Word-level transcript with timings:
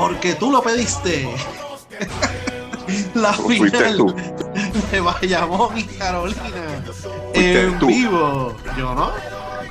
Porque 0.00 0.34
tú 0.34 0.50
lo 0.50 0.62
pediste. 0.62 1.28
La 3.14 3.34
final 3.34 3.96
tú. 3.98 4.14
de 4.90 5.00
Bayamón 5.00 5.76
y 5.76 5.84
Carolina. 5.84 6.82
En 7.34 7.78
tú. 7.78 7.86
vivo. 7.86 8.56
Yo 8.78 8.94
no. 8.94 9.10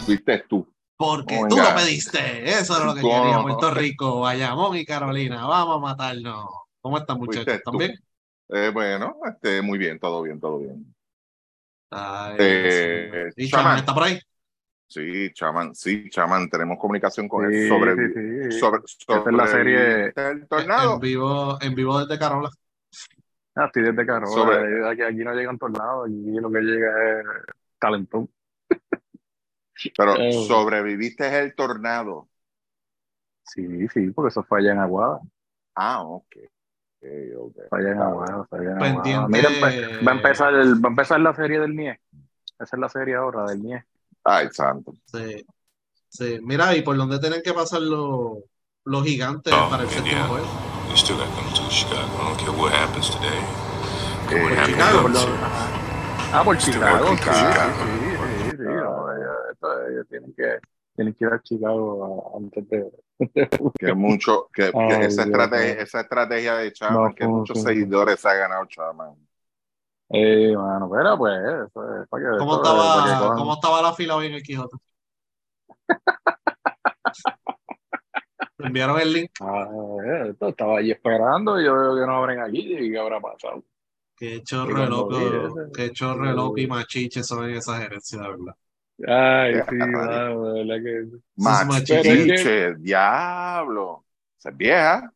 Fuiste 0.05 0.45
tú. 0.47 0.67
Porque 0.95 1.39
Oh, 1.41 1.47
tú 1.47 1.57
lo 1.57 1.75
pediste. 1.75 2.47
Eso 2.47 2.77
es 2.77 2.85
lo 2.85 2.93
que 2.93 3.01
quería 3.01 3.41
Puerto 3.41 3.71
Rico, 3.71 4.19
Bayamón 4.19 4.77
y 4.77 4.85
Carolina. 4.85 5.47
Vamos 5.47 5.77
a 5.77 5.79
matarnos. 5.79 6.45
¿Cómo 6.79 6.99
están, 6.99 7.17
muchachos? 7.17 7.47
¿Están 7.55 7.77
bien? 7.77 7.99
Eh, 8.49 8.69
bueno, 8.71 9.15
este, 9.31 9.63
muy 9.63 9.79
bien, 9.79 9.99
todo 9.99 10.21
bien, 10.21 10.39
todo 10.39 10.59
bien. 10.59 10.95
Ay, 11.91 12.35
Eh, 12.37 13.29
sí. 13.35 13.45
¿Y. 13.45 13.49
Chaman 13.49 13.79
está 13.79 13.93
por 13.95 14.03
ahí? 14.03 14.19
Sí, 14.89 15.31
Chaman, 15.33 15.75
sí, 15.75 16.09
Chaman, 16.09 16.49
tenemos 16.49 16.79
comunicación 16.79 17.27
con 17.29 17.47
Sí, 17.51 17.55
él 17.57 17.69
sobre, 17.69 17.95
sí, 17.95 18.49
sí. 18.51 18.59
sobre, 18.59 18.81
Esta 18.85 19.29
es 19.29 19.35
la 19.35 19.47
serie- 19.47 20.13
el 20.15 20.47
tornado. 20.47 20.95
En 20.95 20.99
vivo, 20.99 21.57
en 21.61 21.75
vivo 21.75 21.99
desde 22.03 22.17
Carola. 22.19 22.49
Ah, 23.55 23.65
estoy 23.65 23.83
desde 23.83 24.03
Carola. 24.05 24.27
Sobre- 24.31 24.89
Aquí, 24.89 25.01
aquí 25.03 25.17
no 25.23 25.33
llegan 25.35 25.59
tornados, 25.59 26.07
aquí 26.07 26.39
lo 26.39 26.49
que 26.51 26.59
llega 26.61 27.19
es 27.19 27.25
talentón. 27.77 28.29
Pero 29.97 30.15
Eh. 30.17 30.33
sobreviviste 30.47 31.39
el 31.39 31.53
tornado. 31.53 32.27
Sí, 33.43 33.87
sí, 33.89 34.09
porque 34.11 34.29
eso 34.29 34.43
fue 34.43 34.59
allá 34.59 34.71
en 34.71 34.79
Aguada. 34.79 35.19
Ah, 35.75 36.01
ok. 36.03 36.35
Ok, 37.01 37.07
ok. 37.37 37.55
Fue 37.69 37.79
allá 37.79 37.91
en 37.91 38.01
Aguada, 38.01 38.45
fue 38.49 38.59
allá 38.59 38.71
en 38.71 38.77
Pendiente. 38.79 39.13
Aguada. 39.13 39.27
Mira, 39.27 40.01
va 40.05 40.11
a 40.11 40.15
empezar 40.15 40.53
el- 40.55 40.83
va 40.83 40.87
a 40.87 40.91
empezar 40.91 41.19
la 41.19 41.33
serie 41.35 41.59
del 41.59 41.75
NIE. 41.75 41.99
Esa 42.59 42.75
es 42.75 42.79
la 42.79 42.89
serie 42.89 43.15
ahora 43.15 43.45
del 43.45 43.61
NIE. 43.61 43.85
Ay, 44.29 44.49
santo. 44.51 44.93
Sí. 45.05 45.45
Sí. 46.07 46.39
Mira, 46.41 46.75
¿y 46.75 46.81
por 46.81 46.95
dónde 46.97 47.19
tienen 47.19 47.41
que 47.41 47.53
pasar 47.53 47.81
los, 47.81 48.39
los 48.85 49.03
gigantes 49.03 49.53
Oh, 49.53 49.69
para 49.69 49.83
el 49.83 49.89
séptimo 49.89 50.23
juego? 50.25 50.47
You 50.89 50.95
still 50.95 51.17
got 51.17 51.27
come 51.35 51.49
to 51.53 51.69
Chicago. 51.69 52.01
I 52.01 52.29
don't 52.29 52.39
care 52.39 52.51
what 52.51 52.71
happens 52.73 53.09
today. 53.09 53.39
Eh, 54.31 54.65
Chicago, 54.65 55.01
por. 55.01 55.11
Ah, 56.31 56.43
por 56.43 56.57
Chicago, 56.57 57.15
ellos 59.89 60.07
tienen 60.09 60.33
que 60.35 60.59
tienen 60.95 61.13
que 61.13 61.25
ir 61.25 61.33
a 61.33 61.41
Chicago 61.41 62.37
antes 62.37 62.69
de 62.69 62.91
Que 63.79 63.93
mucho, 63.93 64.49
que, 64.53 64.71
que 64.71 64.77
Ay, 64.77 65.05
esa, 65.05 65.25
Dios 65.25 65.27
estrategia, 65.27 65.81
esa 65.81 66.01
estrategia 66.01 66.55
de 66.55 66.73
Chaman, 66.73 67.03
No 67.03 67.15
que 67.15 67.27
muchos 67.27 67.61
seguidores 67.61 68.25
ha 68.25 68.33
ganado 68.33 68.65
Chaman. 68.65 69.15
Eh, 70.11 70.55
mano, 70.55 70.89
pero 70.89 71.17
pues, 71.17 71.39
eso 71.39 72.01
es 72.01 72.07
para 72.09 72.23
que, 72.23 72.37
¿Cómo 72.39 72.53
eso 72.53 72.63
es 72.63 72.69
para 72.69 73.05
que 73.05 73.11
estaba, 73.11 73.35
¿Cómo 73.35 73.53
estaba 73.53 73.81
la 73.81 73.93
fila 73.93 74.15
hoy 74.15 74.27
en 74.27 74.33
el 74.33 74.43
Quijote? 74.43 74.77
¿Te 78.57 78.65
enviaron 78.65 78.99
el 78.99 79.13
link? 79.13 79.31
Ah, 79.39 79.67
eh, 80.03 80.29
esto 80.31 80.49
estaba 80.49 80.79
ahí 80.79 80.91
esperando 80.91 81.61
y 81.61 81.65
yo 81.65 81.75
veo 81.75 81.95
que 81.95 82.05
no 82.05 82.17
abren 82.17 82.41
aquí 82.41 82.75
y 82.77 82.91
qué 82.91 82.99
habrá 82.99 83.21
pasado. 83.21 83.63
Qué 84.17 84.43
chorro 84.43 84.85
loco, 84.85 85.55
qué 85.73 85.91
chorro 85.91 86.33
loco 86.33 86.57
y 86.57 86.67
machiche 86.67 87.23
son 87.23 87.45
en 87.45 87.55
esa 87.55 87.77
gerencia, 87.77 88.21
de 88.21 88.27
verdad. 88.27 88.55
Ay, 89.07 89.61
sí, 89.69 89.75
de 89.77 90.65
verdad 90.65 90.83
que 90.83 91.05
Machiche, 91.37 92.75
diablo. 92.75 94.03
Esa 94.37 94.49
es 94.49 94.57
vieja. 94.57 95.13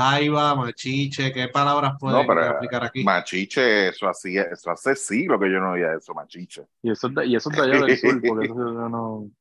Va, 0.00 0.54
machiche, 0.54 1.32
¿qué 1.32 1.48
palabras 1.48 1.94
pueden 1.98 2.20
No, 2.20 2.26
pero 2.26 2.42
aplicar 2.44 2.84
aquí? 2.84 3.04
Machiche, 3.04 3.88
eso 3.88 4.08
hacía, 4.08 4.42
eso 4.44 4.70
hace 4.70 4.96
siglos 4.96 5.38
que 5.40 5.50
yo 5.50 5.60
no 5.60 5.72
oía 5.72 5.94
eso, 5.94 6.14
machiche. 6.14 6.62
Y 6.82 6.90
eso, 6.90 7.08
y 7.24 7.36
eso 7.36 7.50
es 7.50 7.56
de 7.56 7.62
allá 7.62 7.84
del 7.86 7.98
sur, 7.98 8.22
porque 8.26 8.46
eso 8.46 8.54
yo 8.54 8.88
no. 8.88 9.30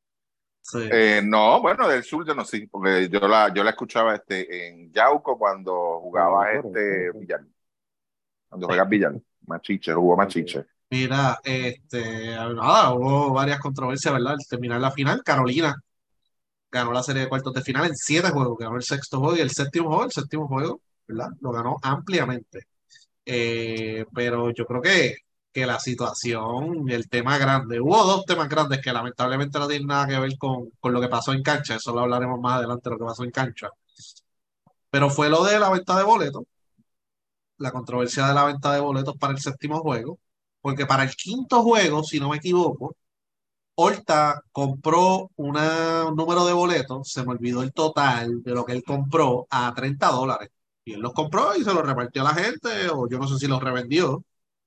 Sí. 0.61 0.77
Eh, 0.91 1.21
no, 1.23 1.61
bueno, 1.61 1.87
del 1.87 2.03
sur 2.03 2.27
yo 2.27 2.35
no 2.35 2.45
sé, 2.45 2.67
porque 2.69 3.09
yo 3.09 3.19
la, 3.27 3.51
yo 3.51 3.63
la 3.63 3.71
escuchaba 3.71 4.13
este, 4.15 4.67
en 4.67 4.91
Yauco 4.91 5.35
cuando 5.37 5.99
jugaba 6.01 6.45
Ah, 6.45 6.53
este. 6.53 7.11
Villar. 7.13 7.41
Cuando 8.49 8.67
juega 8.67 8.83
Villar, 8.83 9.13
Machiche, 9.47 9.93
jugó 9.93 10.15
Machiche. 10.17 10.65
Mira, 10.91 11.39
este, 11.43 12.25
nada, 12.35 12.93
hubo 12.93 13.31
varias 13.33 13.59
controversias, 13.59 14.13
¿verdad? 14.13 14.33
Al 14.33 14.47
terminar 14.47 14.81
la 14.81 14.91
final, 14.91 15.23
Carolina 15.23 15.75
ganó 16.71 16.91
la 16.91 17.03
serie 17.03 17.23
de 17.23 17.29
cuartos 17.29 17.53
de 17.53 17.61
final 17.61 17.85
en 17.87 17.95
siete 17.95 18.29
juegos, 18.31 18.57
ganó 18.57 18.75
el 18.77 18.83
sexto 18.83 19.19
juego 19.19 19.37
y 19.37 19.41
el 19.41 19.51
séptimo 19.51 19.89
juego, 19.89 20.05
el 20.05 20.11
séptimo 20.11 20.47
juego, 20.47 20.81
¿verdad? 21.07 21.29
Lo 21.41 21.51
ganó 21.51 21.77
ampliamente. 21.81 22.67
Eh, 23.25 24.05
pero 24.13 24.51
yo 24.51 24.65
creo 24.65 24.81
que, 24.81 25.17
que 25.51 25.65
la 25.65 25.79
situación, 25.79 26.89
el 26.89 27.09
tema 27.09 27.37
grande, 27.37 27.79
hubo 27.81 28.03
dos 28.05 28.25
temas 28.25 28.49
grandes 28.49 28.81
que 28.81 28.93
lamentablemente 28.93 29.59
no 29.59 29.67
tienen 29.67 29.87
nada 29.87 30.07
que 30.07 30.19
ver 30.19 30.37
con, 30.37 30.69
con 30.79 30.93
lo 30.93 31.01
que 31.01 31.09
pasó 31.09 31.33
en 31.33 31.43
cancha, 31.43 31.75
eso 31.75 31.93
lo 31.93 32.01
hablaremos 32.01 32.39
más 32.39 32.57
adelante, 32.59 32.89
lo 32.89 32.97
que 32.97 33.05
pasó 33.05 33.23
en 33.23 33.31
cancha. 33.31 33.69
Pero 34.91 35.09
fue 35.09 35.29
lo 35.29 35.43
de 35.43 35.59
la 35.59 35.69
venta 35.69 35.97
de 35.97 36.03
boletos, 36.03 36.43
la 37.57 37.71
controversia 37.71 38.27
de 38.27 38.33
la 38.33 38.45
venta 38.45 38.73
de 38.73 38.79
boletos 38.79 39.15
para 39.17 39.33
el 39.33 39.39
séptimo 39.39 39.79
juego, 39.81 40.19
porque 40.61 40.85
para 40.85 41.03
el 41.03 41.15
quinto 41.15 41.63
juego, 41.63 42.03
si 42.03 42.19
no 42.19 42.29
me 42.29 42.37
equivoco, 42.37 42.95
Horta 43.81 44.41
compró 44.51 45.31
un 45.37 45.53
número 46.15 46.45
de 46.45 46.51
boletos, 46.53 47.09
se 47.11 47.23
me 47.23 47.31
olvidó 47.31 47.63
el 47.63 47.71
total 47.73 48.43
de 48.43 48.51
lo 48.53 48.65
que 48.65 48.73
él 48.73 48.83
compró 48.83 49.47
a 49.49 49.73
30 49.73 50.07
dólares. 50.11 50.49
Y 50.83 50.93
él 50.93 50.99
los 51.01 51.13
compró 51.13 51.55
y 51.55 51.63
se 51.63 51.73
los 51.73 51.85
repartió 51.85 52.21
a 52.21 52.33
la 52.33 52.43
gente, 52.43 52.89
o 52.89 53.07
yo 53.09 53.17
no 53.19 53.27
sé 53.27 53.37
si 53.37 53.47
los 53.47 53.63
revendió 53.63 54.23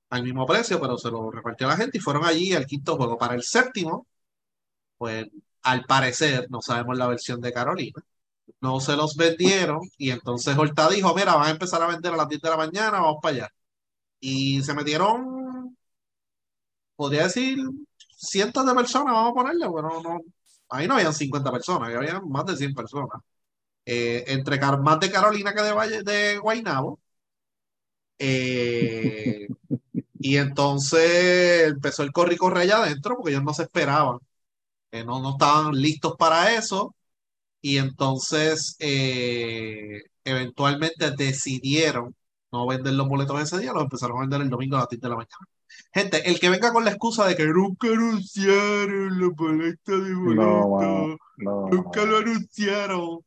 al 0.09 0.23
mismo 0.23 0.45
precio, 0.47 0.79
pero 0.81 0.97
se 0.97 1.11
los 1.11 1.33
repartió 1.33 1.67
a 1.67 1.71
la 1.71 1.77
gente 1.77 1.97
y 1.99 2.01
fueron 2.01 2.25
allí 2.25 2.53
al 2.53 2.65
quinto 2.65 2.97
juego. 2.97 3.17
Para 3.17 3.35
el 3.35 3.43
séptimo, 3.43 4.07
pues 4.97 5.27
al 5.63 5.85
parecer, 5.85 6.47
no 6.49 6.61
sabemos 6.61 6.97
la 6.97 7.07
versión 7.07 7.41
de 7.41 7.53
Carolina, 7.53 8.03
no 8.61 8.79
se 8.79 8.95
los 8.97 9.15
vendieron 9.15 9.81
y 9.97 10.11
entonces 10.11 10.57
Horta 10.57 10.89
dijo, 10.89 11.13
mira, 11.15 11.35
van 11.35 11.47
a 11.47 11.51
empezar 11.51 11.81
a 11.83 11.87
vender 11.87 12.13
a 12.13 12.17
las 12.17 12.29
10 12.29 12.41
de 12.41 12.49
la 12.49 12.57
mañana, 12.57 12.91
vamos 13.01 13.17
para 13.21 13.35
allá. 13.35 13.49
Y 14.19 14.63
se 14.63 14.73
metieron, 14.73 15.77
podría 16.95 17.23
decir, 17.23 17.59
cientos 18.23 18.65
de 18.65 18.73
personas, 18.75 19.13
vamos 19.13 19.31
a 19.31 19.33
ponerle, 19.35 19.67
bueno, 19.67 20.01
no, 20.03 20.21
ahí 20.69 20.87
no 20.87 20.95
habían 20.95 21.13
50 21.13 21.51
personas, 21.51 21.89
ahí 21.89 21.95
habían 21.95 22.27
más 22.29 22.45
de 22.45 22.57
100 22.57 22.73
personas. 22.73 23.21
Eh, 23.85 24.23
entre 24.27 24.59
más 24.59 24.99
de 24.99 25.11
Carolina 25.11 25.53
que 25.53 25.61
de, 25.61 25.73
Valle, 25.73 26.03
de 26.03 26.37
Guaynabo. 26.39 26.99
Eh, 28.19 29.47
y 30.19 30.37
entonces 30.37 31.69
empezó 31.69 32.03
el 32.03 32.11
corre 32.11 32.35
y 32.35 32.37
corre 32.37 32.61
allá 32.61 32.77
adentro 32.77 33.15
porque 33.17 33.31
ellos 33.31 33.43
no 33.43 33.53
se 33.53 33.63
esperaban. 33.63 34.19
Eh, 34.91 35.03
no, 35.05 35.21
no 35.21 35.31
estaban 35.31 35.73
listos 35.73 36.15
para 36.17 36.55
eso. 36.55 36.95
Y 37.61 37.77
entonces 37.77 38.75
eh, 38.79 40.03
eventualmente 40.25 41.11
decidieron 41.11 42.15
no 42.51 42.67
vender 42.67 42.93
los 42.93 43.07
boletos 43.09 43.41
ese 43.41 43.59
día, 43.59 43.73
los 43.73 43.83
empezaron 43.83 44.17
a 44.17 44.21
vender 44.21 44.41
el 44.41 44.49
domingo 44.49 44.77
a 44.77 44.81
las 44.81 44.89
10 44.89 45.01
de 45.01 45.09
la 45.09 45.15
mañana. 45.17 45.47
Gente, 45.93 46.27
el 46.29 46.39
que 46.39 46.49
venga 46.49 46.71
con 46.73 46.83
la 46.85 46.91
excusa 46.91 47.27
de 47.27 47.35
que 47.35 47.45
nunca 47.45 47.87
anunciaron 47.87 49.19
los 49.19 49.35
boletos 49.35 50.03
de 50.03 50.09
No, 50.25 50.67
boletos, 50.67 50.69
mano, 50.69 51.17
no. 51.37 51.67
nunca 51.69 52.03
lo 52.05 52.17
anunciaron, 52.17 53.19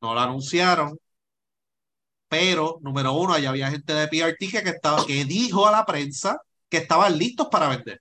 no 0.00 0.14
lo 0.14 0.20
anunciaron. 0.20 0.98
Pero, 2.28 2.78
número 2.80 3.12
uno, 3.12 3.34
allá 3.34 3.50
había 3.50 3.70
gente 3.70 3.92
de 3.92 4.08
PRT 4.08 4.38
que, 4.50 4.62
que, 4.62 4.70
estaba, 4.70 5.04
que 5.06 5.24
dijo 5.24 5.66
a 5.66 5.72
la 5.72 5.84
prensa 5.84 6.40
que 6.68 6.78
estaban 6.78 7.18
listos 7.18 7.48
para 7.50 7.68
vender. 7.68 8.00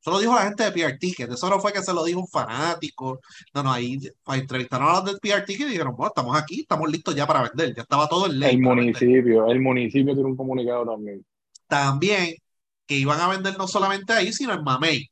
Eso 0.00 0.12
lo 0.12 0.20
dijo 0.20 0.34
la 0.36 0.42
gente 0.44 0.62
de 0.62 0.70
PR 0.72 0.98
Ticket. 0.98 1.30
Eso 1.32 1.50
no 1.50 1.58
fue 1.58 1.72
que 1.72 1.82
se 1.82 1.92
lo 1.92 2.04
dijo 2.04 2.20
un 2.20 2.28
fanático. 2.28 3.20
No, 3.52 3.64
no, 3.64 3.72
ahí 3.72 3.98
entrevistaron 4.28 4.88
a 4.88 4.92
los 5.00 5.04
de 5.06 5.18
PR 5.18 5.44
Ticket 5.44 5.66
y 5.66 5.70
dijeron, 5.72 5.96
bueno, 5.96 6.08
estamos 6.14 6.36
aquí, 6.36 6.60
estamos 6.60 6.88
listos 6.90 7.14
ya 7.16 7.26
para 7.26 7.42
vender. 7.42 7.74
Ya 7.74 7.82
estaba 7.82 8.08
todo 8.08 8.26
en 8.26 8.38
ley. 8.38 8.54
El 8.54 8.60
municipio, 8.62 9.46
el 9.48 9.60
municipio 9.60 10.14
tiene 10.14 10.28
un 10.30 10.36
comunicado 10.36 10.86
también. 10.86 11.16
vender. 11.16 11.26
También 11.66 12.34
que 12.86 12.96
iban 12.96 13.20
a 13.20 13.28
vender 13.28 13.56
no 13.58 13.68
solamente 13.68 14.12
ahí, 14.12 14.32
sino 14.32 14.54
en 14.54 14.62
Mamey. 14.64 15.10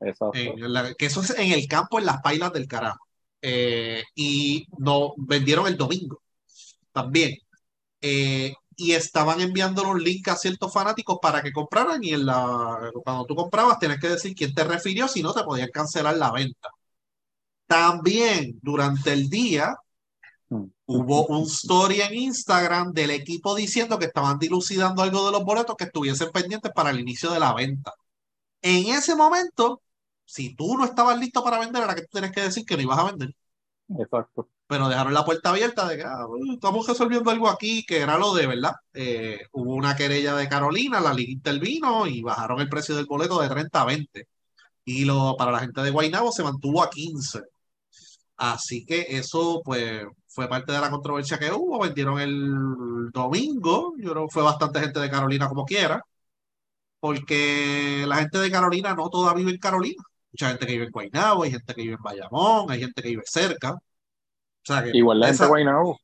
Exacto. 0.00 0.38
En 0.38 0.72
la- 0.72 0.94
que 0.94 1.06
eso 1.06 1.20
es 1.22 1.30
en 1.38 1.52
el 1.52 1.66
campo, 1.68 1.98
en 1.98 2.06
las 2.06 2.20
pailas 2.22 2.52
del 2.52 2.68
carajo. 2.68 2.98
Eh, 3.42 4.02
y 4.14 4.66
no 4.78 5.14
vendieron 5.16 5.66
el 5.66 5.76
domingo 5.76 6.22
también. 6.92 7.36
Eh, 8.02 8.54
y 8.76 8.92
estaban 8.92 9.40
enviando 9.40 9.88
un 9.88 10.02
link 10.02 10.28
a 10.28 10.36
ciertos 10.36 10.72
fanáticos 10.72 11.18
para 11.22 11.42
que 11.42 11.52
compraran 11.52 12.02
y 12.04 12.12
en 12.14 12.26
la, 12.26 12.90
cuando 13.04 13.26
tú 13.26 13.34
comprabas 13.36 13.78
tenías 13.80 14.00
que 14.00 14.08
decir 14.10 14.34
quién 14.34 14.54
te 14.54 14.64
refirió, 14.64 15.08
si 15.08 15.22
no 15.22 15.34
te 15.34 15.44
podían 15.44 15.70
cancelar 15.72 16.16
la 16.16 16.32
venta. 16.32 16.68
También 17.66 18.58
durante 18.62 19.12
el 19.12 19.28
día. 19.30 19.76
Hubo 20.48 21.26
un 21.26 21.44
story 21.44 22.00
en 22.00 22.14
Instagram 22.14 22.92
del 22.92 23.10
equipo 23.10 23.54
diciendo 23.54 23.98
que 23.98 24.06
estaban 24.06 24.38
dilucidando 24.38 25.02
algo 25.02 25.26
de 25.26 25.32
los 25.32 25.44
boletos 25.44 25.76
que 25.76 25.84
estuviesen 25.84 26.30
pendientes 26.30 26.72
para 26.72 26.90
el 26.90 27.00
inicio 27.00 27.30
de 27.30 27.40
la 27.40 27.54
venta. 27.54 27.92
En 28.62 28.88
ese 28.88 29.14
momento, 29.14 29.82
si 30.24 30.54
tú 30.54 30.76
no 30.76 30.84
estabas 30.84 31.18
listo 31.18 31.42
para 31.44 31.58
vender, 31.60 31.82
era 31.82 31.94
que 31.94 32.02
tú 32.02 32.08
tenías 32.12 32.32
que 32.32 32.42
decir 32.42 32.64
que 32.64 32.76
no 32.76 32.82
ibas 32.82 32.98
a 32.98 33.04
vender 33.04 33.34
Exacto. 33.98 34.48
pero 34.66 34.88
dejaron 34.88 35.14
la 35.14 35.24
puerta 35.24 35.50
abierta 35.50 35.88
de 35.88 35.96
que 35.96 36.02
ah, 36.04 36.26
estamos 36.52 36.86
resolviendo 36.86 37.30
algo 37.30 37.48
aquí, 37.48 37.84
que 37.86 37.98
era 37.98 38.18
lo 38.18 38.34
de 38.34 38.46
verdad. 38.46 38.74
Eh, 38.92 39.40
hubo 39.52 39.74
una 39.74 39.96
querella 39.96 40.34
de 40.34 40.48
Carolina, 40.48 41.00
la 41.00 41.14
liga 41.14 41.32
intervino 41.32 42.06
y 42.06 42.22
bajaron 42.22 42.60
el 42.60 42.68
precio 42.68 42.96
del 42.96 43.06
boleto 43.06 43.40
de 43.40 43.48
30 43.48 43.80
a 43.80 43.84
20. 43.84 44.28
Y 44.84 45.04
lo, 45.04 45.36
para 45.36 45.52
la 45.52 45.60
gente 45.60 45.82
de 45.82 45.90
Guaynabo 45.90 46.32
se 46.32 46.42
mantuvo 46.42 46.82
a 46.82 46.90
15. 46.90 47.42
Así 48.36 48.84
que 48.86 49.06
eso, 49.10 49.62
pues, 49.64 50.04
fue 50.38 50.48
parte 50.48 50.70
de 50.70 50.78
la 50.80 50.88
controversia 50.88 51.36
que 51.36 51.50
hubo. 51.50 51.80
Vendieron 51.80 52.20
el 52.20 53.10
domingo. 53.10 53.94
Yo 53.98 54.12
creo 54.12 54.26
que 54.28 54.32
fue 54.32 54.44
bastante 54.44 54.78
gente 54.78 55.00
de 55.00 55.10
Carolina 55.10 55.48
como 55.48 55.64
quiera. 55.64 56.00
Porque 57.00 58.04
la 58.06 58.18
gente 58.18 58.38
de 58.38 58.48
Carolina 58.48 58.94
no 58.94 59.10
toda 59.10 59.34
vive 59.34 59.50
en 59.50 59.58
Carolina. 59.58 60.00
Mucha 60.30 60.50
gente 60.50 60.64
que 60.64 60.72
vive 60.74 60.84
en 60.84 60.92
Guaynabo, 60.92 61.42
hay 61.42 61.50
gente 61.50 61.74
que 61.74 61.82
vive 61.82 61.94
en 61.94 62.02
Bayamón, 62.02 62.70
hay 62.70 62.78
gente 62.78 63.02
que 63.02 63.08
vive 63.08 63.22
cerca. 63.26 63.72
O 63.72 63.80
sea 64.62 64.84
que 64.84 64.96
Igual 64.96 65.18
la 65.18 65.26
gente 65.26 65.34
esa- 65.34 65.44
de 65.46 65.50
Guaynabo. 65.50 65.98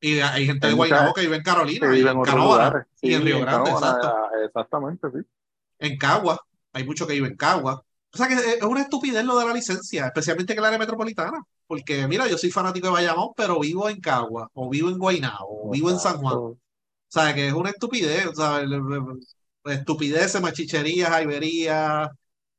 y 0.00 0.20
hay 0.20 0.46
gente 0.46 0.66
hay 0.68 0.72
de 0.72 0.76
Guaynabo 0.76 1.12
que 1.12 1.22
vive 1.22 1.36
en 1.36 1.42
Carolina, 1.42 1.80
que 1.80 1.92
vive 1.96 2.10
en 2.10 2.16
en 2.16 2.84
y 3.02 3.14
en 3.14 3.22
Río 3.24 3.40
Grande, 3.40 3.70
exacto. 3.72 4.14
Exactamente, 4.44 5.08
sí. 5.10 5.18
En 5.80 5.98
Cagua, 5.98 6.38
hay 6.72 6.84
mucho 6.84 7.08
que 7.08 7.14
vive 7.14 7.26
en 7.26 7.36
Cagua. 7.36 7.82
O 8.12 8.16
sea 8.18 8.28
que 8.28 8.34
es 8.34 8.40
es 8.58 8.62
una 8.62 8.82
estupidez 8.82 9.24
lo 9.24 9.38
de 9.38 9.46
la 9.46 9.52
licencia, 9.54 10.06
especialmente 10.06 10.52
en 10.52 10.58
el 10.58 10.64
área 10.64 10.78
metropolitana. 10.78 11.42
Porque 11.66 12.06
mira, 12.08 12.26
yo 12.28 12.36
soy 12.38 12.50
fanático 12.50 12.88
de 12.88 12.92
Bayamón, 12.94 13.30
pero 13.36 13.60
vivo 13.60 13.88
en 13.88 14.00
Cagua, 14.00 14.48
o 14.54 14.68
vivo 14.68 14.88
en 14.90 14.98
Guaynabo, 14.98 15.68
o 15.68 15.70
vivo 15.70 15.90
en 15.90 15.98
San 16.00 16.18
Juan. 16.18 16.34
O 16.36 16.56
sea 17.08 17.34
que 17.34 17.48
es 17.48 17.52
una 17.54 17.70
estupidez, 17.70 18.26
o 18.26 18.34
sea, 18.34 18.62
estupideces, 19.66 20.40
machicherías, 20.40 21.08
jaiberías, 21.10 22.10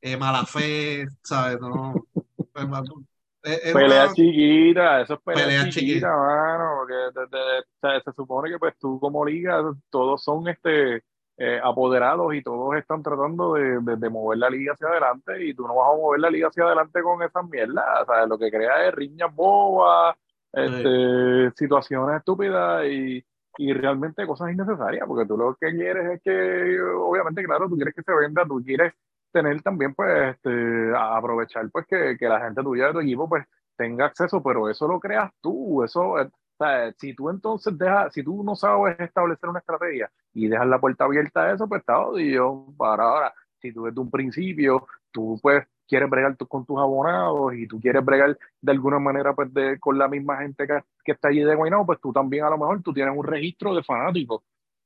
eh, 0.01 0.18
mala 0.18 0.45
fe, 0.45 1.06
¿sabes? 1.24 1.59
No, 1.59 2.07
es, 3.44 3.59
es- 3.63 3.75
Pelea 3.75 4.04
una- 4.04 4.13
chiquita, 4.13 5.01
eso 5.01 5.13
es 5.15 5.21
pelea, 5.21 5.45
Pelea 5.45 5.69
chiquita, 5.69 6.07
chiquita. 6.07 6.15
mano, 6.15 6.75
porque 6.80 6.95
te- 7.31 7.63
te- 7.81 8.01
se 8.04 8.12
supone 8.13 8.50
que 8.50 8.59
pues 8.59 8.77
tú 8.80 9.00
como 9.00 9.24
liga, 9.25 9.62
todos 9.89 10.24
son 10.24 10.47
este 10.50 11.04
eh, 11.44 11.60
apoderados 11.64 12.34
y 12.36 12.44
todos 12.44 12.76
están 12.76 13.02
tratando 13.04 13.54
de, 13.56 13.80
de- 13.82 13.96
de 13.98 14.10
mover 14.10 14.38
la 14.40 14.50
liga 14.50 14.74
hacia 14.74 14.88
adelante 14.90 15.44
y 15.46 15.54
tú 15.56 15.68
no 15.68 15.76
vas 15.76 15.94
a 15.94 15.98
mover 15.98 16.20
la 16.22 16.30
liga 16.30 16.48
hacia 16.50 16.66
adelante 16.66 17.02
con 17.02 17.24
esas 17.24 17.48
mierdas, 17.50 17.86
o 18.04 18.06
sea, 18.06 18.26
lo 18.28 18.38
que 18.38 18.52
crea 18.52 18.88
es 18.88 18.94
riñas 18.96 19.34
bobas, 19.36 20.16
este, 20.54 21.52
situaciones 21.56 22.18
estúpidas 22.18 22.86
y, 22.86 23.26
y 23.58 23.74
realmente 23.74 24.26
cosas 24.28 24.52
innecesarias, 24.52 25.06
porque 25.08 25.26
tú 25.28 25.38
lo 25.38 25.56
que 25.60 25.72
quieres 25.72 26.06
es 26.16 26.22
que, 26.24 26.82
obviamente, 26.82 27.44
claro, 27.44 27.68
tú 27.70 27.76
quieres 27.76 27.96
que 27.96 28.04
se 28.04 28.14
venda, 28.14 28.46
tú 28.46 28.62
quieres 28.64 28.94
tener 29.32 29.62
también, 29.62 29.94
pues, 29.96 30.36
este, 30.36 30.92
aprovechar, 30.98 31.70
pues, 31.72 31.86
que, 31.88 32.18
que 32.20 32.28
la 32.28 32.42
gente 32.42 32.62
tuya 32.64 32.88
de 32.88 32.94
tu 32.94 33.00
equipo, 33.00 33.30
pues, 33.30 33.46
tenga 33.78 34.06
acceso, 34.06 34.44
pero 34.44 34.70
eso 34.70 34.88
lo 34.88 35.00
creas 35.00 35.32
tú, 35.42 35.84
eso, 35.84 36.20
eh, 36.20 36.26
o 36.60 36.64
sea, 36.66 36.92
si 36.98 37.16
tú 37.16 37.30
entonces 37.30 37.78
dejas, 37.78 38.14
si 38.14 38.24
tú 38.24 38.44
no 38.44 38.56
sabes 38.56 39.00
establecer 39.00 39.50
una 39.50 39.60
estrategia 39.60 40.12
y 40.33 40.48
dejas 40.48 40.68
la 40.68 40.80
puerta 40.80 41.06
abierta 41.06 41.44
a 41.45 41.54
eso, 41.54 41.68
pues 41.68 41.81
está 41.81 42.04
jodido 42.04 42.66
para 42.78 43.04
ahora. 43.04 43.33
Si 43.62 43.72
tú 43.74 43.83
desde 43.86 44.00
un 44.00 44.10
principio, 44.12 44.88
tú 45.12 45.38
pues 45.42 45.66
quieres 45.88 46.10
bregar 46.10 46.36
tú 46.38 46.48
con 46.48 46.66
tus 46.66 46.80
abonados 46.80 47.54
y 47.54 47.68
tú 47.68 47.80
quieres 47.80 48.04
bregar 48.04 48.38
de 48.62 48.72
alguna 48.72 48.98
manera 49.00 49.33
pues 49.36 49.54
de, 49.54 49.80
con 49.80 49.98
la 49.98 50.07
misma 50.07 50.38
gente 50.38 50.66
que, 50.66 50.80
que 51.04 51.12
está 51.12 51.28
allí 51.30 51.42
de 51.44 51.56
Guaynabo, 51.56 51.86
pues 51.86 52.00
tú 52.01 52.13
también 52.13 52.45
a 52.45 52.50
lo 52.50 52.57
mejor 52.57 52.81
tú 52.81 52.94
tienes 52.94 53.13
un 53.16 53.25
registro 53.25 53.75
de 53.75 53.83
fanáticos 53.83 54.42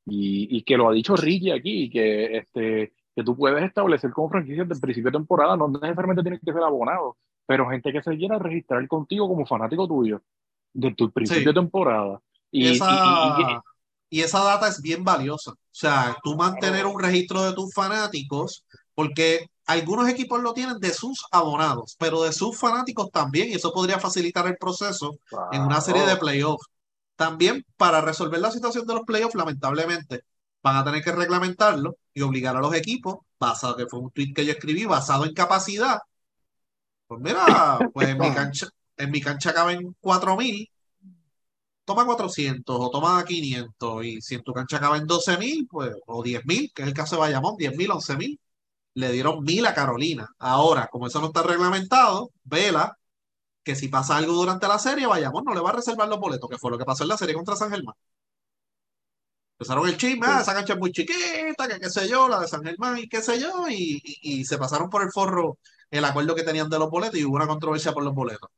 y, 0.05 0.47
y 0.57 0.63
que 0.63 0.77
lo 0.77 0.89
ha 0.89 0.93
dicho 0.93 1.15
Ricky 1.15 1.51
aquí, 1.51 1.89
que 1.89 2.37
este 2.37 2.93
que 3.15 3.23
tú 3.23 3.35
puedes 3.37 3.63
establecer 3.63 4.11
como 4.11 4.29
franquicia 4.29 4.63
desde 4.63 4.75
el 4.75 4.81
principio 4.81 5.09
de 5.09 5.17
temporada, 5.17 5.55
no 5.55 5.69
necesariamente 5.69 6.21
tienes 6.21 6.41
que 6.43 6.51
ser 6.51 6.61
abonado, 6.63 7.15
pero 7.45 7.69
gente 7.69 7.93
que 7.93 8.01
se 8.03 8.17
quiera 8.17 8.37
registrar 8.39 8.85
contigo 8.89 9.27
como 9.29 9.45
fanático 9.45 9.87
tuyo 9.87 10.21
desde 10.73 10.95
tu 10.95 11.11
principio 11.11 11.41
Sí. 11.41 11.45
de 11.45 11.53
temporada. 11.53 12.21
Y 12.51 12.67
y- 12.67 12.71
esa, 12.71 12.85
y- 13.39 13.57
y- 14.09 14.21
esa 14.21 14.39
data 14.43 14.67
es 14.67 14.81
bien 14.81 15.03
valiosa. 15.03 15.51
O 15.51 15.55
sea, 15.71 16.15
tú 16.23 16.35
mantener 16.35 16.85
un 16.85 16.99
registro 17.01 17.43
de 17.43 17.53
tus 17.53 17.73
fanáticos, 17.73 18.63
porque 18.93 19.47
algunos 19.65 20.07
equipos 20.09 20.41
lo 20.41 20.53
tienen 20.53 20.79
de 20.79 20.93
sus 20.93 21.25
abonados, 21.31 21.95
pero 21.99 22.23
de 22.23 22.33
sus 22.33 22.57
fanáticos 22.57 23.11
también, 23.11 23.49
y 23.49 23.53
eso 23.55 23.73
podría 23.73 23.99
facilitar 23.99 24.47
el 24.47 24.57
proceso 24.57 25.17
en 25.49 25.63
una 25.65 25.81
serie 25.81 26.05
de 26.05 26.17
playoffs. 26.17 26.65
También 27.15 27.65
para 27.77 28.01
resolver 28.01 28.39
la 28.41 28.51
situación 28.51 28.85
de 28.87 28.93
los 28.95 29.03
playoffs, 29.05 29.35
lamentablemente, 29.35 30.21
van 30.63 30.77
a 30.77 30.83
tener 30.85 31.03
que 31.03 31.11
reglamentarlo 31.11 31.97
y 32.13 32.21
obligar 32.21 32.55
a 32.57 32.59
los 32.61 32.73
equipos, 32.75 33.17
basado, 33.39 33.77
que 33.77 33.87
fue 33.87 33.99
un 33.99 34.11
tweet 34.11 34.33
que 34.33 34.45
yo 34.45 34.51
escribí, 34.53 34.85
basado 34.85 35.25
en 35.25 35.33
capacidad. 35.33 35.99
Pues 37.07 37.21
mira, 37.21 37.87
pues 37.93 38.09
en 38.09 38.19
mi 38.19 38.31
cancha, 38.31 38.67
en 38.97 39.11
mi 39.11 39.21
cancha 39.21 39.53
caben 39.53 39.95
4000, 39.99 40.69
toma 41.85 42.05
400 42.05 42.77
o 42.79 42.89
toma 42.91 43.23
500, 43.25 44.03
y 44.05 44.21
si 44.21 44.35
en 44.35 44.43
tu 44.43 44.53
cancha 44.53 44.79
caben 44.79 45.07
12000, 45.07 45.67
pues, 45.67 45.93
o 46.07 46.23
10000, 46.23 46.71
que 46.73 46.81
es 46.83 46.87
el 46.87 46.93
caso 46.93 47.15
de 47.15 47.21
Bayamón, 47.21 47.57
10000, 47.57 47.91
11000, 47.91 48.39
le 48.95 49.11
dieron 49.11 49.43
1000 49.43 49.65
a 49.65 49.73
Carolina. 49.75 50.27
Ahora, 50.39 50.87
como 50.91 51.07
eso 51.07 51.19
no 51.21 51.27
está 51.27 51.43
reglamentado, 51.43 52.31
vela 52.43 52.97
que 53.63 53.75
si 53.75 53.89
pasa 53.89 54.17
algo 54.17 54.33
durante 54.33 54.67
la 54.67 54.79
serie, 54.79 55.07
Bayamón 55.07 55.45
no 55.45 55.53
le 55.55 55.61
va 55.61 55.71
a 55.71 55.73
reservar 55.73 56.07
los 56.09 56.19
boletos, 56.19 56.49
que 56.49 56.57
fue 56.59 56.71
lo 56.71 56.77
que 56.77 56.85
pasó 56.85 57.03
en 57.03 57.09
la 57.09 57.17
serie 57.17 57.35
contra 57.35 57.55
San 57.57 57.71
Germán. 57.71 57.95
Empezaron 59.57 59.87
el 59.87 59.97
chisme, 59.97 60.27
ah, 60.27 60.41
esa 60.41 60.53
cancha 60.53 60.73
es 60.73 60.79
muy 60.79 60.91
chiquita, 60.91 61.67
que 61.67 61.79
qué 61.79 61.89
sé 61.89 62.07
yo, 62.09 62.27
la 62.27 62.41
de 62.41 62.47
San 62.47 62.61
Germán 62.63 62.97
y 62.97 63.07
qué 63.07 63.21
sé 63.21 63.39
yo, 63.39 63.67
y, 63.69 64.01
y- 64.03 64.39
y 64.41 64.45
se 64.45 64.57
pasaron 64.57 64.89
por 64.89 65.01
el 65.03 65.11
forro 65.11 65.57
el 65.91 66.03
acuerdo 66.05 66.35
que 66.35 66.43
tenían 66.43 66.69
de 66.69 66.77
los 66.79 66.89
boletos 66.89 67.17
y 67.19 67.23
hubo 67.25 67.35
una 67.35 67.47
controversia 67.47 67.93
por 67.93 68.03
los 68.03 68.13
boletos. 68.13 68.49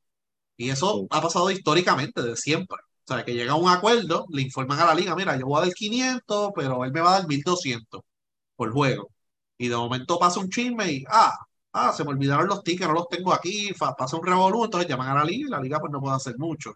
Y 0.57 0.69
eso 0.71 1.03
Sí. 1.03 1.07
ha 1.11 1.21
pasado 1.21 1.51
históricamente, 1.51 2.21
de 2.23 2.35
siempre. 2.37 2.77
O 3.09 3.13
sea, 3.13 3.23
que 3.23 3.33
llega 3.33 3.53
a 3.53 3.55
un 3.55 3.69
acuerdo, 3.69 4.25
le 4.29 4.41
informan 4.41 4.79
a 4.79 4.85
la 4.85 4.95
liga, 4.95 5.15
mira, 5.15 5.37
yo 5.37 5.45
voy 5.45 5.59
a 5.61 5.65
dar 5.65 5.73
500, 5.73 6.51
pero 6.55 6.83
él 6.83 6.91
me 6.91 6.99
va 7.01 7.15
a 7.15 7.19
dar 7.19 7.27
1200 7.27 8.01
por 8.55 8.71
juego. 8.73 9.09
Y 9.57 9.69
de 9.69 9.75
momento 9.77 10.19
pasa 10.19 10.39
un 10.41 10.49
chisme 10.49 10.91
y, 10.91 11.05
ah, 11.09 11.37
ah, 11.73 11.93
se 11.93 12.03
me 12.03 12.11
olvidaron 12.11 12.47
los 12.47 12.63
tickets, 12.63 12.87
no 12.87 12.93
los 12.93 13.07
tengo 13.09 13.33
aquí, 13.33 13.71
pasa 13.97 14.17
un 14.17 14.25
revolú, 14.25 14.65
entonces 14.65 14.89
llaman 14.89 15.09
a 15.09 15.15
la 15.15 15.23
liga 15.25 15.47
y 15.47 15.51
la 15.51 15.61
liga 15.61 15.79
pues 15.79 15.91
no 15.91 16.01
puede 16.01 16.15
hacer 16.17 16.37
mucho. 16.37 16.73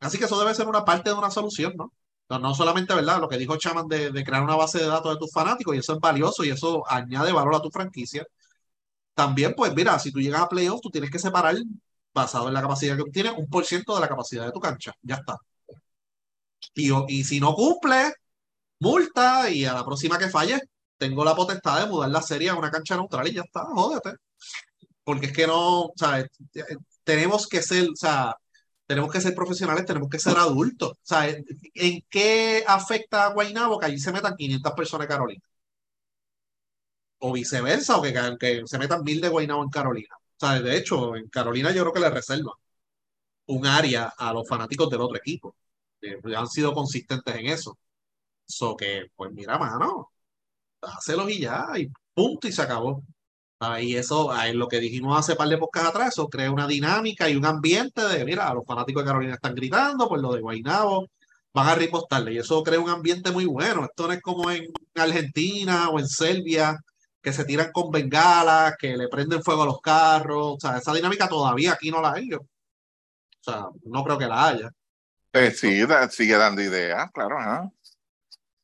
Así 0.00 0.18
que 0.18 0.26
eso 0.26 0.38
debe 0.38 0.54
ser 0.54 0.68
una 0.68 0.84
parte 0.84 1.10
de 1.10 1.16
una 1.16 1.30
solución, 1.30 1.74
¿no? 1.76 1.92
No, 2.28 2.38
no 2.38 2.54
solamente, 2.54 2.94
¿verdad? 2.94 3.20
Lo 3.20 3.28
que 3.28 3.38
dijo 3.38 3.56
Chaman 3.56 3.88
de, 3.88 4.10
de 4.10 4.24
crear 4.24 4.42
una 4.42 4.56
base 4.56 4.78
de 4.78 4.86
datos 4.86 5.12
de 5.14 5.18
tus 5.18 5.32
fanáticos 5.32 5.74
y 5.76 5.78
eso 5.80 5.94
es 5.94 6.00
valioso 6.00 6.44
y 6.44 6.50
eso 6.50 6.84
añade 6.88 7.32
valor 7.32 7.56
a 7.56 7.60
tu 7.62 7.70
franquicia. 7.70 8.26
También, 9.14 9.54
pues 9.56 9.74
mira, 9.74 9.98
si 9.98 10.12
tú 10.12 10.20
llegas 10.20 10.42
a 10.42 10.48
playoffs, 10.48 10.82
tú 10.82 10.90
tienes 10.90 11.10
que 11.10 11.18
separar, 11.18 11.56
basado 12.14 12.48
en 12.48 12.54
la 12.54 12.62
capacidad 12.62 12.96
que 12.96 13.04
tienes, 13.10 13.34
un 13.36 13.48
por 13.48 13.64
ciento 13.64 13.94
de 13.94 14.00
la 14.00 14.08
capacidad 14.08 14.46
de 14.46 14.52
tu 14.52 14.60
cancha. 14.60 14.92
Ya 15.02 15.16
está. 15.16 15.36
Y, 16.74 16.90
y 17.08 17.24
si 17.24 17.40
no 17.40 17.54
cumple, 17.54 18.14
multa 18.80 19.50
y 19.50 19.64
a 19.64 19.74
la 19.74 19.84
próxima 19.84 20.18
que 20.18 20.28
falle, 20.28 20.60
tengo 20.98 21.24
la 21.24 21.34
potestad 21.36 21.80
de 21.80 21.90
mudar 21.90 22.10
la 22.10 22.22
serie 22.22 22.50
a 22.50 22.56
una 22.56 22.70
cancha 22.70 22.96
neutral 22.96 23.28
y 23.28 23.34
ya 23.34 23.42
está, 23.42 23.64
jódete. 23.66 24.16
Porque 25.04 25.26
es 25.26 25.32
que 25.32 25.46
no, 25.46 25.90
sea, 25.96 26.20
eh, 26.20 26.28
eh, 26.54 26.76
tenemos 27.04 27.46
que 27.48 27.62
ser, 27.62 27.88
o 27.90 27.96
sea, 27.96 28.34
tenemos 28.86 29.12
que 29.12 29.20
ser 29.20 29.34
profesionales, 29.34 29.86
tenemos 29.86 30.08
que 30.10 30.18
ser 30.18 30.36
adultos. 30.38 30.92
O 30.92 30.98
sea, 31.02 31.28
¿en 31.28 31.44
en 31.74 32.02
qué 32.10 32.64
afecta 32.66 33.24
a 33.26 33.32
Guaynabo 33.34 33.78
que 33.78 33.86
allí 33.86 33.98
se 33.98 34.12
metan 34.12 34.36
500 34.36 34.72
personas 34.72 35.06
en 35.06 35.08
Carolina? 35.10 35.42
O 37.26 37.32
viceversa, 37.32 37.96
o 37.98 38.02
que, 38.02 38.12
que 38.38 38.62
se 38.66 38.78
metan 38.78 39.02
mil 39.02 39.20
de 39.20 39.28
Guaynabo 39.28 39.62
en 39.62 39.70
Carolina. 39.70 40.14
O 40.36 40.46
sea, 40.46 40.60
de 40.60 40.76
hecho, 40.76 41.16
en 41.16 41.28
Carolina 41.28 41.70
yo 41.72 41.82
creo 41.82 41.92
que 41.94 42.00
le 42.00 42.10
reservan 42.10 42.54
un 43.46 43.66
área 43.66 44.12
a 44.18 44.32
los 44.32 44.48
fanáticos 44.48 44.90
del 44.90 45.00
otro 45.00 45.16
equipo. 45.16 45.56
Eh, 46.04 46.36
han 46.36 46.46
sido 46.48 46.72
consistentes 46.74 47.34
en 47.34 47.46
eso. 47.46 47.78
So 48.46 48.76
que, 48.76 49.06
pues 49.16 49.32
mira, 49.32 49.58
mano, 49.58 50.10
hácelos 50.82 51.30
y 51.30 51.40
ya, 51.40 51.66
y 51.76 51.90
punto, 52.14 52.48
y 52.48 52.52
se 52.52 52.62
acabó. 52.62 53.02
Ah, 53.60 53.80
y 53.80 53.96
eso, 53.96 54.30
ah, 54.32 54.48
es 54.48 54.54
lo 54.54 54.68
que 54.68 54.80
dijimos 54.80 55.18
hace 55.18 55.36
par 55.36 55.48
de 55.48 55.58
podcasts 55.58 55.90
atrás, 55.90 56.08
eso 56.08 56.28
crea 56.28 56.50
una 56.50 56.66
dinámica 56.66 57.30
y 57.30 57.36
un 57.36 57.46
ambiente 57.46 58.02
de, 58.02 58.24
mira, 58.24 58.52
los 58.54 58.64
fanáticos 58.66 59.02
de 59.02 59.06
Carolina 59.08 59.34
están 59.34 59.54
gritando, 59.54 60.08
pues 60.08 60.20
lo 60.22 60.32
de 60.34 60.40
Guaynabo 60.42 61.08
van 61.54 61.68
a 61.68 61.74
ripostarle, 61.76 62.34
y 62.34 62.38
eso 62.38 62.62
crea 62.62 62.80
un 62.80 62.90
ambiente 62.90 63.30
muy 63.32 63.46
bueno. 63.46 63.84
Esto 63.84 64.06
no 64.08 64.12
es 64.12 64.20
como 64.22 64.50
en 64.50 64.72
Argentina 64.94 65.88
o 65.90 65.98
en 65.98 66.08
Serbia, 66.08 66.76
que 67.22 67.32
se 67.32 67.44
tiran 67.44 67.72
con 67.72 67.90
bengalas, 67.90 68.74
que 68.78 68.96
le 68.96 69.08
prenden 69.08 69.42
fuego 69.42 69.62
a 69.62 69.66
los 69.66 69.80
carros, 69.80 70.56
o 70.56 70.60
sea, 70.60 70.78
esa 70.78 70.92
dinámica 70.94 71.28
todavía 71.28 71.72
aquí 71.72 71.90
no 71.90 72.00
la 72.02 72.12
hay. 72.14 72.30
yo. 72.30 72.38
O 72.38 72.46
sea, 73.44 73.68
no 73.84 74.04
creo 74.04 74.18
que 74.18 74.26
la 74.26 74.48
haya. 74.48 74.70
Sí, 75.34 75.80
sigue 76.10 76.36
dando 76.36 76.62
ideas, 76.62 77.10
claro. 77.12 77.72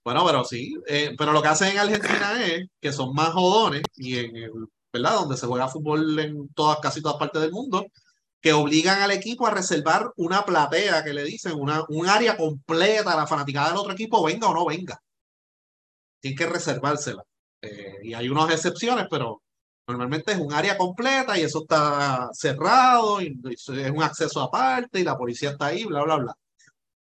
Bueno, 0.04 0.24
pero 0.24 0.44
sí, 0.44 0.74
eh, 0.86 1.14
pero 1.18 1.32
lo 1.32 1.42
que 1.42 1.48
hacen 1.48 1.72
en 1.72 1.78
Argentina 1.78 2.44
es 2.46 2.68
que 2.80 2.92
son 2.92 3.12
más 3.12 3.30
jodones 3.30 3.82
y 3.96 4.18
en 4.18 4.36
el, 4.36 4.52
¿verdad? 4.92 5.14
Donde 5.14 5.36
se 5.36 5.46
juega 5.46 5.68
fútbol 5.68 6.18
en 6.18 6.48
todas, 6.54 6.78
casi 6.80 7.02
todas 7.02 7.18
partes 7.18 7.42
del 7.42 7.52
mundo, 7.52 7.86
que 8.40 8.52
obligan 8.52 9.02
al 9.02 9.10
equipo 9.10 9.46
a 9.46 9.50
reservar 9.50 10.12
una 10.16 10.44
platea, 10.44 11.04
que 11.04 11.12
le 11.12 11.24
dicen, 11.24 11.54
una, 11.58 11.84
un 11.88 12.08
área 12.08 12.36
completa 12.36 13.12
a 13.12 13.16
la 13.16 13.26
fanaticada 13.26 13.70
del 13.70 13.78
otro 13.78 13.92
equipo, 13.92 14.24
venga 14.24 14.48
o 14.48 14.54
no 14.54 14.64
venga. 14.66 14.98
Tienen 16.20 16.38
que 16.38 16.46
reservársela. 16.46 17.22
Eh, 17.62 17.98
y 18.04 18.14
hay 18.14 18.28
unas 18.28 18.50
excepciones, 18.50 19.06
pero 19.10 19.42
normalmente 19.86 20.32
es 20.32 20.38
un 20.38 20.52
área 20.52 20.76
completa 20.78 21.38
y 21.38 21.42
eso 21.42 21.62
está 21.62 22.30
cerrado 22.32 23.20
y 23.20 23.38
es 23.44 23.68
un 23.68 24.02
acceso 24.02 24.40
aparte 24.40 25.00
y 25.00 25.04
la 25.04 25.16
policía 25.18 25.50
está 25.50 25.66
ahí, 25.66 25.84
bla, 25.84 26.02
bla, 26.04 26.16
bla. 26.16 26.34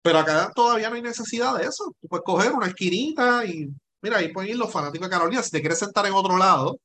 Pero 0.03 0.19
acá 0.19 0.51
todavía 0.53 0.89
no 0.89 0.95
hay 0.97 1.01
necesidad 1.01 1.57
de 1.57 1.65
eso. 1.65 1.95
Tú 2.01 2.07
puedes 2.09 2.25
coger 2.25 2.51
una 2.53 2.67
esquinita 2.67 3.45
y 3.45 3.69
mira, 4.01 4.17
ahí 4.17 4.33
pueden 4.33 4.51
ir 4.51 4.57
los 4.57 4.71
fanáticos 4.71 5.07
de 5.09 5.11
Carolina. 5.15 5.41
Si 5.43 5.51
te 5.51 5.61
quieres 5.61 5.79
sentar 5.79 6.05
en 6.05 6.13
otro 6.13 6.37
lado, 6.37 6.79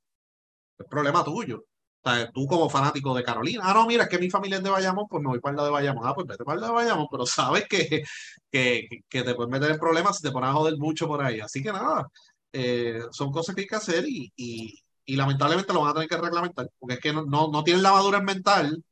es 0.79 0.87
problema 0.89 1.25
tuyo. 1.25 1.65
O 2.03 2.11
sea, 2.11 2.31
tú 2.33 2.47
como 2.47 2.71
fanático 2.71 3.15
de 3.15 3.25
Carolina, 3.25 3.63
ah, 3.65 3.75
no, 3.75 3.87
mira, 3.87 4.05
es 4.05 4.09
que 4.09 4.19
mi 4.19 4.31
familia 4.31 4.59
es 4.59 4.63
de 4.65 4.71
Bayamón, 4.71 5.07
pues 5.09 5.23
me 5.23 5.31
voy 5.31 5.41
para 5.41 5.57
lado 5.57 5.67
de 5.69 5.73
Bayamón. 5.73 6.07
Ah, 6.07 6.15
pues 6.15 6.27
vete 6.29 6.45
para 6.45 6.61
lado 6.61 6.75
de 6.75 6.85
Bayamón, 6.85 7.09
pero 7.11 7.27
sabes 7.27 7.67
que, 7.69 8.05
que, 8.51 8.89
que 9.09 9.23
te 9.25 9.35
puedes 9.35 9.51
meter 9.51 9.71
en 9.73 9.79
problemas 9.79 10.17
si 10.17 10.23
te 10.23 10.31
pones 10.33 10.51
a 10.51 10.53
joder 10.53 10.79
mucho 10.79 11.09
por 11.09 11.23
ahí. 11.23 11.41
Así 11.41 11.63
que 11.63 11.73
nada, 11.73 12.09
eh, 12.53 13.01
son 13.11 13.33
cosas 13.33 13.55
que 13.55 13.63
hay 13.63 13.67
que 13.67 13.77
hacer 13.77 14.05
y, 14.09 14.33
y, 14.37 14.79
y 15.05 15.17
lamentablemente 15.17 15.73
lo 15.73 15.81
van 15.81 15.91
a 15.91 15.95
tener 15.95 16.09
que 16.09 16.17
reglamentar, 16.17 16.71
porque 16.79 16.95
es 16.95 17.01
que 17.01 17.13
no, 17.13 17.25
no, 17.27 17.49
no 17.51 17.65
tienen 17.65 17.83
la 17.83 17.93
madurez 17.93 18.23
mental 18.23 18.83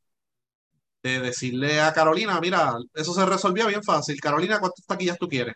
de 1.06 1.20
decirle 1.20 1.80
a 1.80 1.92
Carolina, 1.92 2.40
mira, 2.40 2.76
eso 2.94 3.12
se 3.14 3.24
resolvía 3.24 3.66
bien 3.66 3.82
fácil. 3.82 4.20
Carolina, 4.20 4.58
¿cuántas 4.58 4.84
taquillas 4.84 5.18
tú 5.18 5.28
quieres? 5.28 5.54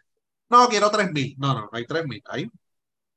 No, 0.49 0.69
quiero 0.69 0.91
3.000. 0.91 1.37
No, 1.39 1.55
no, 1.55 1.61
no 1.63 1.71
hay 1.73 1.85
3.000. 1.85 2.23
Hay 2.27 2.51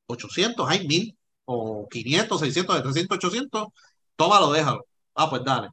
800, 0.08 0.70
hay 0.70 0.88
1.000 0.88 1.18
o 1.46 1.88
500, 1.90 2.40
600, 2.40 2.84
300, 2.84 3.18
800. 3.18 3.68
Tómalo, 4.16 4.52
déjalo. 4.52 4.86
Ah, 5.16 5.30
pues 5.30 5.44
dale. 5.44 5.70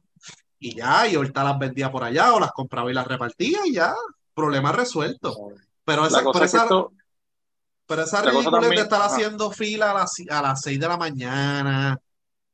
Y 0.59 0.75
ya, 0.75 1.07
y 1.07 1.15
ahorita 1.15 1.43
las 1.43 1.57
vendía 1.57 1.91
por 1.91 2.03
allá 2.03 2.33
o 2.33 2.39
las 2.39 2.51
compraba 2.51 2.91
y 2.91 2.93
las 2.93 3.07
repartía 3.07 3.59
y 3.65 3.73
ya, 3.73 3.93
problema 4.33 4.71
resuelto. 4.71 5.35
Pero 5.83 6.05
esa, 6.05 6.23
cosa 6.23 6.33
pero 6.33 6.45
es 6.45 6.51
que 6.51 6.57
esa, 6.57 6.63
esto, 6.65 6.93
pero 7.87 8.03
esa 8.03 8.23
la 8.23 8.31
cosa 8.31 8.49
ridiculez 8.49 8.69
de 8.69 8.83
estar 8.83 9.01
ajá. 9.01 9.13
haciendo 9.13 9.51
fila 9.51 9.91
a 9.91 9.93
las, 9.95 10.13
a 10.29 10.41
las 10.41 10.61
6 10.61 10.79
de 10.79 10.87
la 10.87 10.97
mañana. 10.97 11.99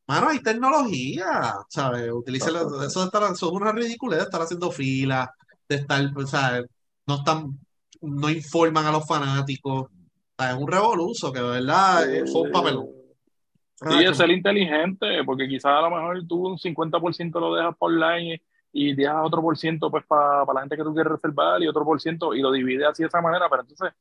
Mano, 0.07 0.29
hay 0.29 0.39
tecnología, 0.41 1.53
¿sabes? 1.69 2.09
Utilice 2.11 2.51
la- 2.51 2.61
eso, 2.61 2.99
de 3.01 3.05
estar, 3.05 3.23
eso 3.23 3.47
es 3.47 3.51
una 3.51 3.71
ridiculez 3.71 4.19
de 4.19 4.23
estar 4.25 4.41
haciendo 4.41 4.71
fila, 4.71 5.29
de 5.67 5.75
estar, 5.75 6.01
o 6.15 6.25
sea, 6.25 6.63
no 7.05 7.15
están, 7.15 7.59
no 8.01 8.29
informan 8.29 8.85
a 8.85 8.91
los 8.91 9.05
fanáticos. 9.05 9.89
Sea, 10.37 10.51
es 10.51 10.57
un 10.57 10.67
revoluzo 10.67 11.31
que 11.31 11.39
de 11.41 11.49
verdad 11.49 12.09
eh, 12.13 12.23
fue 12.31 12.43
un 12.43 12.51
papelón. 12.51 12.87
Sí, 13.75 14.03
es 14.03 14.17
ser 14.17 14.31
inteligente, 14.31 15.23
porque 15.23 15.47
quizás 15.47 15.71
a 15.71 15.81
lo 15.81 15.91
mejor 15.91 16.25
tú 16.27 16.47
un 16.47 16.57
50% 16.57 17.39
lo 17.39 17.53
dejas 17.53 17.75
por 17.77 17.91
online 17.91 18.41
y 18.71 18.95
dejas 18.95 19.17
otro 19.23 19.41
por 19.41 19.57
ciento 19.57 19.91
pues 19.91 20.03
para 20.05 20.45
la 20.51 20.61
gente 20.61 20.77
que 20.77 20.83
tú 20.83 20.93
quieres 20.93 21.11
reservar 21.11 21.61
y 21.61 21.67
otro 21.67 21.85
por 21.85 22.01
ciento 22.01 22.33
y 22.33 22.41
lo 22.41 22.51
divides 22.51 22.87
así 22.87 23.03
de 23.03 23.07
esa 23.07 23.21
manera, 23.21 23.47
pero 23.49 23.61
entonces 23.61 23.91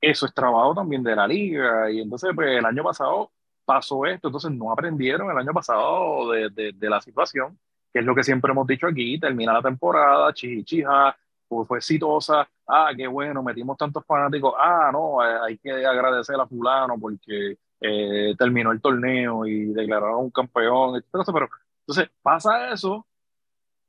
eso 0.00 0.26
es 0.26 0.34
trabajo 0.34 0.74
también 0.74 1.02
de 1.02 1.16
la 1.16 1.26
liga 1.26 1.90
y 1.90 2.00
entonces 2.00 2.30
pues 2.34 2.58
el 2.58 2.64
año 2.64 2.84
pasado 2.84 3.32
pasó 3.66 4.06
esto, 4.06 4.28
entonces 4.28 4.50
no 4.52 4.72
aprendieron 4.72 5.30
el 5.30 5.36
año 5.36 5.52
pasado 5.52 6.30
de, 6.30 6.48
de, 6.50 6.72
de 6.72 6.90
la 6.90 7.00
situación, 7.02 7.58
que 7.92 7.98
es 7.98 8.04
lo 8.04 8.14
que 8.14 8.24
siempre 8.24 8.52
hemos 8.52 8.66
dicho 8.66 8.86
aquí, 8.86 9.18
termina 9.20 9.52
la 9.52 9.62
temporada, 9.62 10.32
chichija, 10.32 11.14
pues 11.48 11.68
fue 11.68 11.78
exitosa, 11.78 12.48
ah, 12.66 12.90
qué 12.96 13.06
bueno, 13.06 13.42
metimos 13.42 13.76
tantos 13.76 14.04
fanáticos, 14.06 14.54
ah, 14.58 14.90
no, 14.92 15.24
eh, 15.24 15.38
hay 15.46 15.58
que 15.58 15.70
agradecer 15.84 16.36
a 16.40 16.46
fulano 16.46 16.98
porque 16.98 17.58
eh, 17.80 18.34
terminó 18.38 18.72
el 18.72 18.80
torneo 18.80 19.46
y 19.46 19.66
declararon 19.66 20.24
un 20.24 20.30
campeón, 20.30 20.96
etcétera, 20.96 21.24
pero 21.32 21.48
entonces 21.80 22.10
pasa 22.22 22.72
eso 22.72 23.06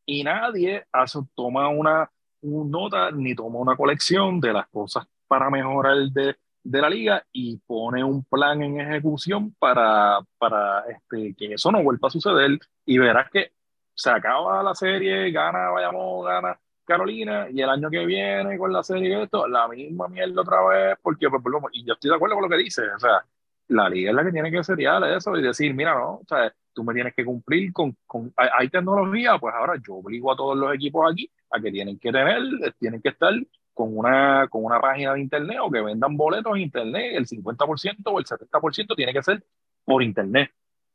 y 0.05 0.23
nadie 0.23 0.85
hace, 0.91 1.19
toma 1.35 1.67
una, 1.69 2.09
un 2.41 2.71
nota 2.71 3.11
ni 3.11 3.35
toma 3.35 3.59
una 3.59 3.75
colección 3.75 4.39
de 4.39 4.53
las 4.53 4.67
cosas 4.67 5.07
para 5.27 5.49
mejorar 5.49 5.97
de, 6.11 6.35
de 6.69 6.81
la 6.81 6.89
liga 6.89 7.25
y 7.31 7.57
pone 7.65 8.03
un 8.03 8.23
plan 8.25 8.61
en 8.61 8.81
ejecución 8.81 9.55
para, 9.57 10.19
para 10.37 10.83
este, 10.89 11.33
que 11.33 11.53
eso 11.53 11.71
no 11.71 11.81
vuelva 11.81 12.09
a 12.09 12.11
suceder 12.11 12.59
y 12.85 12.97
verás 12.97 13.29
que 13.31 13.53
se 13.93 14.09
acaba 14.09 14.61
la 14.61 14.75
serie, 14.75 15.31
gana 15.31 15.69
Bayamón, 15.69 16.25
gana 16.25 16.59
Carolina 16.83 17.47
y 17.49 17.61
el 17.61 17.69
año 17.69 17.89
que 17.89 18.05
viene 18.05 18.57
con 18.57 18.73
la 18.73 18.83
serie 18.83 19.23
esto, 19.23 19.47
la 19.47 19.67
misma 19.69 20.09
mierda 20.09 20.41
otra 20.41 20.65
vez, 20.67 20.97
porque 21.01 21.29
pues, 21.29 21.41
y 21.71 21.85
yo 21.85 21.93
estoy 21.93 22.09
de 22.09 22.15
acuerdo 22.15 22.35
con 22.35 22.43
lo 22.43 22.49
que 22.49 22.63
dice, 22.63 22.81
o 22.93 22.99
sea, 22.99 23.25
la 23.69 23.89
liga 23.89 24.09
es 24.09 24.15
la 24.15 24.25
que 24.25 24.31
tiene 24.31 24.51
que 24.51 24.63
seriar 24.63 25.01
eso 25.05 25.37
y 25.37 25.41
decir, 25.41 25.73
mira, 25.73 25.95
no, 25.95 26.15
o 26.15 26.25
sea, 26.27 26.53
tú 26.73 26.83
me 26.83 26.93
tienes 26.93 27.13
que 27.13 27.23
cumplir 27.23 27.71
con, 27.71 27.95
con 28.05 28.33
hay, 28.35 28.49
hay 28.59 28.69
tecnología, 28.69 29.37
pues 29.39 29.55
ahora 29.55 29.75
yo 29.85 29.95
obligo 29.95 30.33
a 30.33 30.35
todos 30.35 30.57
los 30.57 30.73
equipos 30.75 31.09
aquí 31.09 31.31
a 31.49 31.61
que 31.61 31.71
tienen 31.71 31.97
que 31.97 32.11
tener, 32.11 32.41
eh, 32.63 32.73
tienen 32.77 33.01
que 33.01 33.09
estar 33.09 33.33
con 33.77 33.95
una, 33.95 34.47
con 34.49 34.65
una 34.65 34.81
página 34.81 35.13
de 35.13 35.19
internet 35.21 35.59
o 35.61 35.69
que 35.69 35.81
vendan 35.81 36.17
boletos 36.17 36.55
en 36.55 36.63
internet, 36.63 37.13
el 37.15 37.27
50% 37.27 38.11
o 38.11 38.17
el 38.19 38.25
70% 38.25 38.95
tiene 38.95 39.13
que 39.13 39.21
ser 39.21 39.43
por 39.85 40.01
internet. 40.01 40.49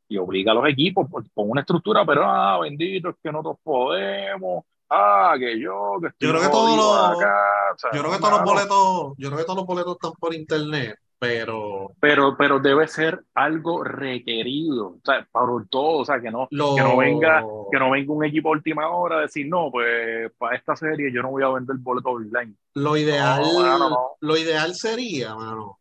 Y 0.08 0.18
obliga 0.18 0.50
a 0.50 0.54
los 0.56 0.68
equipos 0.68 1.08
por- 1.08 1.22
con 1.32 1.48
una 1.48 1.60
estructura, 1.60 2.04
pero 2.04 2.24
ah, 2.24 2.58
bendito, 2.60 3.10
es 3.10 3.16
que 3.22 3.30
nosotros 3.30 3.58
podemos, 3.62 4.64
ah, 4.90 5.36
que 5.38 5.60
yo, 5.60 5.98
que 6.00 6.08
estoy 6.08 6.26
Yo 6.28 6.34
creo 6.34 6.42
que 6.42 6.48
todos 6.50 6.68
jodido 6.70 7.08
los- 7.10 7.16
acá, 7.22 7.36
o 7.74 7.78
sea, 7.78 7.90
Yo 7.94 8.00
creo 8.00 8.10
que 8.12 8.18
no, 8.18 8.20
todos 8.20 8.32
los 8.32 8.40
mano. 8.40 8.52
boletos, 8.52 9.14
yo 9.16 9.28
creo 9.28 9.38
que 9.38 9.44
todos 9.44 9.56
los 9.58 9.66
boletos 9.66 9.92
están 9.94 10.12
por 10.18 10.34
internet, 10.34 10.98
pero 11.22 11.92
pero, 12.00 12.36
pero 12.36 12.58
debe 12.58 12.88
ser 12.88 13.22
algo 13.34 13.84
requerido, 13.84 14.86
o 14.88 15.00
sea, 15.04 15.24
para 15.30 15.46
todo, 15.70 15.98
o 15.98 16.04
sea, 16.04 16.20
que 16.20 16.32
no, 16.32 16.48
lo, 16.50 16.74
que 16.74 16.82
no 16.82 16.96
venga, 16.96 17.44
que 17.70 17.78
no 17.78 17.92
venga 17.92 18.12
un 18.12 18.24
equipo 18.24 18.48
a 18.48 18.52
última 18.52 18.88
hora 18.90 19.18
a 19.18 19.20
decir, 19.20 19.46
no, 19.48 19.70
pues 19.70 20.32
para 20.36 20.56
esta 20.56 20.74
serie 20.74 21.12
yo 21.12 21.22
no 21.22 21.30
voy 21.30 21.44
a 21.44 21.50
vender 21.50 21.76
boletos 21.78 22.12
online. 22.12 22.56
lo 22.74 22.96
ideal, 22.96 23.40
No, 23.40 23.60
mano, 23.60 23.88
no. 23.88 24.10
lo 24.18 24.36
ideal 24.36 24.74
sería, 24.74 25.32
mano, 25.36 25.78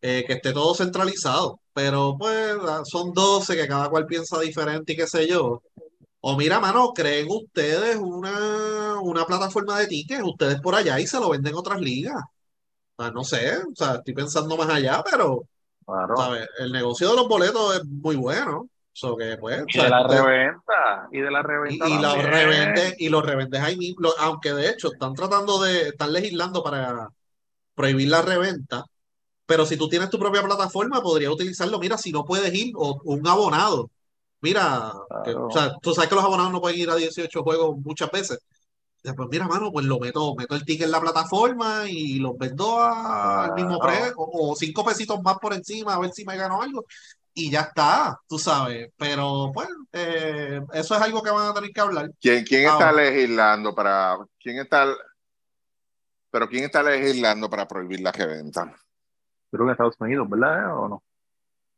eh, 0.00 0.24
que 0.26 0.32
esté 0.32 0.54
todo 0.54 0.74
centralizado, 0.74 1.60
pero 1.74 2.16
pues 2.18 2.56
ah, 2.66 2.80
son 2.84 3.12
12 3.12 3.54
que 3.56 3.68
cada 3.68 3.90
cual 3.90 4.06
piensa 4.06 4.40
diferente 4.40 4.94
y 4.94 4.96
qué 4.96 5.06
sé 5.06 5.28
yo. 5.28 5.60
O 6.22 6.38
mira, 6.38 6.58
mano, 6.58 6.92
creen 6.94 7.26
ustedes 7.28 7.96
una, 7.98 8.98
una 9.02 9.26
plataforma 9.26 9.78
de 9.78 9.88
tickets, 9.88 10.22
ustedes 10.24 10.58
por 10.62 10.74
allá 10.74 10.98
y 10.98 11.06
se 11.06 11.20
lo 11.20 11.28
venden 11.28 11.54
otras 11.54 11.82
ligas. 11.82 12.14
Sea, 13.00 13.10
no 13.12 13.24
sé, 13.24 13.56
o 13.56 13.74
sea, 13.74 13.94
estoy 13.94 14.12
pensando 14.14 14.56
más 14.58 14.68
allá, 14.68 15.02
pero, 15.10 15.44
Claro. 15.86 16.16
¿sabes? 16.16 16.46
El 16.58 16.70
negocio 16.70 17.08
de 17.10 17.16
los 17.16 17.26
boletos 17.28 17.76
es 17.76 17.84
muy 17.86 18.16
bueno. 18.16 18.68
So 18.92 19.16
que, 19.16 19.36
pues, 19.38 19.64
Y 19.68 19.78
de 19.80 19.88
la 19.88 20.02
usted- 20.02 20.22
reventa, 20.22 21.08
y 21.12 21.20
de 21.20 21.30
la 21.30 21.42
reventa 21.42 21.88
y 21.88 21.98
los 22.02 22.22
revendes, 22.22 22.94
y 22.98 23.08
los 23.08 23.24
revendes 23.24 23.60
ahí 23.62 23.76
mismo, 23.78 24.08
aunque 24.18 24.52
de 24.52 24.68
hecho 24.68 24.88
están 24.92 25.14
tratando 25.14 25.60
de, 25.62 25.88
están 25.88 26.12
legislando 26.12 26.62
para 26.62 27.08
prohibir 27.74 28.08
la 28.08 28.20
reventa, 28.20 28.84
pero 29.46 29.64
si 29.64 29.76
tú 29.78 29.88
tienes 29.88 30.10
tu 30.10 30.18
propia 30.18 30.42
plataforma, 30.42 31.00
podrías 31.00 31.32
utilizarlo, 31.32 31.78
mira, 31.78 31.96
si 31.96 32.12
no 32.12 32.24
puedes 32.24 32.52
ir, 32.52 32.72
o 32.76 33.00
un 33.04 33.26
abonado. 33.26 33.90
Mira, 34.42 34.92
que, 35.24 35.34
o 35.34 35.50
sea, 35.50 35.74
tú 35.80 35.94
sabes 35.94 36.08
que 36.10 36.16
los 36.16 36.24
abonados 36.24 36.52
no 36.52 36.60
pueden 36.60 36.78
ir 36.78 36.90
a 36.90 36.96
18 36.96 37.42
juegos 37.42 37.76
muchas 37.78 38.10
veces. 38.10 38.38
Ya, 39.02 39.14
Pues 39.14 39.28
mira, 39.30 39.46
mano, 39.48 39.72
pues 39.72 39.86
lo 39.86 39.98
meto, 39.98 40.34
meto 40.34 40.54
el 40.54 40.64
ticket 40.64 40.84
en 40.86 40.90
la 40.92 41.00
plataforma 41.00 41.84
y 41.88 42.18
los 42.18 42.36
vendo 42.36 42.78
a- 42.80 43.44
al 43.44 43.54
mismo 43.54 43.78
precio, 43.80 44.12
o, 44.16 44.52
o 44.52 44.56
cinco 44.56 44.84
pesitos 44.84 45.22
más 45.22 45.38
por 45.38 45.54
encima, 45.54 45.94
a 45.94 45.98
ver 46.00 46.10
si 46.12 46.24
me 46.24 46.36
gano 46.36 46.60
algo. 46.60 46.84
Y 47.32 47.50
ya 47.50 47.60
está, 47.62 48.18
tú 48.28 48.38
sabes. 48.38 48.90
Pero 48.96 49.50
pues, 49.54 49.68
eh, 49.92 50.60
eso 50.74 50.94
es 50.96 51.00
algo 51.00 51.22
que 51.22 51.30
van 51.30 51.48
a 51.48 51.54
tener 51.54 51.70
que 51.70 51.80
hablar. 51.80 52.10
¿Quién, 52.20 52.44
quién 52.44 52.68
está 52.68 52.92
legislando 52.92 53.74
para, 53.74 54.18
quién 54.38 54.58
está, 54.58 54.86
pero 56.30 56.48
quién 56.48 56.64
está 56.64 56.82
legislando 56.82 57.48
para 57.48 57.66
prohibir 57.66 58.00
la 58.00 58.12
reventa? 58.12 58.64
Creo 59.50 59.64
que 59.64 59.64
en 59.64 59.70
Estados 59.70 59.96
Unidos, 59.98 60.28
¿verdad? 60.28 60.76
¿O 60.76 60.88
no? 60.88 61.02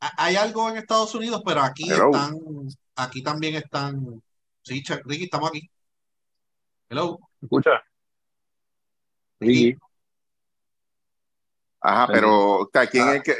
Ha- 0.00 0.24
Hay 0.24 0.36
algo 0.36 0.68
en 0.68 0.76
Estados 0.78 1.14
Unidos, 1.14 1.42
pero 1.44 1.60
aquí 1.60 1.84
Hello. 1.90 2.06
están, 2.06 2.38
aquí 2.96 3.22
también 3.22 3.54
están. 3.54 4.22
Sí, 4.62 4.82
Chuck, 4.82 5.00
Ricky, 5.04 5.24
estamos 5.24 5.50
aquí. 5.50 5.70
Hello. 6.92 7.18
¿Escucha? 7.40 7.70
Ricky. 9.40 9.72
Sí. 9.72 9.78
Ajá, 11.80 12.06
pero 12.12 12.68
¿quién 12.90 13.08
Ah. 13.08 13.14
es 13.14 13.22
que, 13.22 13.34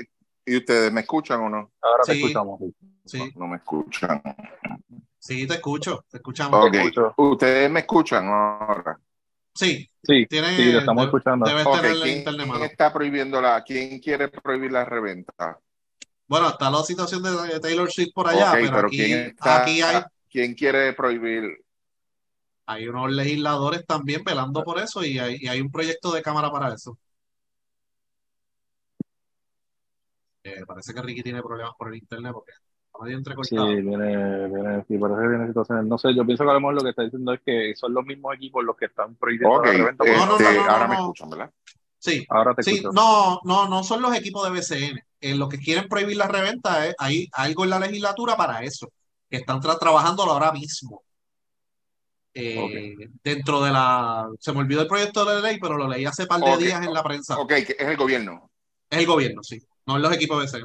y 0.46 0.56
ustedes 0.56 0.90
me 0.90 1.02
escuchan 1.02 1.38
o 1.42 1.50
no? 1.50 1.70
Ahora 1.82 2.02
te 2.06 2.14
Sí. 2.14 2.20
escuchamos. 2.20 2.60
sí. 3.04 3.30
No 3.36 3.46
me 3.48 3.56
escuchan. 3.58 4.22
sí, 5.18 5.46
te 5.46 5.52
escucho, 5.54 6.02
te 6.10 6.16
escuchamos. 6.16 6.64
Ok, 6.66 6.74
escucho. 6.76 7.12
ustedes 7.18 7.70
me 7.70 7.80
escuchan 7.80 8.26
ahora. 8.26 8.98
Sí, 9.54 9.86
Sí, 10.02 10.26
tiene, 10.30 10.56
sí, 10.56 10.72
lo 10.72 10.78
estamos 10.78 11.04
escuchando. 11.04 11.44
debes 11.46 11.66
Ok, 11.66 11.76
tener 11.76 11.96
la 11.96 12.04
¿quién, 12.04 12.18
internet, 12.18 12.40
quién 12.46 12.52
mano. 12.54 12.64
está 12.64 12.90
prohibiendo 12.90 13.38
la, 13.42 13.62
quién 13.62 13.98
quiere 14.00 14.28
prohibir 14.28 14.72
la 14.72 14.86
reventa? 14.86 15.58
Bueno, 16.26 16.48
está 16.48 16.70
la 16.70 16.82
situación 16.84 17.22
de 17.22 17.60
Taylor 17.60 17.92
Swift 17.92 18.14
por 18.14 18.28
allá, 18.28 18.52
pero, 18.54 18.70
pero 18.72 18.86
aquí, 18.86 18.96
¿quién 18.96 19.18
está, 19.26 19.60
aquí 19.60 19.82
hay, 19.82 20.02
quién 20.30 20.54
quiere 20.54 20.94
prohibir? 20.94 21.61
Hay 22.66 22.88
unos 22.88 23.12
legisladores 23.12 23.84
también 23.86 24.22
velando 24.24 24.62
por 24.64 24.78
eso 24.80 25.04
y 25.04 25.18
hay, 25.18 25.36
y 25.40 25.48
hay 25.48 25.60
un 25.60 25.70
proyecto 25.70 26.12
de 26.12 26.22
cámara 26.22 26.50
para 26.50 26.74
eso. 26.74 26.98
Eh, 30.44 30.64
parece 30.66 30.92
que 30.94 31.02
Ricky 31.02 31.22
tiene 31.22 31.42
problemas 31.42 31.74
por 31.78 31.88
el 31.88 31.96
internet 31.96 32.32
porque 32.32 32.52
está 32.52 32.98
medio 33.04 33.18
Sí, 33.40 33.56
entrecortado. 33.58 33.82
viene, 33.82 34.48
viene, 34.48 34.84
sí, 34.86 34.96
parece 34.98 35.20
que 35.22 35.28
viene 35.28 35.46
situaciones. 35.48 35.84
No 35.86 35.98
sé, 35.98 36.14
yo 36.14 36.24
pienso 36.24 36.44
que 36.44 36.50
a 36.50 36.52
lo 36.54 36.60
mejor 36.60 36.74
lo 36.74 36.82
que 36.84 36.90
está 36.90 37.02
diciendo 37.02 37.32
es 37.32 37.40
que 37.44 37.74
son 37.76 37.92
los 37.92 38.04
mismos 38.04 38.34
equipos 38.36 38.64
los 38.64 38.76
que 38.76 38.86
están 38.86 39.16
prohibiendo 39.16 39.60
Ok, 39.60 39.66
la 39.66 39.72
reventa. 39.72 40.04
este, 40.04 40.12
No, 40.12 40.26
no, 40.26 40.38
no, 40.38 40.52
no, 40.52 40.64
ahora 40.68 40.86
no, 40.86 40.88
me 40.88 40.94
no. 40.94 40.96
escuchan, 40.96 41.28
¿verdad? 41.30 41.50
Sí, 41.98 42.26
Ahora 42.28 42.54
te 42.54 42.60
sí, 42.60 42.62
escucho. 42.62 42.92
no, 42.92 43.40
no, 43.44 43.68
no 43.68 43.84
son 43.84 44.02
los 44.02 44.14
equipos 44.16 44.44
de 44.44 44.50
BCN. 44.52 45.00
Eh, 45.20 45.34
los 45.36 45.48
que 45.48 45.58
quieren 45.58 45.88
prohibir 45.88 46.16
la 46.16 46.28
reventa, 46.28 46.88
eh, 46.88 46.94
hay 46.98 47.28
algo 47.32 47.64
en 47.64 47.70
la 47.70 47.80
legislatura 47.80 48.36
para 48.36 48.62
eso, 48.64 48.88
que 49.30 49.38
están 49.38 49.60
tra- 49.60 49.78
trabajándolo 49.78 50.32
ahora 50.32 50.52
mismo. 50.52 51.02
Eh, 52.34 52.94
Dentro 53.22 53.62
de 53.62 53.70
la, 53.70 54.28
se 54.38 54.52
me 54.52 54.60
olvidó 54.60 54.82
el 54.82 54.88
proyecto 54.88 55.24
de 55.24 55.42
ley, 55.42 55.58
pero 55.60 55.76
lo 55.76 55.86
leí 55.88 56.04
hace 56.06 56.26
par 56.26 56.40
de 56.40 56.56
días 56.56 56.84
en 56.84 56.92
la 56.94 57.02
prensa. 57.02 57.38
Ok, 57.38 57.52
es 57.52 57.76
el 57.78 57.96
gobierno. 57.96 58.50
Es 58.88 58.98
el 59.00 59.06
gobierno, 59.06 59.42
sí, 59.42 59.58
no 59.86 59.96
es 59.96 60.02
los 60.02 60.12
equipos 60.14 60.50
de. 60.52 60.62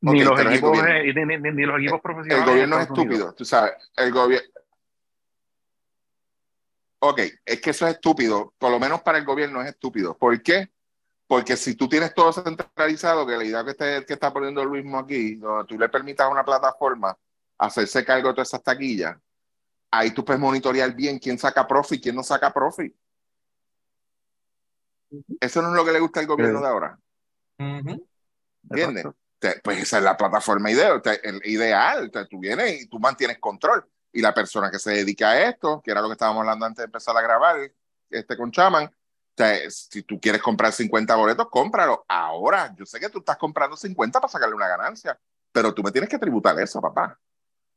Ni, 0.00 0.22
los 0.22 0.38
el 0.40 0.46
equipos, 0.48 0.70
gobierno. 0.70 0.90
eh, 0.90 1.12
ni, 1.14 1.36
ni- 1.36 1.50
ni 1.56 1.62
los 1.66 1.78
equipos 1.78 1.96
El 1.96 2.02
profesionales. 2.02 2.46
gobierno 2.46 2.76
en 2.76 2.82
es 2.82 2.90
Unidos. 2.90 3.04
estúpido, 3.06 3.34
tú 3.34 3.44
sabes. 3.44 3.72
El 3.96 4.12
gobierno. 4.12 4.48
Ok, 7.00 7.20
es 7.44 7.60
que 7.60 7.70
eso 7.70 7.86
es 7.86 7.94
estúpido. 7.94 8.54
Por 8.58 8.70
lo 8.70 8.78
menos 8.80 9.02
para 9.02 9.18
el 9.18 9.24
gobierno 9.24 9.62
es 9.62 9.68
estúpido. 9.68 10.16
¿Por 10.16 10.40
qué? 10.42 10.68
Porque 11.26 11.56
si 11.56 11.74
tú 11.76 11.88
tienes 11.88 12.14
todo 12.14 12.32
centralizado, 12.32 13.26
que 13.26 13.36
la 13.36 13.44
idea 13.44 13.64
que, 13.64 14.04
que 14.06 14.12
está 14.14 14.32
poniendo 14.32 14.64
Luis 14.64 14.84
aquí, 14.94 15.36
donde 15.36 15.64
tú 15.66 15.78
le 15.78 15.88
permitas 15.88 16.26
a 16.26 16.30
una 16.30 16.44
plataforma 16.44 17.16
hacerse 17.58 18.04
cargo 18.04 18.28
de 18.28 18.34
todas 18.34 18.48
esas 18.48 18.62
taquillas, 18.62 19.16
ahí 19.90 20.10
tú 20.12 20.24
puedes 20.24 20.40
monitorear 20.40 20.94
bien 20.94 21.18
quién 21.18 21.38
saca 21.38 21.66
profit 21.66 21.98
y 21.98 22.02
quién 22.02 22.16
no 22.16 22.22
saca 22.22 22.52
profit. 22.52 22.94
Eso 25.40 25.62
no 25.62 25.68
es 25.68 25.74
lo 25.74 25.84
que 25.84 25.92
le 25.92 26.00
gusta 26.00 26.20
al 26.20 26.26
gobierno 26.26 26.60
de 26.60 26.66
ahora. 26.66 26.98
Ujú. 27.58 28.06
¿Entiendes? 28.70 29.04
Exacto. 29.04 29.18
Te- 29.38 29.60
pues 29.62 29.78
esa 29.78 29.98
es 29.98 30.04
la 30.04 30.16
plataforma 30.16 30.70
ideal. 30.70 31.00
te- 31.00 31.26
el 31.26 31.40
ideal. 31.44 32.10
te- 32.10 32.26
tú 32.26 32.38
vienes 32.40 32.82
y 32.82 32.88
tú 32.88 32.98
mantienes 32.98 33.38
control. 33.38 33.88
Y 34.12 34.20
la 34.20 34.34
persona 34.34 34.70
que 34.70 34.78
se 34.78 34.90
dedica 34.90 35.30
a 35.30 35.48
esto, 35.48 35.80
que 35.82 35.90
era 35.90 36.00
lo 36.00 36.08
que 36.08 36.12
estábamos 36.12 36.40
hablando 36.40 36.66
antes 36.66 36.78
de 36.78 36.84
empezar 36.86 37.16
a 37.16 37.22
grabar, 37.22 37.56
este 38.10 38.36
con 38.36 38.50
Chaman, 38.50 38.90
te- 39.34 39.70
si 39.70 40.02
tú 40.02 40.18
quieres 40.20 40.42
comprar 40.42 40.72
50 40.72 41.14
boletos, 41.14 41.48
cómpralo. 41.50 42.04
Ahora, 42.08 42.74
yo 42.76 42.84
sé 42.84 42.98
que 42.98 43.08
tú 43.08 43.18
estás 43.20 43.36
comprando 43.36 43.76
50 43.76 44.20
para 44.20 44.30
sacarle 44.30 44.54
una 44.54 44.68
ganancia, 44.68 45.18
pero 45.52 45.72
tú 45.72 45.82
me 45.82 45.92
tienes 45.92 46.10
que 46.10 46.18
tributar 46.18 46.58
eso, 46.58 46.80
papá. 46.80 47.18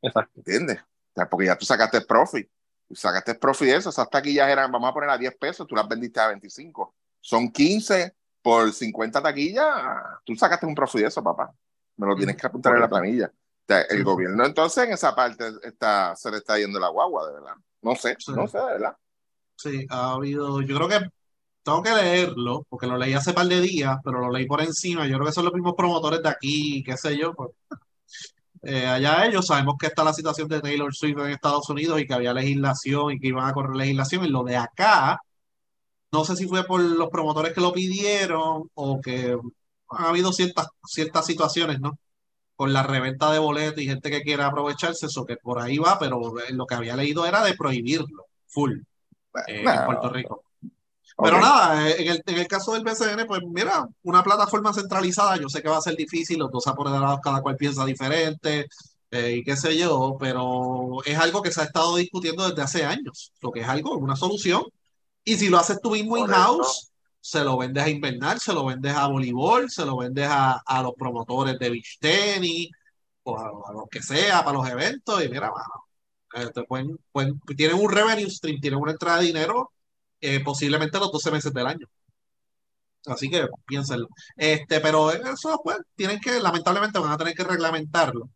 Exacto. 0.02 0.32
¿Entiendes? 0.40 0.80
Sea, 1.16 1.30
porque 1.30 1.46
ya 1.48 1.58
tú 1.58 1.66
sacaste 1.66 2.02
profit. 2.02 2.48
Tú 2.88 2.96
sacaste 2.96 3.36
profit 3.36 3.68
de 3.68 3.76
eso. 3.78 3.90
Esas 3.90 4.10
taquillas 4.10 4.50
eran, 4.50 4.72
vamos 4.72 4.90
a 4.90 4.94
poner 4.94 5.10
a 5.10 5.18
10 5.18 5.36
pesos, 5.38 5.68
tú 5.68 5.76
las 5.76 5.88
vendiste 5.88 6.20
a 6.20 6.28
25. 6.28 6.94
Son 7.20 7.52
15 7.52 8.16
por 8.42 8.72
50 8.72 9.22
taquillas. 9.22 9.66
Tú 10.26 10.36
sacaste 10.36 10.66
un 10.66 10.76
profit 10.76 11.02
de 11.02 11.08
eso, 11.08 11.24
papá. 11.24 11.54
Me 11.98 12.08
lo 12.08 12.16
tienes 12.16 12.36
que 12.36 12.48
apuntar 12.48 12.74
en 12.76 12.82
la 12.82 12.90
planilla. 12.90 13.28
O 13.28 13.64
sea, 13.74 13.82
el 13.82 14.04
gobierno 14.04 14.44
entonces 14.46 14.84
en 14.86 14.94
esa 14.94 15.16
parte 15.16 15.50
está, 15.64 16.16
se 16.16 16.32
le 16.32 16.38
está 16.38 16.58
yendo 16.58 16.80
la 16.80 16.90
guagua, 16.90 17.28
de 17.28 17.34
verdad. 17.34 17.54
No 17.82 17.96
sé, 17.96 18.16
Sí. 18.20 18.32
no 18.34 18.48
sé, 18.48 18.58
de 18.58 18.66
verdad. 18.66 18.96
Sí, 19.56 19.86
ha 19.90 20.14
habido, 20.14 20.62
yo 20.62 20.76
creo 20.76 20.90
que 20.90 21.00
tengo 21.64 21.84
que 21.84 21.92
leerlo, 21.92 22.66
porque 22.68 22.88
lo 22.88 22.98
leí 22.98 23.14
hace 23.14 23.34
par 23.34 23.46
de 23.46 23.62
días, 23.62 23.98
pero 24.04 24.20
lo 24.20 24.32
leí 24.32 24.48
por 24.48 24.62
encima. 24.62 25.06
Yo 25.06 25.16
creo 25.18 25.28
que 25.28 25.34
son 25.34 25.46
los 25.46 25.54
mismos 25.54 25.76
promotores 25.78 26.24
de 26.24 26.30
aquí, 26.30 26.84
qué 26.84 26.98
sé 26.98 27.16
yo. 27.16 27.34
Pues, 27.36 27.52
eh, 28.64 28.86
allá 28.86 29.26
ellos 29.26 29.48
sabemos 29.48 29.76
que 29.80 29.88
está 29.88 30.04
la 30.04 30.14
situación 30.14 30.48
de 30.48 30.62
Taylor 30.62 30.94
Swift 30.94 31.18
en 31.20 31.32
Estados 31.32 31.68
Unidos 31.70 32.00
y 32.00 32.06
que 32.06 32.14
había 32.14 32.34
legislación 32.34 33.14
y 33.14 33.20
que 33.20 33.28
iban 33.28 33.48
a 33.48 33.54
correr 33.54 33.76
legislación. 33.76 34.26
Y 34.26 34.30
lo 34.30 34.44
de 34.44 34.58
acá, 34.58 35.20
no 36.12 36.24
sé 36.26 36.36
si 36.36 36.48
fue 36.48 36.64
por 36.66 36.82
los 36.82 37.10
promotores 37.10 37.54
que 37.54 37.62
lo 37.62 37.74
pidieron 37.74 38.70
o 38.74 39.02
que 39.02 39.38
ha 39.90 40.10
habido 40.10 40.32
ciertas, 40.32 40.68
ciertas 40.86 41.26
situaciones, 41.26 41.80
¿no? 41.80 41.98
Con 42.56 42.74
la 42.74 42.84
reventa 42.84 43.32
de 43.32 43.40
boletos 43.40 43.82
y 43.82 43.88
gente 43.88 44.12
que 44.12 44.22
quiere 44.22 44.44
aprovecharse, 44.44 45.08
eso 45.08 45.26
que 45.26 45.38
por 45.38 45.60
ahí 45.60 45.78
va, 45.78 45.98
pero 46.00 46.20
lo 46.52 46.66
que 46.66 46.76
había 46.76 46.96
leído 46.96 47.26
era 47.26 47.44
de 47.44 47.56
prohibirlo, 47.56 48.26
full, 48.48 48.74
eh, 49.48 49.64
en 49.66 49.86
Puerto 49.86 50.10
Rico. 50.10 50.44
Pero 51.22 51.40
nada, 51.40 51.88
eh, 51.90 51.96
en 52.04 52.12
el, 52.14 52.24
en 52.26 52.38
el 52.40 52.48
caso 52.48 52.74
del 52.74 52.84
BCN, 52.84 53.26
pues 53.28 53.42
mira, 53.46 53.88
una 54.04 54.24
plataforma 54.24 54.74
centralizada, 54.74 55.38
yo 55.38 55.50
sé 55.50 55.62
que 55.62 55.70
va 55.70 55.78
a 55.78 55.82
ser 55.82 55.96
difícil, 55.96 56.40
los 56.40 56.52
dos 56.52 56.66
apoderados 56.68 57.20
cada 57.22 57.42
cual 57.42 57.56
piensa 57.58 57.86
diferente 57.86 58.68
eh, 59.12 59.36
y 59.38 59.44
qué 59.44 59.56
sé 59.56 59.78
yo, 59.78 60.18
pero 60.20 60.98
es 61.06 61.18
algo 61.18 61.42
que 61.44 61.52
se 61.52 61.62
ha 61.62 61.66
estado 61.66 61.96
discutiendo 61.98 62.48
desde 62.50 62.62
hace 62.64 62.86
años, 62.86 63.32
lo 63.42 63.52
que 63.52 63.62
es 63.62 63.68
algo, 63.68 63.96
una 63.98 64.16
solución. 64.16 64.64
Y 65.24 65.36
si 65.38 65.50
lo 65.50 65.60
haces 65.60 65.80
tú 65.82 65.92
mismo 65.92 66.18
in-house, 66.18 66.92
se 67.20 67.44
lo 67.44 67.58
vendes 67.58 67.84
a 67.84 67.90
Invernal, 67.90 68.40
se 68.40 68.54
lo 68.54 68.66
vendes 68.66 68.96
a 68.96 69.08
voleibol, 69.08 69.70
se 69.70 69.86
lo 69.86 69.98
vendes 69.98 70.28
a, 70.30 70.54
a 70.66 70.82
los 70.84 70.94
promotores 70.96 71.60
de 71.60 71.70
beach 71.70 72.00
tenis, 72.00 72.70
o 73.24 73.38
a, 73.38 73.44
a 73.70 73.74
lo 73.74 73.88
que 73.92 74.02
sea, 74.02 74.44
para 74.44 74.58
los 74.58 74.68
eventos, 74.70 75.24
y 75.24 75.30
mira, 75.30 75.52
mano, 75.52 75.86
eh, 76.34 76.52
te 76.54 76.64
pueden, 76.64 76.98
pueden- 77.12 77.40
tienen 77.58 77.78
un 77.80 77.92
revenue 77.92 78.30
stream, 78.30 78.60
tienen 78.62 78.80
una 78.80 78.92
entrada 78.94 79.20
de 79.20 79.28
dinero 79.28 79.72
eh, 80.22 80.40
posiblemente 80.44 81.00
los 81.00 81.12
12 81.12 81.32
meses 81.32 81.54
del 81.54 81.68
año. 81.68 81.88
Así 83.06 83.30
que 83.30 83.48
piénsenlo. 83.66 84.08
Este, 84.36 84.80
pero 84.80 85.12
eso, 85.12 85.60
pues, 85.64 85.78
tienen 85.96 86.20
que, 86.20 86.40
lamentablemente, 86.40 87.00
van 87.00 87.12
a 87.12 87.18
tener 87.18 87.34
que 87.34 87.44
reglamentarlo. 87.44 88.30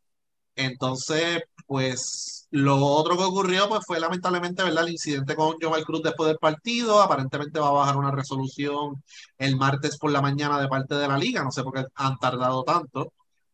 Entonces, 0.56 1.44
pues, 1.68 2.48
lo 2.52 2.78
otro 2.78 3.18
que 3.18 3.24
ocurrió, 3.24 3.70
pues, 3.70 3.82
fue 3.86 4.00
lamentablemente, 4.00 4.64
¿verdad? 4.64 4.86
El 4.86 4.94
incidente 4.94 5.36
con 5.36 5.58
Jomal 5.62 5.86
Cruz 5.86 6.02
después 6.04 6.28
del 6.30 6.38
partido. 6.40 7.02
Aparentemente 7.02 7.60
va 7.60 7.70
a 7.70 7.72
bajar 7.72 7.98
una 7.98 8.12
resolución 8.12 9.04
el 9.38 9.56
martes 9.58 9.98
por 9.98 10.12
la 10.12 10.22
mañana 10.22 10.60
de 10.60 10.68
parte 10.68 10.96
de 10.96 11.08
la 11.08 11.18
liga. 11.18 11.44
No 11.44 11.52
sé 11.52 11.64
por 11.64 11.74
qué 11.74 11.86
han 11.96 12.18
tardado 12.18 12.64
tanto. 12.64 13.14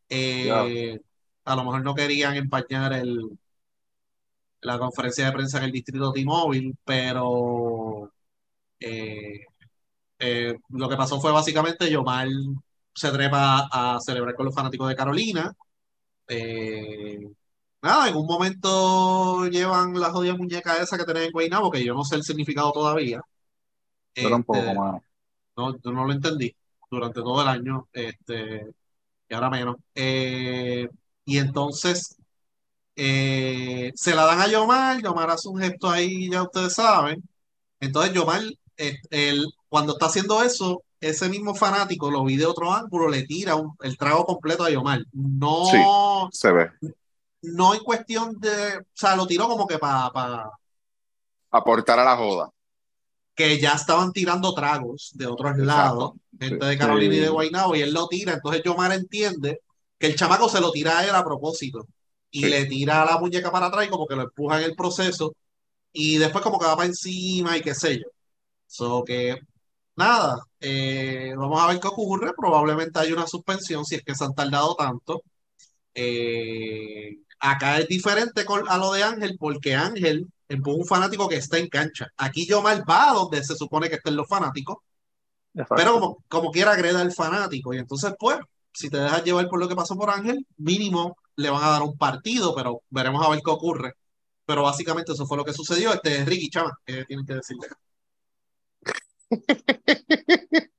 Eh, 0.09 0.99
a 1.45 1.55
lo 1.55 1.63
mejor 1.63 1.83
no 1.83 1.95
querían 1.95 2.35
empañar 2.35 2.93
el, 2.93 3.37
la 4.61 4.79
conferencia 4.79 5.25
de 5.25 5.31
prensa 5.31 5.57
en 5.57 5.65
el 5.65 5.71
distrito 5.71 6.11
T-Mobile, 6.11 6.73
pero 6.85 8.11
eh, 8.81 9.41
eh, 10.19 10.55
lo 10.69 10.89
que 10.89 10.97
pasó 10.97 11.19
fue 11.21 11.31
básicamente 11.31 11.89
Yomar 11.91 12.27
se 12.95 13.11
trepa 13.11 13.67
a 13.71 13.99
celebrar 14.01 14.35
con 14.35 14.45
los 14.47 14.55
fanáticos 14.55 14.89
de 14.89 14.95
Carolina. 14.95 15.53
Eh, 16.27 17.19
nada, 17.81 18.09
en 18.09 18.15
un 18.17 18.27
momento 18.27 19.47
llevan 19.47 19.99
la 19.99 20.11
jodida 20.11 20.35
muñeca 20.37 20.77
esa 20.77 20.97
que 20.97 21.05
tienen 21.05 21.25
en 21.25 21.31
Guaynabo, 21.31 21.71
que 21.71 21.83
yo 21.85 21.93
no 21.95 22.03
sé 22.05 22.15
el 22.17 22.23
significado 22.23 22.71
todavía. 22.73 23.21
Yo 24.19 24.29
tampoco, 24.29 24.73
Este, 24.73 24.75
mano. 24.75 25.03
no, 25.57 25.77
yo 25.79 25.91
no 25.91 26.05
lo 26.05 26.13
entendí 26.13 26.55
durante 26.89 27.21
todo 27.21 27.41
el 27.41 27.47
año, 27.47 27.87
este, 27.93 28.71
y 29.29 29.33
ahora 29.35 29.49
menos. 29.49 29.77
Eh, 29.95 30.89
y 31.25 31.37
entonces 31.39 32.17
eh, 32.95 33.91
se 33.95 34.15
la 34.15 34.25
dan 34.25 34.41
a 34.41 34.47
Yomar, 34.49 35.01
Yomar 35.01 35.29
hace 35.31 35.49
un 35.49 35.59
gesto 35.61 35.89
ahí, 35.89 36.29
ya 36.31 36.43
ustedes 36.43 36.73
saben. 36.75 37.23
Entonces 37.79 38.13
Yomar, 38.13 38.41
eh, 38.87 38.97
él, 39.09 39.45
cuando 39.69 39.93
está 39.93 40.07
haciendo 40.07 40.41
eso, 40.43 40.83
ese 40.99 41.29
mismo 41.29 41.55
fanático 41.55 42.11
lo 42.11 42.23
vi 42.25 42.37
de 42.37 42.45
otro 42.45 42.71
ángulo, 42.73 43.09
le 43.09 43.23
tira 43.23 43.55
un- 43.55 43.75
el 43.81 43.97
trago 43.97 44.25
completo 44.25 44.63
a 44.63 44.69
Yomar. 44.69 45.03
No, 45.13 46.29
Se 46.31 46.51
ve. 46.51 46.71
no 47.43 47.73
en 47.73 47.81
cuestión 47.83 48.39
de, 48.39 48.77
o 48.79 48.83
sea, 48.93 49.15
lo 49.15 49.25
tiró 49.27 49.47
como 49.47 49.67
que 49.67 49.77
para 49.79 50.49
Aportar 51.51 51.99
a 51.99 52.03
la 52.05 52.15
joda. 52.17 52.49
que 53.35 53.59
ya 53.59 53.73
estaban 53.73 54.11
tirando 54.11 54.53
tragos 54.53 55.11
de 55.15 55.25
otros 55.25 55.51
Exacto. 55.51 55.65
lados, 55.65 56.11
gente 56.39 56.65
de 56.65 56.77
Carolina 56.77 57.15
y 57.15 57.19
de. 57.19 57.29
Guaynabo, 57.29 57.75
y 57.75 57.81
él 57.81 57.93
lo 57.93 58.07
tira. 58.07 58.33
Entonces 58.33 58.61
Yomar 58.63 58.91
entiende 58.91 59.61
que 59.97 60.07
el 60.07 60.15
chamaco 60.15 60.49
se 60.49 60.61
lo 60.61 60.71
tira 60.71 60.99
a 60.99 61.05
él 61.05 61.15
a 61.15 61.23
propósito 61.23 61.87
y 62.29 62.45
le 62.45 62.65
tira 62.65 63.03
la 63.05 63.17
muñeca 63.17 63.51
para 63.51 63.67
atrás 63.67 63.85
y 63.87 63.89
como 63.89 64.05
que 64.05 64.15
lo 64.15 64.23
empuja 64.23 64.59
en 64.59 64.65
el 64.65 64.75
proceso 64.75 65.33
y 65.93 66.17
después 66.17 66.43
como 66.43 66.59
que 66.59 66.65
va 66.67 66.75
para 66.75 66.87
encima 66.87 67.57
y 67.57 67.61
qué 67.61 67.73
sé 67.75 67.99
yo. 67.99 68.05
So 68.71 69.03
que 69.03 69.37
nada, 69.97 70.41
eh, 70.61 71.33
vamos 71.37 71.61
a 71.61 71.67
ver 71.67 71.79
qué 71.81 71.87
ocurre. 71.89 72.31
Probablemente 72.37 72.99
hay 72.99 73.11
una 73.11 73.27
suspensión 73.27 73.85
si 73.85 73.95
es 73.95 74.03
que 74.03 74.15
se 74.15 74.23
han 74.23 74.33
tardado 74.33 74.75
tanto. 74.75 75.23
Eh, 75.93 77.17
acá 77.39 77.79
es 77.79 77.87
diferente 77.89 78.45
con, 78.45 78.69
a 78.69 78.77
lo 78.77 78.93
de 78.93 79.03
Ángel 79.03 79.35
porque 79.37 79.75
Ángel 79.75 80.27
empuja 80.47 80.77
un 80.77 80.85
fanático 80.85 81.27
que 81.27 81.35
está 81.35 81.57
en 81.57 81.67
cancha. 81.67 82.07
Aquí 82.17 82.47
Yomar 82.47 82.83
va 82.89 83.11
a 83.11 83.13
donde 83.13 83.43
se 83.43 83.55
supone 83.55 83.89
que 83.89 83.95
estén 83.95 84.15
los 84.15 84.27
fanáticos, 84.27 84.77
Exacto. 85.53 85.75
pero 85.75 85.93
como, 85.93 86.23
como 86.29 86.51
quiera 86.51 86.71
agreda 86.71 87.01
al 87.01 87.11
fanático. 87.11 87.73
Y 87.73 87.79
entonces, 87.79 88.13
pues, 88.17 88.37
si 88.73 88.89
te 88.89 88.99
dejas 88.99 89.23
llevar 89.25 89.49
por 89.49 89.59
lo 89.59 89.67
que 89.67 89.75
pasó 89.75 89.97
por 89.97 90.09
Ángel, 90.09 90.45
mínimo 90.57 91.17
le 91.35 91.49
van 91.49 91.63
a 91.63 91.71
dar 91.71 91.81
un 91.83 91.97
partido, 91.97 92.55
pero 92.55 92.83
veremos 92.89 93.25
a 93.25 93.29
ver 93.29 93.41
qué 93.43 93.51
ocurre. 93.51 93.93
Pero 94.45 94.63
básicamente 94.63 95.11
eso 95.11 95.25
fue 95.27 95.37
lo 95.37 95.45
que 95.45 95.53
sucedió. 95.53 95.93
Este 95.93 96.19
es 96.19 96.25
Ricky 96.25 96.49
Chama, 96.49 96.71
que 96.85 97.03
tienen 97.05 97.25
que 97.25 97.35
decirle. 97.35 97.67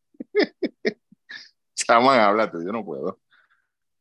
Chaman, 1.74 2.20
habla 2.20 2.50
tú, 2.50 2.62
yo 2.64 2.72
no 2.72 2.84
puedo. 2.84 3.18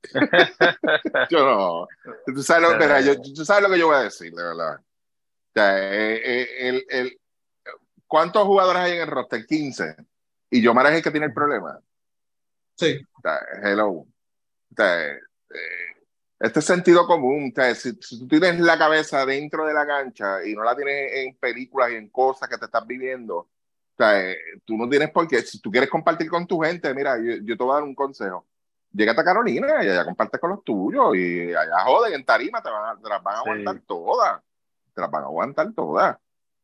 yo 1.29 1.45
no. 1.45 1.87
Tú 2.25 2.43
sabes, 2.43 2.69
lo, 2.69 2.77
mira, 2.77 3.01
yo- 3.01 3.21
tú 3.21 3.45
sabes 3.45 3.63
lo 3.63 3.69
que 3.73 3.79
yo 3.79 3.87
voy 3.87 3.97
a 3.97 4.01
decir, 4.03 4.31
de 4.33 4.43
verdad. 4.43 4.75
O 4.79 5.53
sea, 5.53 5.77
eh, 5.79 6.21
eh, 6.23 6.47
el, 6.69 6.85
el- 6.89 7.17
¿Cuántos 8.07 8.43
jugadores 8.43 8.81
hay 8.81 8.93
en 8.93 9.01
el 9.03 9.07
roster? 9.07 9.45
15. 9.45 9.95
Y 10.49 10.61
Yomar 10.61 10.85
es 10.87 10.93
el 10.97 11.03
que 11.03 11.11
tiene 11.11 11.27
el 11.27 11.33
problema. 11.33 11.79
Sí, 12.77 12.99
O 13.17 13.21
sea, 13.21 13.39
hello. 13.63 13.87
O 13.89 14.07
sea, 14.75 15.07
eh, 15.13 15.19
este 16.39 16.59
es 16.59 16.65
sentido 16.65 17.07
común. 17.07 17.51
O 17.51 17.55
sea, 17.55 17.73
si, 17.73 17.93
si 18.01 18.19
tú 18.19 18.27
tienes 18.27 18.59
la 18.59 18.77
cabeza 18.77 19.25
dentro 19.25 19.65
de 19.65 19.73
la 19.73 19.87
cancha 19.87 20.43
y 20.45 20.53
no 20.55 20.63
la 20.63 20.75
tienes 20.75 21.09
en 21.13 21.37
películas 21.37 21.91
y 21.91 21.95
en 21.95 22.09
cosas 22.09 22.49
que 22.49 22.57
te 22.57 22.65
estás 22.65 22.85
viviendo, 22.85 23.47
o 23.93 24.03
sea, 24.03 24.19
eh, 24.31 24.37
tú 24.65 24.77
no 24.77 24.89
tienes 24.89 25.11
por 25.11 25.27
qué. 25.27 25.41
Si 25.41 25.59
tú 25.59 25.69
quieres 25.71 25.89
compartir 25.89 26.29
con 26.29 26.47
tu 26.47 26.59
gente, 26.59 26.93
mira, 26.93 27.17
yo, 27.17 27.35
yo 27.43 27.57
te 27.57 27.63
voy 27.63 27.71
a 27.71 27.75
dar 27.75 27.83
un 27.83 27.95
consejo. 27.95 28.45
Llégate 28.93 29.21
a 29.21 29.23
Carolina 29.23 29.83
y 29.83 29.89
allá 29.89 30.03
compartes 30.05 30.39
con 30.39 30.49
los 30.51 30.63
tuyos 30.63 31.15
y 31.15 31.53
allá 31.53 31.83
joden 31.85 32.13
en 32.13 32.25
tarima, 32.25 32.61
te, 32.61 32.69
van 32.69 32.97
a- 32.97 33.01
te 33.01 33.07
las 33.09 33.21
van 33.23 33.35
a 33.35 33.37
Sí. 33.37 33.43
aguantar 33.49 33.81
todas. 33.87 34.41
Te 34.93 35.01
las 35.01 35.11
van 35.11 35.23
a 35.23 35.25
aguantar 35.27 35.71
todas. 35.73 36.17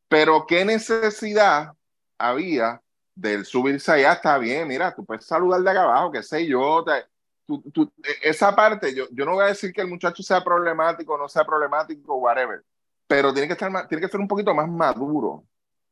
Pero 0.09 0.45
qué 0.47 0.65
necesidad 0.65 1.73
había 2.17 2.81
del 3.15 3.45
subirse 3.45 3.91
allá, 3.91 4.13
está 4.13 4.37
bien, 4.37 4.67
mira, 4.67 4.93
tú 4.93 5.03
puedes 5.05 5.25
saludar 5.25 5.61
de 5.61 5.69
acá 5.69 5.83
abajo, 5.83 6.11
qué 6.11 6.21
sé 6.23 6.45
yo, 6.45 6.83
te- 6.83 7.05
tú, 7.45 7.61
tú, 7.71 7.91
e, 8.03 8.29
esa 8.29 8.55
parte, 8.55 8.93
yo, 8.93 9.05
yo 9.11 9.25
no 9.25 9.33
voy 9.33 9.45
a 9.45 9.47
decir 9.47 9.73
que 9.73 9.81
el 9.81 9.87
muchacho 9.87 10.21
sea 10.21 10.43
problemático, 10.43 11.17
no 11.17 11.27
sea 11.27 11.43
problemático, 11.45 12.15
whatever, 12.15 12.63
pero 13.07 13.31
tiene 13.33 13.47
que, 13.47 13.53
estar, 13.53 13.87
tiene 13.87 14.01
que 14.01 14.07
ser 14.11 14.19
un 14.19 14.27
poquito 14.27 14.53
más 14.53 14.67
maduro. 14.69 15.43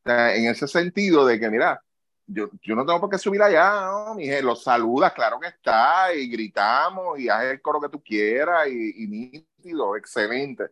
Sea, 0.06 0.36
en 0.36 0.46
ese 0.46 0.68
sentido 0.68 1.26
de 1.26 1.40
que, 1.40 1.50
mira, 1.50 1.82
yo, 2.26 2.48
yo 2.62 2.74
no 2.74 2.86
tengo 2.86 3.00
por 3.00 3.10
qué 3.10 3.18
subir 3.18 3.42
allá, 3.42 3.86
¿no? 3.86 4.14
Mije, 4.14 4.40
lo 4.42 4.54
saludas, 4.56 5.12
claro 5.12 5.40
que 5.40 5.48
está, 5.48 6.14
y 6.14 6.28
gritamos, 6.28 7.18
y 7.18 7.28
haces 7.28 7.52
el 7.52 7.60
coro 7.60 7.80
que 7.80 7.88
tú 7.88 8.02
quieras, 8.02 8.68
y, 8.68 9.04
y 9.04 9.06
nítido, 9.08 9.96
excelente. 9.96 10.68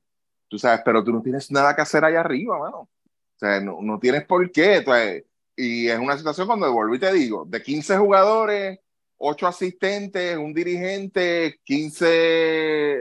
Tú 0.49 0.59
sabes, 0.59 0.83
pero 0.85 1.03
tú 1.03 1.13
no 1.13 1.23
tienes 1.23 1.51
nada 1.51 1.75
que 1.75 1.83
hacer 1.83 2.05
allá 2.05 2.21
arriba, 2.21 2.59
mano. 2.59 2.79
O 2.79 3.39
sea, 3.39 3.61
no, 3.61 3.79
no 3.83 3.99
tienes 3.99 4.25
por 4.25 4.51
qué. 4.53 4.77
Entonces, 4.77 5.25
y 5.57 5.89
es 5.89 5.99
una 5.99 6.17
situación 6.17 6.47
cuando 6.47 6.73
vuelvo 6.73 6.95
y 6.95 7.01
te 7.01 7.13
digo, 7.13 7.45
de 7.45 7.63
15 7.63 7.97
jugadores, 7.99 8.79
8 9.19 9.47
asistentes, 9.47 10.37
un 10.37 10.55
dirigente, 10.55 11.61
15 11.65 12.99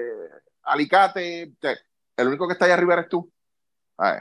alicates, 0.63 1.49
el 2.17 2.27
único 2.27 2.47
que 2.47 2.53
está 2.53 2.65
allá 2.65 2.75
arriba 2.75 2.93
eres 2.93 3.09
tú. 3.09 3.31
Ay, 3.97 4.19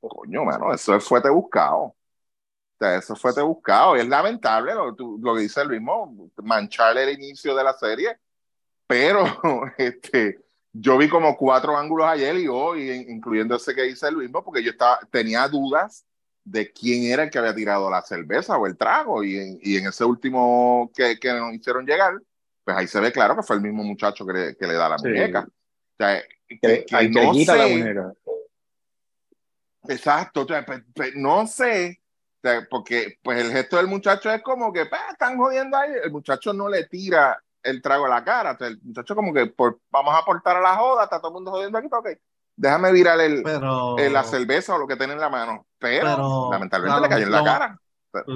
coño, 0.00 0.44
mano, 0.44 0.72
eso 0.72 0.98
fue 1.00 1.20
te 1.20 1.30
buscado. 1.30 1.94
Eso 2.80 3.16
fue 3.16 3.32
te 3.32 3.42
buscado. 3.42 3.96
Y 3.96 4.00
es 4.00 4.08
lamentable 4.08 4.74
lo, 4.74 4.94
lo 5.20 5.34
que 5.34 5.42
dice 5.42 5.60
el 5.62 5.70
mismo, 5.70 6.30
manchar 6.42 6.96
el 6.98 7.10
inicio 7.10 7.54
de 7.54 7.64
la 7.64 7.72
serie. 7.72 8.16
Pero 8.86 9.24
este, 9.78 10.40
yo 10.72 10.96
vi 10.96 11.08
como 11.08 11.36
cuatro 11.36 11.76
ángulos 11.76 12.06
ayer 12.06 12.36
y 12.36 12.48
hoy, 12.48 12.90
incluyendo 13.08 13.56
ese 13.56 13.74
que 13.74 13.82
dice 13.82 14.08
el 14.08 14.16
mismo, 14.16 14.44
porque 14.44 14.62
yo 14.62 14.70
estaba, 14.70 15.00
tenía 15.10 15.48
dudas 15.48 16.04
de 16.44 16.72
quién 16.72 17.04
era 17.04 17.24
el 17.24 17.30
que 17.30 17.38
había 17.38 17.54
tirado 17.54 17.90
la 17.90 18.02
cerveza 18.02 18.56
o 18.56 18.66
el 18.66 18.76
trago. 18.76 19.22
Y 19.22 19.36
en, 19.36 19.58
y 19.62 19.76
en 19.76 19.88
ese 19.88 20.04
último 20.04 20.90
que, 20.94 21.18
que, 21.18 21.32
nos 21.32 21.52
hicieron 21.52 21.84
llegar, 21.84 22.14
pues 22.64 22.76
ahí 22.76 22.86
se 22.86 23.00
ve 23.00 23.12
claro 23.12 23.36
que 23.36 23.42
fue 23.42 23.56
el 23.56 23.62
mismo 23.62 23.82
muchacho 23.82 24.24
que 24.24 24.32
le, 24.32 24.56
que 24.56 24.66
le 24.66 24.74
da 24.74 24.88
la 24.88 24.96
muñeca. 24.98 25.40
O 25.40 25.96
sea, 25.98 26.22
que, 26.48 26.86
que 26.86 27.08
no 27.10 27.34
sé, 27.34 27.56
la 27.56 27.68
muñeca. 27.68 28.12
Exacto, 29.88 30.46
pues, 30.46 30.82
pues, 30.94 31.12
no 31.16 31.46
sé, 31.46 32.00
porque 32.70 33.18
pues 33.22 33.40
el 33.42 33.50
gesto 33.50 33.78
del 33.78 33.86
muchacho 33.86 34.30
es 34.30 34.42
como 34.42 34.72
que 34.72 34.82
están 34.82 35.36
jodiendo 35.36 35.76
ahí, 35.76 35.92
el 36.04 36.12
muchacho 36.12 36.52
no 36.52 36.68
le 36.68 36.84
tira 36.84 37.42
el 37.62 37.82
trago 37.82 38.06
a 38.06 38.10
la 38.10 38.22
cara, 38.22 38.56
el 38.60 38.78
muchacho 38.82 39.14
como 39.14 39.32
que 39.32 39.46
por, 39.46 39.80
vamos 39.90 40.14
a 40.14 40.18
aportar 40.18 40.56
a 40.56 40.60
la 40.60 40.76
joda, 40.76 41.04
está 41.04 41.18
todo 41.18 41.28
el 41.28 41.34
mundo 41.34 41.50
jodiendo 41.50 41.78
aquí, 41.78 41.88
ok, 41.90 42.08
déjame 42.54 42.92
virar 42.92 43.18
el, 43.20 43.42
el, 43.98 44.12
la 44.12 44.24
cerveza 44.24 44.74
o 44.74 44.78
lo 44.78 44.86
que 44.86 44.96
tiene 44.96 45.14
en 45.14 45.20
la 45.20 45.30
mano, 45.30 45.66
pero, 45.78 46.50
lamentablemente 46.52 47.02
le 47.02 47.08
cayó 47.08 47.26
en 47.26 47.32
la 47.32 47.44
cara. 47.44 47.80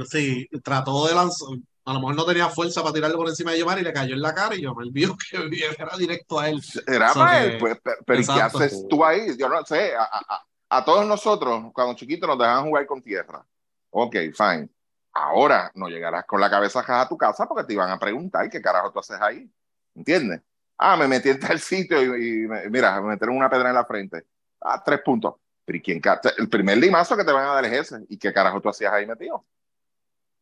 Sí, 0.09 0.49
trató 0.63 1.07
de 1.07 1.15
lanzar, 1.15 1.49
a 1.85 1.93
lo 1.93 2.01
mejor 2.01 2.15
no 2.15 2.25
tenía 2.25 2.49
fuerza 2.49 2.81
para 2.83 2.95
tirarlo 2.95 3.17
por 3.17 3.29
encima 3.29 3.53
de 3.53 3.59
Yomar 3.59 3.79
y 3.79 3.83
le 3.83 3.93
cayó 3.93 4.15
en 4.15 4.23
la 4.23 4.35
cara 4.35 4.55
y 4.55 4.63
Yomar 4.63 4.87
vio 4.91 5.17
que 5.31 5.37
era 5.79 5.97
directo 5.97 6.39
a 6.39 6.49
él. 6.49 6.63
Era 6.87 7.13
para 7.13 7.45
él, 7.45 7.59
pues, 7.59 7.79
pero, 8.07 8.21
¿y 8.21 8.27
qué 8.27 8.41
haces 8.41 8.87
tú 8.89 9.05
ahí? 9.05 9.37
Yo 9.37 9.49
no 9.49 9.65
sé, 9.65 9.95
a, 9.95 10.03
a, 10.03 10.47
a 10.75 10.83
todos 10.83 11.07
nosotros, 11.07 11.71
cuando 11.75 11.95
chiquitos, 11.95 12.27
nos 12.27 12.39
dejaban 12.39 12.65
jugar 12.65 12.87
con 12.87 13.03
tierra. 13.03 13.45
Ok, 13.91 14.17
fine. 14.35 14.71
Ahora 15.13 15.71
no 15.75 15.89
llegarás 15.89 16.25
con 16.25 16.41
la 16.41 16.49
cabeza 16.49 16.83
a 16.87 17.07
tu 17.07 17.19
casa 17.19 17.47
porque 17.47 17.65
te 17.65 17.75
iban 17.75 17.91
a 17.91 17.99
preguntar 17.99 18.49
qué 18.49 18.63
carajo 18.63 18.91
tú 18.91 18.99
haces 18.99 19.21
ahí. 19.21 19.51
¿Entiendes? 19.95 20.41
Ah, 20.79 20.97
me 20.97 21.07
metí 21.07 21.29
en 21.29 21.39
tal 21.39 21.61
sitio 21.61 22.17
y, 22.17 22.49
mira, 22.71 22.99
me 23.03 23.09
metieron 23.09 23.37
una 23.37 23.51
pedra 23.51 23.69
en 23.69 23.75
la 23.75 23.85
frente. 23.85 24.25
Ah, 24.63 24.83
tres 24.83 25.03
puntos. 25.03 25.35
Pero 25.67 25.77
¿y 25.77 25.83
quién, 25.83 26.01
el 26.39 26.49
primer 26.49 26.79
limazo 26.79 27.19
que 27.19 27.25
te 27.25 27.33
van 27.33 27.47
a 27.47 27.53
dar 27.53 27.67
es 27.67 27.93
ese. 27.93 28.07
¿Y 28.09 28.17
qué 28.17 28.33
carajo 28.33 28.61
tú 28.63 28.71
hacías 28.71 28.95
ahí 28.95 29.07
metido? 29.07 29.45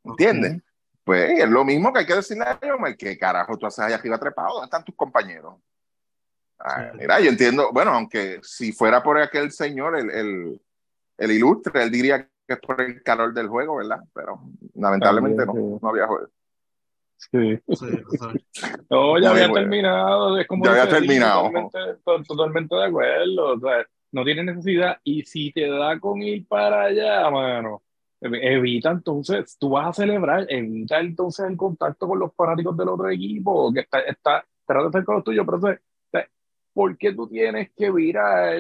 ¿Entiendes? 0.05 0.63
Pues 1.03 1.41
es 1.41 1.49
lo 1.49 1.65
mismo 1.65 1.93
que 1.93 1.99
hay 1.99 2.07
que 2.07 2.15
decirle 2.15 2.45
a 2.45 2.59
ellos, 2.63 2.79
¿qué 2.97 3.19
carajo 3.19 3.59
tú 3.59 3.67
haces 3.67 3.81
ahí 3.81 3.93
arriba 3.93 4.17
trepado? 4.17 4.53
¿Dónde 4.53 4.67
están 4.67 4.85
tus 4.85 4.95
compañeros? 4.95 5.57
Ah, 6.63 6.93
mira, 6.95 7.21
yo 7.21 7.31
entiendo, 7.31 7.71
bueno, 7.73 7.93
aunque 7.93 8.39
si 8.43 8.73
fuera 8.73 9.03
por 9.03 9.19
aquel 9.19 9.51
señor, 9.51 9.99
el, 9.99 10.11
el, 10.11 10.61
el 11.17 11.31
ilustre, 11.31 11.83
él 11.83 11.91
diría 11.91 12.29
que 12.47 12.55
es 12.55 12.59
por 12.61 12.81
el 12.81 13.03
calor 13.03 13.33
del 13.33 13.49
juego, 13.49 13.77
¿verdad? 13.77 14.01
Pero 14.13 14.41
lamentablemente 14.75 15.47
no, 15.47 15.79
no 15.81 15.89
había 15.89 16.07
juego. 16.07 16.29
Sí. 17.17 17.59
no, 18.91 19.19
ya 19.19 19.31
había 19.31 19.53
terminado. 19.53 20.39
Es 20.39 20.47
como 20.47 20.65
ya 20.65 20.71
había 20.73 20.89
terminado. 20.89 21.51
Totalmente, 21.51 22.27
totalmente, 22.27 22.77
de 22.77 22.85
acuerdo. 22.85 23.55
O 23.55 23.61
sea, 23.61 23.87
no 24.13 24.25
tiene 24.25 24.45
necesidad. 24.45 24.99
Y 25.05 25.23
si 25.23 25.53
te 25.53 25.69
da 25.69 25.99
con 25.99 26.23
ir 26.23 26.47
para 26.47 26.85
allá, 26.85 27.31
mano, 27.31 27.83
evita 28.21 28.91
entonces, 28.91 29.57
tú 29.59 29.71
vas 29.71 29.89
a 29.89 29.93
celebrar, 29.93 30.47
evita 30.49 31.01
entonces 31.01 31.47
el 31.47 31.57
contacto 31.57 32.07
con 32.09 32.19
los 32.19 32.35
fanáticos 32.35 32.77
del 32.77 32.89
otro 32.89 33.09
equipo, 33.09 33.73
que 33.73 33.81
está, 33.81 34.01
está 34.01 34.45
trata 34.67 34.83
de 34.83 34.89
estar 34.89 35.05
con 35.05 35.17
los 35.17 35.25
tuyos, 35.25 35.45
pero 35.47 35.59
o 35.59 35.79
¿por 36.81 36.97
qué 36.97 37.13
tú 37.13 37.29
tienes 37.29 37.73
que 37.77 37.91
virar 37.91 38.59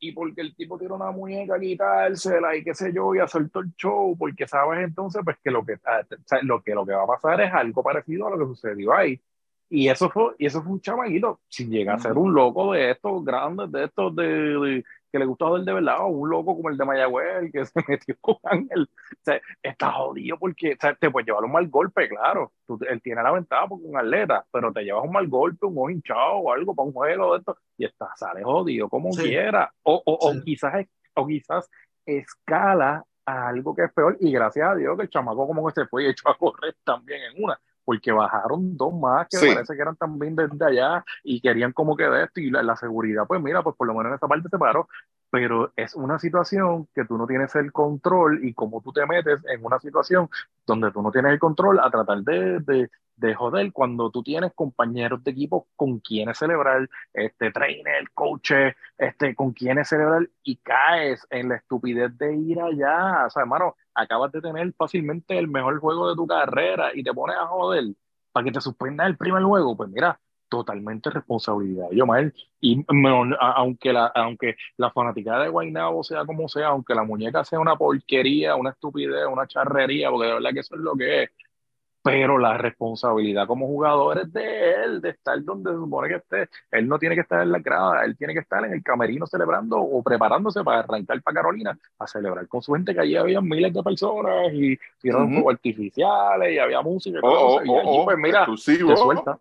y 0.00 0.10
porque 0.10 0.40
el 0.40 0.56
tipo 0.56 0.76
tiene 0.76 0.92
una 0.92 1.12
muñeca, 1.12 1.56
quitársela 1.56 2.56
y 2.56 2.64
qué 2.64 2.74
sé 2.74 2.92
yo, 2.92 3.14
y 3.14 3.20
hacer 3.20 3.42
el 3.42 3.74
show, 3.76 4.16
porque 4.18 4.48
sabes 4.48 4.82
entonces 4.82 5.22
pues 5.24 5.36
que 5.40 5.52
lo 5.52 5.64
que, 5.64 5.74
ah, 5.84 6.02
lo 6.42 6.60
que 6.64 6.74
lo 6.74 6.84
que 6.84 6.94
va 6.94 7.04
a 7.04 7.06
pasar 7.06 7.40
es 7.42 7.54
algo 7.54 7.80
parecido 7.80 8.26
a 8.26 8.30
lo 8.30 8.38
que 8.40 8.56
sucedió 8.56 8.92
ahí. 8.92 9.22
Y 9.68 9.88
eso 9.88 10.10
fue, 10.10 10.34
y 10.38 10.46
eso 10.46 10.62
fue 10.62 10.72
un 10.72 10.80
chamaguito, 10.80 11.40
si 11.48 11.66
llega 11.66 11.94
a 11.94 11.98
ser 11.98 12.12
un 12.12 12.34
loco 12.34 12.72
de 12.72 12.90
estos 12.90 13.24
grandes, 13.24 13.72
de 13.72 13.84
estos 13.84 14.14
de, 14.14 14.84
que 15.10 15.18
le 15.18 15.26
gusta 15.26 15.48
ver 15.48 15.62
de 15.62 15.72
verdad, 15.72 16.00
o 16.00 16.08
un 16.08 16.28
loco 16.28 16.56
como 16.56 16.68
el 16.68 16.76
de 16.76 16.84
Mayagüez, 16.84 17.52
que 17.52 17.64
se 17.66 17.84
metió 17.88 18.16
con 18.20 18.36
Ángel, 18.42 18.82
o 18.82 19.16
sea, 19.22 19.40
está 19.62 19.92
jodido 19.92 20.36
porque 20.38 20.72
o 20.72 20.76
sea, 20.80 20.94
te 20.94 21.10
puede 21.10 21.26
llevar 21.26 21.44
un 21.44 21.52
mal 21.52 21.68
golpe, 21.68 22.08
claro, 22.08 22.52
Tú, 22.66 22.78
él 22.88 23.00
tiene 23.00 23.22
la 23.22 23.30
ventaja 23.30 23.68
porque 23.68 23.84
es 23.84 23.90
un 23.90 23.96
atleta, 23.96 24.44
pero 24.50 24.72
te 24.72 24.82
llevas 24.82 25.04
un 25.04 25.12
mal 25.12 25.28
golpe, 25.28 25.66
un 25.66 25.78
ojo 25.78 25.90
hinchado 25.90 26.34
o 26.38 26.52
algo 26.52 26.74
para 26.74 26.86
un 26.86 26.92
juego 26.92 27.32
de 27.32 27.38
esto, 27.38 27.56
y 27.78 27.84
está, 27.84 28.08
sale 28.16 28.42
jodido 28.42 28.88
como 28.88 29.10
quiera, 29.10 29.72
o, 29.82 30.02
o, 30.04 30.30
o, 30.30 30.40
quizás, 30.44 30.84
o 31.14 31.26
quizás 31.26 31.70
escala 32.04 33.04
a 33.24 33.48
algo 33.48 33.74
que 33.74 33.84
es 33.84 33.92
peor, 33.92 34.16
y 34.20 34.32
gracias 34.32 34.68
a 34.68 34.74
Dios 34.74 34.96
que 34.96 35.04
el 35.04 35.10
chamaco 35.10 35.46
como 35.46 35.64
que 35.66 35.74
se 35.74 35.86
fue 35.86 36.04
y 36.04 36.08
echó 36.08 36.28
a 36.28 36.36
correr 36.36 36.76
también 36.84 37.22
en 37.22 37.44
una, 37.44 37.58
porque 37.84 38.12
bajaron 38.12 38.76
dos 38.76 38.94
más 38.94 39.28
que 39.28 39.38
parece 39.38 39.74
que 39.74 39.82
eran 39.82 39.96
también 39.96 40.34
desde 40.34 40.64
allá 40.64 41.04
y 41.22 41.40
querían 41.40 41.72
como 41.72 41.96
que 41.96 42.04
de 42.04 42.24
esto 42.24 42.40
y 42.40 42.50
la, 42.50 42.76
seguridad, 42.76 43.24
pues 43.26 43.40
mira, 43.40 43.62
pues 43.62 43.76
por 43.76 43.86
lo 43.86 43.94
menos 43.94 44.10
en 44.10 44.16
esa 44.16 44.28
parte 44.28 44.48
se 44.48 44.58
paró, 44.58 44.88
pero 45.30 45.72
es 45.76 45.94
una 45.94 46.18
situación 46.18 46.88
que 46.94 47.04
tú 47.04 47.16
no 47.18 47.26
tienes 47.26 47.54
el 47.56 47.72
control 47.72 48.44
y 48.44 48.54
como 48.54 48.80
tú 48.80 48.92
te 48.92 49.06
metes 49.06 49.40
en 49.46 49.64
una 49.64 49.78
situación 49.78 50.28
donde 50.66 50.90
tú 50.90 51.02
no 51.02 51.10
tienes 51.10 51.32
el 51.32 51.38
control 51.38 51.80
a 51.80 51.90
tratar 51.90 52.18
de, 52.18 52.60
de, 52.60 52.90
de 53.16 53.34
joder 53.34 53.72
cuando 53.72 54.10
tú 54.10 54.22
tienes 54.22 54.52
compañeros 54.54 55.22
de 55.22 55.30
equipo 55.30 55.68
con 55.76 56.00
quienes 56.00 56.38
celebrar, 56.38 56.88
este 57.12 57.52
trainer, 57.52 58.10
coach, 58.12 58.52
este, 58.98 59.34
con 59.34 59.52
quienes 59.52 59.88
celebrar 59.88 60.28
y 60.42 60.56
caes 60.56 61.26
en 61.30 61.48
la 61.48 61.56
estupidez 61.56 62.16
de 62.18 62.34
ir 62.34 62.60
allá, 62.60 63.26
o 63.26 63.30
sea, 63.30 63.42
hermano, 63.42 63.76
acabas 63.94 64.32
de 64.32 64.40
tener 64.40 64.72
fácilmente 64.74 65.38
el 65.38 65.48
mejor 65.48 65.78
juego 65.80 66.08
de 66.08 66.16
tu 66.16 66.26
carrera 66.26 66.90
y 66.94 67.02
te 67.02 67.12
pones 67.12 67.36
a 67.36 67.46
joder 67.46 67.84
para 68.32 68.44
que 68.44 68.52
te 68.52 68.60
suspenda 68.60 69.06
el 69.06 69.16
primer 69.16 69.42
juego, 69.44 69.76
pues 69.76 69.88
mira, 69.90 70.20
totalmente 70.48 71.10
responsabilidad. 71.10 71.88
Yo 71.92 72.06
mal 72.06 72.32
y 72.60 72.84
aunque 73.40 73.92
la 73.92 74.06
aunque 74.06 74.56
la 74.76 74.90
fanaticada 74.90 75.44
de 75.44 75.48
Guaynabo 75.48 76.04
sea 76.04 76.24
como 76.24 76.48
sea 76.48 76.68
aunque 76.68 76.94
la 76.94 77.04
muñeca 77.04 77.44
sea 77.44 77.58
una 77.60 77.76
porquería 77.76 78.54
una 78.56 78.70
estupidez 78.70 79.26
una 79.26 79.46
charrería 79.46 80.10
porque 80.10 80.28
de 80.28 80.34
verdad 80.34 80.50
que 80.52 80.60
eso 80.60 80.74
es 80.76 80.80
lo 80.80 80.94
que 80.94 81.24
es 81.24 81.30
pero 82.04 82.36
la 82.36 82.58
responsabilidad 82.58 83.46
como 83.46 83.66
jugador 83.66 84.18
es 84.18 84.30
de 84.30 84.72
él, 84.74 85.00
de 85.00 85.08
estar 85.08 85.42
donde 85.42 85.70
se 85.70 85.76
supone 85.78 86.08
que 86.08 86.16
esté. 86.16 86.50
Él 86.70 86.86
no 86.86 86.98
tiene 86.98 87.14
que 87.14 87.22
estar 87.22 87.40
en 87.40 87.50
la 87.50 87.60
grada, 87.60 88.04
él 88.04 88.14
tiene 88.14 88.34
que 88.34 88.40
estar 88.40 88.62
en 88.62 88.74
el 88.74 88.82
camerino 88.82 89.26
celebrando 89.26 89.78
o 89.78 90.02
preparándose 90.02 90.62
para 90.62 90.80
arrancar 90.80 91.22
para 91.22 91.34
Carolina 91.36 91.78
a 91.98 92.06
celebrar 92.06 92.46
con 92.46 92.60
su 92.60 92.74
gente, 92.74 92.92
que 92.92 93.00
allí 93.00 93.16
había 93.16 93.40
miles 93.40 93.72
de 93.72 93.82
personas 93.82 94.52
y 94.52 94.78
tiraron 95.00 95.30
uh 95.30 95.34
fuegos 95.36 95.54
artificiales 95.54 96.52
y 96.52 96.58
había 96.58 96.82
música 96.82 97.16
y, 97.16 97.20
oh, 97.24 97.56
oh, 97.56 97.64
y 97.64 97.70
allí, 97.70 97.88
oh, 97.88 98.04
pues 98.04 98.18
mira, 98.18 98.46
se 98.54 98.96
suelta. 98.96 99.38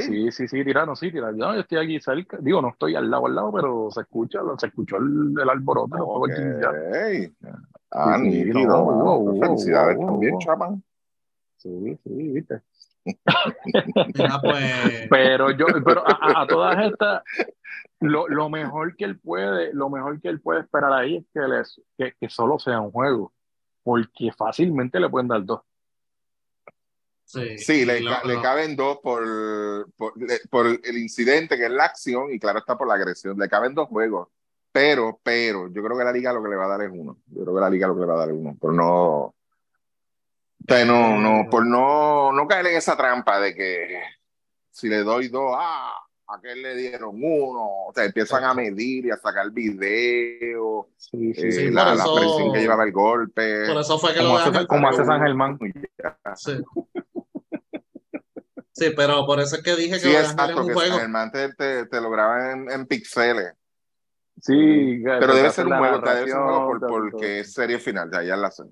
Sí, 0.00 0.32
sí, 0.32 0.48
sí, 0.48 0.64
tiraron, 0.64 0.96
sí, 0.96 1.12
tiraron. 1.12 1.38
Yo, 1.38 1.52
estoy 1.52 1.78
aquí 1.78 2.00
cerca, 2.00 2.38
digo, 2.40 2.60
no 2.60 2.70
estoy 2.70 2.96
al 2.96 3.08
lado, 3.08 3.26
al 3.26 3.34
lado, 3.36 3.52
pero 3.52 3.88
se 3.92 4.00
escucha, 4.00 4.40
se 4.58 4.66
escuchó 4.66 4.96
el, 4.96 5.36
el 5.40 5.48
alboroto, 5.48 6.24
artificiales. 6.24 7.30
Ah, 7.92 8.18
sí, 8.18 8.44
sí, 8.44 8.50
no, 8.50 8.84
wow, 8.84 9.40
felicidades 9.40 9.96
wow, 9.98 10.06
también, 10.06 10.38
chaman. 10.38 10.82
Sí, 11.58 11.98
sí, 12.02 12.32
viste. 12.32 12.62
pues... 14.42 15.08
Pero 15.10 15.50
yo, 15.50 15.66
pero 15.84 16.02
a, 16.06 16.42
a 16.42 16.46
todas 16.46 16.90
estas, 16.90 17.22
lo, 18.00 18.28
lo, 18.28 18.48
mejor 18.48 18.96
que 18.96 19.04
él 19.04 19.18
puede, 19.18 19.74
lo 19.74 19.90
mejor 19.90 20.20
que 20.20 20.28
él 20.28 20.40
puede 20.40 20.60
esperar 20.60 20.92
ahí 20.92 21.18
es 21.18 21.24
que, 21.32 21.40
les, 21.40 21.80
que, 21.98 22.14
que 22.18 22.28
solo 22.28 22.58
sea 22.58 22.80
un 22.80 22.90
juego, 22.90 23.32
porque 23.82 24.32
fácilmente 24.32 24.98
le 24.98 25.10
pueden 25.10 25.28
dar 25.28 25.44
dos. 25.44 25.60
Sí, 27.24 27.58
sí 27.58 27.84
le, 27.84 28.00
lo, 28.00 28.10
le, 28.24 28.40
caben 28.42 28.76
dos 28.76 28.98
por, 29.02 29.90
por, 29.96 30.14
por, 30.50 30.66
el 30.66 30.98
incidente, 30.98 31.56
que 31.56 31.66
es 31.66 31.70
la 31.70 31.84
acción, 31.84 32.32
y 32.32 32.38
claro 32.38 32.58
está 32.58 32.76
por 32.76 32.86
la 32.86 32.94
agresión. 32.94 33.38
Le 33.38 33.48
caben 33.48 33.74
dos 33.74 33.88
juegos. 33.88 34.28
Pero, 34.72 35.20
pero, 35.22 35.68
yo 35.70 35.82
creo 35.82 35.98
que 35.98 36.04
la 36.04 36.12
liga 36.12 36.32
lo 36.32 36.42
que 36.42 36.48
le 36.48 36.56
va 36.56 36.64
a 36.64 36.68
dar 36.68 36.82
es 36.82 36.90
uno. 36.90 37.18
Yo 37.26 37.42
creo 37.42 37.54
que 37.54 37.60
la 37.60 37.70
liga 37.70 37.86
lo 37.86 37.94
que 37.94 38.00
le 38.00 38.06
va 38.06 38.14
a 38.14 38.18
dar 38.18 38.30
es 38.30 38.34
uno. 38.34 38.56
Pero 38.60 38.72
no. 38.72 39.34
No, 40.86 41.18
no, 41.18 41.50
por 41.50 41.66
no, 41.66 42.32
no 42.32 42.46
caer 42.46 42.66
en 42.68 42.76
esa 42.76 42.96
trampa 42.96 43.40
de 43.40 43.54
que 43.54 44.00
si 44.70 44.88
le 44.88 45.02
doy 45.02 45.28
dos, 45.28 45.54
ah, 45.58 45.92
a 46.28 46.36
aquel 46.36 46.62
le 46.62 46.76
dieron 46.76 47.16
uno, 47.16 47.86
o 47.88 47.92
sea, 47.94 48.04
empiezan 48.04 48.44
a 48.44 48.54
medir 48.54 49.06
y 49.06 49.10
a 49.10 49.16
sacar 49.16 49.50
video, 49.50 50.88
Sí, 50.96 51.34
sí, 51.34 51.48
eh, 51.48 51.52
Sí, 51.52 51.70
la, 51.70 51.84
por 51.84 51.96
la 51.96 52.02
eso- 52.04 52.14
presión 52.14 52.52
que 52.52 52.60
llevaba 52.60 52.84
el 52.84 52.92
golpe. 52.92 53.66
Por 53.66 53.80
eso 53.80 53.98
fue 53.98 54.14
que 54.14 54.20
Como 54.20 54.34
lo 54.34 54.38
hace, 54.38 54.66
como 54.66 54.88
hace 54.88 55.04
San 55.04 55.20
Germán. 55.20 55.58
Sí. 56.36 56.52
Sí, 58.70 58.90
pero 58.96 59.26
por 59.26 59.40
eso 59.40 59.56
es 59.56 59.62
que 59.62 59.76
dije 59.76 60.00
que 60.00 60.12
lo 60.12 60.18
exacto, 60.18 60.62
un 60.62 60.68
que 60.68 60.74
juego. 60.74 60.90
San 60.92 61.00
Germán 61.00 61.30
te, 61.32 61.52
te, 61.54 61.86
te 61.86 62.00
lo 62.00 62.10
graba 62.10 62.52
en, 62.52 62.70
en 62.70 62.86
pixeles. 62.86 63.52
Sí, 64.40 65.00
Pero 65.04 65.34
debe 65.34 65.50
ser 65.50 65.66
un 65.66 65.78
juego, 65.78 65.98
debe 66.00 66.26
ser 66.28 66.38
un 66.38 66.44
juego 66.44 66.66
por- 66.66 66.88
porque 66.88 67.40
es 67.40 67.52
serie 67.52 67.78
final, 67.78 68.10
ya, 68.12 68.22
ya 68.22 68.36
la 68.36 68.50
sé. 68.50 68.64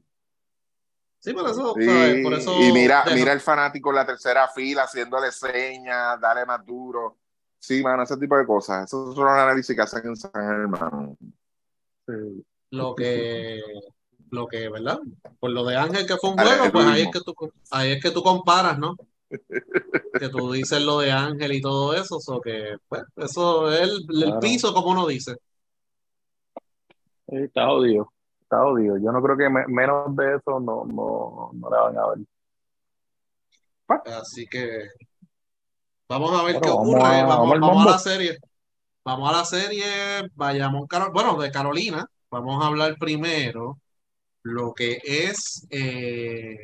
Sí, 1.20 1.34
por 1.34 1.50
eso, 1.50 1.74
Y, 1.78 1.84
¿sabes? 1.84 2.22
Por 2.24 2.32
eso 2.34 2.60
y 2.60 2.72
mira, 2.72 3.04
mira 3.14 3.32
el 3.34 3.40
fanático 3.40 3.90
en 3.90 3.96
la 3.96 4.06
tercera 4.06 4.48
fila 4.48 4.84
haciéndole 4.84 5.30
señas, 5.30 6.18
dale 6.20 6.46
más 6.46 6.64
duro. 6.64 7.18
Sí, 7.58 7.82
mano, 7.82 8.02
ese 8.02 8.16
tipo 8.16 8.38
de 8.38 8.46
cosas. 8.46 8.84
Esos 8.86 9.14
son 9.14 9.24
los 9.26 9.34
análisis 9.34 9.76
que 9.76 9.82
hacen 9.82 10.06
en 10.06 10.16
San 10.16 10.32
Germán. 10.32 11.16
sí. 12.06 12.44
lo 12.70 12.94
que, 12.94 13.60
lo 14.30 14.46
que, 14.46 14.68
¿verdad? 14.70 14.98
Por 15.38 15.50
lo 15.50 15.64
de 15.66 15.76
Ángel 15.76 16.06
que 16.06 16.16
fue 16.16 16.30
un 16.30 16.38
juego, 16.38 16.72
pues 16.72 16.86
ahí 16.86 17.02
es 17.02 17.10
que 17.12 17.20
tú, 17.20 17.34
ahí 17.70 17.92
es 17.92 18.02
que 18.02 18.10
tú 18.10 18.22
comparas, 18.22 18.78
¿no? 18.78 18.96
Que 20.18 20.28
tú 20.30 20.50
dices 20.52 20.80
lo 20.82 21.00
de 21.00 21.12
Ángel 21.12 21.52
y 21.52 21.60
todo 21.60 21.94
eso, 21.94 22.18
o 22.26 22.40
que, 22.40 22.76
pues, 22.88 23.02
eso 23.16 23.70
es 23.70 23.80
el, 23.82 23.90
el 24.08 24.22
Claro. 24.24 24.40
piso, 24.40 24.72
como 24.72 24.90
uno 24.90 25.06
dice. 25.06 25.36
Está 27.30 27.66
jodido. 27.66 28.12
Está 28.42 28.58
jodido. 28.62 28.96
Yo 28.98 29.12
no 29.12 29.22
creo 29.22 29.36
que 29.36 29.48
me- 29.48 29.66
menos 29.68 30.14
de 30.16 30.36
eso 30.36 30.58
no, 30.60 30.84
no, 30.84 31.50
no 31.54 31.70
la 31.70 31.80
van 31.82 31.98
a 31.98 32.06
ver. 32.08 32.18
Así 34.20 34.46
que 34.46 34.88
vamos 36.08 36.32
a 36.38 36.44
ver 36.44 36.54
Bueno, 36.54 36.60
qué 36.60 36.68
vamos 36.70 36.88
ocurre. 36.88 37.02
a- 37.02 37.26
Vamos, 37.26 37.86
a 37.86 37.90
la 37.90 37.98
serie. 37.98 38.38
Vamos 39.04 39.30
a 39.30 39.36
la 39.38 39.44
serie. 39.44 39.84
Vayamos, 40.34 40.86
bueno, 41.12 41.36
de 41.40 41.50
Carolina. 41.50 42.06
Vamos 42.30 42.62
a 42.62 42.68
hablar 42.68 42.96
primero 42.98 43.78
lo 44.42 44.72
que 44.72 45.00
es, 45.04 45.66
eh, 45.70 46.56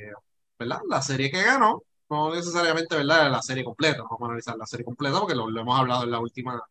¿verdad? 0.59 0.81
La 0.89 1.03
serie 1.03 1.31
que 1.31 1.43
ganó. 1.43 1.83
No 2.09 2.33
necesariamente, 2.35 2.97
¿verdad? 2.97 3.31
La 3.31 3.43
serie 3.43 3.65
completa. 3.65 4.03
Vamos 4.03 4.21
a 4.23 4.25
analizar 4.27 4.57
la 4.57 4.67
serie 4.67 4.85
completa 4.85 5.19
porque 5.19 5.35
lo, 5.35 5.51
lo 5.51 5.61
hemos 5.61 5.79
hablado 5.79 6.05
en 6.05 6.13
la 6.13 6.21
última, 6.21 6.63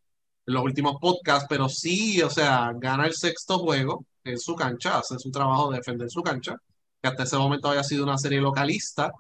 en 0.46 0.54
los 0.54 0.64
últimos 0.64 0.96
podcasts, 1.02 1.46
pero 1.50 1.70
sí, 1.70 2.22
o 2.22 2.30
sea, 2.30 2.72
gana 2.76 3.06
el 3.08 3.14
sexto 3.14 3.60
juego 3.60 4.06
en 4.24 4.40
su 4.40 4.56
cancha, 4.56 5.00
hace 5.00 5.20
su 5.20 5.32
trabajo 5.32 5.72
de 5.72 5.78
defender 5.78 6.10
su 6.10 6.22
cancha, 6.24 6.56
que 7.02 7.08
hasta 7.10 7.24
ese 7.24 7.38
momento 7.38 7.70
había 7.70 7.84
sido 7.84 8.04
una 8.04 8.18
serie 8.18 8.42
localista 8.42 9.12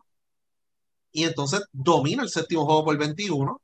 y 1.12 1.24
entonces 1.24 1.62
domina 1.72 2.24
el 2.24 2.30
séptimo 2.30 2.66
juego 2.66 2.86
por 2.86 2.98
21. 2.98 3.62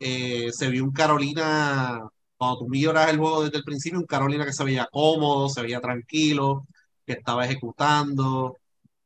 Eh, 0.00 0.52
se 0.52 0.68
vio 0.70 0.84
un 0.84 0.92
Carolina, 0.92 2.00
cuando 2.36 2.58
tú 2.60 2.68
miras 2.68 3.10
el 3.10 3.18
juego 3.18 3.44
desde 3.44 3.58
el 3.58 3.64
principio, 3.64 3.98
un 4.00 4.06
Carolina 4.06 4.44
que 4.46 4.52
se 4.52 4.64
veía 4.64 4.88
cómodo, 4.92 5.48
se 5.48 5.62
veía 5.62 5.80
tranquilo, 5.80 6.66
que 7.06 7.14
estaba 7.14 7.44
ejecutando. 7.46 8.56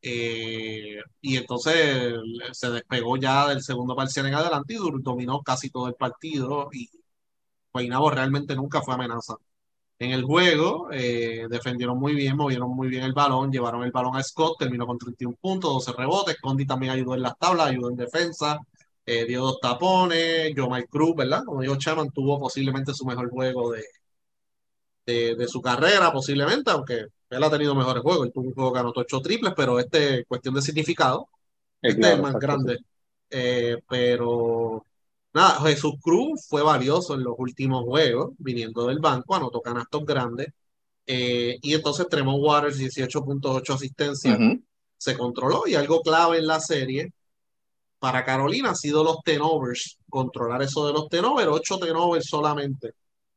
eh, 0.03 0.98
y 1.20 1.37
entonces 1.37 2.14
se 2.53 2.70
despegó 2.70 3.16
ya 3.16 3.48
del 3.48 3.62
segundo 3.62 3.96
parcial 3.96 4.27
en 4.27 4.35
adelante 4.35 4.74
y 4.74 4.79
dominó 5.03 5.42
casi 5.42 5.70
todo 5.70 5.88
el 5.88 5.94
partido. 5.94 6.68
Y 6.72 6.88
Guaynabo 7.72 8.11
realmente 8.11 8.54
nunca 8.57 8.83
fue 8.83 8.94
amenaza. 8.94 9.35
En 9.98 10.12
el 10.12 10.24
juego 10.24 10.88
eh, 10.92 11.46
defendieron 11.50 11.98
muy 11.98 12.14
bien, 12.14 12.37
movieron 12.37 12.70
muy 12.70 12.88
bien 12.88 13.04
el 13.04 13.12
balón, 13.14 13.50
llevaron 13.52 13.85
el 13.85 13.92
balón 13.92 14.16
a 14.16 14.22
Scott, 14.22 14.59
terminó 14.59 14.87
con 14.87 14.98
31 14.98 15.37
puntos, 15.40 15.72
12 15.72 15.92
rebotes. 15.92 16.37
Condi 16.40 16.66
también 16.66 16.92
ayudó 16.92 17.14
en 17.14 17.22
las 17.22 17.38
tablas, 17.38 17.68
ayudó 17.70 17.90
en 17.90 17.96
defensa, 17.96 18.59
eh, 19.07 19.24
dio 19.26 19.42
dos 19.42 19.61
tapones. 19.61 20.52
Jomai 20.57 20.87
Cruz, 20.87 21.16
¿verdad? 21.16 21.42
Como 21.44 21.62
dijo 21.62 21.76
Chaman, 21.76 22.11
tuvo 22.12 22.38
posiblemente 22.40 22.94
su 22.94 23.04
mejor 23.07 23.31
juego 23.31 23.72
de, 23.72 23.85
de, 25.07 25.35
de 25.37 25.48
su 25.48 25.61
carrera, 25.62 26.12
posiblemente, 26.12 26.70
aunque 26.70 27.07
él 27.31 27.42
ha 27.44 27.50
tenido 27.50 27.74
mejores 27.74 28.02
juegos. 28.02 28.26
Él 28.26 28.33
tuvo 28.33 28.48
un 28.48 28.54
juego 28.54 28.72
que 28.72 28.78
anotó 28.81 29.00
8 29.00 29.20
triples, 29.20 29.52
pero 29.57 29.78
este, 29.78 30.24
cuestión 30.26 30.54
de 30.54 30.62
significado, 30.62 31.28
Eh, 31.83 31.94
este 31.94 32.09
es 32.09 32.14
claro, 32.14 32.16
el 32.16 32.22
más 32.22 32.38
grande. 32.38 32.78
Eh, 33.31 33.78
pero 33.88 34.85
nada, 35.38 35.61
Jesús 35.62 35.94
Cruz 36.01 36.46
fue 36.48 36.62
valioso 36.62 37.14
en 37.14 37.22
los 37.22 37.35
últimos 37.38 37.85
juegos, 37.85 38.33
viniendo 38.38 38.87
del 38.87 38.98
banco, 38.98 39.35
anotó 39.35 39.61
canastos 39.61 40.05
grandes. 40.05 40.48
Eh, 41.07 41.59
y 41.62 41.74
entonces 41.74 42.09
Tremont 42.09 42.42
Waters, 42.42 42.79
18.8 42.79 43.74
asistencias, 43.74 44.38
Ujú. 44.38 44.62
se 44.96 45.16
controló. 45.16 45.66
Y 45.66 45.74
algo 45.74 46.03
clave 46.03 46.38
en 46.38 46.46
la 46.46 46.61
serie 46.61 47.12
para 47.98 48.24
Carolina 48.24 48.70
ha 48.70 48.74
sido 48.74 49.03
los 49.03 49.18
tenovers, 49.24 49.98
controlar 50.09 50.62
eso 50.62 50.87
de 50.87 50.92
los 50.92 51.09
tenovers, 51.09 51.48
8 51.51 51.79
tenovers 51.79 52.27
solamente 52.27 52.92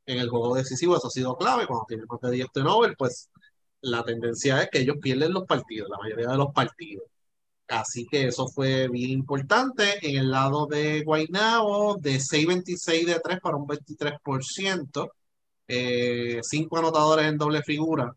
en 0.05 0.17
el 0.19 0.29
juego 0.29 0.55
decisivo, 0.55 0.97
eso 0.97 1.07
ha 1.07 1.11
sido 1.11 1.37
clave. 1.37 1.67
Cuando 1.67 1.85
tienen 1.87 2.05
más 2.09 2.19
de 2.21 2.31
10 2.31 2.47
tenovers, 2.51 2.95
pues 2.97 3.29
la 3.81 4.03
tendencia 4.03 4.61
es 4.61 4.69
que 4.69 4.79
ellos 4.79 4.97
pierden 5.01 5.33
los 5.33 5.45
partidos, 5.45 5.89
la 5.89 5.97
mayoría 5.97 6.27
de 6.29 6.37
los 6.37 6.53
partidos. 6.53 7.05
Así 7.71 8.05
que 8.05 8.27
eso 8.27 8.47
fue 8.49 8.89
bien 8.89 9.11
importante. 9.11 10.05
En 10.07 10.17
el 10.17 10.31
lado 10.31 10.67
de 10.67 11.03
Guaynabo, 11.03 11.95
de 11.97 12.19
6.26 12.19 13.05
de 13.05 13.19
3 13.23 13.39
para 13.41 13.55
un 13.57 13.65
23%. 13.67 15.11
Eh, 15.67 16.39
cinco 16.43 16.77
anotadores 16.79 17.27
en 17.27 17.37
doble 17.37 17.63
figura, 17.63 18.13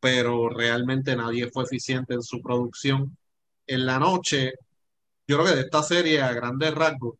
pero 0.00 0.48
realmente 0.48 1.16
nadie 1.16 1.50
fue 1.50 1.64
eficiente 1.64 2.14
en 2.14 2.22
su 2.22 2.40
producción. 2.42 3.16
En 3.66 3.86
la 3.86 3.98
noche, 3.98 4.52
yo 5.26 5.38
creo 5.38 5.48
que 5.48 5.56
de 5.56 5.62
esta 5.62 5.82
serie, 5.82 6.22
a 6.22 6.32
grandes 6.32 6.74
rasgos, 6.74 7.16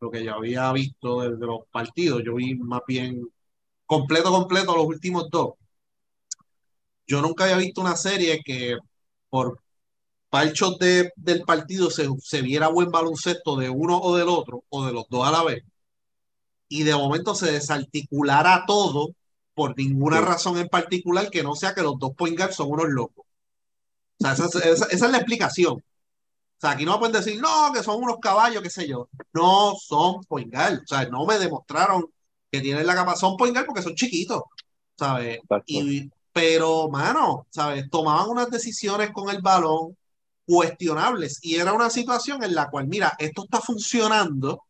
lo 0.00 0.10
que 0.10 0.24
yo 0.24 0.34
había 0.34 0.72
visto 0.72 1.22
desde 1.22 1.46
los 1.46 1.60
partidos, 1.72 2.22
yo 2.24 2.34
vi 2.36 2.54
más 2.56 2.82
bien 2.88 3.28
completo, 3.86 4.30
completo 4.32 4.76
los 4.76 4.86
últimos 4.86 5.30
dos. 5.30 5.54
Yo 7.06 7.22
nunca 7.22 7.44
había 7.44 7.56
visto 7.58 7.80
una 7.80 7.96
serie 7.96 8.40
que 8.44 8.76
por 9.30 9.60
parchos 10.30 10.78
de, 10.78 11.10
del 11.16 11.42
partido 11.42 11.90
se, 11.90 12.08
se 12.22 12.42
viera 12.42 12.68
buen 12.68 12.90
baloncesto 12.90 13.56
de 13.56 13.70
uno 13.70 13.98
o 14.00 14.16
del 14.16 14.28
otro, 14.28 14.64
o 14.70 14.84
de 14.86 14.92
los 14.92 15.06
dos 15.10 15.26
a 15.26 15.32
la 15.32 15.44
vez, 15.44 15.62
y 16.68 16.82
de 16.82 16.94
momento 16.94 17.34
se 17.34 17.52
desarticulara 17.52 18.64
todo 18.66 19.08
por 19.54 19.76
ninguna 19.76 20.20
razón 20.20 20.58
en 20.58 20.68
particular 20.68 21.30
que 21.30 21.42
no 21.42 21.54
sea 21.54 21.74
que 21.74 21.82
los 21.82 21.98
dos 21.98 22.12
point 22.16 22.36
guards 22.36 22.56
son 22.56 22.70
unos 22.70 22.88
locos. 22.88 23.24
O 24.20 24.24
sea, 24.24 24.32
esa, 24.34 24.46
esa- 24.70 24.86
esa 24.86 25.06
es 25.06 25.12
la 25.12 25.18
explicación. 25.18 25.74
O 25.76 25.82
sea, 26.60 26.72
aquí 26.72 26.84
no 26.86 26.98
pueden 26.98 27.14
decir, 27.14 27.40
no, 27.40 27.72
que 27.74 27.82
son 27.82 28.02
unos 28.02 28.18
caballos, 28.20 28.62
qué 28.62 28.70
sé 28.70 28.88
yo. 28.88 29.08
No 29.34 29.74
son 29.76 30.22
point. 30.24 30.54
O 30.54 30.86
sea, 30.86 31.08
no 31.10 31.26
me 31.26 31.38
demostraron 31.38 32.06
que 32.52 32.60
tienen 32.60 32.86
la 32.86 32.94
capacidad. 32.94 33.20
Son 33.28 33.36
point 33.38 33.56
porque 33.66 33.82
son 33.82 33.94
chiquitos, 33.96 34.42
¿sabes? 34.98 35.40
Y, 35.66 36.10
pero, 36.32 36.88
mano, 36.90 37.46
¿sabes? 37.50 37.90
Tomaban 37.90 38.30
unas 38.30 38.50
decisiones 38.50 39.10
con 39.12 39.30
el 39.30 39.42
balón 39.42 39.96
cuestionables 40.46 41.38
y 41.42 41.56
era 41.56 41.72
una 41.72 41.90
situación 41.90 42.42
en 42.44 42.54
la 42.54 42.70
cual, 42.70 42.86
mira, 42.88 43.12
esto 43.18 43.44
está 43.44 43.60
funcionando, 43.60 44.62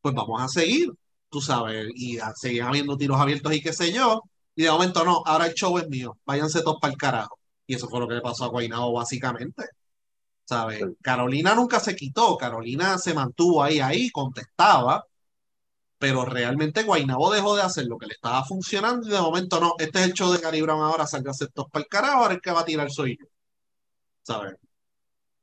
pues 0.00 0.14
vamos 0.14 0.42
a 0.42 0.48
seguir, 0.48 0.92
tú 1.28 1.40
sabes, 1.40 1.88
y 1.94 2.18
seguir 2.36 2.62
habiendo 2.62 2.96
tiros 2.96 3.20
abiertos 3.20 3.52
y 3.54 3.62
qué 3.62 3.72
sé 3.72 3.92
yo, 3.92 4.22
y 4.54 4.64
de 4.64 4.70
momento 4.70 5.04
no, 5.04 5.22
ahora 5.26 5.46
el 5.46 5.54
show 5.54 5.78
es 5.78 5.88
mío, 5.88 6.18
váyanse 6.24 6.62
todos 6.62 6.78
para 6.80 6.92
el 6.92 6.98
carajo. 6.98 7.38
Y 7.66 7.74
eso 7.74 7.88
fue 7.88 8.00
lo 8.00 8.08
que 8.08 8.14
le 8.14 8.20
pasó 8.22 8.44
a 8.44 8.48
Guaynabo 8.48 8.92
básicamente. 8.92 9.64
¿Sabes? 10.44 10.78
Sí. 10.78 10.84
Carolina 11.02 11.54
nunca 11.54 11.80
se 11.80 11.96
quitó, 11.96 12.36
Carolina 12.36 12.98
se 12.98 13.14
mantuvo 13.14 13.62
ahí, 13.62 13.80
ahí, 13.80 14.10
contestaba, 14.10 15.04
pero 15.98 16.24
realmente 16.24 16.84
Guaynabo 16.84 17.32
dejó 17.32 17.56
de 17.56 17.62
hacer 17.62 17.86
lo 17.86 17.98
que 17.98 18.06
le 18.06 18.14
estaba 18.14 18.44
funcionando 18.44 19.06
y 19.08 19.10
de 19.10 19.20
momento 19.20 19.60
no, 19.60 19.74
este 19.78 20.00
es 20.00 20.06
el 20.06 20.12
show 20.14 20.32
de 20.32 20.62
Brown 20.62 20.82
ahora, 20.82 21.06
salga 21.06 21.32
todos 21.52 21.70
para 21.70 21.82
el 21.82 21.88
carajo, 21.88 22.22
ahora 22.22 22.34
el 22.34 22.40
que 22.40 22.50
va 22.52 22.60
a 22.60 22.64
tirar 22.64 22.90
soy 22.90 23.18
yo. 23.20 23.26
¿Sabes? 24.26 24.56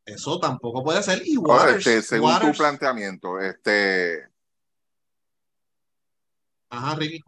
Eso 0.06 0.40
tampoco 0.40 0.84
puede 0.84 1.02
ser. 1.02 1.22
Y 1.26 1.38
Ahora, 1.38 1.54
Waters, 1.64 1.88
este, 1.88 2.02
según 2.02 2.32
Waters- 2.32 2.52
tu 2.52 2.58
planteamiento, 2.58 3.40
este, 3.40 4.28
Ajá, 6.70 6.96
Ricky. 6.96 7.24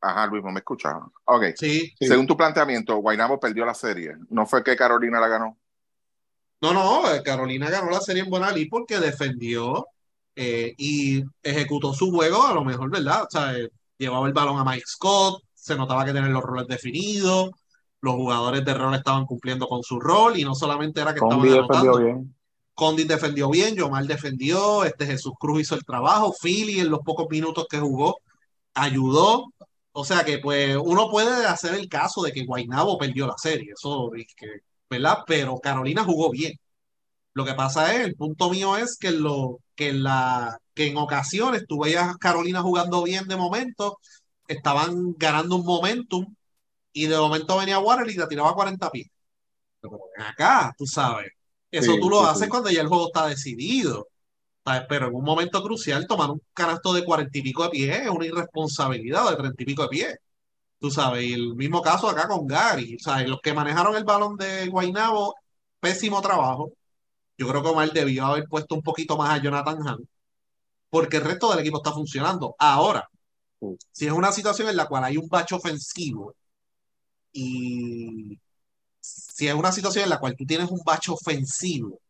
ajá, 0.00 0.26
Luis, 0.26 0.44
no 0.44 0.50
me 0.50 0.58
escuchas. 0.60 0.94
Ok. 1.24 1.44
Sí. 1.56 1.94
Sí. 1.98 2.06
Según 2.06 2.26
tu 2.26 2.36
planteamiento, 2.36 2.96
Guaynabo 2.96 3.40
perdió 3.40 3.64
la 3.64 3.72
serie. 3.72 4.14
¿No 4.28 4.44
fue 4.46 4.62
que 4.62 4.76
Carolina 4.76 5.20
la 5.20 5.28
ganó? 5.28 5.56
No, 6.60 6.74
no, 6.74 7.10
eh, 7.14 7.22
Carolina 7.22 7.70
ganó 7.70 7.90
la 7.90 8.00
serie 8.00 8.22
en 8.22 8.30
buena 8.30 8.50
lid 8.52 8.68
porque 8.70 8.98
defendió 8.98 9.86
eh, 10.34 10.74
y 10.76 11.22
ejecutó 11.42 11.94
su 11.94 12.10
juego 12.10 12.46
a 12.46 12.52
lo 12.52 12.62
mejor, 12.64 12.90
¿verdad? 12.90 13.22
O 13.22 13.30
sea, 13.30 13.56
eh, 13.56 13.70
llevaba 13.96 14.26
el 14.26 14.32
balón 14.34 14.58
a 14.58 14.64
Mike 14.64 14.84
Scott, 14.86 15.42
se 15.54 15.76
notaba 15.76 16.04
que 16.04 16.12
tenía 16.12 16.28
los 16.28 16.42
roles 16.42 16.66
definidos, 16.66 17.50
los 18.06 18.14
jugadores 18.14 18.64
de 18.64 18.72
rol 18.74 18.94
estaban 18.94 19.26
cumpliendo 19.26 19.66
con 19.66 19.82
su 19.82 20.00
rol 20.00 20.38
y 20.38 20.44
no 20.44 20.54
solamente 20.54 21.00
era 21.00 21.12
que 21.12 21.20
Condi 21.20 21.48
estaban 21.48 21.68
defendió 21.68 21.90
anotando. 21.90 21.98
bien. 21.98 22.36
Condit 22.74 23.08
defendió 23.08 23.50
bien, 23.50 23.74
Yomar 23.74 24.06
defendió, 24.06 24.84
este 24.84 25.06
Jesús 25.06 25.32
Cruz 25.38 25.62
hizo 25.62 25.74
el 25.74 25.84
trabajo, 25.84 26.34
Philly 26.42 26.80
en 26.80 26.90
los 26.90 27.00
pocos 27.00 27.26
minutos 27.30 27.66
que 27.68 27.78
jugó 27.78 28.18
ayudó. 28.74 29.52
O 29.92 30.04
sea 30.04 30.24
que 30.24 30.38
pues 30.38 30.76
uno 30.76 31.08
puede 31.10 31.46
hacer 31.46 31.74
el 31.74 31.88
caso 31.88 32.22
de 32.22 32.32
que 32.32 32.44
Guaynabo 32.44 32.98
perdió 32.98 33.26
la 33.26 33.38
serie, 33.38 33.72
eso 33.74 34.14
es 34.14 34.26
que 34.36 34.60
¿verdad? 34.90 35.18
Pero 35.26 35.58
Carolina 35.58 36.04
jugó 36.04 36.30
bien. 36.30 36.52
Lo 37.34 37.44
que 37.44 37.54
pasa 37.54 37.94
es, 37.94 38.00
el 38.00 38.14
punto 38.14 38.50
mío 38.50 38.76
es 38.76 38.96
que, 38.98 39.10
lo, 39.10 39.58
que, 39.74 39.92
la, 39.92 40.58
que 40.74 40.88
en 40.88 40.96
ocasiones 40.96 41.66
tú 41.68 41.80
veías 41.80 42.08
a 42.08 42.18
Carolina 42.18 42.62
jugando 42.62 43.02
bien 43.02 43.26
de 43.28 43.36
momento, 43.36 43.98
estaban 44.48 45.14
ganando 45.18 45.56
un 45.56 45.64
momentum 45.64 46.34
y 46.96 47.06
de 47.08 47.16
momento 47.18 47.58
venía 47.58 47.78
Warner 47.80 48.10
y 48.10 48.16
la 48.16 48.28
tiraba 48.28 48.50
a 48.50 48.54
40 48.54 48.90
pies. 48.90 49.08
Pero 49.80 49.98
acá, 50.18 50.74
tú 50.78 50.86
sabes, 50.86 51.28
eso 51.70 51.98
Sí, 51.98 52.00
tú 52.00 52.10
lo 52.10 52.20
sí, 52.20 52.26
haces 52.26 52.48
sí. 52.48 52.50
cuando 52.50 52.70
ya 52.70 52.80
el 52.82 52.88
juego 52.88 53.08
está 53.08 53.28
decidido. 53.28 54.08
¿sabes? 54.64 54.84
Pero 54.88 55.08
en 55.08 55.14
un 55.14 55.24
momento 55.24 55.62
crucial, 55.62 56.06
tomar 56.06 56.30
un 56.30 56.42
canasto 56.54 56.92
de 56.94 57.04
40 57.04 57.38
y 57.38 57.42
pico 57.42 57.64
de 57.64 57.70
pies 57.70 58.00
es 58.02 58.08
una 58.10 58.26
irresponsabilidad 58.26 59.30
de 59.30 59.36
30 59.36 59.62
y 59.62 59.66
pico 59.66 59.82
de 59.84 59.88
pies. 59.88 60.16
Tú 60.80 60.90
sabes, 60.90 61.24
y 61.24 61.32
el 61.34 61.54
mismo 61.56 61.82
caso 61.82 62.08
acá 62.10 62.28
con 62.28 62.46
Gary. 62.46 62.96
O 62.96 62.98
sea, 63.00 63.22
los 63.26 63.40
que 63.42 63.54
manejaron 63.54 63.96
el 63.96 64.04
balón 64.04 64.36
de 64.36 64.68
Guaynabo, 64.68 65.34
pésimo 65.80 66.20
trabajo. 66.22 66.72
Yo 67.38 67.48
creo 67.48 67.62
que 67.62 67.68
Omar 67.70 67.92
debió 67.92 68.26
haber 68.26 68.44
puesto 68.48 68.74
un 68.76 68.82
poquito 68.82 69.16
más 69.18 69.30
a 69.38 69.42
Jonathan 69.42 69.78
Hunt, 69.80 70.08
porque 70.90 71.18
el 71.18 71.24
resto 71.24 71.50
del 71.50 71.60
equipo 71.60 71.78
está 71.78 71.92
funcionando. 71.92 72.54
Ahora, 72.58 73.08
si 73.92 74.06
es 74.06 74.12
una 74.12 74.32
situación 74.32 74.68
en 74.68 74.76
la 74.76 74.86
cual 74.88 75.04
hay 75.04 75.16
un 75.16 75.28
bacho 75.28 75.56
ofensivo 75.56 76.34
y 77.32 78.38
si 79.00 79.48
es 79.48 79.54
una 79.54 79.72
situación 79.72 80.04
en 80.04 80.10
la 80.10 80.20
cual 80.20 80.36
tú 80.36 80.46
tienes 80.46 80.70
un 80.70 80.80
bacho 80.84 81.14
ofensivo 81.14 82.00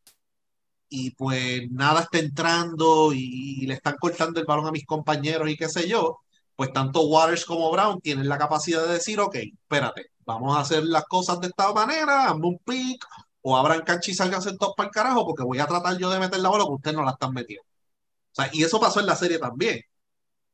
y 0.89 1.11
pues 1.13 1.71
nada 1.71 2.03
está 2.03 2.19
entrando 2.19 3.13
y, 3.13 3.63
y 3.63 3.67
le 3.67 3.75
están 3.75 3.97
cortando 3.99 4.41
el 4.41 4.47
balón 4.47 4.67
a 4.67 4.73
mis 4.73 4.87
compañeros 4.87 5.49
y 5.51 5.57
qué 5.57 5.69
sé 5.69 5.89
yo, 5.89 6.21
pues 6.57 6.73
tanto 6.73 7.03
Waters 7.07 7.45
como 7.45 7.71
Brown 7.71 8.01
tienen 8.01 8.29
la 8.29 8.39
capacidad 8.39 8.87
de 8.87 8.95
decir, 8.95 9.21
ok, 9.21 9.35
espérate, 9.37 10.11
vamos 10.25 10.57
a 10.57 10.61
hacer 10.61 10.85
las 10.85 11.05
cosas 11.05 11.41
de 11.41 11.49
esta 11.49 11.73
manera, 11.73 12.27
hazme 12.29 12.49
un 12.49 12.59
pick 12.59 13.05
o 13.43 13.57
abran 13.57 13.83
cancha 13.83 14.11
y 14.11 14.15
salgan 14.15 14.43
sentados 14.43 14.75
para 14.77 14.89
el 14.89 14.93
carajo 14.95 15.27
porque 15.27 15.45
voy 15.45 15.59
a 15.61 15.67
tratar 15.67 15.97
yo 15.99 16.11
de 16.11 16.19
meter 16.19 16.41
la 16.41 16.49
bola 16.49 16.65
que 16.65 16.73
ustedes 16.73 16.97
no 16.97 17.05
la 17.05 17.13
están 17.13 17.33
metiendo. 17.33 17.63
O 18.33 18.35
sea, 18.35 18.51
y 18.53 18.63
eso 18.65 18.81
pasó 18.81 19.01
en 19.01 19.07
la 19.07 19.17
serie 19.17 19.39
también. 19.39 19.81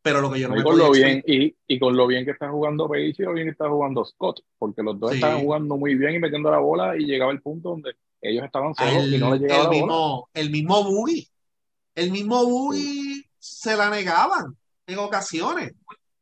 Pero 0.02 0.20
lo 0.20 0.30
que 0.32 0.40
yo 0.40 0.48
no 0.48 0.54
Y 0.54 0.58
me 0.58 0.64
con 0.64 0.78
lo 0.78 0.90
bien, 0.90 1.22
y, 1.26 1.54
y 1.66 1.78
con 1.78 1.96
lo 1.96 2.06
bien 2.06 2.24
que 2.24 2.32
está 2.32 2.50
jugando 2.50 2.88
Page 2.88 3.14
y 3.18 3.22
lo 3.22 3.32
bien 3.32 3.46
que 3.46 3.52
está 3.52 3.68
jugando 3.68 4.04
Scott, 4.04 4.40
porque 4.58 4.82
los 4.82 4.98
dos 4.98 5.10
Sí. 5.10 5.16
estaban 5.16 5.40
jugando 5.42 5.76
muy 5.76 5.94
bien 5.94 6.14
y 6.14 6.18
metiendo 6.18 6.50
la 6.50 6.58
bola 6.58 6.96
y 6.96 7.04
llegaba 7.04 7.30
el 7.32 7.40
punto 7.40 7.70
donde 7.70 7.92
ellos 8.20 8.44
estaban 8.44 8.74
solos 8.74 8.94
el, 9.04 9.14
y 9.14 9.18
no 9.18 9.30
les 9.30 9.40
llegaba 9.40 9.60
el 9.60 9.64
la 9.64 9.70
bola. 9.70 9.86
mismo, 9.86 10.28
el 10.34 10.50
mismo 10.50 10.84
Boogie, 10.84 11.28
el 11.94 12.10
mismo 12.10 12.44
Boogie 12.44 13.24
se 13.38 13.76
la 13.76 13.90
negaban 13.90 14.56
en 14.86 14.98
ocasiones, 14.98 15.72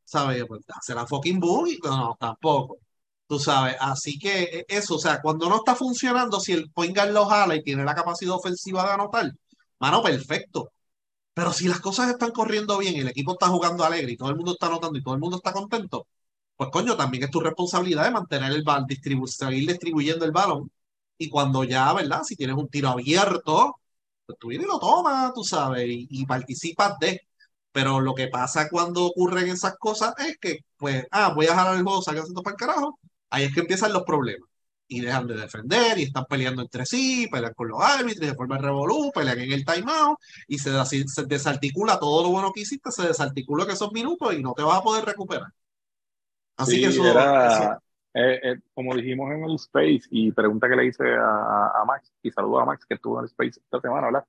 ¿sabes? 0.05 0.45
Pues 0.47 0.63
la 0.89 1.07
fucking 1.07 1.41
Boogie, 1.41 1.79
no, 1.83 1.97
no, 1.97 2.17
tampoco, 2.21 2.79
tú 3.27 3.39
sabes, 3.39 3.77
así 3.81 4.19
que 4.19 4.43
eh, 4.43 4.65
eso, 4.69 4.97
o 4.97 4.99
sea, 4.99 5.21
cuando 5.23 5.49
no 5.49 5.57
está 5.57 5.75
funcionando, 5.75 6.39
si 6.41 6.53
el 6.53 6.71
point 6.71 6.95
guard 6.95 7.13
lo 7.13 7.25
jala 7.27 7.57
y 7.57 7.63
tiene 7.63 7.85
la 7.85 7.95
capacidad 7.95 8.35
ofensiva 8.35 8.85
de 8.85 8.93
anotar, 8.93 9.31
mano, 9.79 10.03
perfecto, 10.03 10.73
pero 11.35 11.53
si 11.53 11.69
las 11.69 11.81
cosas 11.81 12.11
están 12.11 12.33
corriendo 12.33 12.79
bien 12.79 12.95
y 12.97 13.01
el 13.01 13.09
equipo 13.09 13.33
está 13.33 13.49
jugando 13.49 13.85
alegre 13.85 14.13
y 14.13 14.17
todo 14.17 14.31
el 14.31 14.37
mundo 14.37 14.53
está 14.53 14.67
anotando 14.67 14.99
y 14.99 15.03
todo 15.03 15.15
el 15.15 15.21
mundo 15.21 15.37
está 15.39 15.53
contento, 15.53 16.07
pues 16.57 16.71
coño, 16.71 16.97
también 16.97 17.25
es 17.25 17.31
tu 17.31 17.41
responsabilidad 17.41 18.05
de 18.05 18.11
mantener 18.13 18.53
el 18.53 18.63
balón, 18.65 18.87
distribu 18.87 19.27
seguir 19.27 19.69
distribuyendo 19.69 20.25
el 20.25 20.33
balón 20.33 20.71
y 21.21 21.29
cuando 21.31 21.65
ya, 21.65 21.93
¿verdad? 21.93 22.23
Si 22.25 22.37
tienes 22.37 22.57
un 22.57 22.69
tiro 22.69 22.89
abierto, 22.91 23.77
pues 24.27 24.39
tú 24.39 24.49
vienes 24.49 24.67
y 24.67 24.71
lo 24.71 24.79
tomas, 24.81 25.35
tú 25.35 25.45
sabes, 25.45 25.85
y, 25.89 26.27
participas 26.27 26.99
de. 27.01 27.23
Pero 27.73 28.01
lo 28.01 28.15
que 28.15 28.29
pasa 28.29 28.69
cuando 28.71 29.07
ocurren 29.07 29.49
esas 29.49 29.77
cosas 29.79 30.15
es 30.19 30.39
que, 30.39 30.61
pues, 30.79 31.07
ah, 31.13 31.33
voy 31.35 31.47
a 31.47 31.55
jalar 31.57 31.77
el 31.77 31.85
juego, 31.85 32.03
salgan 32.03 32.27
para 32.35 32.53
el 32.55 32.57
carajo. 32.59 33.01
Ahí 33.31 33.45
es 33.45 33.55
que 33.55 33.61
empiezan 33.61 33.93
los 33.93 34.05
problemas. 34.05 34.50
Y 34.93 35.01
dejan 35.03 35.27
de 35.29 35.37
defender, 35.37 35.99
y 35.99 36.03
están 36.05 36.25
peleando 36.29 36.63
entre 36.63 36.85
sí, 36.85 37.29
pelean 37.31 37.55
con 37.55 37.69
los 37.69 37.81
árbitros, 37.81 38.29
se 38.29 38.35
forma 38.35 38.59
revolú, 38.59 39.13
pelean 39.15 39.39
en 39.41 39.53
el 39.53 39.65
timeout, 39.65 40.19
y 40.49 40.59
se, 40.59 40.73
se 40.85 41.25
desarticula 41.27 41.99
todo 42.01 42.25
lo 42.25 42.31
bueno 42.31 42.53
que 42.53 42.63
hiciste, 42.63 42.91
se 42.91 43.07
desarticula 43.07 43.65
en 43.65 43.71
esos 43.71 43.93
minutos 43.93 44.35
y 44.35 44.43
no 44.43 44.53
te 44.55 44.65
vas 44.65 44.79
a 44.81 44.83
poder 44.83 45.05
recuperar. 45.05 45.49
Así 46.57 46.77
Sí, 46.77 46.81
que 46.81 46.87
eso, 46.89 47.05
era, 47.07 47.27
eso- 47.43 47.81
eh, 48.15 48.41
eh, 48.43 48.57
como 48.75 48.95
dijimos 48.95 49.31
en 49.33 49.45
el 49.45 49.55
Space, 49.57 50.03
y 50.11 50.31
pregunta 50.33 50.69
que 50.69 50.77
le 50.77 50.87
hice 50.87 51.05
a, 51.17 51.69
a 51.81 51.85
Max, 51.87 52.13
y 52.23 52.31
saludo 52.31 52.61
a 52.61 52.65
Max 52.67 52.85
que 52.87 52.95
estuvo 52.95 53.19
en 53.19 53.25
el 53.25 53.27
Space 53.31 53.61
esta 53.61 53.81
semana, 53.81 54.07
¿verdad? 54.09 54.25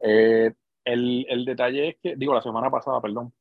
Eh, 0.00 0.54
el, 0.84 1.26
el 1.28 1.44
detalle 1.44 1.90
es 1.90 1.96
que, 2.02 2.16
digo, 2.16 2.34
la 2.34 2.42
semana 2.42 2.70
pasada, 2.70 3.00
perdón, 3.00 3.34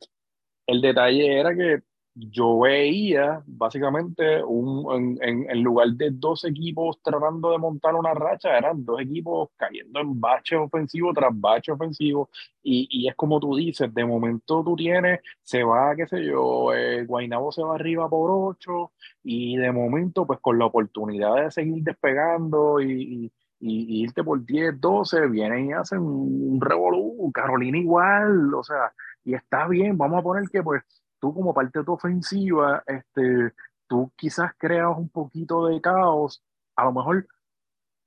el 0.67 0.81
detalle 0.81 1.39
era 1.39 1.55
que 1.55 1.83
yo 2.15 2.59
veía 2.59 3.41
básicamente 3.47 4.43
un, 4.43 5.19
en, 5.21 5.49
en, 5.49 5.63
lugar 5.63 5.89
de 5.89 6.11
dos 6.11 6.45
equipos 6.45 7.01
tratando 7.01 7.51
de 7.51 7.57
montar 7.57 7.95
una 7.95 8.13
racha, 8.13 8.57
eran 8.57 8.85
dos 8.85 9.01
equipos 9.01 9.49
cayendo 9.57 9.99
en 9.99 10.19
bache 10.19 10.55
ofensivo 10.55 11.11
tras 11.13 11.31
bache 11.33 11.71
ofensivo. 11.71 12.29
Y, 12.61 12.87
y 12.91 13.07
es 13.07 13.15
como 13.15 13.39
tú 13.39 13.55
dices, 13.55 13.93
de 13.93 14.05
momento 14.05 14.63
tú 14.63 14.75
tienes, 14.75 15.21
se 15.41 15.63
va, 15.63 15.95
qué 15.95 16.07
sé 16.07 16.23
yo, 16.23 16.73
eh, 16.73 17.05
Guaynabo 17.05 17.51
se 17.51 17.63
va 17.63 17.75
arriba 17.75 18.07
por 18.09 18.29
ocho, 18.31 18.91
y 19.23 19.57
de 19.57 19.71
momento, 19.71 20.25
pues 20.27 20.39
con 20.39 20.59
la 20.59 20.65
oportunidad 20.65 21.35
de 21.43 21.51
seguir 21.51 21.83
despegando 21.83 22.79
y 22.79 23.31
y, 23.65 23.99
y, 23.99 24.03
irte 24.03 24.23
por 24.25 24.45
10, 24.45 24.81
12, 24.81 25.27
vienen 25.27 25.69
y 25.69 25.73
hacen 25.73 25.99
un 25.99 26.59
revolú, 26.59 27.31
Carolina 27.33 27.77
igual, 27.77 28.53
o 28.53 28.63
sea, 28.63 28.91
y 29.23 29.35
está 29.35 29.67
bien, 29.69 29.97
vamos 29.97 30.19
a 30.19 30.23
poner 30.23 30.49
que 30.49 30.61
pues 30.61 30.83
tú 31.23 31.33
como 31.33 31.53
parte 31.53 31.79
de 31.79 31.85
tu 31.85 31.93
ofensiva, 31.93 32.83
este, 32.85 33.53
tú 33.87 34.11
quizás 34.17 34.51
creas 34.57 34.89
un 34.97 35.07
poquito 35.07 35.67
de 35.67 35.79
caos, 35.79 36.43
a 36.75 36.83
lo 36.83 36.91
mejor 36.91 37.25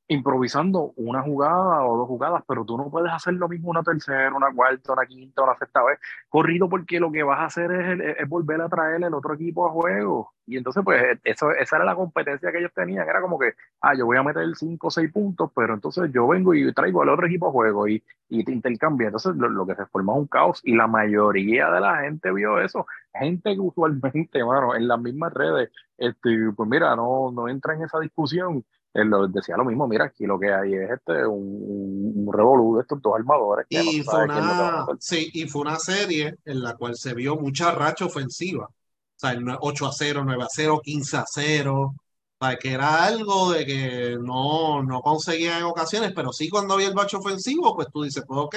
improvisando 0.08 0.92
una 0.96 1.22
jugada 1.22 1.84
o 1.84 1.96
dos 1.98 2.08
jugadas, 2.08 2.42
pero 2.46 2.64
tú 2.64 2.76
no 2.76 2.90
puedes 2.90 3.12
hacer 3.12 3.34
lo 3.34 3.48
mismo 3.48 3.70
una 3.70 3.82
tercera, 3.82 4.34
una 4.34 4.52
cuarta, 4.54 4.92
una 4.92 5.06
quinta, 5.06 5.42
una 5.42 5.56
sexta 5.56 5.82
vez 5.84 5.98
corrido 6.28 6.68
porque 6.68 7.00
lo 7.00 7.10
que 7.10 7.22
vas 7.22 7.40
a 7.40 7.46
hacer 7.46 7.72
es, 7.72 8.16
es 8.20 8.28
volver 8.28 8.60
a 8.60 8.68
traer 8.68 9.02
el 9.02 9.14
otro 9.14 9.34
equipo 9.34 9.66
a 9.66 9.72
juego. 9.72 10.32
Y 10.46 10.56
entonces, 10.56 10.84
pues, 10.84 11.18
eso, 11.24 11.50
esa 11.50 11.76
era 11.76 11.84
la 11.84 11.96
competencia 11.96 12.52
que 12.52 12.58
ellos 12.58 12.72
tenían. 12.72 13.08
Era 13.08 13.20
como 13.20 13.36
que, 13.38 13.54
ah, 13.80 13.94
yo 13.96 14.06
voy 14.06 14.16
a 14.16 14.22
meter 14.22 14.44
cinco 14.54 14.86
o 14.88 14.90
seis 14.90 15.10
puntos, 15.12 15.50
pero 15.54 15.74
entonces 15.74 16.10
yo 16.12 16.28
vengo 16.28 16.54
y 16.54 16.72
traigo 16.72 17.02
al 17.02 17.08
otro 17.08 17.26
equipo 17.26 17.48
a 17.48 17.52
juego 17.52 17.88
y, 17.88 18.02
y 18.28 18.44
te 18.44 18.52
intercambia. 18.52 19.06
Entonces, 19.06 19.34
lo, 19.34 19.48
lo, 19.48 19.66
que 19.66 19.74
se 19.74 19.86
forma 19.86 20.12
es 20.12 20.18
un 20.20 20.26
caos 20.28 20.60
y 20.62 20.76
la 20.76 20.86
mayoría 20.86 21.68
de 21.70 21.80
la 21.80 22.02
gente 22.02 22.32
vio 22.32 22.60
eso. 22.60 22.86
Gente 23.12 23.54
que 23.54 23.60
usualmente, 23.60 24.42
bueno, 24.44 24.76
en 24.76 24.86
las 24.86 25.00
mismas 25.00 25.32
redes, 25.34 25.70
este, 25.98 26.52
pues 26.54 26.68
mira, 26.68 26.94
no, 26.94 27.32
no 27.32 27.48
entra 27.48 27.74
en 27.74 27.82
esa 27.82 27.98
discusión 27.98 28.64
él 28.96 29.10
decía 29.30 29.56
lo 29.56 29.64
mismo, 29.64 29.86
mira, 29.86 30.06
aquí 30.06 30.24
lo 30.24 30.38
que 30.38 30.52
hay 30.52 30.74
es 30.74 30.90
este 30.90 31.26
un, 31.26 32.12
un 32.26 32.32
revolú 32.32 32.76
de 32.76 32.82
estos 32.82 33.00
dos 33.02 33.14
armadores. 33.14 33.66
Que 33.68 33.82
y, 33.82 33.98
no 33.98 34.04
fue 34.04 34.24
una, 34.24 34.86
sí, 34.98 35.30
y 35.34 35.46
fue 35.46 35.62
una 35.62 35.78
serie 35.78 36.36
en 36.44 36.62
la 36.62 36.76
cual 36.76 36.96
se 36.96 37.12
vio 37.14 37.36
mucha 37.36 37.72
racha 37.72 38.06
ofensiva. 38.06 38.64
O 38.66 39.18
sea, 39.18 39.38
8 39.60 39.86
a 39.86 39.92
0, 39.92 40.22
9 40.24 40.42
a 40.42 40.46
0, 40.50 40.80
15 40.82 41.16
a 41.16 41.24
0. 41.26 41.94
O 42.38 42.44
sea, 42.44 42.56
que 42.56 42.72
era 42.72 43.04
algo 43.04 43.52
de 43.52 43.66
que 43.66 44.18
no, 44.20 44.82
no 44.82 45.00
conseguía 45.02 45.58
en 45.58 45.64
ocasiones, 45.64 46.12
pero 46.14 46.32
sí 46.32 46.48
cuando 46.48 46.74
había 46.74 46.88
el 46.88 46.94
bacho 46.94 47.18
ofensivo, 47.18 47.74
pues 47.74 47.88
tú 47.92 48.02
dices, 48.02 48.24
pues 48.26 48.40
ok, 48.40 48.56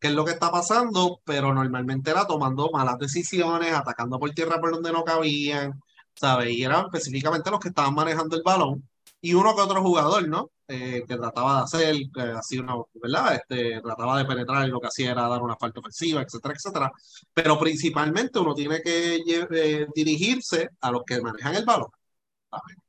¿qué 0.00 0.08
es 0.08 0.12
lo 0.12 0.24
que 0.24 0.32
está 0.32 0.50
pasando? 0.50 1.20
Pero 1.24 1.54
normalmente 1.54 2.10
era 2.10 2.26
tomando 2.26 2.70
malas 2.72 2.98
decisiones, 2.98 3.72
atacando 3.72 4.18
por 4.18 4.30
tierra 4.32 4.60
por 4.60 4.72
donde 4.72 4.92
no 4.92 5.04
cabían, 5.04 5.80
¿sabes? 6.14 6.50
Y 6.50 6.64
eran 6.64 6.86
específicamente 6.86 7.50
los 7.50 7.60
que 7.60 7.68
estaban 7.68 7.94
manejando 7.94 8.36
el 8.36 8.42
balón 8.42 8.87
y 9.20 9.34
uno 9.34 9.54
que 9.54 9.62
otro 9.62 9.82
jugador, 9.82 10.28
¿no? 10.28 10.50
Eh, 10.68 11.02
que 11.08 11.16
trataba 11.16 11.56
de 11.56 11.62
hacer, 11.62 11.96
que 12.12 12.20
hacía 12.20 12.60
una, 12.60 12.74
¿verdad? 12.94 13.34
Este, 13.36 13.80
trataba 13.80 14.18
de 14.18 14.26
penetrar 14.26 14.68
y 14.68 14.70
lo 14.70 14.80
que 14.80 14.88
hacía 14.88 15.12
era 15.12 15.26
dar 15.26 15.42
una 15.42 15.56
falta 15.56 15.80
ofensiva, 15.80 16.22
etcétera, 16.22 16.54
etcétera. 16.54 16.92
Pero 17.32 17.58
principalmente 17.58 18.38
uno 18.38 18.54
tiene 18.54 18.82
que 18.82 19.16
eh, 19.26 19.86
dirigirse 19.94 20.70
a 20.80 20.90
los 20.90 21.04
que 21.04 21.20
manejan 21.20 21.54
el 21.56 21.64
balón. 21.64 21.88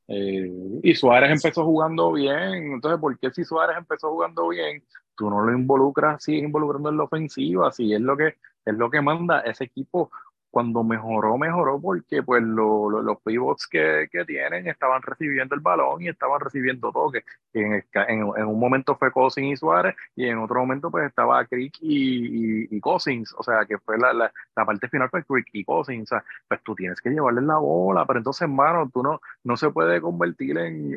Eh, 0.08 0.50
y 0.82 0.94
Suárez 0.94 1.30
empezó 1.30 1.64
jugando 1.64 2.12
bien, 2.12 2.72
entonces, 2.74 3.00
¿por 3.00 3.18
qué 3.18 3.30
si 3.30 3.44
Suárez 3.44 3.76
empezó 3.78 4.10
jugando 4.10 4.48
bien, 4.48 4.84
tú 5.14 5.30
no 5.30 5.42
lo 5.42 5.52
involucras, 5.56 6.22
sigues 6.22 6.44
involucrando 6.44 6.90
en 6.90 6.96
la 6.96 7.04
ofensiva? 7.04 7.68
Así 7.68 7.92
es 7.92 8.00
lo 8.00 8.16
que, 8.16 8.36
es 8.64 8.74
lo 8.74 8.90
que 8.90 9.00
manda 9.00 9.40
ese 9.40 9.64
equipo 9.64 10.10
cuando 10.50 10.82
mejoró, 10.82 11.38
mejoró 11.38 11.80
porque 11.80 12.22
pues 12.22 12.42
lo, 12.42 12.90
lo, 12.90 13.02
los 13.02 13.20
pivots 13.22 13.66
que, 13.66 14.08
tienen 14.26 14.66
estaban 14.66 15.00
recibiendo 15.02 15.54
el 15.54 15.60
balón 15.60 16.02
y 16.02 16.08
estaban 16.08 16.40
recibiendo 16.40 16.92
toques. 16.92 17.24
En, 17.52 18.22
un 18.22 18.58
momento 18.58 18.96
fue 18.96 19.10
Cousins 19.10 19.52
y 19.52 19.56
Suárez 19.56 19.94
y 20.14 20.26
en 20.26 20.38
otro 20.38 20.60
momento 20.60 20.90
pues 20.90 21.06
estaba 21.06 21.44
Crick 21.46 21.76
y, 21.80 22.64
y, 22.64 22.68
y 22.70 22.80
Cousins, 22.80 23.34
o 23.36 23.42
sea 23.42 23.64
que 23.66 23.78
fue 23.78 23.98
la, 23.98 24.32
parte 24.54 24.88
final 24.88 25.08
fue 25.10 25.24
Crick 25.24 25.48
y 25.52 25.64
Cousins, 25.64 26.12
o 26.12 26.16
sea, 26.16 26.24
pues 26.48 26.62
tú 26.62 26.74
tienes 26.74 27.00
que 27.00 27.10
llevarle 27.10 27.42
la 27.42 27.56
bola, 27.56 28.04
pero 28.06 28.18
entonces 28.18 28.42
hermano, 28.42 28.90
tú 28.92 29.02
no, 29.02 29.20
no 29.44 29.56
se 29.56 29.70
puede 29.70 30.00
convertir 30.00 30.58
en, 30.58 30.94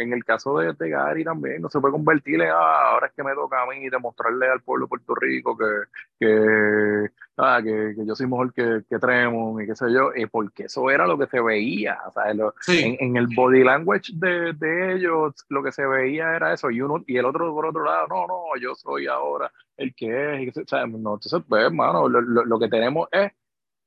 en, 0.00 0.12
el 0.12 0.24
caso 0.24 0.58
de, 0.58 0.72
de, 0.72 0.90
Gary 0.90 1.24
también, 1.24 1.62
no 1.62 1.68
se 1.68 1.80
puede 1.80 1.92
convertir 1.92 2.40
en 2.42 2.50
ah, 2.50 2.90
ahora 2.92 3.06
es 3.06 3.12
que 3.14 3.24
me 3.24 3.34
toca 3.34 3.62
a 3.62 3.66
mí 3.66 3.88
demostrarle 3.88 4.48
al 4.48 4.60
pueblo 4.60 4.86
de 4.86 4.90
Puerto 4.90 5.14
Rico 5.14 5.56
que, 5.56 5.64
que 6.20 7.10
ah, 7.36 7.60
que, 7.62 7.94
que, 7.96 8.06
yo 8.06 8.14
soy 8.14 8.26
mejor 8.26 8.52
que, 8.52 8.82
que 8.88 8.98
Tremont 8.98 9.62
y 9.62 9.66
qué 9.66 9.74
sé 9.74 9.92
yo, 9.92 10.10
y 10.14 10.26
porque 10.26 10.64
eso 10.64 10.90
era 10.90 11.06
lo 11.06 11.18
que 11.18 11.26
se 11.26 11.40
veía, 11.40 11.98
o 12.06 12.12
sea, 12.12 12.32
lo, 12.34 12.54
Sí. 12.60 12.80
en, 12.80 12.96
en, 13.00 13.16
el 13.16 13.28
body 13.34 13.64
language 13.64 14.12
de, 14.14 14.52
de, 14.54 14.94
ellos 14.94 15.34
lo 15.48 15.62
que 15.62 15.72
se 15.72 15.86
veía 15.86 16.36
era 16.36 16.52
eso, 16.52 16.70
y 16.70 16.80
uno 16.80 17.02
y 17.06 17.16
el 17.16 17.24
otro 17.24 17.52
por 17.54 17.66
otro 17.66 17.84
lado, 17.84 18.06
no, 18.08 18.26
no, 18.26 18.60
yo 18.60 18.74
soy 18.74 19.06
ahora 19.06 19.50
el 19.76 19.94
que 19.94 20.34
es, 20.34 20.42
y 20.42 20.52
que, 20.52 20.60
o 20.60 20.66
sea, 20.66 20.86
no, 20.86 20.96
entonces, 20.96 21.42
pues, 21.48 21.64
hermano, 21.64 22.08
lo, 22.08 22.20
lo, 22.20 22.44
lo, 22.44 22.58
que 22.58 22.68
tenemos 22.68 23.08
es 23.12 23.30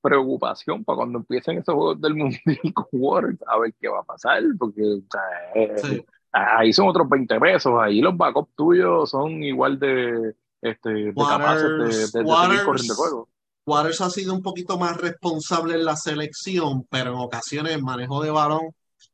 preocupación 0.01 0.83
para 0.83 0.97
cuando 0.97 1.19
empiecen 1.19 1.57
esos 1.57 1.75
juegos 1.75 2.01
del 2.01 2.15
Mundial 2.15 2.73
con 2.73 2.85
Warriors, 2.91 3.43
a 3.47 3.59
ver 3.59 3.73
qué 3.79 3.87
va 3.89 3.99
a 3.99 4.03
pasar, 4.03 4.43
porque 4.57 4.81
o 4.81 5.01
sea, 5.11 5.77
sí. 5.77 6.05
ahí 6.31 6.71
son 6.73 6.87
otros 6.87 7.09
20 7.09 7.39
pesos, 7.39 7.73
ahí 7.79 8.01
los 8.01 8.15
backups 8.15 8.55
tuyos 8.55 9.09
son 9.09 9.43
igual 9.43 9.79
de, 9.79 10.35
este, 10.61 10.89
de 10.89 11.11
Waters, 11.11 11.37
capaces 11.37 11.63
de, 11.63 12.19
de, 12.19 12.23
de 12.23 12.31
Waters, 12.31 12.61
corriendo 12.63 12.93
el 12.93 12.97
juego. 12.97 13.29
Waters 13.69 14.01
ha 14.01 14.09
sido 14.09 14.33
un 14.33 14.41
poquito 14.41 14.77
más 14.77 14.97
responsable 14.97 15.75
en 15.75 15.85
la 15.85 15.95
selección, 15.95 16.85
pero 16.89 17.11
en 17.11 17.19
ocasiones 17.19 17.73
el 17.73 17.83
manejo 17.83 18.21
de 18.23 18.31
balón, 18.31 18.69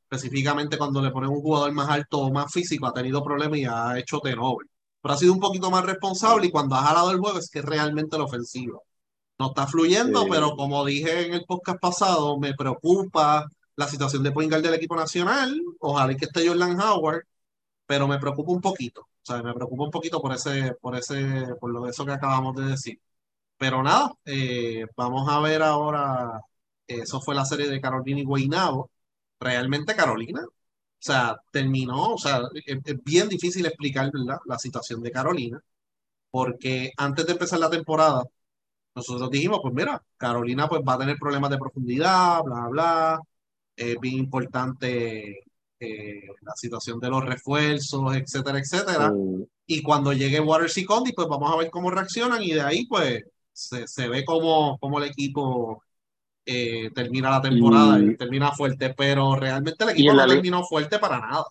específicamente 0.10 0.78
cuando 0.78 1.02
le 1.02 1.12
ponen 1.12 1.30
un 1.32 1.42
jugador 1.42 1.72
más 1.74 1.90
alto 1.90 2.20
o 2.20 2.32
más 2.32 2.52
físico, 2.52 2.88
ha 2.88 2.94
tenido 2.94 3.24
problemas 3.24 3.60
y 3.60 3.66
ha 3.66 3.98
hecho 4.00 4.20
turnover. 4.20 4.68
Pero 5.02 5.14
ha 5.14 5.18
sido 5.18 5.34
un 5.34 5.40
poquito 5.40 5.70
más 5.70 5.86
responsable 5.86 6.48
y 6.48 6.52
cuando 6.52 6.76
ha 6.76 6.84
jalado 6.84 7.12
el 7.12 7.20
juego 7.20 7.38
es 7.40 7.50
que 7.50 7.62
realmente 7.62 8.18
la 8.18 8.24
ofensiva 8.26 8.80
no 9.38 9.48
está 9.48 9.68
fluyendo, 9.68 10.24
sí. 10.24 10.28
pero 10.32 10.56
como 10.56 10.86
dije 10.86 11.28
en 11.28 11.34
el 11.34 11.46
podcast 11.46 11.80
pasado, 11.80 12.40
me 12.40 12.54
preocupa 12.54 13.46
la 13.76 13.88
situación 13.88 14.24
de 14.24 14.32
point 14.32 14.50
guard 14.50 14.64
del 14.64 14.74
equipo 14.76 14.96
nacional. 14.96 15.60
Ojalá 15.80 16.16
que 16.16 16.26
esté 16.26 16.48
Jordan 16.48 16.80
Howard, 16.80 17.24
pero 17.86 18.08
me 18.08 18.20
preocupa 18.20 18.52
un 18.52 18.62
poquito. 18.62 19.02
O 19.02 19.26
sea, 19.26 19.42
me 19.42 19.54
preocupa 19.54 19.84
un 19.84 19.92
poquito 19.92 20.22
por 20.22 20.34
ese, 20.34 20.74
por 20.82 20.96
ese, 20.96 21.56
por 21.60 21.72
lo 21.72 21.82
de 21.82 21.92
eso 21.92 22.06
que 22.06 22.12
acabamos 22.14 22.56
de 22.56 22.66
decir. 22.66 23.00
Pero 23.58 23.84
nada, 23.84 24.14
eh, 24.26 24.86
vamos 24.96 25.28
a 25.30 25.40
ver 25.40 25.62
ahora. 25.62 26.42
Eso 26.88 27.22
fue 27.22 27.36
la 27.36 27.46
serie 27.46 27.68
de 27.70 27.82
Carolina 27.82 28.20
y 28.20 28.26
Guaynabo. 28.26 28.92
Realmente 29.40 29.96
Carolina, 29.96 30.42
o 30.46 30.52
sea, 31.00 31.38
terminó, 31.52 32.14
o 32.14 32.18
sea, 32.18 32.42
es, 32.54 32.78
es 32.86 33.04
bien 33.04 33.30
difícil 33.30 33.66
explicar 33.66 34.12
¿verdad? 34.12 34.40
la 34.46 34.60
situación 34.60 35.02
de 35.04 35.12
Carolina, 35.12 35.62
porque 36.32 36.94
antes 36.98 37.26
de 37.26 37.34
empezar 37.34 37.60
la 37.60 37.70
temporada, 37.70 38.24
nosotros 38.96 39.30
dijimos, 39.32 39.60
pues 39.62 39.74
mira, 39.74 40.02
Carolina 40.18 40.68
pues 40.70 40.82
va 40.88 40.94
a 40.96 41.00
tener 41.00 41.18
problemas 41.18 41.50
de 41.52 41.58
profundidad, 41.58 42.42
bla, 42.44 42.68
bla, 42.70 43.22
es 43.76 44.00
bien 44.00 44.16
importante 44.16 45.44
eh, 45.80 46.28
la 46.42 46.54
situación 46.56 47.00
de 47.00 47.10
los 47.10 47.24
refuerzos, 47.26 48.16
etcétera, 48.16 48.60
etcétera. 48.60 49.12
Mm. 49.12 49.44
Y 49.68 49.82
cuando 49.82 50.14
llegue 50.14 50.40
Waters 50.40 50.78
y 50.78 50.86
Condi, 50.86 51.12
pues 51.14 51.28
vamos 51.28 51.52
a 51.52 51.58
ver 51.58 51.70
cómo 51.70 51.92
reaccionan 51.92 52.42
y 52.44 52.54
de 52.54 52.62
ahí 52.62 52.86
pues 52.88 53.24
se, 53.56 53.88
se 53.88 54.08
ve 54.10 54.26
cómo, 54.26 54.78
cómo 54.80 55.00
el 55.00 55.06
equipo 55.06 55.82
eh, 56.46 56.92
termina 56.94 57.32
la 57.32 57.42
temporada 57.42 58.00
y, 58.00 58.10
y, 58.10 58.18
termina 58.18 58.52
fuerte, 58.52 58.94
pero 58.96 59.36
realmente 59.36 59.84
el 59.84 59.92
equipo 59.92 60.14
no 60.14 60.28
terminó 60.28 60.64
fuerte 60.64 61.00
para 61.00 61.20
nada. 61.20 61.46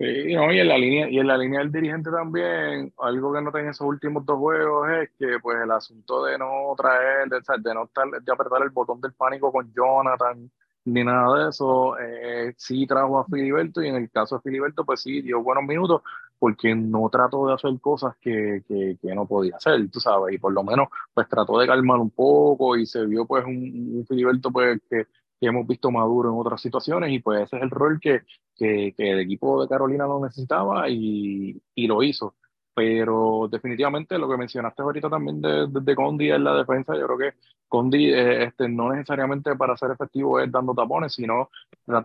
No, 0.00 0.52
y 0.52 0.60
en 0.60 0.68
la 0.68 0.78
línea 0.78 1.10
y 1.10 1.18
en 1.18 1.26
la 1.26 1.36
línea 1.36 1.58
del 1.58 1.72
dirigente 1.72 2.08
también 2.08 2.92
algo 2.98 3.32
que 3.32 3.42
noté 3.42 3.60
en 3.60 3.70
esos 3.70 3.84
últimos 3.84 4.24
dos 4.24 4.38
juegos 4.38 4.88
es 4.90 5.10
que 5.18 5.40
pues 5.42 5.56
el 5.60 5.72
asunto 5.72 6.24
de 6.24 6.38
no 6.38 6.72
traer 6.76 7.28
de, 7.28 7.40
de 7.58 7.74
no 7.74 7.84
estar, 7.86 8.08
de 8.08 8.32
apretar 8.32 8.62
el 8.62 8.70
botón 8.70 9.00
del 9.00 9.12
pánico 9.14 9.50
con 9.50 9.72
Jonathan 9.74 10.48
ni 10.84 11.02
nada 11.02 11.42
de 11.42 11.50
eso 11.50 11.98
eh, 11.98 12.54
sí 12.56 12.86
trajo 12.86 13.18
a 13.18 13.24
Filiberto 13.24 13.82
y 13.82 13.88
en 13.88 13.96
el 13.96 14.08
caso 14.08 14.36
de 14.36 14.42
Filiberto 14.42 14.84
pues 14.84 15.00
sí 15.00 15.20
dio 15.20 15.42
buenos 15.42 15.64
minutos 15.64 16.02
porque 16.38 16.74
no 16.74 17.08
trató 17.10 17.46
de 17.46 17.54
hacer 17.54 17.78
cosas 17.80 18.16
que, 18.20 18.62
que, 18.66 18.96
que 19.00 19.14
no 19.14 19.26
podía 19.26 19.56
hacer 19.56 19.90
tú 19.90 20.00
sabes 20.00 20.34
y 20.34 20.38
por 20.38 20.52
lo 20.52 20.62
menos 20.62 20.88
pues 21.12 21.28
trató 21.28 21.58
de 21.58 21.66
calmar 21.66 21.98
un 21.98 22.10
poco 22.10 22.76
y 22.76 22.86
se 22.86 23.04
vio 23.06 23.26
pues 23.26 23.44
un, 23.44 23.96
un 23.96 24.06
Filiberto 24.06 24.50
pues 24.50 24.80
que 24.88 25.06
que 25.40 25.46
hemos 25.46 25.66
visto 25.66 25.90
maduro 25.90 26.30
en 26.30 26.38
otras 26.38 26.60
situaciones 26.60 27.12
y 27.12 27.20
pues 27.20 27.42
ese 27.42 27.56
es 27.56 27.62
el 27.62 27.70
rol 27.70 28.00
que, 28.00 28.22
que, 28.56 28.94
que 28.96 29.10
el 29.10 29.20
equipo 29.20 29.62
de 29.62 29.68
Carolina 29.68 30.06
lo 30.06 30.20
necesitaba 30.24 30.88
y, 30.88 31.60
y, 31.74 31.86
lo 31.86 32.02
hizo. 32.02 32.34
Pero 32.74 33.48
definitivamente 33.50 34.18
lo 34.18 34.28
que 34.28 34.36
mencionaste 34.36 34.82
ahorita 34.82 35.10
también 35.10 35.40
de, 35.40 35.66
de, 35.68 35.80
de 35.80 35.94
Condi 35.96 36.30
en 36.30 36.44
la 36.44 36.54
defensa, 36.54 36.94
yo 36.96 37.06
creo 37.06 37.18
que 37.18 37.38
Condi 37.68 38.12
eh, 38.12 38.44
este, 38.44 38.68
no 38.68 38.92
necesariamente 38.92 39.54
para 39.56 39.76
ser 39.76 39.92
efectivo 39.92 40.40
es 40.40 40.50
dando 40.50 40.74
tapones, 40.74 41.12
sino 41.12 41.50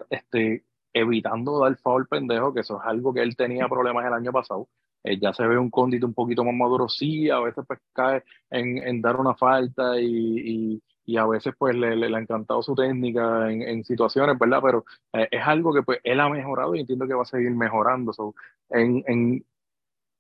este, 0.10 0.64
evitando 0.94 1.60
dar 1.60 1.76
foul 1.78 2.08
pendejo, 2.08 2.54
que 2.54 2.62
eso 2.62 2.80
es 2.82 2.88
algo 2.88 3.14
que 3.14 3.22
él 3.22 3.36
tenía 3.36 3.68
problemas 3.68 4.06
el 4.06 4.14
año 4.14 4.32
pasado. 4.32 4.68
Eh, 5.04 5.20
ya 5.20 5.34
se 5.34 5.46
ve 5.46 5.58
un 5.58 5.70
Condit 5.70 6.04
un 6.04 6.14
poquito 6.14 6.44
más 6.46 6.56
maduro, 6.56 6.88
sí, 6.88 7.30
a 7.30 7.39
veces 7.39 7.66
pues 7.68 7.80
cae 7.94 8.24
en, 8.50 8.78
en 8.78 9.02
dar 9.02 9.18
una 9.18 9.36
falta 9.36 10.00
y, 10.00 10.78
y 10.78 10.84
y 11.06 11.18
a 11.18 11.26
veces 11.26 11.54
pues 11.58 11.76
le, 11.76 11.96
le, 11.96 12.10
le, 12.10 12.18
ha 12.18 12.20
encantado 12.20 12.62
su 12.64 12.76
técnica 12.76 13.52
en, 13.52 13.62
en 13.62 13.84
situaciones, 13.84 14.38
¿verdad? 14.39 14.60
Pero 14.64 14.86
eh, 15.14 15.28
es 15.32 15.41
algo 15.46 15.74
que 15.74 15.84
pues 15.84 16.00
él 16.04 16.20
ha 16.20 16.30
mejorado 16.30 16.76
y 16.76 16.80
entiendo 16.80 17.08
que 17.08 17.14
va 17.14 17.24
a 17.24 17.26
seguir 17.26 17.52
mejorando. 17.52 18.14
So, 18.14 18.36
en, 18.70 19.04
en, 19.08 19.46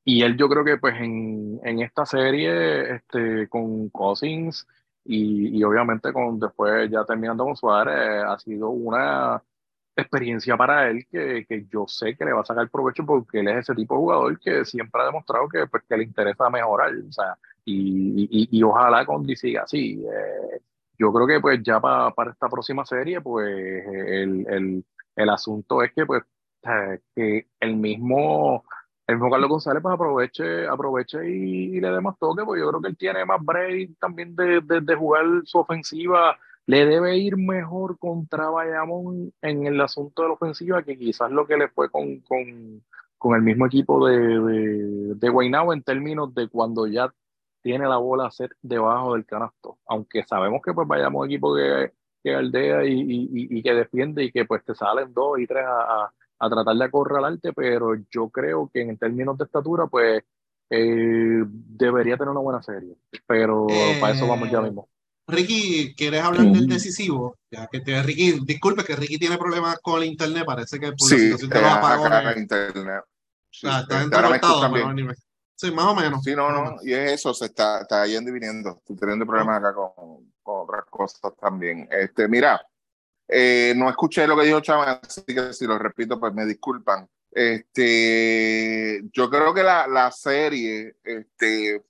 y 0.05 0.23
él 0.23 0.37
yo 0.37 0.49
creo 0.49 0.65
que 0.65 0.77
pues 0.77 0.95
en, 0.99 1.59
en 1.63 1.79
esta 1.81 2.05
serie 2.05 2.95
este, 2.95 3.47
con 3.49 3.89
Cousins 3.89 4.67
y, 5.05 5.57
y, 5.57 5.63
obviamente 5.63 6.13
con 6.13 6.39
después 6.39 6.89
ya 6.89 7.05
terminando 7.05 7.45
con 7.45 7.55
Suárez 7.55 7.95
eh, 7.95 8.23
ha 8.27 8.39
sido 8.39 8.69
una 8.69 9.41
experiencia 9.95 10.57
para 10.57 10.89
él 10.89 11.05
que, 11.09 11.45
que, 11.47 11.65
yo 11.69 11.85
sé 11.87 12.15
que 12.15 12.25
le 12.25 12.33
va 12.33 12.41
a 12.41 12.45
sacar 12.45 12.69
provecho 12.69 13.05
porque 13.05 13.39
él 13.39 13.47
es 13.49 13.57
ese 13.59 13.75
tipo 13.75 13.95
de 13.95 13.99
jugador 13.99 14.39
que 14.39 14.65
siempre 14.65 15.01
ha 15.01 15.05
demostrado 15.05 15.47
que, 15.47 15.67
pues, 15.67 15.83
que 15.87 15.97
le 15.97 16.03
interesa 16.03 16.49
mejorar. 16.49 16.91
O 17.07 17.11
sea, 17.11 17.37
y, 17.65 18.23
y, 18.29 18.59
y 18.59 18.63
ojalá 18.63 19.05
Condi 19.05 19.35
siga 19.35 19.63
así. 19.63 20.03
Eh, 20.03 20.61
yo 20.97 21.11
creo 21.11 21.27
que 21.27 21.39
pues 21.39 21.61
ya 21.63 21.79
para, 21.79 22.11
para 22.11 22.31
esta 22.31 22.49
próxima 22.49 22.85
serie, 22.85 23.21
pues 23.21 23.47
el, 23.47 24.45
el, 24.47 24.85
el 25.15 25.29
asunto 25.29 25.81
es 25.83 25.91
que 25.93 26.05
pues 26.05 26.23
que 27.15 27.47
el 27.59 27.75
mismo, 27.75 28.63
el 29.07 29.15
mismo 29.15 29.29
Carlos 29.29 29.49
González 29.49 29.81
pues 29.83 29.93
aproveche, 29.93 30.67
aproveche 30.67 31.29
y, 31.29 31.77
y, 31.77 31.81
le 31.81 31.89
dé 31.89 31.99
más 31.99 32.17
toque, 32.17 32.43
pues 32.45 32.61
yo 32.61 32.69
creo 32.69 32.81
que 32.81 32.87
él 32.89 32.97
tiene 32.97 33.25
más 33.25 33.43
break 33.43 33.91
también 33.99 34.35
de, 34.35 34.61
de, 34.61 34.81
de 34.81 34.95
jugar 34.95 35.25
su 35.43 35.59
ofensiva. 35.59 36.37
Le 36.65 36.85
debe 36.85 37.17
ir 37.17 37.35
mejor 37.37 37.97
contra 37.99 38.49
Bayamón 38.49 39.33
en 39.41 39.67
el 39.67 39.81
asunto 39.81 40.21
de 40.21 40.29
la 40.29 40.33
ofensiva 40.35 40.83
que 40.83 40.97
quizás 40.97 41.29
lo 41.31 41.45
que 41.45 41.57
le 41.57 41.67
fue 41.67 41.89
con, 41.89 42.19
con, 42.19 42.83
con 43.17 43.35
el 43.35 43.41
mismo 43.41 43.65
equipo 43.65 44.07
de, 44.07 44.17
de, 44.17 45.15
de 45.15 45.29
Guaynabo 45.29 45.73
en 45.73 45.83
términos 45.83 46.33
de 46.33 46.47
cuando 46.47 46.87
ya 46.87 47.13
tiene 47.61 47.87
la 47.87 47.97
bola 47.97 48.27
a 48.27 48.31
ser 48.31 48.51
debajo 48.61 49.13
del 49.13 49.25
canasto. 49.25 49.77
Aunque 49.87 50.23
sabemos 50.23 50.61
que 50.63 50.73
pues 50.73 50.87
vayamos 50.87 51.21
un 51.21 51.25
equipo 51.27 51.55
que, 51.55 51.91
que 52.23 52.35
aldea 52.35 52.85
y, 52.85 53.01
y, 53.01 53.27
y, 53.57 53.63
que 53.63 53.73
defiende 53.73 54.23
y 54.23 54.31
que 54.31 54.45
pues 54.45 54.63
te 54.63 54.73
salen 54.73 55.13
dos 55.13 55.39
y 55.39 55.47
tres 55.47 55.65
a, 55.65 56.03
a, 56.03 56.13
a 56.39 56.49
tratar 56.49 56.75
de 56.75 56.85
acorralarte, 56.85 57.53
pero 57.53 57.95
yo 58.09 58.29
creo 58.29 58.69
que 58.73 58.81
en 58.81 58.97
términos 58.97 59.37
de 59.37 59.45
estatura 59.45 59.87
pues 59.87 60.23
eh, 60.69 61.43
debería 61.45 62.17
tener 62.17 62.31
una 62.31 62.39
buena 62.41 62.61
serie. 62.61 62.95
Pero 63.27 63.67
eh, 63.69 63.97
para 63.99 64.13
eso 64.13 64.27
vamos 64.27 64.49
ya 64.49 64.61
mismo. 64.61 64.87
Ricky, 65.27 65.95
¿quieres 65.95 66.21
hablar 66.21 66.45
del 66.47 66.67
decisivo? 66.67 67.37
Ya 67.49 67.67
que 67.67 67.79
te, 67.79 68.01
Ricky, 68.03 68.39
disculpe 68.45 68.83
que 68.83 68.95
Ricky 68.95 69.17
tiene 69.17 69.37
problemas 69.37 69.79
con 69.79 70.01
el 70.01 70.09
internet, 70.09 70.43
parece 70.45 70.79
que 70.79 70.91
por 70.91 71.07
sí, 71.07 71.15
la 71.15 71.37
situación 71.37 71.49
de 71.49 71.61
los 71.61 71.71
apagones. 71.71 72.37
internet. 72.37 73.03
Sí, 73.49 73.67
ah, 73.69 73.85
está 73.87 74.69
pero 74.71 74.87
anime. 74.87 75.13
Sí, 75.55 75.71
más 75.71 75.85
o 75.85 75.95
menos. 75.95 76.23
Sí, 76.23 76.35
no, 76.35 76.51
no, 76.51 76.77
y 76.83 76.93
es 76.93 77.13
eso, 77.13 77.33
se 77.33 77.45
está, 77.45 77.81
está 77.81 78.05
yendo 78.05 78.31
y 78.31 78.33
viniendo. 78.33 78.77
Estoy 78.79 78.97
teniendo 78.97 79.25
problemas 79.25 79.59
acá 79.59 79.73
con, 79.73 80.33
con 80.41 80.63
otras 80.63 80.85
cosas 80.89 81.31
también. 81.39 81.87
Este, 81.91 82.27
mira, 82.27 82.59
eh, 83.27 83.73
no 83.75 83.89
escuché 83.89 84.27
lo 84.27 84.35
que 84.35 84.45
dijo 84.45 84.59
Chama, 84.59 84.99
así 85.01 85.23
que 85.25 85.53
si 85.53 85.65
lo 85.65 85.77
repito, 85.77 86.19
pues 86.19 86.33
me 86.33 86.45
disculpan. 86.45 87.07
Este, 87.31 89.01
yo 89.11 89.29
creo 89.29 89.53
que 89.53 89.63
la, 89.63 89.87
la 89.87 90.11
serie, 90.11 90.97
este, 91.03 91.83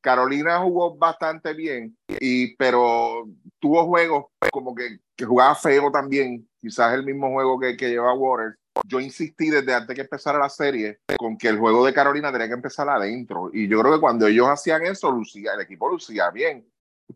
Carolina 0.00 0.58
jugó 0.60 0.96
bastante 0.96 1.54
bien, 1.54 1.96
y, 2.08 2.56
pero 2.56 3.28
tuvo 3.58 3.86
juegos 3.86 4.26
como 4.52 4.74
que, 4.74 4.98
que 5.16 5.24
jugaba 5.24 5.54
feo 5.54 5.90
también, 5.90 6.48
quizás 6.60 6.94
el 6.94 7.04
mismo 7.04 7.30
juego 7.30 7.58
que, 7.58 7.76
que 7.76 7.90
lleva 7.90 8.14
Waters, 8.14 8.56
yo 8.86 9.00
insistí 9.00 9.50
desde 9.50 9.74
antes 9.74 9.94
que 9.94 10.02
empezara 10.02 10.38
la 10.38 10.48
serie 10.48 11.00
con 11.18 11.36
que 11.36 11.48
el 11.48 11.58
juego 11.58 11.84
de 11.84 11.92
Carolina 11.92 12.32
tenía 12.32 12.48
que 12.48 12.54
empezar 12.54 12.88
adentro. 12.88 13.50
Y 13.52 13.68
yo 13.68 13.80
creo 13.80 13.94
que 13.94 14.00
cuando 14.00 14.26
ellos 14.26 14.48
hacían 14.48 14.84
eso, 14.84 15.10
lucía, 15.10 15.54
el 15.54 15.62
equipo 15.62 15.90
lucía 15.90 16.30
bien. 16.30 16.64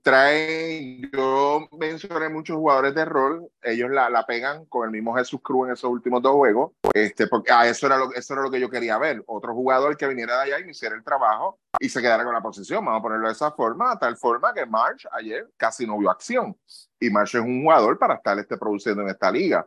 Trae, 0.03 1.01
yo 1.13 1.69
mencioné 1.79 2.29
muchos 2.29 2.57
jugadores 2.57 2.95
de 2.95 3.05
rol, 3.05 3.49
ellos 3.63 3.91
la, 3.91 4.11
la 4.11 4.27
pegan 4.27 4.65
con 4.67 4.87
el 4.87 4.91
mismo 4.91 5.15
Jesús 5.15 5.41
Cruz 5.43 5.69
en 5.69 5.75
esos 5.75 5.91
últimos 5.91 6.23
dos 6.23 6.33
juegos, 6.33 6.73
este, 6.93 7.27
porque 7.27 7.53
ah, 7.53 7.67
eso, 7.69 7.87
era 7.87 7.97
lo, 7.97 8.13
eso 8.13 8.33
era 8.35 8.43
lo 8.43 8.51
que 8.51 8.61
yo 8.61 8.69
quería 8.69 8.99
ver, 8.99 9.23
otro 9.27 9.55
jugador 9.55 9.97
que 9.97 10.07
viniera 10.09 10.37
de 10.37 10.55
allá 10.55 10.67
y 10.67 10.71
hiciera 10.71 10.97
el 10.97 11.05
trabajo 11.05 11.59
y 11.79 11.89
se 11.89 12.01
quedara 12.01 12.25
con 12.25 12.35
la 12.35 12.43
posición, 12.43 12.85
vamos 12.85 13.01
a 13.01 13.03
ponerlo 13.03 13.29
de 13.29 13.35
esa 13.35 13.53
forma, 13.53 13.99
tal 13.99 14.17
forma 14.17 14.53
que 14.53 14.67
March 14.67 15.07
ayer 15.13 15.49
casi 15.57 15.87
no 15.87 15.99
vio 15.99 16.11
acción, 16.11 16.57
y 16.99 17.11
March 17.11 17.35
es 17.35 17.43
un 17.43 17.63
jugador 17.63 17.99
para 17.99 18.15
estar 18.15 18.39
este, 18.39 18.57
produciendo 18.57 19.03
en 19.03 19.09
esta 19.09 19.31
liga. 19.31 19.67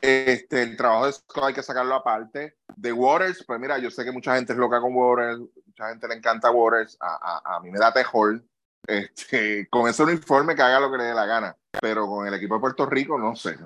Este, 0.00 0.64
el 0.64 0.76
trabajo 0.76 1.06
de 1.06 1.12
Scott 1.12 1.44
hay 1.44 1.54
que 1.54 1.62
sacarlo 1.62 1.94
aparte. 1.94 2.56
De 2.74 2.92
Waters, 2.92 3.44
pues 3.46 3.60
mira, 3.60 3.78
yo 3.78 3.88
sé 3.88 4.04
que 4.04 4.10
mucha 4.10 4.34
gente 4.34 4.52
es 4.52 4.58
loca 4.58 4.80
con 4.80 4.92
Waters, 4.92 5.38
mucha 5.64 5.90
gente 5.90 6.08
le 6.08 6.14
encanta 6.14 6.50
Waters, 6.50 6.96
a, 7.00 7.40
a, 7.44 7.56
a 7.56 7.60
mí 7.60 7.70
me 7.70 7.78
da 7.78 7.92
tejol, 7.92 8.44
Este, 8.86 9.68
con 9.68 9.88
ese 9.88 10.02
uniforme 10.02 10.54
que 10.54 10.62
haga 10.62 10.80
lo 10.80 10.90
que 10.90 10.98
le 10.98 11.04
dé 11.04 11.14
la 11.14 11.26
gana. 11.26 11.56
Pero 11.80 12.06
con 12.06 12.26
el 12.26 12.34
equipo 12.34 12.54
de 12.54 12.60
Puerto 12.60 12.86
Rico, 12.86 13.18
no 13.18 13.34
sé. 13.34 13.56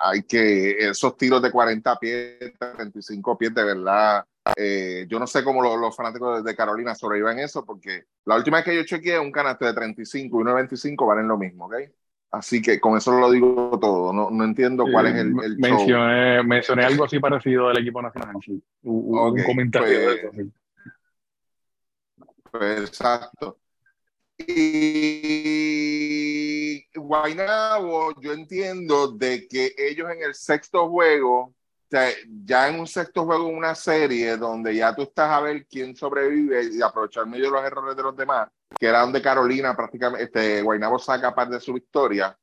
hay 0.00 0.22
que 0.24 0.76
esos 0.78 1.16
tiros 1.16 1.40
de 1.40 1.50
40 1.50 1.96
pies, 1.98 2.52
35 2.58 3.38
pies, 3.38 3.54
de 3.54 3.64
verdad. 3.64 4.24
Eh, 4.56 5.06
yo 5.08 5.18
no 5.18 5.26
sé 5.26 5.42
cómo 5.42 5.62
los, 5.62 5.96
fanáticos 5.96 6.44
de 6.44 6.54
Carolina 6.54 6.94
sobreviven 6.94 7.38
eso, 7.38 7.64
porque 7.64 8.04
la 8.26 8.36
última 8.36 8.58
vez 8.58 8.66
que 8.66 8.76
yo 8.76 8.84
chequeé, 8.84 9.18
un 9.18 9.32
canasto 9.32 9.64
de 9.64 9.72
35 9.72 10.38
y 10.38 10.40
uno 10.42 10.50
de 10.50 10.56
25 10.56 11.06
valen 11.06 11.28
lo 11.28 11.38
mismo, 11.38 11.66
¿ok? 11.66 11.74
Así 12.30 12.60
que 12.60 12.80
con 12.80 12.96
eso 12.96 13.12
lo 13.18 13.30
digo 13.30 13.78
todo. 13.80 14.12
No, 14.12 14.28
no 14.28 14.44
entiendo 14.44 14.84
cuál 14.90 15.06
es 15.06 15.14
el, 15.14 15.32
el 15.42 15.56
mencioné, 15.56 16.42
mencioné 16.42 16.84
algo 16.84 17.04
así 17.04 17.20
parecido 17.20 17.68
del 17.68 17.78
equipo 17.78 18.02
nacional. 18.02 18.34
Un, 18.82 19.42
comentario 19.44 19.98
pues, 20.32 20.46
pues, 22.50 22.80
exacto. 22.80 23.58
Y 24.36 25.94
Guaynabo, 26.94 28.20
yo 28.20 28.32
entiendo 28.32 29.12
de 29.12 29.46
que 29.46 29.74
ellos 29.76 30.10
en 30.10 30.22
el 30.22 30.34
sexto 30.34 30.88
juego, 30.88 31.54
ya 32.44 32.68
en 32.68 32.80
un 32.80 32.86
sexto 32.86 33.24
juego, 33.24 33.46
una 33.46 33.74
serie 33.74 34.36
donde 34.36 34.74
ya 34.74 34.94
tú 34.94 35.02
estás 35.02 35.30
a 35.30 35.40
ver 35.40 35.66
quién 35.66 35.94
sobrevive 35.94 36.64
y 36.72 36.82
aprovechar 36.82 37.26
medio 37.26 37.50
los 37.50 37.64
errores 37.64 37.96
de 37.96 38.02
los 38.02 38.16
demás, 38.16 38.48
que 38.78 38.86
eran 38.86 39.12
de 39.12 39.22
Carolina, 39.22 39.76
prácticamente, 39.76 40.24
este, 40.24 40.62
Guaynabo 40.62 40.98
saca 40.98 41.34
parte 41.34 41.54
de 41.54 41.60
su 41.60 41.72
victoria. 41.72 42.36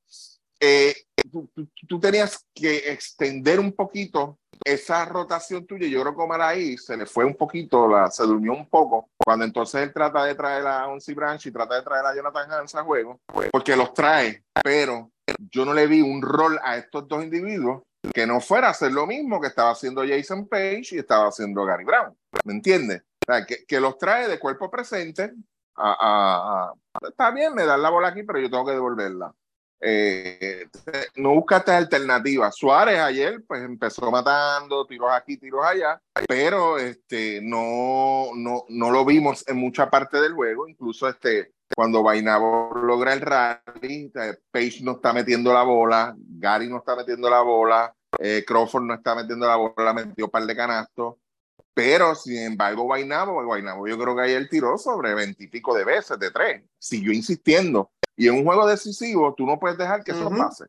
Eh, 0.60 0.96
tú, 1.30 2.00
tenías 2.00 2.46
que 2.54 2.92
extender 2.92 3.60
un 3.60 3.74
poquito 3.74 4.38
esa 4.64 5.06
rotación 5.06 5.66
tuya. 5.66 5.88
Yo 5.88 6.02
creo 6.02 6.16
que 6.16 6.22
Omar 6.22 6.42
ahí 6.42 6.78
se 6.78 6.96
le 6.96 7.06
fue 7.06 7.26
un 7.26 7.36
poquito, 7.36 7.88
la, 7.88 8.10
se 8.10 8.24
durmió 8.24 8.54
un 8.54 8.68
poco, 8.68 9.10
cuando 9.18 9.46
entonces 9.46 9.82
él 9.82 9.94
trata 9.94 10.24
de 10.26 10.36
traer 10.36 10.66
a 10.68 10.88
Onsi 10.88 11.14
Branch 11.14 11.46
y 11.46 11.52
trata 11.52 11.76
de 11.76 11.82
traer 11.82 12.06
a 12.06 12.16
Jonathan 12.16 12.52
Hans 12.52 12.76
a 12.76 12.84
juego, 12.84 13.20
porque 13.52 13.76
los 13.76 13.94
trae, 13.94 14.44
pero 14.64 15.12
yo 15.52 15.66
no 15.66 15.74
le 15.74 15.88
vi 15.88 16.02
un 16.02 16.22
rol 16.22 16.60
a 16.64 16.78
estos 16.78 17.08
dos 17.08 17.24
individuos 17.24 17.82
que 18.14 18.26
no 18.26 18.42
fuera 18.42 18.68
a 18.68 18.72
hacer 18.72 18.92
lo 18.92 19.06
mismo 19.06 19.40
que 19.40 19.48
estaba 19.48 19.72
haciendo 19.72 20.04
Jason 20.08 20.48
Page 20.48 20.88
y 20.92 21.00
estaba 21.00 21.28
haciendo 21.28 21.64
Gary 21.66 21.84
Brown. 21.84 22.16
¿Me 22.46 22.54
entiendes? 22.54 23.04
que, 23.48 23.66
que, 23.66 23.80
los 23.80 23.98
trae 23.98 24.28
de 24.28 24.40
cuerpo 24.40 24.70
presente. 24.70 25.34
A, 25.78 26.74
está 27.08 27.32
bien, 27.32 27.54
me 27.54 27.66
dan 27.66 27.82
la 27.82 27.90
bola 27.90 28.10
aquí, 28.10 28.24
pero 28.24 28.40
yo 28.40 28.50
tengo 28.50 28.66
que 28.66 28.74
devolverla. 28.74 29.34
Eh, 29.84 30.68
no 31.16 31.34
buscaste 31.34 31.72
alternativas. 31.72 32.56
Suárez 32.56 33.00
ayer 33.00 33.44
pues 33.48 33.64
empezó 33.64 34.12
matando 34.12 34.86
tiros 34.86 35.10
aquí, 35.12 35.38
tiros 35.38 35.66
allá, 35.66 36.00
pero 36.28 36.78
este, 36.78 37.40
no, 37.42 38.28
no, 38.36 38.66
no 38.70 38.92
lo 38.92 39.04
vimos 39.04 39.44
en 39.48 39.58
mucha 39.58 39.90
parte 39.90 40.22
del 40.22 40.34
juego. 40.34 40.68
Incluso 40.68 41.10
este, 41.10 41.54
cuando 41.76 42.04
Bainabo 42.04 42.74
logra 42.76 43.14
el 43.14 43.22
rally, 43.22 44.12
eh, 44.14 44.38
Page 44.52 44.82
no 44.84 44.94
está 44.94 45.14
metiendo 45.14 45.52
la 45.52 45.64
bola, 45.64 46.16
Gary 46.18 46.68
no 46.68 46.78
está 46.78 46.96
metiendo 46.96 47.30
la 47.30 47.42
bola, 47.42 47.94
eh, 48.20 48.44
Crawford 48.46 48.84
no 48.84 48.94
está 48.94 49.16
metiendo 49.16 49.48
la 49.48 49.56
bola, 49.56 49.94
metió 49.94 50.26
un 50.26 50.32
par 50.32 50.46
de 50.46 50.56
canastos. 50.56 51.16
Pero, 51.74 52.14
sin 52.16 52.38
embargo, 52.38 52.84
Guaynabo, 52.84 53.44
Guaynabo 53.46 53.88
yo 53.88 53.98
creo 53.98 54.14
que 54.14 54.24
ayer 54.24 54.48
tiró 54.50 54.78
sobre 54.78 55.16
veintipico 55.16 55.74
de 55.74 55.86
veces, 55.86 56.20
de 56.20 56.30
tres. 56.30 56.64
Siguió 56.78 57.14
insistiendo. 57.14 57.90
Y 58.22 58.28
en 58.28 58.36
un 58.36 58.46
juego 58.46 58.68
decisivo, 58.68 59.34
tú 59.34 59.48
no 59.48 59.58
puedes 59.58 59.80
dejar 59.80 60.04
que 60.04 60.12
eso 60.12 60.30
pase. 60.30 60.66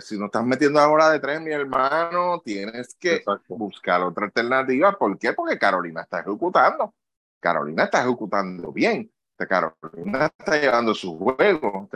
si 0.00 0.18
no 0.18 0.24
estás 0.24 0.42
metiendo 0.42 0.80
ahora 0.80 1.10
de 1.10 1.20
tres, 1.20 1.38
mi 1.38 1.52
hermano, 1.52 2.40
tienes 2.42 2.94
que 2.94 3.22
buscar 3.48 4.00
otra 4.00 4.24
alternativa. 4.24 4.96
¿Por 4.96 5.18
qué? 5.18 5.34
Porque 5.34 5.58
Carolina 5.58 6.00
está 6.00 6.20
ejecutando. 6.20 6.94
Carolina 7.38 7.84
está 7.84 8.00
ejecutando 8.00 8.72
bien. 8.72 9.12
Carolina 9.36 10.32
está 10.38 10.58
llevando 10.58 10.94
su 10.94 11.18
juego. 11.18 11.86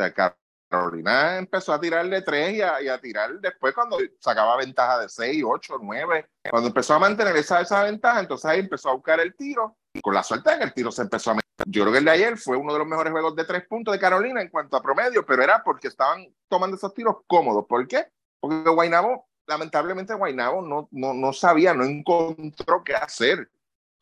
Carolina 0.69 1.39
empezó 1.39 1.73
a 1.73 1.81
tirar 1.81 2.07
de 2.07 2.21
tres 2.21 2.53
y 2.53 2.61
a, 2.61 3.01
tirar 3.01 3.41
después 3.41 3.75
cuando 3.75 3.97
sacaba 4.19 4.59
ventaja 4.59 4.99
de 4.99 5.09
seis, 5.09 5.43
ocho, 5.47 5.79
nueve. 5.81 6.29
Cuando 6.51 6.69
empezó 6.69 6.93
a 6.93 6.99
mantener 6.99 7.35
esa, 7.37 7.63
esa 7.63 7.85
ventaja, 7.85 8.21
entonces 8.21 8.45
ahí 8.45 8.61
empezó 8.61 8.91
a 8.91 8.95
buscar 8.97 9.19
el 9.19 9.35
tiro. 9.35 9.79
Con 10.03 10.15
la 10.15 10.23
suerte 10.23 10.51
de 10.51 10.59
que 10.59 10.65
el 10.65 10.75
tiro 10.75 10.91
se 10.91 11.03
empezó 11.03 11.31
a 11.31 11.35
meter. 11.35 11.45
Yo 11.67 11.83
creo 11.83 11.93
que 11.93 11.99
el 11.99 12.05
de 12.05 12.11
ayer 12.11 12.37
fue 12.37 12.57
uno 12.57 12.73
de 12.73 12.79
los 12.81 12.89
mejores 12.89 13.13
juegos 13.13 13.37
de 13.37 13.45
tres 13.45 13.67
puntos 13.67 13.93
de 13.93 14.01
Carolina 14.01 14.43
en 14.43 14.49
cuanto 14.49 14.77
a 14.77 14.83
promedio, 14.83 15.25
pero 15.25 15.43
era 15.43 15.63
porque 15.63 15.89
estaban 15.89 16.27
tomando 16.49 16.77
esos 16.77 16.93
tiros 16.93 17.19
cómodos. 17.27 17.65
¿Por 17.67 17.87
qué? 17.87 18.09
Porque 18.41 18.69
Guainabo, 18.71 19.29
lamentablemente 19.47 20.15
Guainabo 20.15 20.63
no, 20.63 20.89
no, 20.91 21.15
no 21.15 21.33
sabía, 21.33 21.75
no 21.75 21.85
encontró 21.85 22.83
qué 22.85 22.95
hacer 22.95 23.49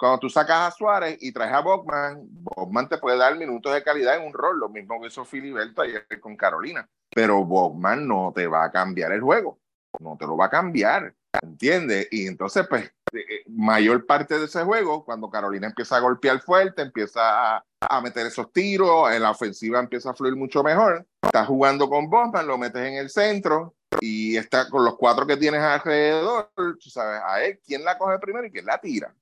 cuando 0.02 0.18
tú 0.18 0.28
sacas 0.28 0.66
a 0.66 0.70
Suárez 0.72 1.16
y 1.20 1.30
traes 1.30 1.52
a 1.52 1.60
Bogman, 1.60 2.26
Bogman 2.28 2.88
te 2.88 2.98
puede 2.98 3.16
dar 3.16 3.38
minutos 3.38 3.72
de 3.72 3.84
calidad 3.84 4.16
en 4.16 4.26
un 4.26 4.32
rol, 4.32 4.58
lo 4.58 4.68
mismo 4.68 5.00
que 5.00 5.06
hizo 5.06 5.24
Filiberto 5.24 5.80
ayer 5.80 6.04
con 6.20 6.36
Carolina. 6.36 6.90
Pero 7.14 7.44
Bogman 7.44 8.08
no 8.08 8.32
te 8.34 8.48
va 8.48 8.64
a 8.64 8.72
cambiar 8.72 9.12
el 9.12 9.20
juego, 9.20 9.60
no 10.00 10.16
te 10.18 10.26
lo 10.26 10.36
va 10.36 10.46
a 10.46 10.50
cambiar, 10.50 11.14
¿entiendes? 11.40 12.08
Y 12.10 12.26
entonces, 12.26 12.66
pues, 12.68 12.84
eh, 13.12 13.18
eh, 13.18 13.44
mayor 13.48 14.06
parte 14.06 14.38
de 14.38 14.46
ese 14.46 14.62
juego, 14.62 15.04
cuando 15.04 15.30
Carolina 15.30 15.68
empieza 15.68 15.96
a 15.96 16.00
golpear 16.00 16.40
fuerte, 16.40 16.82
empieza 16.82 17.56
a, 17.56 18.00
meter 18.02 18.26
esos 18.26 18.52
tiros, 18.52 19.12
en 19.12 19.22
la 19.22 19.30
ofensiva 19.30 19.78
empieza 19.78 20.10
a 20.10 20.14
fluir 20.14 20.36
mucho 20.36 20.62
mejor, 20.62 21.06
estás 21.22 21.46
jugando 21.46 21.88
con 21.88 22.08
Bogman, 22.08 22.46
lo 22.46 22.58
metes 22.58 22.86
en 22.86 22.94
el 22.94 23.10
centro, 23.10 23.74
y 24.00 24.36
está 24.36 24.68
con 24.68 24.84
los 24.84 24.96
cuatro 24.96 25.26
que 25.26 25.36
tienes 25.36 25.60
alrededor, 25.60 26.50
tú 26.54 26.88
sabes, 26.88 27.20
a 27.24 27.42
él, 27.44 27.60
quién 27.64 27.84
la 27.84 27.98
coge 27.98 28.18
primero 28.18 28.46
y 28.46 28.50
quién 28.50 28.66
la 28.66 28.78
tira. 28.78 29.14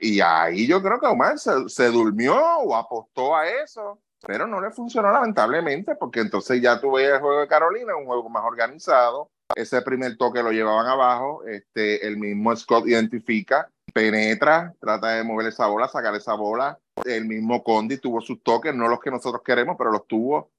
Y, 0.00 0.20
ahí 0.20 0.66
yo 0.66 0.82
creo 0.82 0.98
que 0.98 1.06
Omar 1.06 1.38
se, 1.38 1.86
durmió 1.90 2.36
o 2.58 2.74
apostó 2.74 3.36
a 3.36 3.48
eso, 3.48 4.00
pero 4.26 4.46
no 4.46 4.60
le 4.60 4.70
funcionó 4.70 5.10
lamentablemente, 5.12 5.94
porque 5.94 6.20
entonces 6.20 6.60
ya 6.60 6.80
tuve 6.80 7.04
el 7.04 7.20
juego 7.20 7.40
de 7.40 7.48
Carolina, 7.48 7.96
un 7.96 8.06
juego 8.06 8.28
más 8.28 8.44
organizado. 8.44 9.30
Ese 9.54 9.80
primer 9.82 10.16
toque 10.16 10.42
lo 10.42 10.50
llevaban 10.50 10.86
abajo, 10.86 11.44
este, 11.46 12.06
el 12.06 12.16
mismo 12.16 12.54
Scott 12.56 12.86
identifica, 12.86 13.70
penetra, 13.92 14.74
trata 14.80 15.14
de 15.14 15.24
mover 15.24 15.46
esa 15.46 15.66
bola, 15.66 15.88
sacar 15.88 16.14
esa 16.14 16.34
bola. 16.34 16.78
El 17.04 17.26
mismo 17.26 17.62
Condi 17.62 17.98
tuvo 17.98 18.20
sus 18.20 18.42
toques, 18.42 18.74
no 18.74 18.88
los 18.88 19.00
que 19.00 19.10
nosotros 19.10 19.42
queremos, 19.44 19.76
pero 19.78 19.90
los 19.90 20.06
tuvo. 20.06 20.50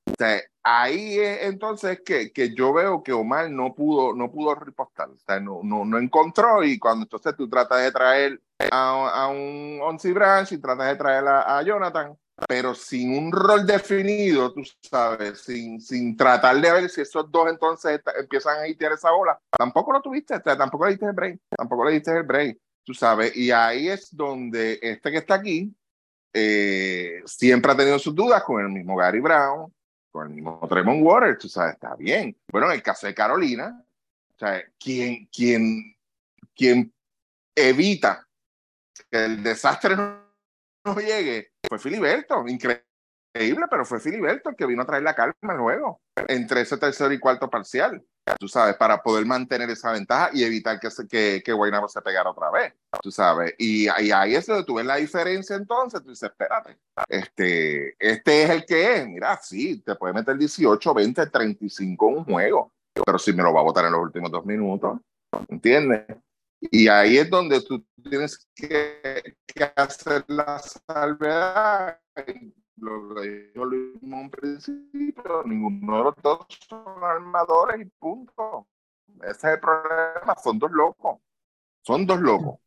ahí 0.64 1.20
es 1.20 1.44
entonces 1.44 2.02
que, 2.06 2.32
que, 2.32 2.54
yo 2.56 2.74
veo 2.74 3.04
que 3.04 3.12
Omar 3.14 3.50
no 3.52 3.74
pudo, 3.76 4.14
no 4.14 4.32
pudo 4.32 4.56
ripostar, 4.56 5.10
no, 5.42 5.62
no, 5.64 5.86
no 5.86 5.98
encontró 5.98 6.64
y 6.64 6.80
cuando 6.80 7.04
entonces 7.04 7.36
tú 7.36 7.50
tratas 7.50 7.84
de 7.84 7.92
traer 7.92 8.42
a, 8.72 9.28
un 9.28 9.80
Onsi 9.82 10.12
Branch 10.12 10.52
y 10.52 10.58
tratas 10.58 10.88
de 10.88 10.96
traer 10.96 11.26
a, 11.28 11.62
Jonathan, 11.64 12.18
pero 12.48 12.76
sin 12.76 13.18
un 13.18 13.32
rol 13.32 13.66
definido, 13.66 14.54
tú 14.54 14.62
sabes, 14.82 15.42
sin, 15.42 15.82
sin 15.82 16.16
tratar 16.16 16.60
de 16.62 16.72
ver 16.72 16.90
si 16.90 17.02
esos 17.02 17.32
dos 17.32 17.50
entonces 17.50 18.00
empiezan 18.20 18.60
a 18.60 18.78
tirar 18.78 18.94
esa 18.94 19.12
bola, 19.12 19.40
tampoco 19.50 19.94
lo 19.94 20.02
tuviste, 20.02 20.40
tampoco 20.40 20.86
le 20.86 20.92
diste 20.92 21.06
el 21.08 21.14
break, 21.14 21.40
tampoco 21.50 21.86
le 21.86 21.94
diste 21.94 22.12
el 22.12 22.24
break, 22.24 22.60
tú 22.84 22.94
sabes, 22.94 23.36
y 23.36 23.50
ahí 23.50 23.90
es 23.90 24.16
donde 24.16 24.78
este 24.82 25.10
que 25.12 25.18
está 25.18 25.36
aquí 25.36 25.74
eh, 26.34 27.22
siempre 27.26 27.72
ha 27.72 27.78
tenido 27.78 27.98
sus 27.98 28.14
dudas 28.14 28.44
con 28.44 28.62
el 28.62 28.70
mismo 28.70 28.96
Gary 28.96 29.20
Brown, 29.20 29.74
con 30.12 30.28
el 30.28 30.34
mismo 30.36 30.60
Tremont 30.70 31.02
Waters, 31.04 31.40
tú 31.40 31.50
sabes, 31.50 31.74
está 31.74 31.96
bien. 31.96 32.38
Bueno, 32.52 32.68
en 32.68 32.74
el 32.74 32.84
caso 32.84 33.08
de 33.08 33.16
Carolina, 33.16 33.84
o 34.36 34.38
sea, 34.38 34.64
quien 34.78 35.28
evita 37.56 38.28
que 39.10 39.26
el 39.26 39.42
desastre 39.42 39.96
no, 39.96 40.27
llegue, 40.96 41.52
fue 41.68 41.80
Filiberto, 41.80 42.48
increíble, 42.48 43.66
pero 43.70 43.86
fue 43.86 44.00
Filiberto 44.00 44.50
el 44.50 44.56
que 44.56 44.66
vino 44.66 44.82
a 44.82 44.86
traer 44.86 45.04
la 45.04 45.16
calma 45.16 45.36
al 45.42 45.60
juego, 45.60 46.02
entre 46.28 46.62
ese 46.62 46.78
tercer 46.78 47.12
y 47.12 47.20
cuarto 47.20 47.50
parcial, 47.50 48.04
tú 48.40 48.48
sabes, 48.48 48.76
para 48.76 49.02
poder 49.02 49.26
mantener 49.26 49.70
esa 49.70 49.92
ventaja 49.92 50.30
y 50.34 50.44
evitar 50.44 50.80
que, 50.80 50.90
se, 50.90 51.08
que, 51.08 51.42
que 51.44 51.54
Guaynabo 51.54 51.88
se 51.88 52.02
pegara 52.02 52.30
otra 52.30 52.50
vez, 52.52 52.74
tú 53.02 53.12
sabes, 53.12 53.54
y, 53.58 53.88
ahí 53.88 54.36
es 54.36 54.46
donde 54.46 54.64
tú 54.64 54.76
ves 54.76 54.86
la 54.86 54.96
diferencia 54.96 55.56
entonces, 55.56 56.02
tú 56.02 56.10
dices, 56.10 56.30
espérate, 56.30 56.78
este, 57.08 57.96
este 58.00 58.44
es 58.44 58.50
el 58.50 58.66
que 58.66 58.96
es, 58.96 59.08
mira, 59.08 59.40
sí, 59.42 59.82
te 59.82 59.96
puede 59.96 60.14
meter 60.14 60.38
18, 60.38 60.94
20, 60.94 61.28
35 61.28 62.10
en 62.10 62.18
un 62.18 62.26
juego, 62.26 62.72
pero 63.06 63.20
si 63.20 63.34
me 63.34 63.44
lo 63.44 63.54
va 63.54 63.62
a 63.62 63.66
votar 63.66 63.86
en 63.86 63.92
los 63.92 64.02
últimos 64.02 64.32
dos 64.32 64.46
minutos, 64.46 65.00
¿entiendes? 65.50 66.06
Y 66.60 66.88
ahí 66.88 67.18
es 67.18 67.30
donde 67.30 67.62
tú 67.62 67.86
tienes 68.10 68.48
que, 68.56 69.36
hacer 69.76 70.26
la 70.28 70.60
salvedad. 70.60 72.00
Lo 72.78 73.16
que 73.16 73.52
yo 73.56 73.64
en 73.64 74.14
un 74.14 74.30
principio, 74.30 75.44
ninguno 75.46 75.98
de 75.98 76.04
los 76.04 76.16
dos 76.22 76.46
son 76.68 77.04
armadores 77.04 77.82
y 77.82 77.86
punto. 77.86 78.68
Ese 79.22 79.30
es 79.32 79.44
el 79.44 79.60
problema, 79.60 80.36
son 80.44 80.60
dos 80.60 80.72
locos. 80.72 81.20
Son 81.82 82.06
dos 82.06 82.20
locos. 82.20 82.60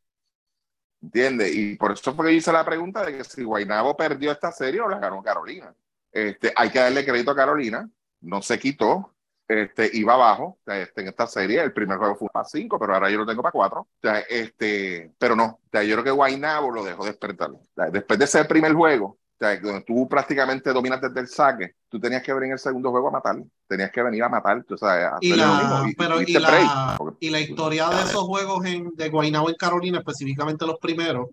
¿Entiendes? 1.03 1.55
Y 1.55 1.77
por 1.77 1.93
eso 1.93 2.15
fue 2.15 2.27
que 2.27 2.35
hice 2.35 2.53
la 2.53 2.65
pregunta 2.65 3.05
de 3.05 3.17
que 3.17 3.25
si 3.25 3.43
Guainabo 3.43 3.97
perdió 3.97 4.33
esta 4.33 4.53
serie 4.53 4.81
o 4.81 4.89
la 4.89 4.99
ganó 4.99 5.23
Carolina. 5.23 5.75
Este, 6.13 6.53
hay 6.57 6.71
que 6.71 6.81
darle 6.81 7.05
crédito 7.05 7.31
a 7.31 7.37
Carolina, 7.37 7.89
no 8.21 8.43
se 8.43 8.59
quitó, 8.59 9.15
este, 9.51 9.91
iba 9.95 10.15
abajo 10.15 10.59
este, 10.67 11.03
en 11.03 11.09
esta 11.09 11.27
serie. 11.27 11.63
El 11.63 11.73
primer 11.73 11.99
juego 11.99 12.17
fue 12.17 12.29
para 12.33 12.45
5, 12.45 12.79
pero 12.79 12.95
ahora 12.95 13.11
yo 13.11 13.19
lo 13.19 13.27
tengo 13.27 13.43
para 13.43 13.53
4. 13.53 13.89
este, 14.29 15.13
pero 15.19 15.35
no, 15.37 15.61
yo 15.73 15.81
creo 15.81 16.05
que 16.05 16.11
Guaynabo 16.11 16.71
lo 16.71 16.85
dejó 16.85 17.05
despertar. 17.05 17.51
Después 17.93 18.19
de 18.19 18.25
ese 18.25 18.45
primer 18.45 18.73
juego, 18.75 19.19
sea, 19.41 19.59
donde 19.59 19.83
tú 19.83 20.07
prácticamente 20.09 20.73
dominas 20.73 21.01
desde 21.01 21.21
el 21.21 21.27
saque, 21.29 21.75
tú 21.89 21.99
tenías 21.99 22.23
que 22.23 22.33
venir 22.33 22.49
en 22.49 22.53
el 22.53 22.59
segundo 22.59 22.91
juego 22.91 23.09
a 23.09 23.13
matar, 23.13 23.37
tenías 23.67 23.91
que 23.91 24.03
venir 24.03 24.23
a 24.23 24.29
matar, 24.29 24.63
tú 24.65 24.77
sabes, 24.77 25.07
a 25.07 25.17
Y 25.21 25.35
la, 25.35 25.47
mismo, 25.57 25.87
y- 25.89 25.95
pero, 25.95 26.19
y 26.21 26.23
y 26.23 26.27
diste 26.27 26.41
la, 26.41 26.51
break, 26.51 26.71
porque- 26.99 27.27
y 27.27 27.31
la 27.31 27.41
historia 27.41 27.89
de 27.89 28.03
esos 28.03 28.23
juegos 28.25 28.65
en, 28.67 28.91
de 28.95 29.09
Guaynabo 29.09 29.49
en 29.49 29.57
Carolina, 29.57 29.99
específicamente 29.99 30.67
los 30.67 30.79
primeros, 30.79 31.29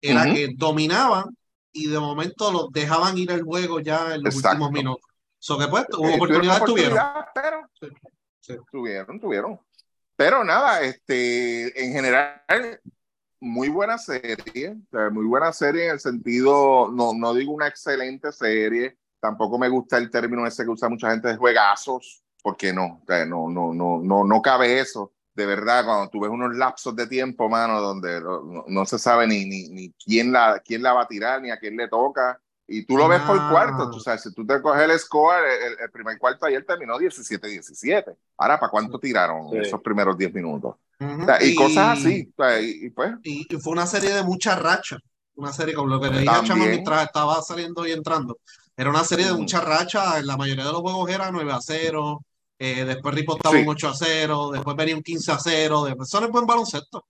era 0.00 0.22
Ujú. 0.24 0.34
que 0.34 0.48
dominaban 0.56 1.24
y 1.72 1.88
de 1.88 2.00
momento 2.00 2.50
los 2.52 2.70
dejaban 2.72 3.16
ir 3.16 3.30
el 3.30 3.42
juego 3.44 3.78
ya 3.80 4.14
en 4.16 4.22
los 4.24 4.34
Exacto. 4.34 4.56
últimos 4.64 4.72
minutos. 4.72 5.11
So 5.44 5.58
que 5.58 5.66
pues, 5.66 5.82
Eh, 5.84 5.96
hubo 5.98 6.14
oportunidades 6.14 6.62
tuvieron. 6.64 6.98
oportunidad, 6.98 7.26
pero 7.34 7.68
Sí, 7.80 7.88
sí. 8.40 8.56
tuvieron, 8.70 9.18
tuvieron. 9.18 9.60
Pero 10.14 10.44
nada, 10.44 10.82
este, 10.82 11.84
en 11.84 11.92
general, 11.92 12.80
muy 13.40 13.68
buena 13.68 13.98
serie, 13.98 14.68
o 14.70 14.88
sea, 14.88 15.10
muy 15.10 15.24
buena 15.26 15.52
serie 15.52 15.86
en 15.86 15.90
el 15.94 16.00
sentido, 16.00 16.92
no, 16.92 17.12
no 17.12 17.34
digo 17.34 17.50
una 17.52 17.66
excelente 17.66 18.30
serie, 18.30 18.96
tampoco 19.18 19.58
me 19.58 19.68
gusta 19.68 19.98
el 19.98 20.10
término 20.10 20.46
ese 20.46 20.62
que 20.62 20.70
usa 20.70 20.88
mucha 20.88 21.10
gente 21.10 21.26
de 21.26 21.36
juegazos, 21.36 22.22
porque 22.40 22.72
no, 22.72 23.00
o 23.02 23.04
sea, 23.04 23.26
no, 23.26 23.50
no, 23.50 23.74
no, 23.74 23.98
no, 24.00 24.22
no 24.22 24.42
cabe 24.42 24.78
eso. 24.78 25.12
De 25.34 25.44
verdad, 25.44 25.84
cuando 25.84 26.08
tú 26.08 26.20
ves 26.20 26.30
unos 26.30 26.54
lapsos 26.54 26.94
de 26.94 27.08
tiempo, 27.08 27.48
mano, 27.48 27.80
donde 27.80 28.20
no, 28.20 28.42
no- 28.44 28.64
no 28.68 28.84
se 28.86 28.96
sabe 28.96 29.26
ni, 29.26 29.44
ni, 29.44 29.68
ni 29.70 29.92
quién, 29.94 30.30
la, 30.30 30.60
quién 30.64 30.82
la 30.84 30.92
va 30.92 31.02
a 31.02 31.08
tirar, 31.08 31.42
ni 31.42 31.50
a 31.50 31.58
quién 31.58 31.76
le 31.76 31.88
toca, 31.88 32.40
y 32.78 32.84
tú 32.86 32.96
lo 32.96 33.08
ves 33.08 33.20
por 33.22 33.38
Ah. 33.38 33.48
cuarto, 33.50 33.90
tú 33.90 34.00
sabes, 34.00 34.22
si 34.22 34.32
tú 34.34 34.46
te 34.46 34.60
coges 34.62 34.82
el 34.82 34.98
score, 34.98 35.44
el, 35.44 35.76
el 35.84 35.90
primer 35.90 36.18
cuarto 36.18 36.46
ayer 36.46 36.64
terminó 36.64 36.98
17-17. 36.98 38.16
Ahora, 38.38 38.58
¿para 38.58 38.70
cuánto 38.70 38.98
tiraron 38.98 39.50
Sí. 39.50 39.58
esos 39.58 39.80
primeros 39.82 40.16
10 40.16 40.32
minutos? 40.34 40.76
Ujú. 41.00 41.22
O 41.22 41.24
sea, 41.24 41.42
y, 41.42 41.48
Y- 41.50 41.54
cosas 41.54 41.98
así, 41.98 42.32
o 42.36 42.42
sea, 42.42 42.60
y, 42.60 42.70
y 42.86 42.90
pues, 42.90 43.12
Y, 43.24 43.46
y 43.54 43.56
fue 43.60 43.72
una 43.72 43.86
serie 43.86 44.12
de 44.14 44.22
mucha 44.22 44.56
racha. 44.56 44.96
Una 45.34 45.52
serie, 45.52 45.74
como 45.74 45.88
lo 45.88 46.00
que 46.00 46.08
le 46.10 46.18
dije 46.20 46.28
a 46.30 46.34
También. 46.34 46.56
Chama 46.58 46.66
mientras 46.70 47.04
estaba 47.04 47.40
saliendo 47.42 47.86
y 47.86 47.92
entrando. 47.92 48.38
Era 48.76 48.90
una 48.90 49.02
serie 49.02 49.24
de 49.26 49.32
Ujú. 49.32 49.40
mucha 49.42 49.60
racha. 49.60 50.18
En 50.18 50.26
la 50.26 50.36
mayoría 50.36 50.64
de 50.64 50.72
los 50.72 50.80
juegos 50.82 51.10
era 51.10 51.30
9 51.30 51.52
a 51.52 51.60
0. 51.60 52.20
eh, 52.64 52.84
después 52.84 53.12
reportaba 53.16 53.56
Sí. 53.56 53.62
un 53.62 53.68
8 53.70 53.88
a 53.88 53.94
0. 53.94 54.50
Después 54.52 54.76
venía 54.76 54.94
un 54.94 55.02
15 55.02 55.32
a 55.32 55.38
0. 55.40 55.84
Después, 55.84 56.08
eso 56.08 56.20
no 56.20 56.26
es 56.26 56.32
buen 56.32 56.46
baloncesto. 56.46 57.04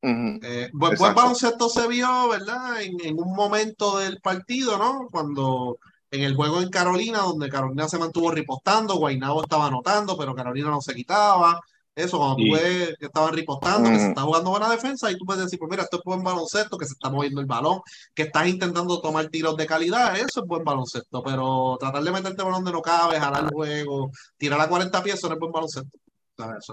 Eh, 0.00 0.70
buen, 0.72 0.96
baloncesto 0.96 1.68
se 1.68 1.88
vio, 1.88 2.28
¿verdad? 2.28 2.80
En, 2.82 2.94
en 3.04 3.18
un 3.18 3.34
momento 3.34 3.98
del 3.98 4.20
partido, 4.20 4.78
¿no? 4.78 5.08
Cuando 5.10 5.78
en 6.10 6.22
el 6.22 6.34
juego 6.34 6.60
en 6.60 6.70
Carolina, 6.70 7.18
donde 7.18 7.48
Carolina 7.48 7.88
se 7.88 7.98
mantuvo 7.98 8.30
ripostando, 8.30 8.96
Guaynabo 8.96 9.42
estaba 9.42 9.66
anotando, 9.66 10.16
pero 10.16 10.34
Carolina 10.34 10.70
no 10.70 10.80
se 10.80 10.94
quitaba. 10.94 11.60
Eso, 11.94 12.18
cuando 12.18 12.36
tú 12.36 12.52
ves 12.52 12.94
que 12.96 13.06
estaban 13.06 13.34
ripostando, 13.34 13.90
que 13.90 13.98
se 13.98 14.08
está 14.10 14.22
jugando 14.22 14.50
buena 14.50 14.70
defensa, 14.70 15.10
y 15.10 15.18
tú 15.18 15.24
puedes 15.24 15.42
decir, 15.42 15.58
pues 15.58 15.68
mira, 15.68 15.82
esto 15.82 15.96
es 15.96 16.04
buen 16.04 16.22
baloncesto, 16.22 16.78
que 16.78 16.86
se 16.86 16.92
está 16.92 17.10
moviendo 17.10 17.40
el 17.40 17.48
balón, 17.48 17.80
que 18.14 18.22
estás 18.22 18.46
intentando 18.46 19.00
tomar 19.00 19.26
tiros 19.30 19.56
de 19.56 19.66
calidad, 19.66 20.16
eso 20.16 20.42
es 20.42 20.46
buen 20.46 20.62
baloncesto, 20.62 21.24
pero 21.24 21.76
tratar 21.80 22.04
de 22.04 22.12
meterte 22.12 22.44
balón 22.44 22.62
donde 22.62 22.70
no 22.70 22.82
cabe, 22.82 23.18
jalar 23.18 23.42
el 23.44 23.50
juego, 23.50 24.12
tirar 24.36 24.60
a 24.60 24.68
40 24.68 25.02
pies, 25.02 25.16
eso 25.16 25.28
no 25.28 25.34
es 25.34 25.40
buen 25.40 25.50
baloncesto. 25.50 25.98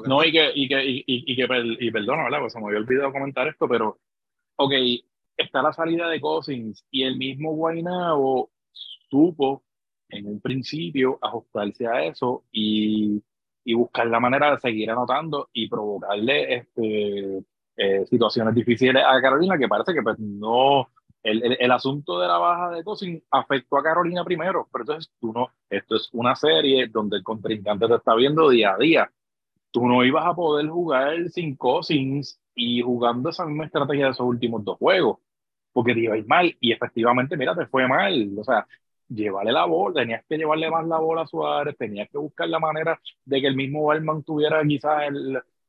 No, 0.08 0.24
y 0.24 0.32
que, 0.32 0.52
y 0.56 0.68
que, 0.68 0.86
y, 0.86 0.98
y- 1.08 1.34
y 1.34 1.36
que 1.36 1.48
y 1.80 1.92
perdona, 1.92 2.24
¿verdad? 2.26 2.40
Pues 2.42 2.54
se 2.54 2.60
me 2.60 2.68
había 2.68 2.80
olvidado 2.80 3.12
comentar 3.12 3.48
esto, 3.48 3.68
pero, 3.68 4.00
ok, 4.58 4.74
está 5.38 5.62
la 5.62 5.74
salida 5.74 6.10
de 6.10 6.22
Cousins 6.22 6.86
y 6.92 7.04
el 7.04 7.18
mismo 7.18 7.54
Guaynabo 7.56 8.52
supo 9.10 9.64
en 10.10 10.28
un 10.28 10.40
principio 10.42 11.18
ajustarse 11.22 11.88
a 11.88 12.06
eso 12.06 12.44
y, 12.52 13.24
y 13.64 13.74
buscar 13.74 14.08
la 14.08 14.20
manera 14.20 14.52
de 14.52 14.60
seguir 14.60 14.90
anotando 14.92 15.50
y 15.54 15.68
provocarle 15.68 16.56
este, 16.56 17.44
eh, 17.78 18.06
situaciones 18.08 18.54
difíciles 18.56 19.04
a 19.06 19.20
Carolina, 19.22 19.58
que 19.58 19.68
parece 19.68 19.94
que 19.94 20.02
pues 20.04 20.20
no, 20.20 20.90
el, 21.24 21.44
el, 21.44 21.58
el 21.60 21.72
asunto 21.72 22.20
de 22.20 22.28
la 22.28 22.38
baja 22.38 22.70
de 22.72 22.84
Cousins 22.84 23.24
afectó 23.32 23.78
a 23.78 23.84
Carolina 23.84 24.24
primero, 24.24 24.68
pero 24.72 24.84
entonces 24.84 25.12
tú 25.20 25.34
no, 25.34 25.50
esto 25.70 25.96
es 25.96 26.10
una 26.14 26.36
serie 26.36 26.88
donde 26.88 27.18
el 27.18 27.24
contrincante 27.24 27.88
te 27.88 27.96
está 27.96 28.16
viendo 28.16 28.50
día 28.50 28.74
a 28.74 28.78
día 28.78 29.12
tú 29.76 29.86
no 29.86 30.06
ibas 30.06 30.26
a 30.26 30.34
poder 30.34 30.70
jugar 30.70 31.30
sin 31.32 31.58
Cousins 31.58 32.40
y 32.56 32.82
jugando 32.82 33.30
esa 33.30 33.46
misma 33.46 33.66
estrategia 33.66 34.06
de 34.06 34.12
esos 34.12 34.26
últimos 34.26 34.64
dos 34.64 34.78
juegos, 34.78 35.20
porque 35.74 35.94
te 35.94 36.00
iba 36.00 36.14
a 36.16 36.18
ir 36.18 36.26
mal 36.28 36.56
y 36.62 36.72
efectivamente, 36.72 37.36
mira, 37.36 37.54
te 37.54 37.66
fue 37.68 37.86
mal. 37.86 38.32
O 38.40 38.44
sea, 38.46 38.66
llevarle 39.10 39.52
la 39.52 39.66
bola, 39.66 40.02
tenías 40.02 40.24
que 40.30 40.38
llevarle 40.38 40.72
más 40.72 40.88
la 40.88 41.00
bola 41.00 41.24
a 41.24 41.28
Suárez, 41.28 41.76
tenías 41.78 42.10
que 42.10 42.18
buscar 42.18 42.48
la 42.48 42.60
manera 42.60 43.02
de 43.26 43.42
que 43.42 43.48
el 43.48 43.58
mismo 43.58 43.84
Balman 43.84 44.24
tuviera 44.24 44.64
quizás 44.66 45.12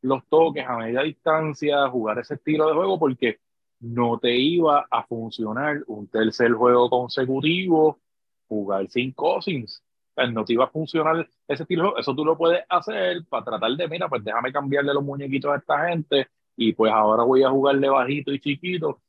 los 0.03 0.25
toques 0.29 0.65
a 0.65 0.77
media 0.79 1.03
distancia, 1.03 1.89
jugar 1.89 2.21
ese 2.21 2.35
estilo 2.35 2.69
de 2.69 2.75
juego, 2.75 3.01
porque 3.01 3.41
no 3.81 4.21
te 4.21 4.37
iba 4.37 4.87
a 4.89 5.05
funcionar 5.05 5.83
un 5.89 6.07
tercer 6.09 6.53
juego 6.53 6.89
consecutivo, 6.89 7.99
jugar 8.47 8.89
sin 8.89 9.13
Cousins 9.13 9.83
pues, 10.17 10.33
no 10.33 10.45
te 10.45 10.55
iba 10.55 10.65
a 10.65 10.69
funcionar 10.69 11.29
ese 11.47 11.63
estilo, 11.63 11.97
eso 11.99 12.15
tú 12.15 12.25
lo 12.25 12.37
puedes 12.37 12.65
hacer 12.69 13.25
para 13.29 13.45
tratar 13.45 13.71
de, 13.73 13.87
mira, 13.87 14.09
pues 14.09 14.25
déjame 14.25 14.51
cambiarle 14.53 14.93
los 14.95 15.05
muñequitos 15.05 15.53
a 15.53 15.57
esta 15.59 15.89
gente 15.89 16.29
y 16.57 16.73
pues 16.73 16.91
ahora 16.91 17.23
voy 17.23 17.43
a 17.45 17.51
jugarle 17.51 17.89
bajito 17.91 18.33
y 18.33 18.41
chiquito. 18.41 19.01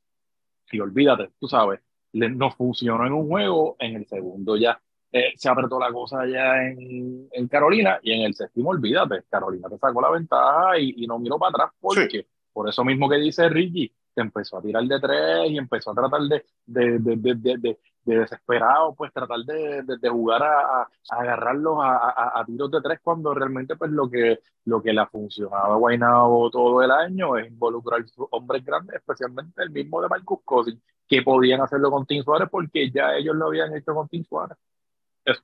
Y 0.70 0.80
olvídate, 0.80 1.30
tú 1.40 1.48
sabes, 1.48 1.80
le- 2.12 2.28
no 2.28 2.50
funcionó 2.50 3.06
en 3.06 3.12
un 3.14 3.26
juego, 3.26 3.76
en 3.78 3.96
el 3.96 4.06
segundo 4.06 4.56
ya 4.56 4.78
eh, 5.10 5.32
se 5.36 5.48
apretó 5.48 5.80
la 5.80 5.90
cosa 5.90 6.26
ya 6.26 6.62
en, 6.62 7.26
en 7.32 7.48
Carolina 7.48 7.98
y 8.02 8.12
en 8.12 8.22
el 8.26 8.34
séptimo, 8.34 8.68
olvídate, 8.70 9.22
Carolina 9.30 9.66
te 9.70 9.78
sacó 9.78 10.02
la 10.02 10.10
ventaja 10.10 10.78
y, 10.78 10.92
y 10.98 11.06
no 11.06 11.18
miró 11.18 11.38
para 11.38 11.50
atrás 11.50 11.70
porque 11.80 12.26
por 12.52 12.68
eso 12.68 12.84
mismo 12.84 13.08
que 13.08 13.16
dice 13.16 13.48
Ricky, 13.48 13.90
te 14.12 14.20
empezó 14.20 14.58
a 14.58 14.62
tirar 14.62 14.84
de 14.84 15.00
tres 15.00 15.50
y 15.50 15.56
empezó 15.56 15.92
a 15.92 15.94
tratar 15.94 16.20
de, 16.22 16.44
de, 16.66 16.98
de, 16.98 17.56
de, 17.56 17.78
de, 18.04 18.14
de- 18.14 18.16
de 18.16 18.20
desesperado, 18.22 18.94
pues 18.94 19.12
tratar 19.12 19.40
de, 19.40 19.82
de, 19.82 19.96
de 19.98 20.08
jugar 20.08 20.42
a, 20.42 20.82
a- 20.82 20.88
a 21.10 21.16
agarrarlos 21.20 21.78
a, 21.82 21.96
a, 21.96 22.40
a 22.40 22.44
tiros 22.44 22.70
de 22.70 22.80
tres 22.82 23.00
cuando 23.02 23.34
realmente 23.34 23.76
pues 23.76 23.90
lo 23.90 24.08
que, 24.10 24.40
lo 24.64 24.82
que 24.82 24.92
le 24.92 25.00
ha 25.00 25.06
funcionado 25.06 25.72
a 25.74 25.76
Guaynabo 25.76 26.50
todo 26.50 26.82
el 26.82 26.90
año 26.90 27.36
es 27.36 27.48
involucrar 27.48 28.04
hombres 28.30 28.64
grandes, 28.64 28.96
especialmente 28.96 29.62
el 29.62 29.70
mismo 29.70 30.00
de 30.02 30.08
Marcus 30.08 30.40
Cousins, 30.44 30.80
que 31.06 31.22
podían 31.22 31.60
hacerlo 31.60 31.90
con 31.90 32.06
Tim 32.06 32.22
Suárez 32.22 32.48
porque 32.50 32.90
ya 32.90 33.14
ellos 33.14 33.34
lo 33.36 33.46
habían 33.46 33.74
hecho 33.76 33.94
con 33.94 34.08
Tim 34.08 34.24
Suárez. 34.24 34.56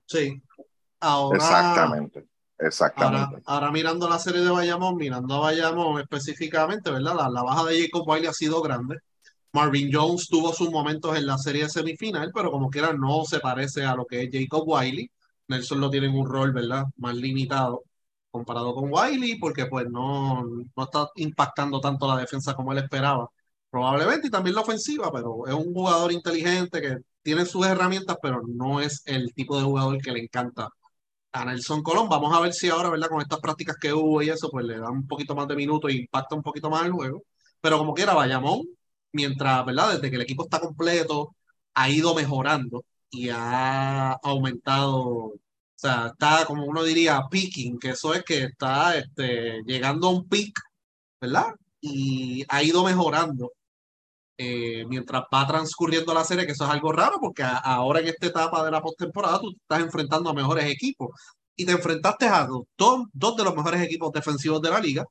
Sí. 0.06 0.42
Ahora, 1.00 1.36
exactamente, 1.36 2.28
Ahora, 2.96 3.28
exactamente. 3.28 3.42
ahora 3.46 3.70
mirando 3.72 4.08
la 4.08 4.18
serie 4.18 4.40
de 4.42 4.50
Bayamón, 4.50 4.96
mirando 4.96 5.34
a 5.34 5.40
Bayamón 5.40 6.00
específicamente, 6.00 6.90
¿verdad? 6.90 7.14
La, 7.16 7.28
la 7.30 7.42
baja 7.42 7.64
de 7.64 7.82
Jacob 7.82 8.08
Wiley 8.08 8.26
ha 8.28 8.32
sido 8.32 8.62
grande. 8.62 8.98
Marvin 9.54 9.88
Jones 9.92 10.28
tuvo 10.28 10.52
sus 10.52 10.70
momentos 10.70 11.16
en 11.16 11.26
la 11.26 11.38
serie 11.38 11.68
semifinal, 11.68 12.32
pero 12.34 12.50
como 12.50 12.68
quiera 12.70 12.92
no 12.92 13.24
se 13.24 13.38
parece 13.40 13.84
a 13.84 13.94
lo 13.94 14.04
que 14.04 14.22
es 14.24 14.30
Jacob 14.32 14.64
Wiley. 14.66 15.08
Nelson 15.48 15.80
lo 15.80 15.90
tiene 15.90 16.08
en 16.08 16.14
un 16.16 16.26
rol, 16.26 16.52
¿verdad? 16.52 16.84
Más 16.96 17.14
limitado 17.16 17.84
comparado 18.32 18.74
con 18.74 18.92
Wiley, 18.92 19.38
porque 19.38 19.66
pues 19.66 19.86
no, 19.88 20.44
no 20.44 20.84
está 20.84 21.08
impactando 21.16 21.80
tanto 21.80 22.08
la 22.08 22.20
defensa 22.20 22.54
como 22.54 22.72
él 22.72 22.78
esperaba. 22.78 23.28
Probablemente, 23.70 24.28
y 24.28 24.30
también 24.30 24.56
la 24.56 24.62
ofensiva, 24.62 25.12
pero 25.12 25.46
es 25.46 25.54
un 25.54 25.72
jugador 25.72 26.10
inteligente 26.12 26.80
que 26.80 26.98
tiene 27.22 27.46
sus 27.46 27.66
herramientas, 27.66 28.16
pero 28.20 28.42
no 28.46 28.80
es 28.80 29.02
el 29.06 29.32
tipo 29.34 29.56
de 29.56 29.64
jugador 29.64 29.98
que 30.02 30.12
le 30.12 30.20
encanta 30.20 30.68
a 31.32 31.44
Nelson 31.44 31.82
Colón. 31.82 32.08
Vamos 32.08 32.36
a 32.36 32.40
ver 32.40 32.52
si 32.54 32.70
ahora, 32.70 32.90
¿verdad? 32.90 33.08
Con 33.08 33.20
estas 33.22 33.40
prácticas 33.40 33.76
que 33.80 33.92
hubo 33.92 34.22
y 34.22 34.30
eso, 34.30 34.50
pues 34.50 34.64
le 34.66 34.78
da 34.78 34.90
un 34.90 35.06
poquito 35.06 35.34
más 35.36 35.48
de 35.48 35.56
minutos 35.56 35.90
e 35.92 35.94
impacta 35.96 36.34
un 36.34 36.42
poquito 36.42 36.70
más 36.70 36.84
el 36.86 36.92
juego. 36.92 37.22
Pero 37.60 37.78
como 37.78 37.94
quiera, 37.94 38.14
Bayamón, 38.14 38.62
mientras, 39.14 39.64
¿verdad? 39.66 39.94
Desde 39.94 40.10
que 40.10 40.16
el 40.16 40.22
equipo 40.22 40.44
está 40.44 40.60
completo, 40.60 41.36
ha 41.74 41.90
ido 41.90 42.14
mejorando 42.14 42.84
y 43.10 43.30
ha 43.30 44.12
aumentado, 44.22 44.98
o 45.06 45.34
sea, 45.76 46.08
está 46.08 46.44
como 46.46 46.64
uno 46.66 46.82
diría, 46.84 47.22
peaking, 47.30 47.78
que 47.78 47.90
eso 47.90 48.14
es 48.14 48.24
que 48.24 48.44
está 48.44 48.96
este, 48.98 49.62
llegando 49.66 50.08
a 50.08 50.10
un 50.12 50.28
peak, 50.28 50.52
¿verdad? 51.20 51.54
Y 51.80 52.44
ha 52.48 52.62
ido 52.64 52.84
mejorando 52.84 53.52
eh, 54.38 54.84
mientras 54.88 55.22
va 55.32 55.46
transcurriendo 55.46 56.12
la 56.14 56.24
serie, 56.24 56.46
que 56.46 56.52
eso 56.52 56.64
es 56.64 56.70
algo 56.70 56.92
raro, 56.92 57.18
porque 57.20 57.42
a- 57.42 57.58
ahora 57.58 58.00
en 58.00 58.08
esta 58.08 58.26
etapa 58.26 58.64
de 58.64 58.70
la 58.70 58.82
postemporada 58.82 59.40
tú 59.40 59.50
estás 59.52 59.80
enfrentando 59.80 60.30
a 60.30 60.34
mejores 60.34 60.66
equipos. 60.70 61.10
Y 61.56 61.64
te 61.66 61.72
enfrentaste 61.72 62.26
a 62.26 62.46
dos, 62.46 62.64
dos 63.12 63.36
de 63.36 63.44
los 63.44 63.54
mejores 63.54 63.80
equipos 63.82 64.12
defensivos 64.12 64.60
de 64.60 64.70
la 64.70 64.80
liga. 64.80 65.04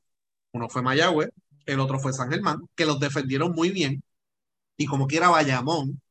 Uno 0.54 0.70
fue 0.70 0.82
Mayagüez, 0.84 1.30
el 1.66 1.80
otro 1.80 2.00
fue 2.00 2.14
San 2.14 2.30
Germán, 2.32 2.60
que 2.76 2.86
los 2.86 3.00
defendieron 3.00 3.52
muy 3.54 3.70
bien. 3.72 4.04
Y 4.78 4.86
como 4.86 5.08
quiera 5.08 5.30
Bayamón, 5.30 6.02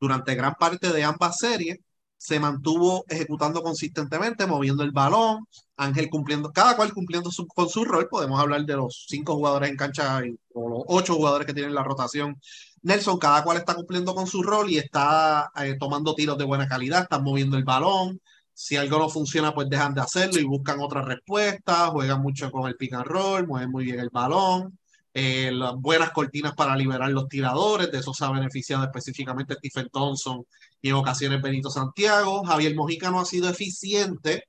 durante 0.00 0.34
gran 0.34 0.54
parte 0.54 0.92
de 0.92 1.04
ambas 1.04 1.38
series, 1.38 1.78
se 2.16 2.38
mantuvo 2.40 3.04
ejecutando 3.08 3.62
consistentemente, 3.62 4.46
moviendo 4.46 4.84
el 4.84 4.92
balón, 4.92 5.46
Ángel 5.76 6.08
cumpliendo, 6.10 6.52
cada 6.52 6.76
cual 6.76 6.92
cumpliendo 6.94 7.30
su- 7.32 7.46
con 7.48 7.68
su 7.68 7.84
rol. 7.84 8.08
Podemos 8.08 8.40
hablar 8.40 8.64
de 8.64 8.76
los 8.76 9.06
cinco 9.08 9.34
jugadores 9.34 9.70
en 9.70 9.76
cancha 9.76 10.22
o 10.54 10.68
los 10.68 10.82
ocho 10.88 11.14
jugadores 11.16 11.46
que 11.46 11.54
tienen 11.54 11.74
la 11.74 11.82
rotación. 11.82 12.36
Nelson, 12.82 13.18
cada 13.18 13.42
cual 13.44 13.56
está 13.58 13.74
cumpliendo 13.74 14.14
con 14.14 14.26
su 14.26 14.42
rol 14.42 14.70
y 14.70 14.78
está 14.78 15.50
eh, 15.56 15.76
tomando 15.78 16.14
tiros 16.14 16.38
de 16.38 16.44
buena 16.44 16.68
calidad, 16.68 17.02
están 17.02 17.22
moviendo 17.24 17.56
el 17.56 17.64
balón. 17.64 18.20
Si 18.54 18.76
algo 18.76 18.98
no 18.98 19.08
funciona, 19.08 19.54
pues 19.54 19.68
dejan 19.68 19.94
de 19.94 20.00
hacerlo 20.02 20.38
y 20.40 20.44
buscan 20.44 20.78
otras 20.80 21.04
respuestas. 21.06 21.90
Juegan 21.90 22.20
mucho 22.22 22.50
con 22.52 22.68
el 22.68 22.76
pick 22.76 22.92
and 22.94 23.04
roll, 23.06 23.46
mueven 23.46 23.70
muy 23.70 23.84
bien 23.84 23.98
el 24.00 24.10
balón. 24.10 24.78
Eh, 25.14 25.50
las 25.52 25.74
buenas 25.76 26.10
cortinas 26.12 26.54
para 26.54 26.76
liberar 26.76 27.10
los 27.10 27.28
tiradores, 27.28 27.90
de 27.92 27.98
eso 27.98 28.14
se 28.14 28.24
ha 28.24 28.30
beneficiado 28.30 28.84
específicamente 28.84 29.54
Stephen 29.54 29.88
Thompson 29.92 30.44
y 30.80 30.88
en 30.90 30.94
ocasiones 30.96 31.42
Benito 31.42 31.70
Santiago. 31.70 32.44
Javier 32.44 32.74
Mojica 32.74 33.10
no 33.10 33.20
ha 33.20 33.24
sido 33.26 33.48
eficiente, 33.50 34.44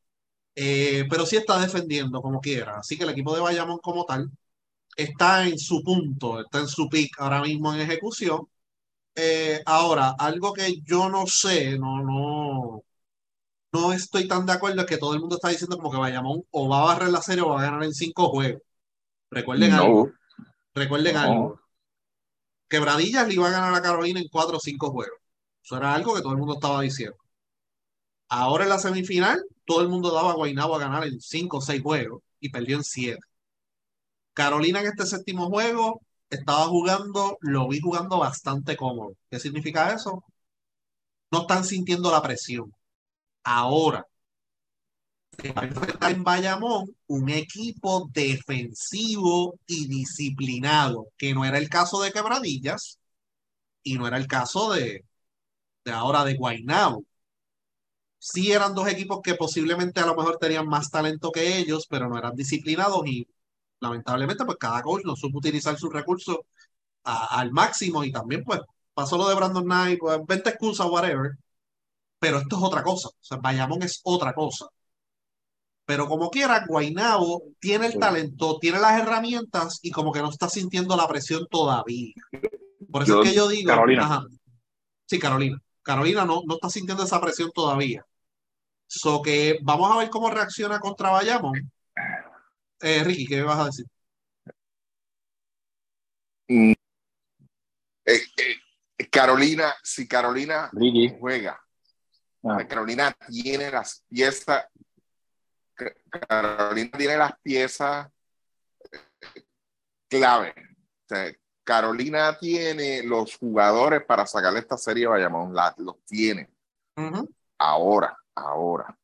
eh, 0.55 1.05
pero 1.09 1.25
sí 1.25 1.37
está 1.37 1.59
defendiendo 1.59 2.21
como 2.21 2.39
quiera. 2.41 2.79
Así 2.79 2.97
que 2.97 3.03
el 3.05 3.11
equipo 3.11 3.35
de 3.35 3.41
Bayamón 3.41 3.79
como 3.79 4.05
tal 4.05 4.29
está 4.97 5.47
en 5.47 5.59
su 5.59 5.83
punto, 5.83 6.41
está 6.41 6.59
en 6.59 6.67
su 6.67 6.89
pick 6.89 7.19
ahora 7.19 7.41
mismo 7.41 7.73
en 7.73 7.81
ejecución. 7.81 8.41
Eh, 9.15 9.61
ahora, 9.65 10.15
algo 10.19 10.53
que 10.53 10.81
yo 10.83 11.09
no 11.09 11.27
sé, 11.27 11.77
no, 11.79 12.01
no, 12.03 12.83
no 13.71 13.93
estoy 13.93 14.27
tan 14.27 14.45
de 14.45 14.53
acuerdo 14.53 14.81
es 14.81 14.87
que 14.87 14.97
todo 14.97 15.13
el 15.13 15.19
mundo 15.19 15.35
está 15.35 15.49
diciendo 15.49 15.77
como 15.77 15.91
que 15.91 15.97
Bayamón 15.97 16.43
o 16.51 16.69
va 16.69 16.81
a 16.83 16.85
barrer 16.85 17.09
la 17.09 17.21
serie 17.21 17.43
o 17.43 17.49
va 17.49 17.61
a 17.61 17.65
ganar 17.65 17.83
en 17.83 17.93
cinco 17.93 18.29
juegos. 18.29 18.61
Recuerden 19.31 19.71
No. 19.71 19.83
algo, 19.83 20.11
recuerden 20.75 21.13
No. 21.15 21.19
algo. 21.21 21.59
Quebradillas 22.67 23.25
le 23.27 23.35
iba 23.35 23.47
a 23.47 23.51
ganar 23.51 23.73
a 23.73 23.81
Carolina 23.81 24.19
en 24.19 24.27
cuatro 24.27 24.57
o 24.57 24.59
cinco 24.59 24.91
juegos. 24.91 25.17
Eso 25.63 25.77
era 25.77 25.93
algo 25.93 26.13
que 26.13 26.21
todo 26.21 26.33
el 26.33 26.39
mundo 26.39 26.55
estaba 26.55 26.81
diciendo. 26.81 27.15
Ahora 28.27 28.63
en 28.65 28.69
la 28.69 28.79
semifinal, 28.79 29.41
todo 29.65 29.81
el 29.81 29.87
mundo 29.87 30.11
daba 30.11 30.31
a 30.31 30.35
Guaynabo 30.35 30.75
a 30.75 30.79
ganar 30.79 31.05
en 31.07 31.21
cinco 31.21 31.57
o 31.57 31.61
seis 31.61 31.81
juegos 31.81 32.21
y 32.41 32.49
perdió 32.49 32.75
en 32.77 32.83
siete. 32.83 33.21
Carolina 34.33 34.79
en 34.81 34.87
este 34.87 35.05
séptimo 35.05 35.47
juego 35.49 36.01
estaba 36.29 36.65
jugando, 36.67 37.37
lo 37.41 37.67
vi 37.67 37.79
jugando 37.79 38.19
bastante 38.19 38.75
cómodo. 38.75 39.13
¿Qué 39.29 39.39
significa 39.39 39.93
eso? 39.93 40.23
No 41.31 41.41
están 41.41 41.63
sintiendo 41.65 42.11
la 42.11 42.21
presión. 42.21 42.73
Ahora, 43.43 44.07
enfrentar 45.37 46.11
en 46.11 46.23
Bayamón 46.23 46.95
un 47.07 47.29
equipo 47.29 48.09
defensivo 48.13 49.59
y 49.67 49.87
disciplinado, 49.87 51.07
que 51.17 51.33
no 51.33 51.45
era 51.45 51.57
el 51.57 51.69
caso 51.69 52.01
de 52.01 52.11
Quebradillas 52.11 52.99
y 53.83 53.97
no 53.97 54.07
era 54.07 54.17
el 54.17 54.27
caso 54.27 54.73
de, 54.73 55.05
de 55.85 55.91
ahora 55.91 56.25
de 56.25 56.35
Guaynabo. 56.35 57.05
Sí 58.17 58.51
eran 58.51 58.73
dos 58.73 58.87
equipos 58.87 59.19
que 59.21 59.35
posiblemente 59.35 59.99
a 59.99 60.05
lo 60.05 60.15
mejor 60.15 60.37
tenían 60.37 60.67
más 60.67 60.89
talento 60.89 61.31
que 61.31 61.57
ellos, 61.57 61.85
pero 61.89 62.07
no 62.07 62.17
eran 62.17 62.35
disciplinados 62.35 63.05
y 63.05 63.27
lamentablemente 63.81 64.45
pues 64.45 64.57
cada 64.57 64.81
coach 64.81 65.03
no 65.05 65.15
supo 65.15 65.39
utilizar 65.39 65.77
sus 65.77 65.91
recursos 65.93 66.37
al 67.03 67.51
máximo 67.51 68.03
y 68.03 68.11
también 68.11 68.43
pues 68.45 68.61
pasó 68.93 69.17
lo 69.17 69.29
de 69.29 69.35
Brandon 69.35 69.65
Knight, 69.65 69.99
pues 69.99 70.19
20 70.27 70.49
excusas, 70.51 70.87
whatever, 70.89 71.31
pero 72.19 72.39
esto 72.39 72.57
es 72.57 72.63
otra 72.63 72.83
cosa, 72.83 73.09
o 73.09 73.13
sea, 73.21 73.37
Bayamón 73.37 73.83
es 73.83 74.01
otra 74.03 74.33
cosa. 74.33 74.67
Pero 75.85 76.07
como 76.07 76.29
quiera, 76.29 76.63
Guaynabo 76.65 77.43
tiene 77.59 77.87
el 77.87 77.99
talento, 77.99 78.57
tiene 78.59 78.79
las 78.79 78.99
herramientas 79.01 79.79
y 79.81 79.91
como 79.91 80.11
que 80.13 80.21
no 80.21 80.29
está 80.29 80.47
sintiendo 80.47 80.95
la 80.95 81.07
presión 81.07 81.45
todavía. 81.49 82.13
Por 82.91 83.03
eso 83.03 83.15
Yo- 83.15 83.23
es 83.23 83.29
que 83.29 83.35
yo 83.35 83.47
digo, 83.49 83.67
Carolina. 83.67 84.03
ajá. 84.05 84.25
sí, 85.05 85.19
Carolina. 85.19 85.61
Carolina 85.81 86.23
no, 86.25 86.41
no 86.45 86.55
está 86.55 86.69
sintiendo 86.69 87.03
esa 87.03 87.19
presión 87.19 87.51
todavía. 87.53 88.05
So 88.87 89.21
que 89.21 89.59
vamos 89.63 89.91
a 89.91 89.97
ver 89.97 90.09
cómo 90.09 90.29
reacciona 90.29 90.79
contra 90.79 91.09
Bayamón. 91.11 91.69
Eh, 92.79 93.03
Ricky, 93.03 93.25
¿qué 93.27 93.41
vas 93.41 93.59
a 93.59 93.65
decir? 93.65 93.85
Eh, 96.47 96.75
eh, 98.05 99.09
Carolina, 99.09 99.73
si 99.83 100.07
Carolina 100.07 100.69
Ricky. 100.73 101.13
juega, 101.19 101.59
Ah. 102.45 102.57
Carolina 102.67 103.15
tiene 103.29 103.71
las 103.71 104.03
piezas, 104.09 104.65
Carolina 106.27 106.91
tiene 106.97 107.17
las 107.17 107.39
piezas 107.41 108.07
eh, 108.91 108.99
clave. 110.07 110.53
O 110.57 111.07
sea, 111.07 111.33
Carolina 111.63 112.37
tiene 112.37 113.03
los 113.03 113.37
jugadores 113.37 114.03
para 114.05 114.25
sacarle 114.25 114.59
esta 114.59 114.77
serie 114.77 115.05
a 115.05 115.09
Bayamón, 115.09 115.53
la- 115.53 115.73
los 115.77 116.03
tiene. 116.05 116.49
Ahora, 117.57 118.17
ahora. 118.35 118.97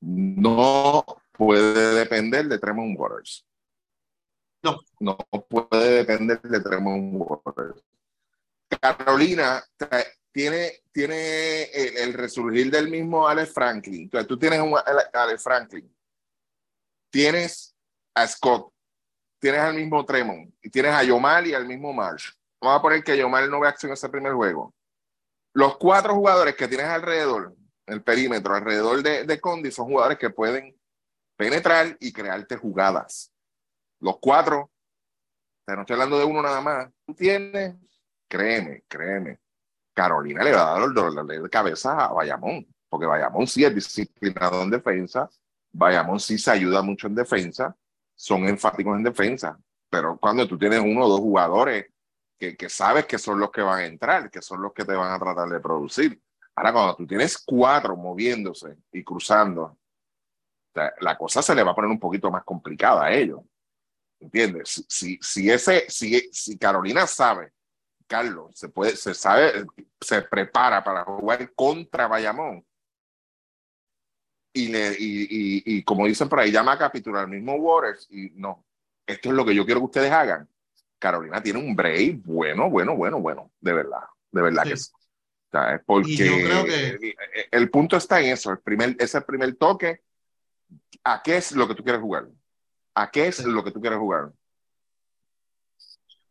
No 0.00 1.04
puede 1.32 1.94
depender 1.94 2.46
de 2.46 2.58
Tremont 2.58 2.98
Waters. 2.98 3.44
No. 4.62 4.80
No 5.00 5.16
puede 5.48 5.90
depender 6.04 6.40
de 6.42 6.60
Tremont 6.60 7.14
Waters. 7.14 7.84
Carolina 8.80 9.62
tiene, 10.32 10.82
tiene 10.92 11.64
el, 11.64 11.96
el 11.96 12.12
resurgir 12.14 12.70
del 12.70 12.88
mismo 12.88 13.26
Alex 13.26 13.52
Franklin. 13.52 14.02
Entonces, 14.02 14.28
tú 14.28 14.38
tienes 14.38 14.60
un 14.60 14.74
Ale- 14.76 15.10
Alex 15.12 15.42
Franklin. 15.42 15.96
Tienes 17.10 17.74
a 18.14 18.26
Scott. 18.26 18.72
Tienes 19.40 19.60
al 19.60 19.74
mismo 19.74 20.04
Tremont. 20.04 20.52
Y 20.62 20.70
tienes 20.70 20.92
a 20.92 21.02
Yomar 21.02 21.46
y 21.46 21.54
al 21.54 21.66
mismo 21.66 21.92
Marsh. 21.92 22.30
Vamos 22.60 22.78
a 22.78 22.82
poner 22.82 23.02
que 23.02 23.16
Yomar 23.16 23.48
no 23.48 23.60
ve 23.60 23.68
acción 23.68 23.90
en 23.90 23.94
ese 23.94 24.08
primer 24.08 24.32
juego. 24.32 24.74
Los 25.54 25.76
cuatro 25.78 26.14
jugadores 26.14 26.54
que 26.56 26.68
tienes 26.68 26.86
alrededor, 26.86 27.56
el 27.86 28.02
perímetro, 28.02 28.54
alrededor 28.54 29.02
de, 29.02 29.24
de 29.24 29.40
Condi, 29.40 29.70
son 29.70 29.86
jugadores 29.86 30.18
que 30.18 30.30
pueden 30.30 30.78
penetrar 31.36 31.96
y 32.00 32.12
crearte 32.12 32.56
jugadas. 32.56 33.32
Los 34.00 34.18
cuatro, 34.20 34.70
o 35.66 35.72
no 35.72 35.80
estoy 35.80 35.94
hablando 35.94 36.18
de 36.18 36.24
uno 36.24 36.42
nada 36.42 36.60
más. 36.60 36.88
Tú 37.06 37.14
tienes, 37.14 37.76
créeme, 38.28 38.82
créeme, 38.88 39.38
Carolina 39.98 40.44
le 40.44 40.52
va 40.52 40.62
a 40.62 40.72
dar 40.74 40.82
el 40.84 40.94
dolor 40.94 41.26
de 41.26 41.50
cabeza 41.50 42.04
a 42.06 42.12
Bayamón, 42.12 42.64
porque 42.88 43.04
Bayamón 43.04 43.48
sí 43.48 43.64
es 43.64 43.74
disciplinado 43.74 44.62
en 44.62 44.70
defensa, 44.70 45.28
Bayamón 45.72 46.20
sí 46.20 46.38
se 46.38 46.52
ayuda 46.52 46.82
mucho 46.82 47.08
en 47.08 47.16
defensa, 47.16 47.76
son 48.14 48.46
enfáticos 48.46 48.96
en 48.96 49.02
defensa, 49.02 49.58
pero 49.90 50.16
cuando 50.16 50.46
tú 50.46 50.56
tienes 50.56 50.78
uno 50.78 51.04
o 51.04 51.08
dos 51.08 51.18
jugadores 51.18 51.86
que, 52.38 52.56
que 52.56 52.68
sabes 52.68 53.06
que 53.06 53.18
son 53.18 53.40
los 53.40 53.50
que 53.50 53.60
van 53.60 53.80
a 53.80 53.86
entrar, 53.86 54.30
que 54.30 54.40
son 54.40 54.62
los 54.62 54.72
que 54.72 54.84
te 54.84 54.94
van 54.94 55.12
a 55.12 55.18
tratar 55.18 55.48
de 55.48 55.58
producir. 55.58 56.22
Ahora, 56.54 56.72
cuando 56.72 56.94
tú 56.94 57.04
tienes 57.04 57.36
cuatro 57.36 57.96
moviéndose 57.96 58.76
y 58.92 59.02
cruzando, 59.02 59.78
la 61.00 61.18
cosa 61.18 61.42
se 61.42 61.56
le 61.56 61.64
va 61.64 61.72
a 61.72 61.74
poner 61.74 61.90
un 61.90 61.98
poquito 61.98 62.30
más 62.30 62.44
complicada 62.44 63.06
a 63.06 63.12
ellos. 63.12 63.40
¿Entiendes? 64.20 64.84
Si, 64.88 65.18
si 65.20 65.50
ese, 65.50 65.86
si, 65.88 66.28
si 66.32 66.56
Carolina 66.56 67.04
sabe, 67.04 67.52
Carlos, 68.08 68.58
se 68.58 68.68
puede, 68.70 68.96
se 68.96 69.14
sabe, 69.14 69.64
se 70.00 70.22
prepara 70.22 70.82
para 70.82 71.04
jugar 71.04 71.52
contra 71.54 72.08
Bayamón. 72.08 72.64
Y, 74.52 74.68
le, 74.68 74.90
y, 74.98 75.22
y, 75.30 75.62
y 75.78 75.84
como 75.84 76.06
dicen 76.06 76.28
por 76.28 76.40
ahí, 76.40 76.50
llama 76.50 76.72
a 76.72 76.78
capitular 76.78 77.24
al 77.24 77.30
mismo 77.30 77.54
Waters 77.54 78.08
y 78.10 78.30
no, 78.34 78.64
esto 79.06 79.28
es 79.28 79.34
lo 79.34 79.44
que 79.44 79.54
yo 79.54 79.64
quiero 79.64 79.80
que 79.80 79.86
ustedes 79.86 80.10
hagan. 80.10 80.48
Carolina 80.98 81.40
tiene 81.42 81.60
un 81.60 81.76
break 81.76 82.22
bueno, 82.24 82.68
bueno, 82.68 82.96
bueno, 82.96 83.20
bueno, 83.20 83.52
de 83.60 83.72
verdad, 83.72 84.02
de 84.32 84.42
verdad 84.42 84.64
Sí. 84.64 84.70
que 84.70 84.76
sí. 84.78 84.92
Porque 85.86 86.10
Y 86.10 86.16
yo 86.16 86.36
creo 86.44 86.64
que- 86.64 86.88
el, 86.88 87.14
el 87.52 87.70
punto 87.70 87.96
está 87.96 88.20
en 88.20 88.32
eso, 88.32 88.50
el 88.50 88.58
primer, 88.58 88.96
ese 88.98 89.20
primer 89.20 89.54
toque, 89.54 90.02
¿a 91.04 91.22
qué 91.22 91.36
es 91.36 91.52
lo 91.52 91.68
que 91.68 91.74
tú 91.74 91.82
quieres 91.84 92.00
jugar? 92.02 92.26
¿A 92.94 93.10
qué 93.10 93.28
es 93.28 93.36
Sí. 93.36 93.44
lo 93.50 93.62
que 93.62 93.70
tú 93.70 93.80
quieres 93.80 93.98
jugar? 93.98 94.32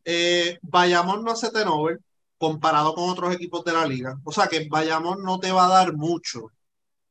Eh, 0.10 0.58
Bayamón 0.64 1.24
no 1.24 1.32
hace 1.32 1.52
turnover 1.52 2.00
comparado 2.38 2.96
con 2.96 3.10
otros 3.10 3.34
equipos 3.36 3.64
de 3.66 3.74
la 3.74 3.86
liga. 3.86 4.16
O 4.24 4.32
sea 4.32 4.48
que 4.48 4.68
Bayamón 4.70 5.24
no 5.24 5.40
te 5.40 5.52
va 5.52 5.66
a 5.66 5.70
dar 5.70 5.94
mucho 5.96 6.48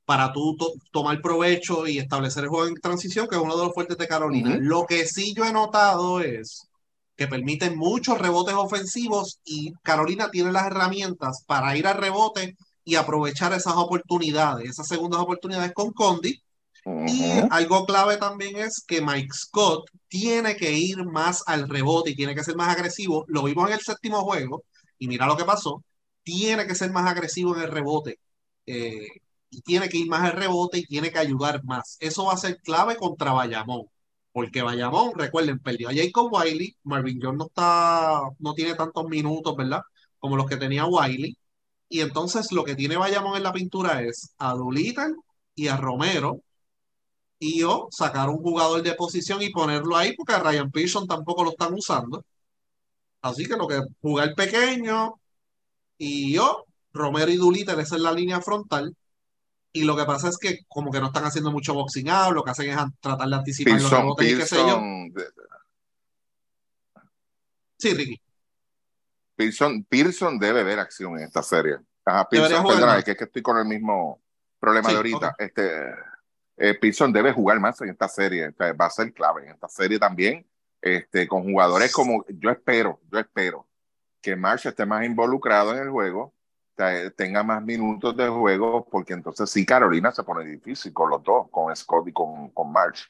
para 0.04 0.32
tú 0.32 0.56
to- 0.56 0.72
tomar 0.92 1.20
provecho 1.20 1.86
y 1.86 1.98
establecer 1.98 2.44
el 2.44 2.50
juego 2.50 2.66
en 2.68 2.74
transición, 2.76 3.26
que 3.28 3.36
es 3.36 3.42
uno 3.42 3.56
de 3.56 3.64
los 3.64 3.74
fuertes 3.74 3.98
de 3.98 4.08
Carolina. 4.08 4.56
Lo 4.58 4.86
que 4.86 5.06
sí 5.06 5.34
yo 5.34 5.44
he 5.44 5.52
notado 5.52 6.20
es 6.20 6.68
que 7.16 7.26
permiten 7.28 7.76
muchos 7.78 8.18
rebotes 8.18 8.54
ofensivos 8.54 9.40
y 9.44 9.72
Carolina 9.82 10.30
tiene 10.30 10.52
las 10.52 10.66
herramientas 10.66 11.42
para 11.46 11.76
ir 11.76 11.86
al 11.86 11.96
rebote 11.98 12.56
y 12.84 12.94
aprovechar 12.96 13.52
esas 13.52 13.74
oportunidades, 13.76 14.70
esas 14.70 14.86
segundas 14.88 15.20
oportunidades 15.20 15.72
con 15.74 15.92
Condi. 15.92 16.40
Y 16.86 17.32
algo 17.50 17.84
clave 17.84 18.16
también 18.16 18.56
es 18.58 18.84
que 18.86 19.00
Mike 19.00 19.32
Scott 19.32 19.90
tiene 20.06 20.56
que 20.56 20.72
ir 20.72 21.04
más 21.04 21.42
al 21.46 21.68
rebote 21.68 22.10
y 22.10 22.14
tiene 22.14 22.34
que 22.34 22.44
ser 22.44 22.54
más 22.54 22.74
agresivo. 22.76 23.24
Lo 23.26 23.42
vimos 23.42 23.68
en 23.68 23.74
el 23.74 23.80
séptimo 23.80 24.22
juego 24.22 24.64
y 24.98 25.08
mira 25.08 25.26
lo 25.26 25.36
que 25.36 25.44
pasó. 25.44 25.82
Tiene 26.22 26.66
que 26.66 26.76
ser 26.76 26.92
más 26.92 27.10
agresivo 27.10 27.56
en 27.56 27.62
el 27.62 27.72
rebote. 27.72 28.20
Eh, 28.66 29.06
y 29.50 29.62
tiene 29.62 29.88
que 29.88 29.98
ir 29.98 30.08
más 30.08 30.22
al 30.22 30.32
rebote 30.32 30.78
y 30.78 30.86
tiene 30.86 31.10
que 31.10 31.18
ayudar 31.18 31.64
más. 31.64 31.96
Eso 32.00 32.26
va 32.26 32.34
a 32.34 32.36
ser 32.36 32.60
clave 32.62 32.96
contra 32.96 33.32
Bayamón. 33.32 33.86
Porque 34.32 34.62
Bayamón, 34.62 35.12
recuerden, 35.16 35.58
perdió 35.58 35.88
a 35.88 35.94
Jacob 35.94 36.28
Wiley. 36.32 36.76
Marvin 36.84 37.18
Jones 37.20 37.38
no 37.38 37.46
está, 37.46 38.20
no 38.38 38.54
tiene 38.54 38.74
tantos 38.74 39.08
minutos, 39.08 39.56
¿verdad? 39.56 39.80
Como 40.18 40.36
los 40.36 40.46
que 40.46 40.56
tenía 40.56 40.86
Wiley. 40.86 41.36
Y 41.88 42.00
entonces 42.00 42.52
lo 42.52 42.64
que 42.64 42.76
tiene 42.76 42.96
Bayamón 42.96 43.36
en 43.36 43.42
la 43.44 43.52
pintura 43.52 44.02
es 44.02 44.34
a 44.38 44.52
Doolittle 44.54 45.14
y 45.54 45.68
a 45.68 45.76
Romero 45.76 46.42
y 47.38 47.60
yo 47.60 47.88
sacar 47.90 48.28
un 48.28 48.38
jugador 48.38 48.82
de 48.82 48.94
posición 48.94 49.42
y 49.42 49.50
ponerlo 49.50 49.96
ahí 49.96 50.14
porque 50.16 50.32
a 50.32 50.38
Ryan 50.38 50.70
Pearson 50.70 51.06
tampoco 51.06 51.44
lo 51.44 51.50
están 51.50 51.74
usando. 51.74 52.24
Así 53.20 53.46
que 53.46 53.56
lo 53.56 53.66
que 53.66 53.80
jugar 54.00 54.34
pequeño 54.34 55.14
y 55.98 56.34
yo, 56.34 56.64
Romero 56.92 57.30
y 57.30 57.36
Doolittle, 57.36 57.82
esa 57.82 57.96
es 57.96 58.02
la 58.02 58.12
línea 58.12 58.40
frontal. 58.40 58.94
Y 59.72 59.84
lo 59.84 59.96
que 59.96 60.04
pasa 60.04 60.28
es 60.28 60.38
que 60.38 60.60
como 60.68 60.90
que 60.90 61.00
no 61.00 61.08
están 61.08 61.24
haciendo 61.24 61.52
mucho 61.52 61.74
boxing 61.74 62.08
out, 62.08 62.34
lo 62.34 62.42
que 62.42 62.50
hacen 62.50 62.70
es 62.70 62.76
tratar 63.00 63.28
de 63.28 63.34
anticipar 63.34 63.74
los 63.74 63.82
Pearson, 63.82 64.00
rebotes 64.00 64.32
y 64.32 64.36
qué 64.36 64.46
sé 64.46 64.56
yo. 64.56 64.80
Sí, 67.78 67.94
Ricky. 67.94 68.20
Pearson, 69.34 69.84
Pearson 69.84 70.38
debe 70.38 70.64
ver 70.64 70.78
acción 70.78 71.18
en 71.18 71.24
esta 71.24 71.42
serie. 71.42 71.76
Ajá, 72.06 72.26
Pearson, 72.26 72.64
perdona, 72.66 72.98
es 72.98 73.04
que, 73.04 73.24
estoy 73.24 73.42
con 73.42 73.58
el 73.58 73.66
mismo 73.66 74.22
problema 74.58 74.88
de 74.88 74.96
ahorita. 74.96 75.34
Este, 75.38 75.94
eh, 76.56 76.74
Pearson 76.74 77.12
debe 77.12 77.32
jugar 77.32 77.60
más 77.60 77.80
en 77.80 77.90
esta 77.90 78.08
serie, 78.08 78.50
va 78.50 78.86
a 78.86 78.90
ser 78.90 79.12
clave 79.12 79.44
en 79.44 79.50
esta 79.50 79.68
serie 79.68 79.98
también, 79.98 80.46
este, 80.80 81.26
con 81.26 81.44
jugadores 81.44 81.92
como, 81.92 82.24
yo 82.28 82.50
espero, 82.50 83.00
yo 83.10 83.18
espero 83.18 83.66
que 84.20 84.36
Marsh 84.36 84.66
esté 84.66 84.86
más 84.86 85.04
involucrado 85.04 85.74
en 85.74 85.82
el 85.82 85.90
juego, 85.90 86.34
tenga 87.16 87.42
más 87.42 87.62
minutos 87.62 88.16
de 88.16 88.28
juego, 88.28 88.86
porque 88.90 89.14
entonces 89.14 89.48
sí 89.48 89.64
Carolina 89.64 90.12
se 90.12 90.22
pone 90.22 90.44
difícil 90.44 90.92
con 90.92 91.10
los 91.10 91.22
dos, 91.22 91.48
con 91.50 91.74
Scott 91.74 92.08
y 92.08 92.12
con, 92.12 92.50
con 92.50 92.70
Marsh. 92.70 93.04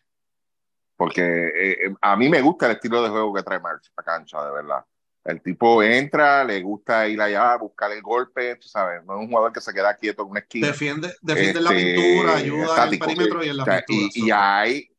Porque 0.97 1.23
eh, 1.23 1.87
eh, 1.87 1.95
a 2.01 2.17
mí 2.17 2.29
me 2.29 2.41
gusta 2.41 2.67
el 2.67 2.73
estilo 2.73 3.03
de 3.03 3.11
juego 3.11 3.35
que 3.35 3.43
trae 3.43 3.61
March 3.61 3.91
a 3.97 4.03
cancha, 4.03 4.45
de 4.45 4.53
verdad. 4.53 4.85
El 5.27 5.43
tipo 5.43 5.83
entra, 5.83 6.45
le 6.45 6.63
gusta 6.63 7.09
ir 7.09 7.21
allá, 7.21 7.57
buscar 7.57 7.91
el 7.91 8.01
golpe, 8.01 8.55
tú 8.57 8.69
sabes, 8.69 9.05
no 9.05 9.15
es 9.15 9.21
un 9.21 9.29
jugador 9.29 9.53
que 9.53 9.61
se 9.61 9.75
queda 9.75 9.97
quieto 9.97 10.23
en 10.23 10.31
una 10.31 10.41
esquina. 10.41 10.69
Defiende, 10.69 11.15
defiende 11.21 11.61
la 11.61 11.73
este, 11.73 11.95
pintura, 11.95 12.37
ayuda 12.37 12.87
en 12.87 12.93
el 12.93 12.99
perímetro 12.99 13.45
y 13.45 13.49
en 13.49 13.57
la 13.57 13.65
pintura. 13.65 14.11
Y, 14.15 14.31
ahí 14.31 14.91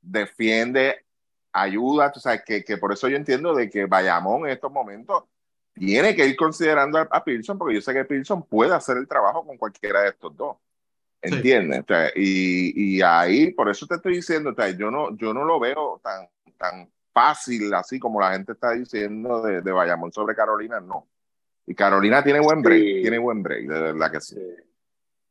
defiende, 0.00 1.04
ayuda, 1.52 2.12
tú 2.12 2.20
sabes, 2.20 2.42
que, 2.46 2.62
que, 2.62 2.76
por 2.76 2.92
eso 2.92 3.08
yo 3.08 3.16
entiendo 3.16 3.54
de 3.54 3.68
que 3.68 3.86
Bayamón 3.86 4.46
en 4.46 4.52
estos 4.52 4.70
momentos 4.70 5.24
tiene 5.74 6.14
que 6.14 6.26
ir 6.26 6.36
considerando 6.36 6.98
a, 6.98 7.08
a 7.10 7.24
Pearson, 7.24 7.58
porque 7.58 7.74
yo 7.74 7.80
sé 7.80 7.92
que 7.92 8.04
Pearson 8.04 8.44
puede 8.44 8.72
hacer 8.72 8.98
el 8.98 9.08
trabajo 9.08 9.44
con 9.44 9.56
cualquiera 9.56 10.02
de 10.02 10.10
estos 10.10 10.36
dos. 10.36 10.56
¿Entiendes? 11.20 11.84
y, 12.14 12.98
y, 12.98 13.02
ahí, 13.02 13.50
por 13.50 13.68
eso 13.68 13.84
te 13.86 13.96
estoy 13.96 14.14
diciendo, 14.14 14.54
yo, 14.78 14.90
no, 14.92 15.16
yo 15.16 15.34
no 15.34 15.44
lo 15.44 15.58
veo 15.58 16.00
tan, 16.02 16.28
tan 16.56 16.88
fácil 17.18 17.74
así 17.74 17.98
como 17.98 18.20
la 18.20 18.32
gente 18.32 18.52
está 18.52 18.72
diciendo 18.72 19.42
de, 19.42 19.60
de 19.60 19.72
Bayamón 19.72 20.12
sobre 20.12 20.36
Carolina, 20.36 20.80
no. 20.80 21.08
Y 21.66 21.74
Carolina 21.74 22.22
tiene 22.22 22.40
buen 22.40 22.62
break, 22.62 23.02
tiene 23.02 23.18
buen 23.18 23.42
break, 23.42 23.66
de 23.66 23.80
verdad 23.80 24.12
que 24.12 24.20
sí. 24.20 24.36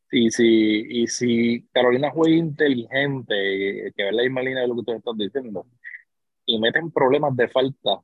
Sí, 0.10 0.32
sí, 0.32 0.86
y 0.90 1.08
si 1.08 1.68
Carolina 1.74 2.12
juega 2.12 2.36
inteligente, 2.36 3.94
que 3.96 4.04
ve 4.04 4.12
la 4.12 4.24
misma 4.24 4.42
línea 4.42 4.62
de 4.62 4.68
lo 4.68 4.74
que 4.76 4.80
ustedes 4.82 5.00
están 5.00 5.18
diciendo, 5.18 5.66
y 6.46 6.60
meten 6.60 6.92
problemas 6.92 7.36
de 7.36 7.48
falta 7.48 8.02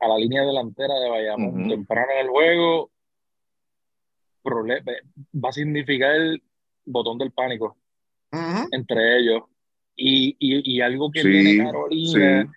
a 0.00 0.08
la 0.08 0.18
línea 0.18 0.42
delantera 0.42 0.94
de 0.94 1.10
Bayamón 1.10 1.68
temprano 1.68 2.12
en 2.12 2.26
el 2.26 2.28
juego, 2.28 2.90
va 4.44 5.48
a 5.48 5.52
significar 5.52 6.14
el 6.14 6.42
botón 6.84 7.18
del 7.18 7.32
pánico 7.32 7.76
entre 8.70 9.18
ellos. 9.18 9.42
Y, 9.94 10.36
y, 10.38 10.76
y 10.76 10.80
algo 10.80 11.10
que 11.10 11.22
tiene 11.22 11.64
Carolina, 11.64 12.50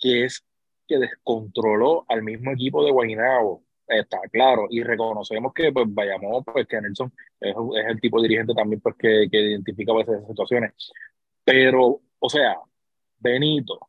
que 0.00 0.24
es 0.24 0.44
que 0.88 0.98
descontroló 0.98 2.04
al 2.08 2.22
mismo 2.22 2.50
equipo 2.52 2.84
de 2.84 2.90
Guaynabo. 2.90 3.62
Está 3.86 4.20
claro, 4.32 4.66
y 4.70 4.82
reconocemos 4.82 5.52
que 5.52 5.72
pues 5.72 5.86
vayamos, 5.88 6.44
pues 6.44 6.66
que 6.66 6.80
Nelson 6.80 7.12
es, 7.40 7.54
es, 7.54 7.86
el 7.88 8.00
tipo 8.00 8.20
de 8.20 8.28
dirigente 8.28 8.54
también 8.54 8.80
pues, 8.80 8.94
que, 8.96 9.28
que 9.30 9.40
identifica 9.40 9.92
a 9.92 9.96
veces 9.96 10.14
esas 10.16 10.28
situaciones. 10.28 10.72
Pero, 11.44 12.00
o 12.18 12.28
sea, 12.28 12.56
Benito, 13.18 13.88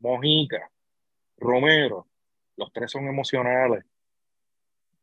Mojica, 0.00 0.70
Romero, 1.38 2.06
los 2.56 2.72
tres 2.72 2.90
son 2.90 3.06
emocionales. 3.08 3.84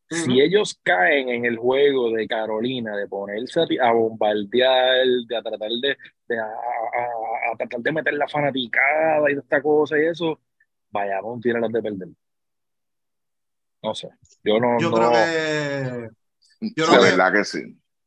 Si 0.10 0.42
ellos 0.42 0.80
caen 0.82 1.30
en 1.30 1.46
el 1.46 1.58
juego 1.58 2.12
de 2.12 2.28
Carolina, 2.28 2.98
de 2.98 3.08
ponerse 3.08 3.62
a, 3.80 3.92
bombardear, 3.92 5.06
de 5.28 5.38
a 5.38 5.42
tratar 5.44 5.70
de, 5.70 5.98
de 6.28 6.40
a, 6.40 6.46
tratar 7.58 7.80
de 7.80 7.91
meter 7.91 8.14
la 8.14 8.28
fanaticada 8.28 9.32
y 9.32 9.38
esta 9.38 9.62
cosa 9.62 9.97
y 9.97 10.06
eso, 10.06 10.39
vaya, 10.89 11.22
un 11.22 11.41
las 11.43 11.72
de 11.72 11.82
perder. 11.82 12.10
No 13.82 13.95
sé, 13.95 14.10
yo 14.43 14.60
no. 14.60 14.80
Yo 14.80 14.91
creo 14.91 15.12
que. 15.12 16.10
Yo 16.76 16.86
creo 16.88 17.02
verdad 17.02 17.32
que, 17.32 17.45
sí. 17.45 17.60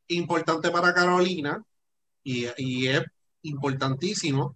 Importante 0.07 0.69
para 0.69 0.93
Carolina 0.93 1.63
y, 2.23 2.47
y 2.57 2.87
es 2.87 3.03
importantísimo 3.41 4.55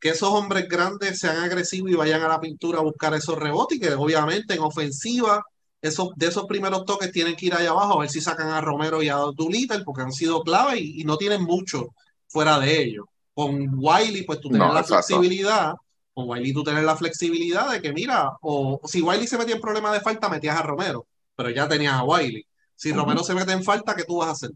que 0.00 0.10
esos 0.10 0.28
hombres 0.28 0.68
grandes 0.68 1.18
sean 1.18 1.38
agresivos 1.38 1.90
y 1.90 1.94
vayan 1.94 2.22
a 2.22 2.28
la 2.28 2.40
pintura 2.40 2.78
a 2.78 2.82
buscar 2.82 3.14
esos 3.14 3.36
rebotes 3.36 3.78
y 3.78 3.80
que 3.80 3.92
obviamente 3.92 4.54
en 4.54 4.60
ofensiva 4.60 5.44
esos, 5.80 6.10
de 6.16 6.26
esos 6.26 6.46
primeros 6.46 6.84
toques 6.84 7.12
tienen 7.12 7.36
que 7.36 7.46
ir 7.46 7.54
allá 7.54 7.70
abajo 7.70 7.94
a 7.94 8.00
ver 8.00 8.10
si 8.10 8.20
sacan 8.20 8.48
a 8.48 8.60
Romero 8.60 9.02
y 9.02 9.08
a 9.08 9.16
Dulita 9.16 9.82
porque 9.84 10.02
han 10.02 10.12
sido 10.12 10.42
clave 10.42 10.78
y, 10.78 11.04
no 11.04 11.16
tienen 11.16 11.42
mucho 11.42 11.94
fuera 12.28 12.58
de 12.58 12.82
ellos. 12.82 13.06
Con 13.38 13.70
Wiley, 13.78 14.24
pues 14.24 14.40
tú 14.40 14.48
tienes 14.48 14.74
la 14.74 14.82
flexibilidad, 14.82 15.74
con 16.12 16.28
Wiley 16.28 16.52
tú 16.52 16.64
tienes 16.64 16.82
la 16.82 16.96
flexibilidad 16.96 17.70
de 17.70 17.80
que, 17.80 17.92
mira, 17.92 18.32
o, 18.40 18.80
si 18.84 19.00
Wiley 19.00 19.28
se 19.28 19.38
metía 19.38 19.54
en 19.54 19.60
problema 19.60 19.92
de 19.92 20.00
falta, 20.00 20.28
metías 20.28 20.58
a 20.58 20.62
Romero, 20.62 21.06
pero 21.36 21.50
ya 21.50 21.68
tenías 21.68 21.94
a 21.94 22.02
Wiley. 22.02 22.44
Si 22.74 22.92
Romero 22.92 23.22
se 23.22 23.34
mete 23.34 23.52
en 23.52 23.62
falta, 23.62 23.94
¿qué 23.94 24.02
tú 24.02 24.16
vas 24.16 24.28
a 24.28 24.32
hacer? 24.32 24.50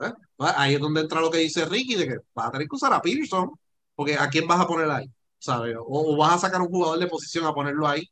¿Eh? 0.00 0.12
Pues 0.36 0.52
ahí 0.56 0.74
es 0.74 0.80
donde 0.80 1.00
entra 1.00 1.20
lo 1.20 1.30
que 1.30 1.38
dice 1.38 1.64
Ricky, 1.64 1.96
de 1.96 2.06
que 2.06 2.16
vas 2.32 2.46
a 2.46 2.52
tener 2.52 2.68
que 2.68 2.76
usar 2.76 2.92
a 2.92 3.02
Pearson, 3.02 3.50
porque 3.96 4.14
¿a 4.16 4.28
quién 4.28 4.46
vas 4.46 4.60
a 4.60 4.66
poner 4.66 4.88
ahí? 4.88 5.10
¿Sabes? 5.38 5.76
O, 5.76 6.14
o 6.14 6.16
vas 6.16 6.34
a 6.34 6.38
sacar 6.38 6.60
un 6.60 6.68
jugador 6.68 7.00
de 7.00 7.08
posición 7.08 7.46
a 7.46 7.52
ponerlo 7.52 7.88
ahí 7.88 8.08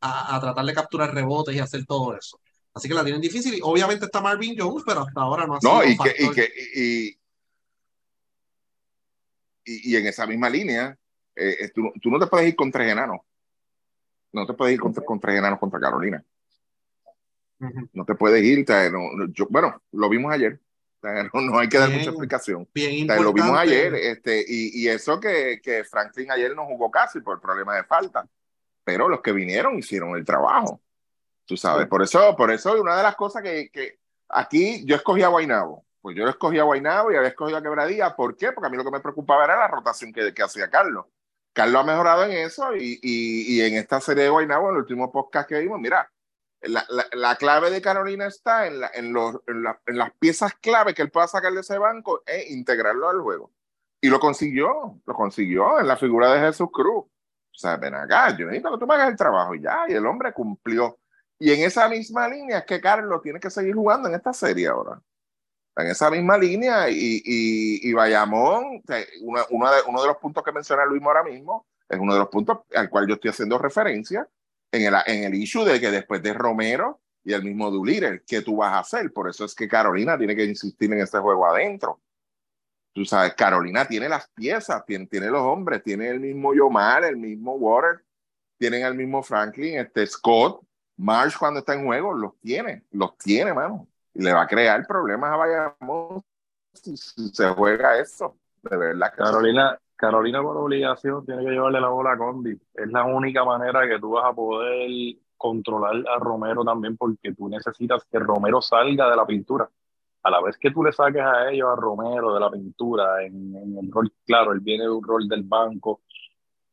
a, 0.00 0.40
tratar 0.40 0.64
de 0.64 0.74
capturar 0.74 1.14
rebotes 1.14 1.54
y 1.54 1.58
hacer 1.58 1.84
todo 1.84 2.16
eso. 2.16 2.40
Así 2.74 2.88
que 2.88 2.94
la 2.94 3.02
tienen 3.02 3.20
difícil. 3.20 3.54
Y 3.54 3.60
obviamente 3.62 4.04
está 4.04 4.20
Marvin 4.20 4.54
Jones, 4.56 4.84
pero 4.86 5.00
hasta 5.00 5.20
ahora 5.20 5.46
no 5.46 5.56
ha 5.56 5.60
sido. 5.60 5.74
No, 5.74 5.84
y, 5.84 5.96
que, 5.96 6.14
y, 6.18 6.30
que, 6.30 6.48
y, 6.74 7.17
y, 9.68 9.96
en 9.96 10.06
esa 10.06 10.26
misma 10.26 10.48
línea, 10.48 10.96
eh, 11.34 11.70
tú, 11.74 11.92
tú, 12.00 12.10
no 12.10 12.18
te 12.18 12.26
puedes 12.26 12.48
ir 12.48 12.56
contra 12.56 12.80
tres 12.80 12.92
enanos. 12.92 13.20
No 14.32 14.46
te 14.46 14.54
puedes 14.54 14.74
ir 14.74 14.80
contra, 14.80 15.04
contra 15.04 15.28
tres 15.28 15.38
enanos 15.38 15.58
contra 15.58 15.80
Carolina. 15.80 16.24
No 17.92 18.04
te 18.04 18.14
puedes 18.14 18.42
ir. 18.42 18.64
yo, 19.32 19.46
bueno, 19.50 19.82
lo 19.92 20.08
vimos 20.08 20.32
ayer. 20.32 20.60
no, 21.32 21.58
hay 21.58 21.68
que 21.68 21.78
dar 21.78 21.90
mucha 21.90 22.10
explicación. 22.10 22.68
Bien 22.74 23.06
lo 23.06 23.32
vimos 23.32 23.56
ayer. 23.56 23.94
Este, 23.94 24.44
y, 24.46 24.82
y 24.82 24.88
eso 24.88 25.18
que, 25.18 25.60
que 25.62 25.84
Franklin 25.84 26.30
ayer 26.30 26.54
no 26.54 26.66
jugó 26.66 26.90
casi 26.90 27.20
por 27.20 27.36
el 27.36 27.40
problema 27.40 27.76
de 27.76 27.84
falta 27.84 28.28
pero 28.88 29.06
los 29.06 29.20
que 29.20 29.32
vinieron 29.32 29.78
hicieron 29.78 30.16
el 30.16 30.24
trabajo. 30.24 30.80
Tú 31.44 31.58
sabes, 31.58 31.86
por 31.88 32.02
eso, 32.02 32.34
por 32.34 32.50
eso 32.50 32.80
una 32.80 32.96
de 32.96 33.02
las 33.02 33.16
cosas 33.16 33.42
que, 33.42 33.68
que 33.68 33.98
aquí 34.30 34.82
yo 34.86 34.96
escogí 34.96 35.20
a 35.20 35.28
Guainabo. 35.28 35.84
Pues 36.08 36.16
yo 36.16 36.26
escogí 36.26 36.58
a 36.58 36.62
Guainabo 36.62 37.12
y 37.12 37.16
había 37.16 37.28
escogido 37.28 37.58
a 37.58 37.62
Quebradía. 37.62 38.16
¿Por 38.16 38.34
qué? 38.34 38.50
Porque 38.52 38.68
a 38.68 38.70
mí 38.70 38.78
lo 38.78 38.84
que 38.84 38.90
me 38.90 39.00
preocupaba 39.00 39.44
era 39.44 39.58
la 39.58 39.68
rotación 39.68 40.10
que, 40.10 40.32
que 40.32 40.42
hacía 40.42 40.70
Carlos. 40.70 41.04
Carlos 41.52 41.82
ha 41.82 41.84
mejorado 41.84 42.24
en 42.24 42.32
eso 42.32 42.74
y, 42.74 42.98
y, 43.02 43.58
y 43.58 43.60
en 43.60 43.74
esta 43.74 44.00
serie 44.00 44.24
de 44.24 44.30
Guainabo, 44.30 44.70
en 44.70 44.76
el 44.76 44.80
último 44.80 45.12
podcast 45.12 45.46
que 45.46 45.60
vimos, 45.60 45.78
mira, 45.78 46.10
la, 46.62 46.82
la, 46.88 47.04
la, 47.12 47.36
clave 47.36 47.70
de 47.70 47.82
Carolina 47.82 48.24
está 48.24 48.66
en, 48.66 48.80
la, 48.80 48.90
en, 48.94 49.12
los, 49.12 49.34
en, 49.46 49.66
en, 49.84 49.98
las 49.98 50.12
piezas 50.12 50.54
clave 50.54 50.94
que 50.94 51.02
él 51.02 51.10
pueda 51.10 51.28
sacar 51.28 51.52
de 51.52 51.60
ese 51.60 51.76
banco 51.76 52.22
e 52.24 52.54
integrarlo 52.54 53.06
al 53.10 53.20
juego. 53.20 53.52
Y 54.00 54.08
lo 54.08 54.18
consiguió, 54.18 54.98
lo 55.04 55.12
consiguió 55.12 55.78
en 55.78 55.88
la 55.88 55.98
figura 55.98 56.32
de 56.32 56.40
Jesús 56.40 56.70
Cruz. 56.72 57.04
O 57.04 57.10
sea, 57.52 57.76
ven 57.76 57.96
acá, 57.96 58.34
yo 58.34 58.46
necesito 58.46 58.72
que 58.72 58.78
tú 58.78 58.86
me 58.86 58.94
hagas 58.94 59.10
el 59.10 59.16
trabajo 59.16 59.54
y 59.54 59.60
ya, 59.60 59.84
y 59.86 59.92
el 59.92 60.06
hombre 60.06 60.32
cumplió. 60.32 60.98
Y 61.38 61.52
en 61.52 61.60
esa 61.64 61.86
misma 61.86 62.28
línea 62.28 62.60
es 62.60 62.64
que 62.64 62.80
Carlos 62.80 63.20
tiene 63.20 63.40
que 63.40 63.50
seguir 63.50 63.74
jugando 63.74 64.08
en 64.08 64.14
esta 64.14 64.32
serie 64.32 64.68
ahora. 64.68 65.02
En 65.78 65.86
esa 65.86 66.10
misma 66.10 66.36
línea, 66.36 66.90
y, 66.90 67.22
y, 67.24 67.88
y 67.88 67.92
Bayamón, 67.92 68.82
uno, 69.22 69.46
uno, 69.50 69.70
de, 69.70 69.78
uno 69.86 70.02
de 70.02 70.08
los 70.08 70.16
puntos 70.16 70.42
que 70.42 70.50
menciona 70.50 70.84
Luis 70.84 71.02
ahora 71.04 71.22
mismo, 71.22 71.66
es 71.88 71.98
uno 71.98 72.12
de 72.14 72.18
los 72.18 72.28
puntos 72.28 72.58
al 72.74 72.90
cual 72.90 73.06
yo 73.06 73.14
estoy 73.14 73.30
haciendo 73.30 73.58
referencia 73.58 74.28
en 74.72 74.82
el, 74.82 74.94
en 75.06 75.24
el 75.24 75.34
issue 75.34 75.64
de 75.64 75.80
que 75.80 75.90
después 75.90 76.20
de 76.22 76.34
Romero 76.34 77.00
y 77.24 77.32
el 77.32 77.44
mismo 77.44 77.70
Dulíder, 77.70 78.24
¿qué 78.26 78.42
tú 78.42 78.56
vas 78.56 78.72
a 78.72 78.80
hacer? 78.80 79.12
Por 79.12 79.28
eso 79.28 79.44
es 79.44 79.54
que 79.54 79.68
Carolina 79.68 80.18
tiene 80.18 80.34
que 80.34 80.44
insistir 80.44 80.92
en 80.92 81.00
este 81.00 81.18
juego 81.18 81.46
adentro. 81.46 82.00
Tú 82.92 83.04
sabes, 83.04 83.34
Carolina 83.34 83.86
tiene 83.86 84.08
las 84.08 84.28
piezas, 84.30 84.84
tiene, 84.84 85.06
tiene 85.06 85.28
los 85.28 85.42
hombres, 85.42 85.82
tiene 85.84 86.08
el 86.08 86.20
mismo 86.20 86.54
Yomar, 86.54 87.04
el 87.04 87.16
mismo 87.16 87.54
Water, 87.54 88.04
tienen 88.58 88.84
el 88.84 88.94
mismo 88.94 89.22
Franklin, 89.22 89.78
este 89.78 90.04
Scott, 90.06 90.60
Marsh 90.96 91.36
cuando 91.38 91.60
está 91.60 91.74
en 91.74 91.84
juego, 91.84 92.12
los 92.12 92.38
tiene, 92.40 92.84
los 92.90 93.16
tiene, 93.16 93.54
mano. 93.54 93.86
Le 94.18 94.32
va 94.32 94.42
a 94.42 94.46
crear 94.46 94.86
problemas 94.86 95.32
a 95.32 95.36
Bayamón 95.36 96.22
si, 96.72 96.96
se 96.96 97.48
juega 97.50 97.98
eso. 97.98 98.36
De 98.62 98.76
verdad 98.76 99.12
Carolina, 99.16 99.78
Carolina 99.96 100.42
por 100.42 100.56
obligación 100.56 101.24
tiene 101.24 101.44
que 101.44 101.50
llevarle 101.50 101.80
la 101.80 101.88
bola 101.88 102.12
a 102.12 102.18
Condi. 102.18 102.58
Es 102.74 102.88
la 102.88 103.04
única 103.04 103.44
manera 103.44 103.88
que 103.88 103.98
tú 103.98 104.10
vas 104.10 104.26
a 104.26 104.34
poder 104.34 104.90
controlar 105.36 105.96
a 106.08 106.18
Romero 106.18 106.64
también 106.64 106.96
porque 106.96 107.32
tú 107.34 107.48
necesitas 107.48 108.04
que 108.10 108.18
Romero 108.18 108.60
salga 108.60 109.08
de 109.08 109.16
la 109.16 109.26
pintura 109.26 109.68
a 110.22 110.30
la 110.30 110.40
vez 110.42 110.56
que 110.58 110.70
tú 110.70 110.84
le 110.84 110.92
saques 110.92 111.22
a 111.22 111.50
ellos, 111.50 111.68
a 111.68 111.76
Romero, 111.76 112.34
de 112.34 112.40
la 112.40 112.50
pintura, 112.50 113.24
en, 113.24 113.54
el 113.80 113.90
rol, 113.90 114.12
claro, 114.26 114.52
él 114.52 114.60
viene 114.60 114.84
de 114.84 114.90
un 114.90 115.02
rol 115.02 115.28
del 115.28 115.42
banco, 115.42 116.02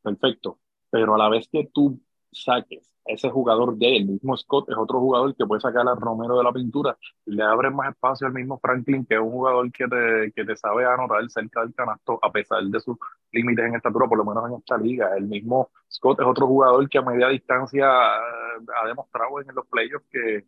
perfecto, 0.02 0.58
pero 0.90 1.14
a 1.14 1.18
la 1.18 1.28
vez 1.28 1.48
que 1.50 1.70
tú 1.72 1.98
saques 2.44 2.92
a 3.06 3.12
ese 3.12 3.30
jugador 3.30 3.76
de 3.76 3.96
él, 3.96 4.06
mismo 4.06 4.36
Scott 4.36 4.68
es 4.70 4.76
otro 4.76 4.98
jugador 5.00 5.34
que 5.36 5.46
puede 5.46 5.60
sacar 5.60 5.86
a 5.88 5.94
Romero 5.94 6.38
de 6.38 6.44
la 6.44 6.52
pintura 6.52 6.96
le 7.26 7.42
abre 7.42 7.70
más 7.70 7.90
espacio 7.90 8.26
al 8.26 8.32
mismo 8.32 8.58
Franklin, 8.58 9.04
que 9.06 9.14
es 9.14 9.20
un 9.20 9.30
jugador 9.30 9.70
que 9.72 9.86
te, 9.86 10.32
que 10.34 10.44
te 10.44 10.56
sabe 10.56 10.84
anotar 10.84 11.28
cerca 11.28 11.60
del 11.60 11.74
canasto, 11.74 12.18
a 12.22 12.30
pesar 12.30 12.62
de 12.64 12.80
sus 12.80 12.96
límites 13.32 13.64
en 13.64 13.76
estatura, 13.76 14.08
por 14.08 14.18
lo 14.18 14.24
menos 14.24 14.48
en 14.48 14.56
esta 14.56 14.76
liga. 14.76 15.16
El 15.16 15.26
mismo 15.26 15.70
Scott 15.90 16.20
es 16.20 16.26
otro 16.26 16.46
jugador 16.46 16.88
que 16.88 16.98
a 16.98 17.02
media 17.02 17.28
distancia 17.28 17.86
eh, 17.86 18.64
ha 18.82 18.86
demostrado 18.86 19.40
en 19.40 19.54
los 19.54 19.66
playoffs 19.66 20.06
que 20.10 20.44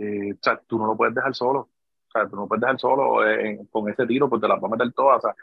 o 0.00 0.38
sea, 0.40 0.60
tú 0.66 0.78
no 0.78 0.86
lo 0.86 0.96
puedes 0.96 1.14
dejar 1.14 1.34
solo. 1.34 1.60
O 1.60 2.10
sea, 2.12 2.28
tú 2.28 2.36
no 2.36 2.48
puedes 2.48 2.62
dejar 2.62 2.78
solo 2.78 3.20
con 3.70 3.88
ese 3.88 4.06
tiro, 4.06 4.28
porque 4.28 4.42
te 4.42 4.48
las 4.48 4.62
va 4.62 4.66
a 4.66 4.70
meter 4.70 4.92
todas. 4.92 5.18
O 5.18 5.20
sea, 5.20 5.34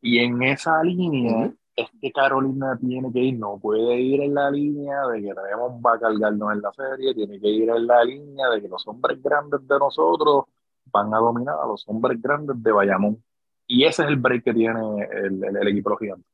y 0.00 0.18
en 0.18 0.42
esa 0.42 0.82
línea 0.82 1.50
es 1.80 1.88
que 2.00 2.12
Carolina 2.12 2.78
tiene 2.80 3.12
que 3.12 3.20
ir, 3.20 3.38
no 3.38 3.58
puede 3.58 4.00
ir 4.00 4.20
en 4.22 4.34
la 4.34 4.50
línea 4.50 5.06
de 5.06 5.20
que 5.20 5.34
tenemos 5.34 5.72
va 5.84 5.94
a 5.94 6.00
cargarnos 6.00 6.52
en 6.52 6.62
la 6.62 6.72
serie, 6.72 7.14
tiene 7.14 7.40
que 7.40 7.48
ir 7.48 7.70
en 7.70 7.86
la 7.86 8.04
línea 8.04 8.48
de 8.48 8.62
que 8.62 8.68
los 8.68 8.86
hombres 8.86 9.22
grandes 9.22 9.66
de 9.66 9.78
nosotros 9.78 10.44
van 10.86 11.12
a 11.14 11.18
dominar 11.18 11.56
a 11.62 11.66
los 11.66 11.84
hombres 11.88 12.20
grandes 12.20 12.62
de 12.62 12.72
Bayamón. 12.72 13.22
Y 13.66 13.84
ese 13.84 14.02
es 14.02 14.08
el 14.08 14.16
break 14.16 14.44
que 14.44 14.54
tiene 14.54 14.80
el, 15.12 15.44
el, 15.44 15.68
equipo 15.68 15.96
gigante. 15.96 16.26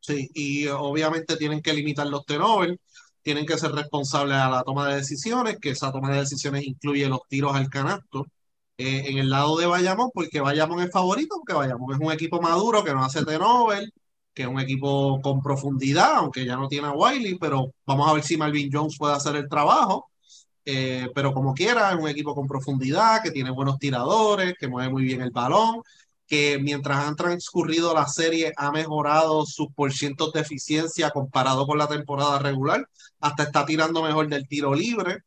Sí, 0.00 0.30
y 0.34 0.66
obviamente 0.68 1.36
tienen 1.36 1.60
que 1.60 1.72
limitar 1.72 2.06
los 2.06 2.24
turnovers, 2.24 2.78
tienen 3.22 3.44
que 3.46 3.58
ser 3.58 3.72
responsables 3.72 4.36
a 4.36 4.48
la 4.48 4.62
toma 4.62 4.88
de 4.88 4.96
decisiones, 4.96 5.58
que 5.58 5.70
esa 5.70 5.92
toma 5.92 6.10
de 6.10 6.20
decisiones 6.20 6.66
incluye 6.66 7.08
los 7.08 7.26
tiros 7.28 7.54
al 7.54 7.68
canasto. 7.68 8.26
Eh, 8.78 9.10
en 9.10 9.18
el 9.18 9.28
lado 9.28 9.58
de 9.58 9.66
Bayamón, 9.66 10.10
porque 10.14 10.40
Bayamón 10.40 10.80
es 10.80 10.90
favorito, 10.90 11.36
porque 11.36 11.52
Bayamón 11.52 11.94
es 11.94 12.00
un 12.00 12.12
equipo 12.12 12.40
maduro 12.40 12.82
que 12.82 12.94
no 12.94 13.04
hace 13.04 13.24
turnover, 13.24 13.92
que 14.34 14.42
es 14.42 14.48
un 14.48 14.60
equipo 14.60 15.20
con 15.22 15.42
profundidad, 15.42 16.16
aunque 16.16 16.44
ya 16.44 16.56
no 16.56 16.68
tiene 16.68 16.88
a 16.88 16.92
Wiley, 16.92 17.38
pero 17.38 17.72
vamos 17.86 18.08
a 18.08 18.14
ver 18.14 18.22
si 18.22 18.36
Malvin 18.36 18.70
Jones 18.72 18.96
puede 18.98 19.14
hacer 19.14 19.36
el 19.36 19.48
trabajo. 19.48 20.10
Eh, 20.64 21.08
pero 21.14 21.32
como 21.32 21.54
quiera, 21.54 21.90
es 21.90 21.96
un 21.98 22.08
equipo 22.08 22.34
con 22.34 22.46
profundidad, 22.46 23.22
que 23.22 23.30
tiene 23.30 23.50
buenos 23.50 23.78
tiradores, 23.78 24.54
que 24.58 24.68
mueve 24.68 24.90
muy 24.90 25.04
bien 25.04 25.20
el 25.22 25.30
balón, 25.30 25.82
que 26.26 26.58
mientras 26.60 27.04
han 27.06 27.16
transcurrido 27.16 27.92
la 27.94 28.06
serie 28.06 28.52
ha 28.56 28.70
mejorado 28.70 29.44
sus 29.46 29.68
porcientos 29.74 30.32
de 30.32 30.40
eficiencia 30.40 31.10
comparado 31.10 31.66
con 31.66 31.78
la 31.78 31.88
temporada 31.88 32.38
regular, 32.38 32.86
hasta 33.20 33.44
está 33.44 33.66
tirando 33.66 34.02
mejor 34.02 34.28
del 34.28 34.46
tiro 34.48 34.74
libre. 34.74 35.18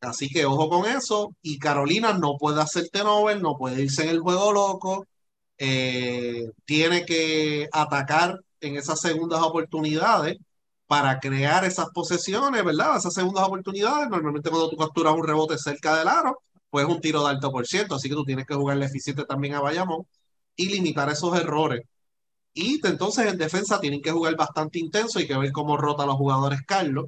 Así 0.00 0.28
que 0.28 0.46
ojo 0.46 0.68
con 0.68 0.86
eso. 0.86 1.34
Y 1.42 1.58
Carolina 1.58 2.12
no 2.14 2.36
puede 2.38 2.60
hacer 2.60 2.88
Nobel, 2.94 3.42
no 3.42 3.56
puede 3.56 3.82
irse 3.82 4.04
en 4.04 4.10
el 4.10 4.20
juego 4.20 4.52
loco. 4.52 5.06
Eh, 5.58 6.50
tiene 6.64 7.04
que 7.06 7.68
atacar 7.72 8.40
en 8.62 8.76
esas 8.76 9.00
segundas 9.00 9.42
oportunidades 9.42 10.38
para 10.86 11.20
crear 11.20 11.64
esas 11.64 11.90
posesiones, 11.90 12.64
¿verdad? 12.64 12.96
Esas 12.96 13.14
segundas 13.14 13.44
oportunidades, 13.44 14.08
normalmente 14.10 14.50
cuando 14.50 14.70
tú 14.70 14.76
capturas 14.76 15.14
un 15.14 15.26
rebote 15.26 15.58
cerca 15.58 15.96
del 15.98 16.08
aro, 16.08 16.42
pues 16.70 16.86
es 16.86 16.92
un 16.92 17.00
tiro 17.00 17.22
de 17.24 17.30
alto 17.30 17.50
por 17.52 17.66
ciento, 17.66 17.94
así 17.96 18.08
que 18.08 18.14
tú 18.14 18.24
tienes 18.24 18.46
que 18.46 18.54
jugarle 18.54 18.86
eficiente 18.86 19.24
también 19.24 19.54
a 19.54 19.60
Bayamón 19.60 20.06
y 20.56 20.66
limitar 20.70 21.08
esos 21.10 21.38
errores. 21.38 21.82
Y 22.54 22.86
entonces 22.86 23.26
en 23.26 23.38
defensa 23.38 23.80
tienen 23.80 24.02
que 24.02 24.12
jugar 24.12 24.36
bastante 24.36 24.78
intenso 24.78 25.20
y 25.20 25.26
que 25.26 25.36
ver 25.36 25.52
cómo 25.52 25.76
rota 25.76 26.04
a 26.04 26.06
los 26.06 26.16
jugadores 26.16 26.60
Carlos, 26.66 27.06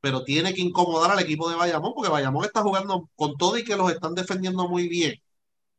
pero 0.00 0.24
tiene 0.24 0.54
que 0.54 0.62
incomodar 0.62 1.10
al 1.12 1.20
equipo 1.20 1.50
de 1.50 1.56
Bayamón 1.56 1.92
porque 1.94 2.10
Bayamón 2.10 2.44
está 2.44 2.62
jugando 2.62 3.10
con 3.16 3.36
todo 3.36 3.58
y 3.58 3.64
que 3.64 3.76
los 3.76 3.90
están 3.92 4.14
defendiendo 4.14 4.68
muy 4.68 4.88
bien. 4.88 5.14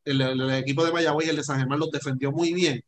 El, 0.04 0.50
equipo 0.52 0.84
de 0.84 0.92
Mayagüez 0.92 1.26
y 1.28 1.30
el 1.30 1.36
de 1.36 1.44
San 1.44 1.58
Germán 1.58 1.80
los 1.80 1.90
defendió 1.90 2.32
muy 2.32 2.54
bien 2.54 2.82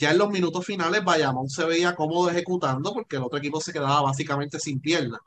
ya 0.00 0.12
en 0.12 0.18
los 0.18 0.30
minutos 0.30 0.64
finales 0.64 1.04
Bayamón 1.04 1.48
se 1.50 1.64
veía 1.64 1.94
cómodo 1.94 2.30
ejecutando 2.30 2.92
porque 2.94 3.16
el 3.16 3.22
otro 3.22 3.38
equipo 3.38 3.60
se 3.60 3.72
quedaba 3.72 4.00
básicamente 4.02 4.58
sin 4.58 4.80
pierna. 4.80 5.18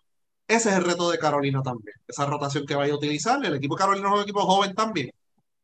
Ese 0.48 0.70
es 0.70 0.76
el 0.78 0.84
reto 0.86 1.12
de 1.12 1.20
Carolina 1.20 1.62
también, 1.64 1.96
esa 2.08 2.26
rotación 2.26 2.66
que 2.66 2.76
vaya 2.76 2.94
a 2.94 2.98
utilizar. 2.98 3.44
El 3.46 3.56
equipo 3.56 3.76
de 3.76 3.80
Carolina 3.80 4.10
es 4.10 4.16
un 4.16 4.22
equipo 4.22 4.42
joven 4.42 4.74
también, 4.76 5.12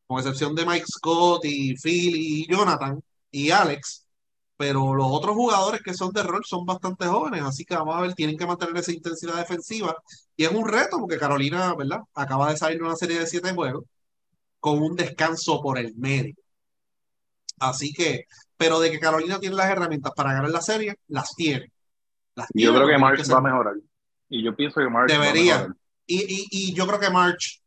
con 0.08 0.20
excepción 0.20 0.56
de 0.56 0.66
Mike 0.66 0.86
Scott 0.88 1.46
y 1.46 1.76
Phil 1.76 2.16
y 2.18 2.48
Jonathan 2.48 3.02
y 3.32 3.52
Alex, 3.52 4.06
pero 4.58 4.94
los 4.96 5.08
otros 5.10 5.36
jugadores 5.36 5.82
que 5.82 5.94
son 5.94 6.12
de 6.14 6.24
rol 6.24 6.44
son 6.46 6.66
bastante 6.66 7.06
jóvenes, 7.08 7.44
así 7.44 7.66
que 7.66 7.76
vamos 7.76 7.96
a 7.96 8.02
ver, 8.02 8.14
tienen 8.16 8.38
que 8.38 8.46
mantener 8.48 8.78
esa 8.78 8.92
intensidad 8.92 9.36
defensiva 9.38 9.96
y 10.38 10.46
es 10.46 10.52
un 10.52 10.68
reto 10.68 11.00
porque 11.00 11.18
Carolina, 11.18 11.76
¿verdad? 11.76 12.02
Acaba 12.14 12.52
de 12.52 12.58
salir 12.58 12.80
de 12.80 12.86
una 12.86 12.96
serie 12.96 13.20
de 13.20 13.28
siete 13.28 13.54
juegos 13.54 13.86
con 14.60 14.80
un 14.82 14.96
descanso 14.96 15.62
por 15.62 15.78
el 15.80 15.96
medio. 15.96 16.36
Así 17.60 17.94
que 17.94 18.26
pero 18.60 18.78
de 18.82 18.92
que 18.92 19.00
Carolina 19.00 19.40
tiene 19.40 19.56
las 19.56 19.70
herramientas 19.70 20.12
para 20.14 20.34
ganar 20.34 20.52
la 20.52 20.62
serie, 20.62 20.98
las 21.08 21.34
tiene. 21.34 21.72
yo 22.54 22.76
creo 22.76 22.88
que 22.88 22.98
March 22.98 23.22
va 23.32 23.38
a 23.38 23.42
mejorar. 23.42 23.76
Y 24.28 24.44
yo 24.44 24.54
pienso 24.54 24.82
que 24.82 24.90
March 24.90 25.10
debería. 25.10 25.74
y, 26.06 26.46
y, 26.52 26.74
yo 26.74 26.86
creo 26.86 27.00
que 27.00 27.10
March 27.10 27.62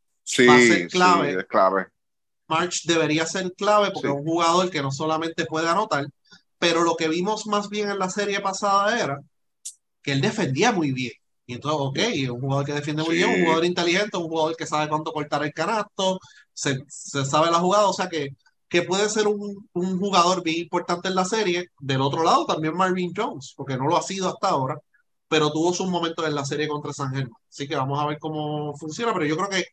va 0.47 0.55
a 0.55 0.59
ser 0.59 0.89
clave. 0.89 1.31
Sí, 1.31 1.47
clave. 1.49 1.87
March 2.47 2.83
debería 2.85 3.25
ser 3.25 3.51
clave 3.55 3.91
porque 3.91 4.09
es 4.09 4.15
un 4.15 4.23
jugador 4.23 4.69
que 4.69 4.83
no 4.83 4.91
solamente 4.91 5.47
puede 5.47 5.67
anotar, 5.67 6.07
pero 6.59 6.83
lo 6.85 6.95
que 6.95 7.09
vimos 7.09 7.47
más 7.47 7.71
bien 7.71 7.91
en 7.91 7.99
la 7.99 8.11
serie 8.11 8.41
pasada 8.41 9.01
era 9.03 9.19
que 10.03 10.13
él 10.13 10.21
defendía 10.21 10.73
muy 10.73 10.93
bien. 10.93 11.13
Y 11.47 11.55
entonces, 11.55 11.81
ok, 11.81 11.97
es 11.97 12.29
un 12.29 12.41
jugador 12.43 12.67
que 12.67 12.75
defiende 12.75 13.03
muy 13.03 13.17
bien, 13.17 13.31
un 13.31 13.45
jugador 13.45 13.65
inteligente, 13.65 14.19
un 14.19 14.29
jugador 14.29 14.57
que 14.57 14.67
sabe 14.67 14.91
cuánto 14.91 15.11
cortar 15.11 15.43
el 15.43 15.55
canasto, 15.55 16.21
se, 16.53 16.85
se 16.87 17.25
sabe 17.25 17.51
la 17.51 17.61
jugada, 17.61 17.87
o 17.87 17.95
sea 17.95 18.11
que 18.11 18.37
que 18.73 18.83
puede 18.83 19.09
ser 19.11 19.29
un, 19.29 19.69
un, 19.75 19.99
jugador 20.01 20.43
bien 20.43 20.61
importante 20.61 21.09
en 21.09 21.15
la 21.15 21.27
serie. 21.27 21.69
Del 21.79 22.01
otro 22.01 22.25
lado 22.25 22.47
también 22.47 22.75
Marvin 22.75 23.13
Jones, 23.15 23.53
porque 23.55 23.77
no 23.77 23.87
lo 23.87 23.99
ha 23.99 24.03
sido 24.03 24.29
hasta 24.31 24.49
ahora, 24.49 24.79
pero 25.29 25.53
tuvo 25.53 25.75
sus 25.75 25.89
momentos 25.89 26.27
en 26.27 26.35
la 26.35 26.45
serie 26.47 26.69
contra 26.69 26.93
San 26.95 27.11
Germán. 27.13 27.35
Así 27.51 27.69
que 27.69 27.77
vamos 27.77 28.01
a 28.01 28.07
ver 28.07 28.19
cómo 28.19 28.75
funciona, 28.79 29.13
pero 29.13 29.27
yo 29.27 29.37
creo 29.37 29.51
que 29.51 29.67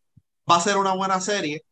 va 0.50 0.58
a 0.58 0.62
ser 0.62 0.78
una 0.78 0.94
buena 0.96 1.22
serie, 1.22 1.64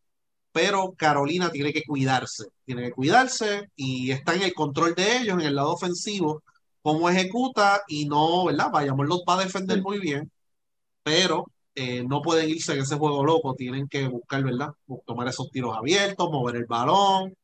pero 0.53 0.93
Carolina 0.97 1.51
tiene 1.51 1.73
que 1.73 1.83
cuidarse, 1.85 2.45
tiene 2.65 2.83
que 2.83 2.91
cuidarse 2.93 3.69
y 3.75 4.11
está 4.11 4.35
en 4.35 4.43
el 4.43 4.53
control 4.53 4.95
de 4.95 5.17
ellos, 5.17 5.35
en 5.41 5.47
el 5.47 5.55
lado 5.55 5.73
ofensivo, 5.73 6.43
cómo 6.81 7.09
ejecuta 7.09 7.81
y 7.87 8.05
no, 8.07 8.45
¿verdad? 8.45 8.71
Vayamos, 8.71 9.07
los 9.07 9.23
va 9.29 9.35
a 9.35 9.43
defender 9.45 9.81
muy 9.81 9.99
bien, 9.99 10.31
pero 11.03 11.45
eh, 11.79 12.03
no 12.03 12.23
pueden 12.23 12.49
irse 12.49 12.73
en 12.73 12.79
ese 12.79 12.95
juego 12.97 13.23
loco, 13.23 13.53
tienen 13.55 13.87
que 13.87 14.07
buscar, 14.07 14.43
¿verdad? 14.43 14.69
Tomar 15.05 15.27
esos 15.27 15.51
tiros 15.51 15.77
abiertos, 15.77 16.31
mover 16.31 16.55
el 16.55 16.65
balón, 16.65 17.35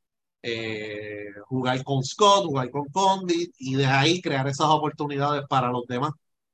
eh, 0.42 1.28
jugar 1.48 1.84
con 1.84 2.04
Scott, 2.04 2.46
jugar 2.46 2.72
con 2.72 2.86
Condit 2.90 3.54
y 3.60 3.76
de 3.76 3.86
ahí 3.86 4.22
crear 4.22 4.48
esas 4.48 4.68
oportunidades 4.70 5.44
para 5.48 5.70
los 5.72 5.86
demás 5.88 6.14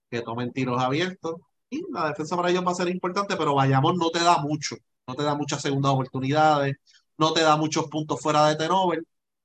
que 0.09 0.21
tomen 0.21 0.51
tiros 0.51 0.81
abiertos. 0.81 1.35
Y 1.69 1.81
la 1.91 2.09
defensa 2.09 2.35
para 2.35 2.49
ellos 2.51 2.65
va 2.67 2.71
a 2.71 2.75
ser 2.75 2.89
importante, 2.89 3.37
pero 3.37 3.55
vayamos, 3.55 3.95
no 3.95 4.09
te 4.11 4.19
da 4.19 4.39
mucho, 4.39 4.75
no 5.07 5.15
te 5.15 5.23
da 5.23 5.35
muchas 5.35 5.61
segundas 5.61 5.93
oportunidades, 5.93 6.75
no 7.17 7.33
te 7.33 7.41
da 7.43 7.55
muchos 7.57 7.87
puntos 7.87 8.19
fuera 8.21 8.47
de 8.47 8.55
turnover. 8.57 9.03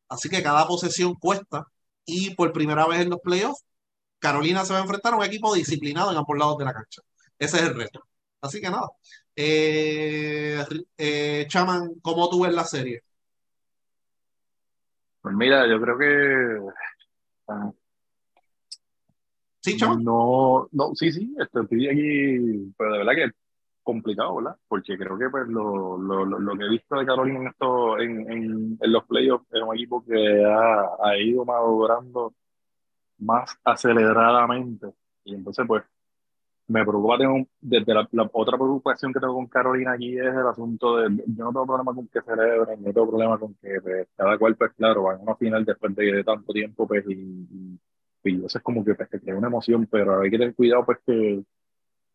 Así 0.08 0.28
que 0.28 0.42
cada 0.42 0.66
posesión 0.66 1.14
cuesta 1.14 1.66
y 2.04 2.34
por 2.34 2.52
primera 2.52 2.86
vez 2.88 3.00
en 3.02 3.10
los 3.10 3.20
playoffs, 3.20 3.64
Carolina 4.18 4.64
se 4.64 4.72
va 4.72 4.80
a 4.80 4.82
enfrentar 4.82 5.14
a 5.14 5.18
un 5.18 5.24
equipo 5.24 5.54
disciplinado 5.54 6.10
en 6.12 6.18
ambos 6.18 6.38
lados 6.38 6.58
de 6.58 6.64
la 6.64 6.74
cancha. 6.74 7.02
Ese 7.38 7.58
es 7.58 7.62
el 7.64 7.76
reto. 7.76 8.02
Así 8.44 8.60
que 8.60 8.68
nada. 8.68 8.90
Eh, 9.34 10.62
eh, 10.98 11.46
Chaman, 11.48 11.94
¿cómo 12.02 12.28
tú 12.28 12.42
ves 12.42 12.52
la 12.52 12.64
serie? 12.64 13.02
Pues 15.22 15.34
mira, 15.34 15.66
yo 15.66 15.80
creo 15.80 15.96
que. 15.98 16.72
Ah, 17.48 17.72
sí, 19.62 19.78
Chaman. 19.78 20.04
No, 20.04 20.68
no, 20.72 20.94
sí, 20.94 21.10
sí, 21.10 21.34
estoy 21.38 21.88
aquí, 21.88 22.74
pero 22.76 22.92
de 22.92 22.98
verdad 22.98 23.14
que 23.14 23.24
es 23.24 23.32
complicado, 23.82 24.36
¿verdad? 24.36 24.56
Porque 24.68 24.98
creo 24.98 25.16
que 25.16 25.30
pues 25.30 25.48
lo, 25.48 25.96
lo, 25.96 26.26
lo 26.26 26.56
que 26.58 26.64
he 26.66 26.68
visto 26.68 26.96
de 26.96 27.06
Carolina 27.06 27.40
en, 27.40 27.46
esto, 27.46 27.98
en, 27.98 28.30
en, 28.30 28.78
en 28.78 28.92
los 28.92 29.04
playoffs 29.06 29.46
es 29.52 29.62
un 29.62 29.74
equipo 29.74 30.04
que 30.04 30.44
ha, 30.44 30.90
ha 31.02 31.16
ido 31.16 31.46
madurando 31.46 32.34
más 33.18 33.58
aceleradamente. 33.64 34.88
Y 35.24 35.34
entonces, 35.34 35.64
pues, 35.66 35.82
me 36.66 36.82
preocupa, 36.84 37.18
tengo, 37.18 37.46
desde 37.60 37.94
la, 37.94 38.08
otra 38.32 38.56
preocupación 38.56 39.12
que 39.12 39.20
tengo 39.20 39.34
con 39.34 39.46
Carolina 39.46 39.92
aquí 39.92 40.18
es 40.18 40.34
el 40.34 40.46
asunto 40.46 40.96
de, 40.96 41.16
yo 41.26 41.44
no 41.44 41.52
tengo 41.52 41.66
problema 41.66 41.94
con 41.94 42.08
que 42.08 42.22
celebren, 42.22 42.82
no 42.82 42.92
tengo 42.92 43.08
problema 43.08 43.38
con 43.38 43.54
que 43.54 43.80
pues, 43.82 44.08
cada 44.16 44.38
cual, 44.38 44.56
pues 44.56 44.72
claro, 44.72 45.04
va 45.04 45.14
a 45.14 45.18
una 45.18 45.36
final 45.36 45.64
después 45.64 45.94
de, 45.94 46.24
tanto 46.24 46.52
tiempo, 46.52 46.86
pues, 46.86 47.04
y, 47.08 47.78
y, 48.24 48.44
eso 48.44 48.58
es 48.58 48.64
como 48.64 48.84
que, 48.84 48.94
pues, 48.94 49.08
crea 49.10 49.36
una 49.36 49.48
emoción, 49.48 49.86
pero 49.90 50.20
hay 50.20 50.30
que 50.30 50.38
tener 50.38 50.54
cuidado, 50.54 50.84
pues, 50.86 50.98
que, 51.06 51.44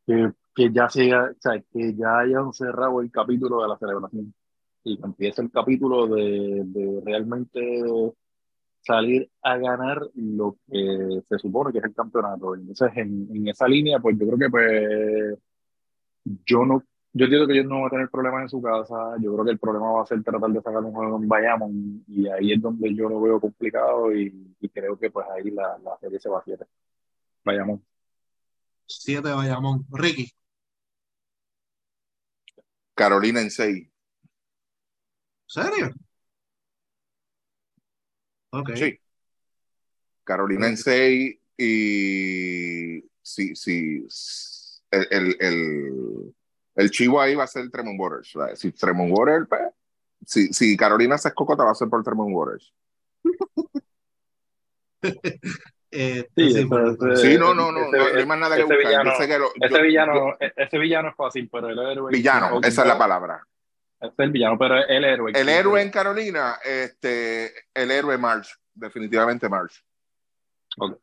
que, 0.07 0.31
que 0.55 0.71
ya 0.71 0.89
sea, 0.89 1.23
o 1.25 1.35
sea, 1.39 1.61
que 1.71 1.95
ya 1.95 2.19
hayan 2.19 2.51
cerrado 2.53 3.01
el 3.01 3.11
capítulo 3.11 3.61
de 3.61 3.67
la 3.69 3.77
celebración. 3.77 4.33
Y 4.83 4.97
que 4.97 5.05
empiece 5.05 5.41
el 5.41 5.51
capítulo 5.51 6.07
de, 6.07 6.63
de 6.65 7.01
realmente 7.05 7.59
salir 8.81 9.29
a 9.41 9.57
ganar 9.57 10.01
lo 10.15 10.57
que 10.69 11.21
se 11.27 11.39
supone 11.39 11.71
que 11.71 11.79
es 11.79 11.85
el 11.85 11.93
campeonato. 11.93 12.55
Entonces, 12.55 12.91
en, 12.95 13.27
en 13.31 13.47
esa 13.47 13.67
línea, 13.67 13.99
pues 13.99 14.17
yo 14.17 14.27
creo 14.27 14.37
que 14.37 14.49
pues 14.49 15.39
yo 16.45 16.65
no, 16.65 16.83
yo 17.13 17.25
entiendo 17.25 17.47
que 17.47 17.53
ellos 17.53 17.65
no 17.65 17.77
van 17.77 17.87
a 17.87 17.89
tener 17.89 18.09
problemas 18.09 18.43
en 18.43 18.49
su 18.49 18.61
casa. 18.61 19.15
Yo 19.21 19.33
creo 19.33 19.45
que 19.45 19.51
el 19.51 19.59
problema 19.59 19.91
va 19.91 20.03
a 20.03 20.05
ser 20.05 20.23
tratar 20.23 20.49
de 20.51 20.61
sacar 20.61 20.83
un 20.83 20.93
juego 20.93 21.17
en 21.17 21.27
Bayamón 21.27 22.03
y 22.07 22.27
ahí 22.27 22.53
es 22.53 22.61
donde 22.61 22.93
yo 22.93 23.09
lo 23.09 23.21
veo 23.21 23.39
complicado 23.39 24.13
y, 24.15 24.55
y 24.59 24.69
creo 24.69 24.97
que 24.97 25.09
pues 25.11 25.25
ahí 25.29 25.51
la, 25.51 25.77
la, 25.79 25.97
serie 25.99 26.19
se 26.19 26.29
va 26.29 26.39
a 26.39 26.43
siete. 26.43 26.65
Bayamón. 27.43 27.83
Siete 28.85 29.29
Bayamón. 29.31 29.85
Ricky. 29.91 30.31
Carolina 32.93 33.41
en 33.41 33.49
seis. 33.49 33.89
¿Serio? 35.47 35.89
Sí. 38.75 38.99
Carolina 40.23 40.67
en 40.67 40.77
6 40.77 41.37
y 41.57 42.99
sí, 43.21 43.55
sí, 43.55 44.07
el, 44.91 45.35
el, 45.39 46.33
El 46.75 46.91
chivo 46.91 47.19
ahí 47.21 47.35
va 47.35 47.43
a 47.43 47.47
ser 47.47 47.69
Tremont 47.69 47.99
Waters. 47.99 48.33
Si 48.55 48.71
Tremont 48.71 49.11
Waters, 49.11 49.47
pues, 49.49 49.61
si, 50.25 50.47
si 50.53 50.77
Carolina 50.77 51.17
se 51.17 51.27
escocota, 51.29 51.63
va 51.63 51.71
a 51.71 51.75
ser 51.75 51.89
por 51.89 52.03
Tremont 52.03 52.31
Waters. 52.33 52.73
Eh, 55.91 56.27
Sí, 56.35 56.53
sí, 56.53 56.59
ese- 56.59 57.15
Sí, 57.15 57.37
no, 57.39 57.55
no, 57.55 57.71
no, 57.71 57.79
ese- 57.85 57.97
no, 57.97 58.13
no 58.13 58.19
hay 58.19 58.25
más 58.27 58.37
nada 58.39 58.55
que 58.55 58.61
ese 58.61 58.73
buscar. 58.75 58.89
villano- 58.91 59.11
Yo 59.11 59.17
sé 59.17 59.27
que 59.27 59.39
lo- 59.39 59.51
Ese 59.59 59.81
villano, 59.81 60.13
yo- 60.13 60.37
e- 60.39 60.53
ese 60.55 60.77
villano 60.77 61.09
es 61.09 61.15
fácil, 61.15 61.49
pero 61.51 61.69
el 61.69 61.79
héroe. 61.79 62.11
villano, 62.11 62.57
Ok, 62.57 62.65
esa 62.67 62.81
es 62.83 62.87
la 62.87 62.97
palabra. 62.97 63.43
Es 64.01 64.11
el 64.17 64.31
villano, 64.31 64.57
pero 64.57 64.75
el 64.85 65.03
héroe. 65.03 65.31
El 65.35 65.49
héroe 65.49 65.81
en 65.81 65.91
Carolina, 65.91 66.57
este, 66.63 67.51
el 67.73 67.91
héroe 67.91 68.17
March, 68.17 68.47
definitivamente 68.73 69.49
March. 69.49 69.83
Ok. 70.77 70.97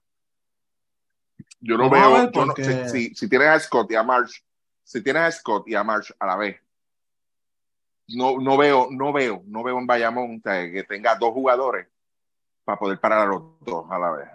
Yo 1.60 1.76
Vamos 1.78 1.98
a 1.98 2.00
veo, 2.00 2.12
ver, 2.12 2.32
yo 2.32 2.40
no- 2.40 2.46
porque- 2.54 2.64
si, 2.64 2.88
si- 2.88 3.14
si 3.14 3.28
tienes 3.28 3.48
a 3.48 3.60
Scott 3.60 3.90
y 3.90 3.96
a 3.96 4.02
March, 4.02 4.42
si 4.82 5.02
tienes 5.02 5.22
a 5.22 5.30
Scott 5.32 5.68
y 5.68 5.74
a 5.74 5.82
March 5.84 6.14
a 6.18 6.26
la 6.26 6.36
vez, 6.36 6.60
no, 8.08 8.38
no 8.38 8.56
veo, 8.56 8.88
no 8.90 9.12
veo, 9.12 9.42
no 9.46 9.62
veo 9.62 9.78
en 9.78 9.86
Bayamón 9.86 10.40
que 10.40 10.84
tenga 10.88 11.16
dos 11.16 11.32
jugadores 11.32 11.88
para 12.64 12.78
poder 12.78 12.98
parar 13.00 13.20
a 13.26 13.26
los 13.26 13.42
dos 13.60 13.84
a 13.90 13.98
la 13.98 14.10
vez. 14.12 14.28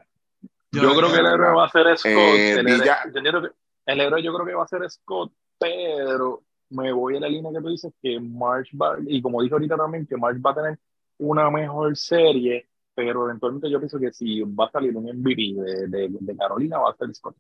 Yo, 0.71 0.93
creo 0.95 1.11
que 1.11 1.19
el 1.19 1.25
héroe 1.25 1.53
va 1.53 1.65
a 1.65 1.69
ser 1.69 1.97
Scott. 1.97 2.11
Eh, 2.11 2.51
el, 2.53 2.59
héroe, 2.59 2.73
Villa- 2.79 3.03
yo 3.05 3.17
entiendo 3.17 3.41
que- 3.41 3.55
el 3.85 4.01
héroe 4.01 4.23
yo 4.23 4.33
creo 4.33 4.45
que 4.45 4.53
va 4.53 4.63
a 4.63 4.67
ser 4.67 4.89
Scott, 4.89 5.31
pero 5.57 6.43
me 6.71 6.91
voy 6.91 7.17
a 7.17 7.19
la 7.19 7.29
línea 7.29 7.51
que 7.51 7.59
tú 7.61 7.69
dices 7.69 7.93
que 8.01 8.19
March 8.19 8.69
va, 8.79 8.97
y 9.07 9.21
como 9.21 9.41
dije 9.41 9.53
ahorita 9.53 9.77
también, 9.77 10.05
que 10.07 10.17
March 10.17 10.39
va 10.45 10.51
a 10.51 10.55
tener 10.55 10.79
una 11.19 11.49
mejor 11.51 11.95
serie, 11.95 12.67
pero 12.95 13.25
eventualmente 13.25 13.69
yo 13.69 13.79
pienso 13.79 13.99
que 13.99 14.11
si 14.11 14.41
va 14.41 14.65
a 14.65 14.71
salir 14.71 14.95
un 14.97 15.05
MVP 15.05 15.53
de, 15.55 15.87
de, 15.87 16.07
de 16.19 16.37
Carolina, 16.37 16.79
va 16.79 16.91
a 16.91 16.95
ser 16.97 17.13
Scott. 17.13 17.35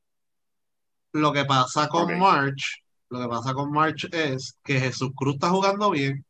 Lo 1.13 1.33
que 1.33 1.43
pasa 1.45 1.87
con 1.89 2.03
Ok. 2.03 2.17
March, 2.17 2.83
lo 3.09 3.19
que 3.21 3.27
pasa 3.27 3.53
con 3.53 3.71
March 3.71 4.07
es 4.13 4.57
que 4.63 4.79
Jesús 4.79 5.11
Cruz 5.15 5.33
está 5.35 5.49
jugando 5.49 5.89
bien 5.91 6.23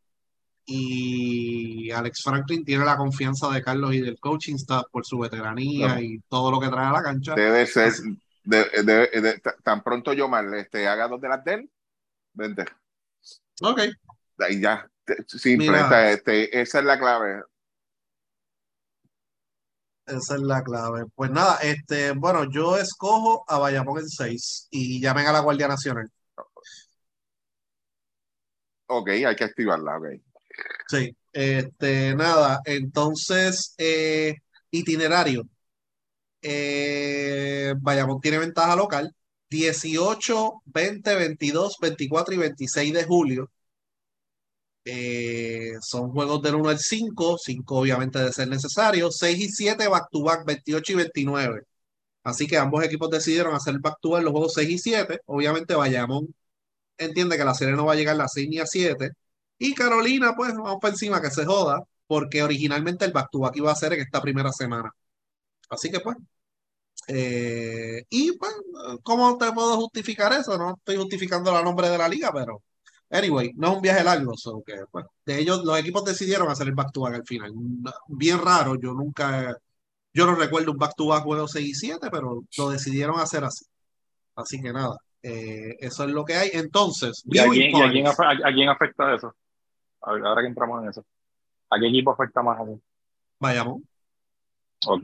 y 0.66 1.92
Alex 1.92 2.22
Franklin 2.24 2.64
tiene 2.64 2.86
la 2.86 2.98
confianza 2.98 3.50
de 3.50 3.62
Carlos 3.62 3.94
y 3.94 4.02
del 4.02 4.20
coaching 4.20 4.56
staff 4.56 4.86
por 4.92 5.06
su 5.06 5.20
veteranía 5.20 5.88
Claro. 5.88 6.02
y 6.02 6.20
todo 6.30 6.52
lo 6.52 6.60
que 6.60 6.70
trae 6.70 6.88
a 6.88 6.92
la 6.92 7.04
cancha. 7.04 7.36
Debe 7.36 7.66
ser, 7.68 7.88
Así- 7.90 8.18
de- 8.44 8.66
de- 8.84 9.22
de- 9.22 9.40
t- 9.40 9.52
tan 9.64 9.84
pronto 9.84 10.14
yo 10.14 10.28
mal 10.28 10.52
este, 10.56 10.88
haga 10.88 11.08
dos 11.08 11.22
de 11.22 11.30
las 11.30 11.44
de 11.44 11.54
él, 11.56 11.70
vente. 12.34 12.66
Ok, 13.62 13.80
Ahí 14.40 14.60
ya, 14.60 14.90
simple, 15.28 15.68
esta- 15.68 16.12
este, 16.12 16.62
esa 16.62 16.80
es 16.80 16.86
la 16.86 16.98
clave. 17.00 17.44
esa 20.08 20.36
es 20.36 20.42
la 20.42 20.64
clave. 20.64 21.06
Pues 21.16 21.30
nada, 21.32 21.60
este, 21.62 22.12
bueno, 22.12 22.50
yo 22.52 22.78
escojo 22.78 23.46
a 23.48 23.60
Bayamón 23.60 24.00
en 24.00 24.10
6 24.10 24.68
y 24.72 25.00
llamen 25.00 25.28
a 25.28 25.32
la 25.32 25.40
Guardia 25.42 25.68
Nacional. 25.68 26.10
Ok, 28.88 29.10
hay 29.10 29.36
que 29.36 29.44
activarla, 29.44 29.98
ok. 29.98 30.06
Sí, 30.88 31.16
este, 31.32 32.14
nada, 32.16 32.60
entonces, 32.66 33.74
eh, 33.78 34.36
itinerario. 34.72 35.44
Eh, 36.42 37.74
Bayamón 37.80 38.20
tiene 38.20 38.40
ventaja 38.40 38.76
local. 38.76 39.16
18, 39.52 40.62
20, 40.66 41.16
22, 41.16 41.78
24 41.82 42.34
y 42.34 42.38
26 42.38 42.94
de 42.94 43.04
julio. 43.06 43.52
Eh, 44.84 45.74
son 45.82 46.12
juegos 46.12 46.42
del 46.42 46.56
1 46.56 46.70
al 46.70 46.80
5, 46.80 47.38
5 47.38 47.76
obviamente 47.78 48.20
de 48.20 48.32
ser 48.34 48.48
necesario. 48.48 49.12
6 49.12 49.40
y 49.40 49.50
7 49.50 49.88
back 49.88 50.08
to 50.12 50.24
back, 50.24 50.46
28 50.46 50.94
y 50.94 50.96
29. 50.96 51.62
Así 52.24 52.48
que 52.48 52.58
ambos 52.58 52.84
equipos 52.84 53.10
decidieron 53.10 53.56
hacer 53.56 53.80
back 53.80 53.98
to 54.02 54.12
back 54.12 54.24
los 54.24 54.32
juegos 54.32 54.54
6 54.56 54.70
y 54.70 54.78
7. 54.80 55.20
Obviamente 55.26 55.76
Bayamón 55.76 56.34
entiende 56.98 57.38
que 57.38 57.46
la 57.46 57.54
serie 57.56 57.76
no 57.76 57.86
va 57.86 57.94
a 57.94 57.96
llegar 57.96 58.16
a 58.16 58.20
las 58.20 58.34
6 58.34 58.50
ni 58.50 58.60
a 58.60 58.66
7. 58.68 59.12
Y 59.60 59.74
Carolina, 59.76 60.36
pues 60.36 60.54
vamos 60.56 60.78
para 60.82 60.94
encima 60.94 61.22
que 61.22 61.32
se 61.32 61.46
joda, 61.46 61.82
porque 62.08 62.44
originalmente 62.44 63.06
el 63.06 63.12
back 63.14 63.30
to 63.32 63.40
back 63.40 63.56
iba 63.58 63.72
a 63.72 63.76
ser 63.76 63.94
en 63.94 64.02
esta 64.02 64.22
primera 64.22 64.52
semana. 64.52 64.92
Así 65.70 65.92
que 65.92 66.00
pues. 66.02 66.18
Eh, 67.08 68.04
y 68.10 68.38
pues, 68.38 68.52
¿cómo 69.04 69.38
te 69.38 69.52
puedo 69.52 69.76
justificar 69.78 70.32
eso? 70.34 70.58
No 70.58 70.76
estoy 70.78 70.98
justificando 70.98 71.52
la 71.52 71.64
nombre 71.64 71.90
de 71.90 71.98
la 71.98 72.08
liga, 72.08 72.32
pero 72.34 72.62
anyway, 73.10 73.52
no 73.56 73.70
es 73.72 73.76
un 73.76 73.82
viaje 73.82 74.04
largo, 74.04 74.36
so 74.38 74.62
que, 74.66 74.76
pues, 74.92 75.06
de 75.26 75.40
ellos, 75.40 75.64
los 75.66 75.78
equipos 75.80 76.04
decidieron 76.06 76.50
hacer 76.50 76.68
el 76.68 76.74
back 76.76 76.92
to 76.92 77.02
back 77.02 77.16
al 77.16 77.26
final. 77.26 77.52
Bien 78.08 78.40
raro, 78.40 78.76
yo 78.76 78.94
nunca, 78.94 79.56
yo 80.14 80.26
no 80.26 80.36
recuerdo 80.36 80.72
un 80.72 80.78
back 80.78 80.96
to 80.96 81.08
back 81.08 81.24
juego 81.24 81.48
6 81.48 81.68
y 81.70 81.74
7, 81.74 82.10
pero 82.12 82.44
lo 82.58 82.70
decidieron 82.70 83.20
hacer 83.20 83.44
así. 83.44 83.66
Así 84.36 84.62
que 84.62 84.72
nada, 84.72 84.96
eh, 85.24 85.76
eso 85.80 86.04
es 86.06 86.12
lo 86.12 86.24
que 86.24 86.36
hay. 86.36 86.50
Entonces, 86.54 87.24
¿Y 87.26 87.38
a 87.40 87.50
quién, 87.50 87.76
y 87.76 87.82
a 87.82 87.92
quién 87.92 88.06
afe- 88.06 88.26
a- 88.44 88.48
a 88.50 88.54
quién 88.54 88.70
afecta 88.70 89.14
eso? 89.14 89.36
Ahora 90.02 90.42
que 90.42 90.48
entramos 90.48 90.82
en 90.84 90.90
eso. 90.90 91.06
¿A 91.70 91.80
qué 91.80 91.88
equipo 91.88 92.12
afecta 92.12 92.42
más 92.42 92.60
a 92.60 92.64
mí? 92.64 92.80
Bayamón. 93.40 93.88
Ok. 94.88 95.04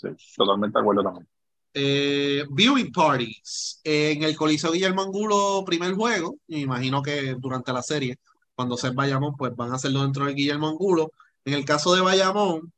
Sí, 0.00 0.08
totalmente 0.36 0.78
de 0.78 0.80
acuerdo 0.80 1.02
también. 1.02 1.28
Eh, 1.74 2.44
viewing 2.50 2.92
parties. 2.92 3.80
En 3.84 4.22
el 4.22 4.36
Coliseo 4.36 4.72
Guillermo 4.72 5.02
Angulo, 5.02 5.62
primer 5.66 5.94
juego. 5.94 6.36
Me 6.48 6.60
imagino 6.60 7.02
que 7.02 7.34
durante 7.38 7.72
la 7.72 7.82
serie, 7.82 8.18
cuando 8.54 8.76
en 8.82 8.94
Bayamón, 8.94 9.36
pues 9.36 9.54
van 9.54 9.72
a 9.72 9.76
hacerlo 9.76 10.02
dentro 10.02 10.24
del 10.24 10.34
Guillermo 10.34 10.68
Angulo. 10.68 11.12
En 11.44 11.54
el 11.54 11.64
caso 11.64 11.94
de 11.94 12.00
Bayamón, 12.00 12.72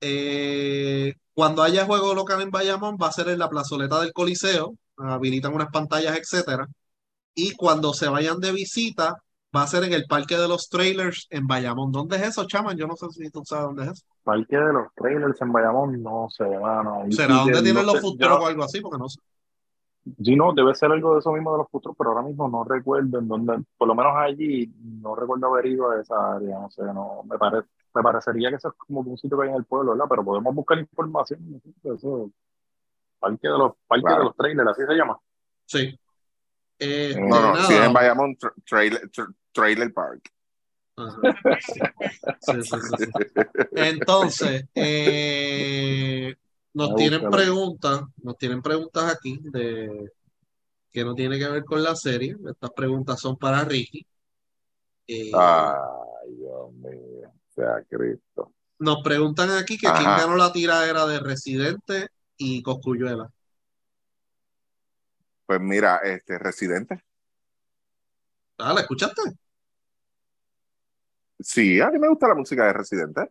eh, 0.00 1.14
cuando 1.34 1.62
haya 1.62 1.86
juego 1.86 2.14
local 2.14 2.42
en 2.42 2.50
Bayamón, 2.50 2.96
va 3.00 3.08
a 3.08 3.12
ser 3.12 3.28
en 3.28 3.38
la 3.38 3.48
plazoleta 3.48 4.00
del 4.00 4.12
Coliseo. 4.12 4.74
Habilitan 4.96 5.54
unas 5.54 5.70
pantallas, 5.70 6.16
etcétera. 6.18 6.66
Y 7.34 7.52
cuando 7.54 7.94
se 7.94 8.08
vayan 8.08 8.40
de 8.40 8.52
visita, 8.52 9.22
va 9.54 9.62
a 9.62 9.66
ser 9.66 9.84
en 9.84 9.92
el 9.92 10.04
Parque 10.06 10.36
de 10.36 10.48
los 10.48 10.68
Trailers 10.68 11.26
en 11.30 11.46
Bayamón. 11.46 11.92
¿Dónde 11.92 12.16
es 12.16 12.22
eso, 12.22 12.46
chaman? 12.46 12.76
Yo 12.76 12.86
no 12.86 12.96
sé 12.96 13.06
si 13.10 13.30
tú 13.30 13.42
sabes 13.44 13.66
dónde 13.66 13.84
es 13.84 13.90
eso. 13.90 14.06
Parque 14.22 14.56
de 14.56 14.72
los 14.72 14.92
trailers 14.94 15.40
en 15.40 15.52
Bayamón, 15.52 16.02
no 16.02 16.28
sé, 16.30 16.44
mano. 16.44 17.02
Ahí 17.02 17.12
¿Será 17.12 17.36
donde 17.36 17.62
tienen 17.62 17.86
no 17.86 17.92
los 17.94 18.00
trucks 18.00 18.26
o 18.40 18.46
algo 18.46 18.64
así? 18.64 18.80
Porque 18.80 18.98
no 18.98 19.08
sé. 19.08 19.20
Sí, 20.22 20.36
no, 20.36 20.52
debe 20.52 20.72
ser 20.74 20.92
algo 20.92 21.14
de 21.14 21.18
eso 21.18 21.32
mismo 21.32 21.50
de 21.52 21.58
los 21.58 21.68
futuros, 21.68 21.96
pero 21.98 22.10
ahora 22.10 22.22
mismo 22.22 22.48
no 22.48 22.62
recuerdo 22.62 23.18
en 23.18 23.26
dónde, 23.26 23.64
por 23.76 23.88
lo 23.88 23.94
menos 23.96 24.12
allí, 24.16 24.72
no 24.80 25.16
recuerdo 25.16 25.48
haber 25.48 25.66
ido 25.66 25.90
a 25.90 26.00
esa 26.00 26.36
área, 26.36 26.60
no 26.60 26.70
sé, 26.70 26.84
no, 26.84 27.24
me 27.24 27.36
parece, 27.36 27.66
me 27.92 28.02
parecería 28.04 28.50
que 28.50 28.54
eso 28.54 28.68
es 28.68 28.74
como 28.74 29.00
un 29.00 29.18
sitio 29.18 29.36
que 29.36 29.44
hay 29.46 29.50
en 29.50 29.56
el 29.56 29.64
pueblo, 29.64 29.92
¿verdad? 29.92 30.06
Pero 30.08 30.24
podemos 30.24 30.54
buscar 30.54 30.78
información, 30.78 31.40
no 31.84 31.92
eso, 31.92 32.30
parque 33.18 33.48
de 33.48 33.58
los, 33.58 33.72
parque 33.88 34.04
Claro. 34.04 34.18
de 34.18 34.24
los 34.26 34.36
trailers, 34.36 34.70
así 34.70 34.82
se 34.86 34.94
llama. 34.94 35.18
Sí. 35.64 35.98
Este, 36.78 37.20
No, 37.20 37.40
no, 37.54 37.62
si 37.64 37.74
es 37.74 37.80
en 37.80 37.92
Bayamón, 37.92 38.36
tra- 38.36 38.54
trailer, 38.66 39.10
tra- 39.10 39.34
trailer 39.52 39.92
Park. 39.92 40.30
Ajá. 40.96 41.20
Sí, 41.60 41.80
sí, 42.40 42.62
sí, 42.62 42.80
sí, 42.80 42.96
sí. 42.96 43.10
Entonces, 43.72 44.64
eh, 44.74 46.34
nos 46.74 46.90
Me 46.90 46.96
tienen 46.96 47.20
gusta, 47.20 47.36
preguntas, 47.36 48.00
nos 48.22 48.38
tienen 48.38 48.62
preguntas 48.62 49.12
aquí 49.14 49.38
de 49.42 50.10
que 50.92 51.04
no 51.04 51.14
tiene 51.14 51.38
que 51.38 51.48
ver 51.48 51.64
con 51.64 51.82
la 51.82 51.94
serie. 51.96 52.36
Estas 52.48 52.70
preguntas 52.72 53.20
son 53.20 53.36
para 53.36 53.64
Ricky. 53.64 54.06
Eh, 55.06 55.30
Ay, 55.34 56.34
Dios 56.36 56.72
mío, 56.72 57.32
sea 57.54 57.82
Cristo. 57.88 58.52
nos 58.78 59.02
preguntan 59.02 59.50
aquí 59.50 59.78
que 59.78 59.86
quién 59.92 60.08
Ajá. 60.08 60.20
ganó 60.22 60.36
la 60.36 60.52
tiradera 60.52 61.06
de 61.06 61.20
Residente 61.20 62.08
y 62.36 62.62
Coscuyuela. 62.62 63.30
Pues 65.46 65.60
mira, 65.60 65.98
este 65.98 66.38
residente. 66.38 67.02
Ah, 68.58 68.72
¿la 68.74 68.80
escuchaste? 68.80 69.22
Sí, 71.38 71.80
a 71.80 71.90
mí 71.90 71.98
me 71.98 72.08
gusta 72.08 72.28
la 72.28 72.34
música 72.34 72.66
de 72.66 72.72
Residente. 72.72 73.30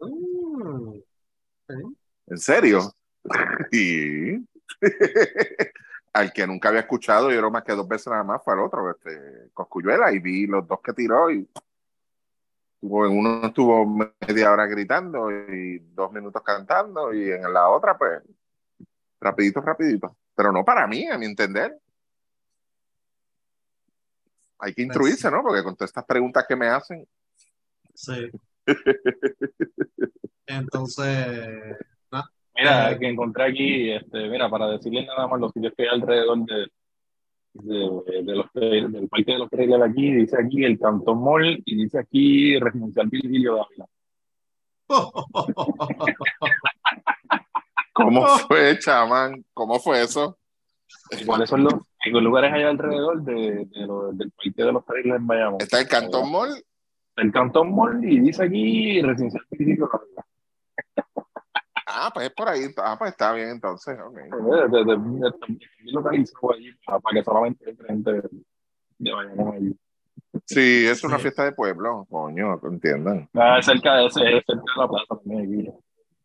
Mm, 0.00 1.00
¿En 2.26 2.38
serio? 2.38 2.92
Sí. 3.70 4.46
Al 6.12 6.32
que 6.32 6.46
nunca 6.46 6.68
había 6.68 6.80
escuchado, 6.80 7.30
yo 7.30 7.38
creo 7.38 7.50
más 7.50 7.62
que 7.64 7.72
dos 7.72 7.88
veces 7.88 8.08
nada 8.08 8.24
más 8.24 8.42
fue 8.44 8.52
al 8.52 8.60
otro, 8.60 8.90
este, 8.90 9.50
Coscuyuela, 9.54 10.12
y 10.12 10.18
vi 10.18 10.46
los 10.46 10.66
dos 10.66 10.80
que 10.82 10.92
tiró 10.92 11.30
y 11.30 11.48
uno 12.82 13.46
estuvo 13.46 13.86
media 13.86 14.52
hora 14.52 14.66
gritando 14.66 15.30
y 15.30 15.78
dos 15.94 16.12
minutos 16.12 16.42
cantando, 16.42 17.14
y 17.14 17.30
en 17.30 17.50
la 17.52 17.68
otra, 17.68 17.96
pues, 17.96 18.22
rapidito, 19.20 19.60
rapidito. 19.60 20.16
Pero 20.34 20.52
no 20.52 20.64
para 20.64 20.86
mí, 20.86 21.06
a 21.08 21.18
mi 21.18 21.26
entender. 21.26 21.78
Hay 24.58 24.74
que 24.74 24.82
instruirse, 24.82 25.30
¿no? 25.30 25.42
Porque 25.42 25.62
con 25.62 25.74
todas 25.74 25.90
estas 25.90 26.04
preguntas 26.04 26.44
que 26.48 26.56
me 26.56 26.68
hacen, 26.68 27.06
sí. 27.94 28.30
Entonces, 30.46 31.76
Mira, 32.54 32.92
Eh, 32.92 32.98
que 32.98 33.08
encontré 33.08 33.44
aquí, 33.44 33.90
este, 33.90 34.28
mira, 34.28 34.48
para 34.50 34.68
decirles 34.68 35.06
nada 35.06 35.26
más 35.26 35.40
los 35.40 35.52
sitios 35.52 35.72
que 35.76 35.84
hay 35.84 35.88
alrededor 35.88 36.38
de, 36.44 36.68
de, 37.54 38.22
de 38.22 38.36
los, 38.36 38.52
del 38.52 39.08
parque 39.08 39.32
de 39.32 39.38
los 39.38 39.50
trailers 39.50 39.82
aquí, 39.82 40.12
dice 40.12 40.36
aquí 40.38 40.62
el 40.64 40.78
Cantón 40.78 41.22
Mall 41.22 41.62
y 41.64 41.76
dice 41.76 41.98
aquí 41.98 42.58
Residencial 42.58 43.08
Virgilio 43.08 43.56
Dávila. 43.56 43.86
¿cómo 47.92 48.26
fue, 48.48 48.78
chamán? 48.78 49.44
¿Cómo 49.54 49.78
fue 49.78 50.02
eso? 50.02 50.38
¿Cuáles 51.26 51.48
son 51.48 51.64
los, 51.64 51.74
¿Qué 52.02 52.10
lugares 52.10 52.52
hay 52.52 52.62
alrededor 52.64 53.22
de, 53.22 53.66
de 53.66 53.86
lo- 53.86 54.12
del 54.12 54.30
parque 54.32 54.62
de 54.64 54.72
los 54.72 54.84
trailers 54.84 55.20
en 55.20 55.26
Bayamón? 55.26 55.60
Está 55.60 55.80
el 55.80 55.88
Cantón 55.88 56.30
Mall, 56.30 56.62
El 57.16 57.32
Cantón 57.32 57.74
Mall 57.74 58.04
y 58.04 58.20
dice 58.20 58.44
aquí 58.44 59.00
residencial 59.02 59.44
municipio 59.50 59.88
Carolina. 59.88 60.24
ah, 61.86 62.10
pues 62.12 62.26
es 62.26 62.32
por 62.34 62.48
ahí, 62.48 62.62
ah, 62.78 62.96
pues 62.98 63.10
está 63.12 63.32
bien 63.32 63.50
entonces, 63.50 63.98
ok. 63.98 64.14
De- 64.16 64.68
de- 64.78 64.84
de- 64.84 64.96
de- 64.96 65.30
de- 65.30 65.92
localizado 65.92 66.52
allí 66.54 66.70
para, 66.86 67.00
que 67.12 67.22
solamente 67.24 67.70
entre 67.70 67.86
gente 67.86 68.12
de, 68.98 69.12
Bayamón 69.12 69.54
allí. 69.54 69.76
Sí, 70.46 70.86
es 70.86 71.04
una 71.04 71.18
fiesta 71.18 71.44
de 71.44 71.52
pueblo, 71.52 72.06
coño, 72.10 72.58
que 72.60 72.66
entiendan. 72.68 73.28
Ah, 73.34 73.58
es 73.58 73.66
cerca 73.66 73.96
de, 73.96 74.06
ese- 74.06 74.20
es 74.38 74.44
cerca 74.46 74.62
de 74.74 74.80
la 74.80 74.88
plaza 74.88 75.06
también 75.16 75.40
aquí. 75.42 75.70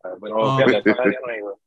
Ah, 0.04 0.14
Pero 0.22 0.38
Ah. 0.52 0.58
fíjate, 0.66 0.92
esa 0.92 1.02
área 1.02 1.20
no 1.26 1.32
he 1.34 1.38
ido. 1.40 1.60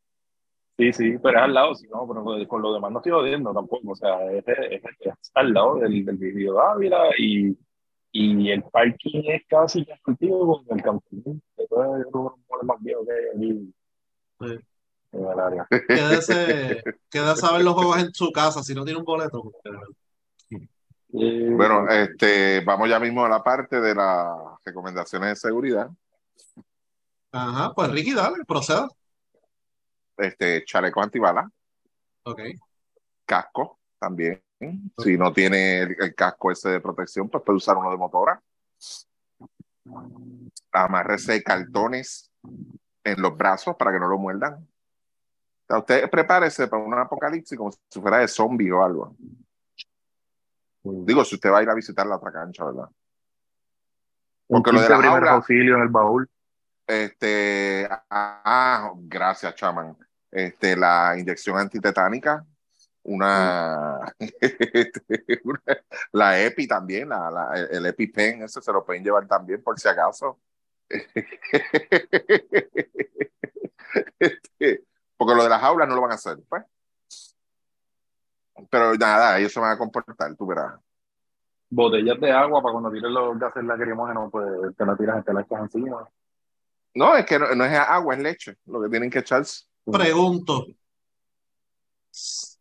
Sí, 0.78 0.92
sí, 0.94 1.18
pero 1.22 1.38
es 1.38 1.44
al 1.44 1.52
lado, 1.54 1.74
sí, 1.74 1.86
no, 1.92 2.06
pero 2.08 2.24
con- 2.24 2.44
con 2.46 2.62
lo 2.62 2.72
demás 2.72 2.90
no 2.90 2.98
estoy 3.00 3.12
jodiendo 3.12 3.52
tampoco. 3.52 3.90
O 3.92 3.94
sea, 3.96 4.24
es, 4.32 4.44
es- 4.48 4.82
es 5.00 5.30
al 5.34 5.52
lado 5.52 5.76
del, 5.76 6.04
del 6.04 6.16
video 6.16 6.54
de 6.54 6.60
Ávila 6.62 7.02
y, 7.18 7.58
y 8.12 8.50
el 8.50 8.62
parking 8.64 9.22
es 9.26 9.42
casi 9.46 9.84
compartido 9.84 10.62
con 10.66 10.78
el 10.78 10.82
camping. 10.82 11.38
Eso 11.56 11.96
es 11.98 12.06
uno 12.12 12.34
de 12.38 12.56
los 12.56 12.64
más 12.64 12.76
viejos 12.80 13.06
que 13.06 13.12
hay 13.12 13.26
aquí 13.36 13.74
Sí. 14.40 14.58
en 15.12 15.24
el 15.26 15.38
área. 15.40 15.66
Quédese, 15.86 16.82
quédese 17.10 17.46
a 17.46 17.52
ver 17.52 17.62
los 17.62 17.74
juegos 17.74 17.98
en 17.98 18.14
su 18.14 18.30
casa 18.32 18.62
si 18.62 18.74
no 18.74 18.84
tiene 18.84 18.98
un 19.00 19.04
boleto. 19.04 19.52
Bueno, 21.12 21.88
este, 21.88 22.60
vamos 22.64 22.88
ya 22.88 22.98
mismo 23.00 23.24
a 23.24 23.28
la 23.28 23.42
parte 23.42 23.80
de 23.80 23.94
las 23.94 24.28
recomendaciones 24.64 25.28
de 25.30 25.36
seguridad. 25.36 25.90
Ajá, 27.32 27.72
pues 27.74 27.90
Ricky, 27.92 28.14
dale, 28.14 28.44
proceda. 28.44 28.88
Este, 30.16 30.64
chaleco 30.64 31.02
antibalas, 31.02 31.46
Ok. 32.24 32.40
casco 33.24 33.78
también. 33.98 34.42
Si 34.98 35.16
no 35.16 35.32
tiene 35.32 35.80
el, 35.80 35.96
el 35.98 36.14
casco 36.14 36.50
ese 36.50 36.68
de 36.68 36.80
protección, 36.80 37.28
pues 37.30 37.42
puede 37.42 37.56
usar 37.56 37.76
uno 37.78 37.90
de 37.90 37.96
motora. 37.96 38.42
Amárrese 40.72 41.32
de 41.32 41.42
cartones 41.42 42.30
en 43.04 43.22
los 43.22 43.36
brazos 43.36 43.76
para 43.76 43.92
que 43.92 43.98
no 44.00 44.08
lo 44.08 44.18
muerdan. 44.18 44.54
O 44.54 45.66
sea, 45.66 45.78
usted 45.78 46.10
prepárese 46.10 46.68
para 46.68 46.82
un 46.82 46.92
apocalipsis 46.92 47.56
como 47.56 47.70
si 47.72 48.00
fuera 48.00 48.18
de 48.18 48.28
zombie 48.28 48.70
o 48.70 48.84
algo. 48.84 49.16
Digo, 50.82 51.24
si 51.24 51.36
usted 51.36 51.50
va 51.50 51.58
a 51.58 51.62
ir 51.62 51.70
a 51.70 51.74
visitar 51.74 52.06
la 52.06 52.16
otra 52.16 52.32
cancha, 52.32 52.64
¿verdad? 52.64 52.88
porque 54.46 54.72
lo 54.72 54.80
de 54.80 54.88
la 54.88 54.98
primer 54.98 55.22
jaula- 55.22 55.30
auxilio 55.32 55.76
en 55.76 55.82
el 55.82 55.88
baúl. 55.88 56.28
Este, 56.90 57.88
ah, 58.10 58.92
gracias, 58.96 59.54
chaman. 59.54 59.96
Este, 60.28 60.76
la 60.76 61.16
inyección 61.16 61.56
antitetánica, 61.56 62.44
una, 63.04 64.12
este, 64.18 65.40
una- 65.44 65.62
la 66.12 66.40
EPI 66.42 66.66
también, 66.66 67.08
la, 67.08 67.30
la- 67.30 67.54
el, 67.70 67.86
EpiPen, 67.86 68.42
ese 68.42 68.60
se 68.60 68.72
lo 68.72 68.84
pueden 68.84 69.04
llevar 69.04 69.26
también 69.28 69.62
por 69.62 69.78
si 69.78 69.88
acaso. 69.88 70.40
Este, 74.18 74.84
porque 75.16 75.34
lo 75.34 75.42
de 75.44 75.48
las 75.48 75.60
jaulas 75.60 75.88
no 75.88 75.94
lo 75.94 76.02
van 76.02 76.12
a 76.12 76.14
hacer, 76.14 76.38
pues. 76.48 76.64
Pero 78.68 78.94
nada, 78.94 79.38
ellos 79.38 79.52
se 79.52 79.60
van 79.60 79.72
a 79.72 79.78
comportar, 79.78 80.34
tú 80.34 80.46
verás. 80.46 80.74
Botellas 81.70 82.18
de 82.20 82.32
agua 82.32 82.60
para 82.60 82.72
cuando 82.72 82.90
tires 82.90 83.10
los 83.10 83.38
gases 83.38 83.62
lacrimógenos, 83.62 84.30
pues 84.32 84.76
te 84.76 84.84
la 84.84 84.96
tiras, 84.96 85.24
te 85.24 85.32
la 85.32 85.42
echas 85.42 85.60
encima. 85.60 86.08
No, 86.94 87.16
es 87.16 87.24
que 87.24 87.38
no, 87.38 87.54
no 87.54 87.64
es 87.64 87.72
agua, 87.72 88.14
es 88.14 88.20
leche, 88.20 88.56
lo 88.66 88.82
que 88.82 88.88
tienen 88.88 89.10
que 89.10 89.20
echarse. 89.20 89.64
Pregunto. 89.84 90.66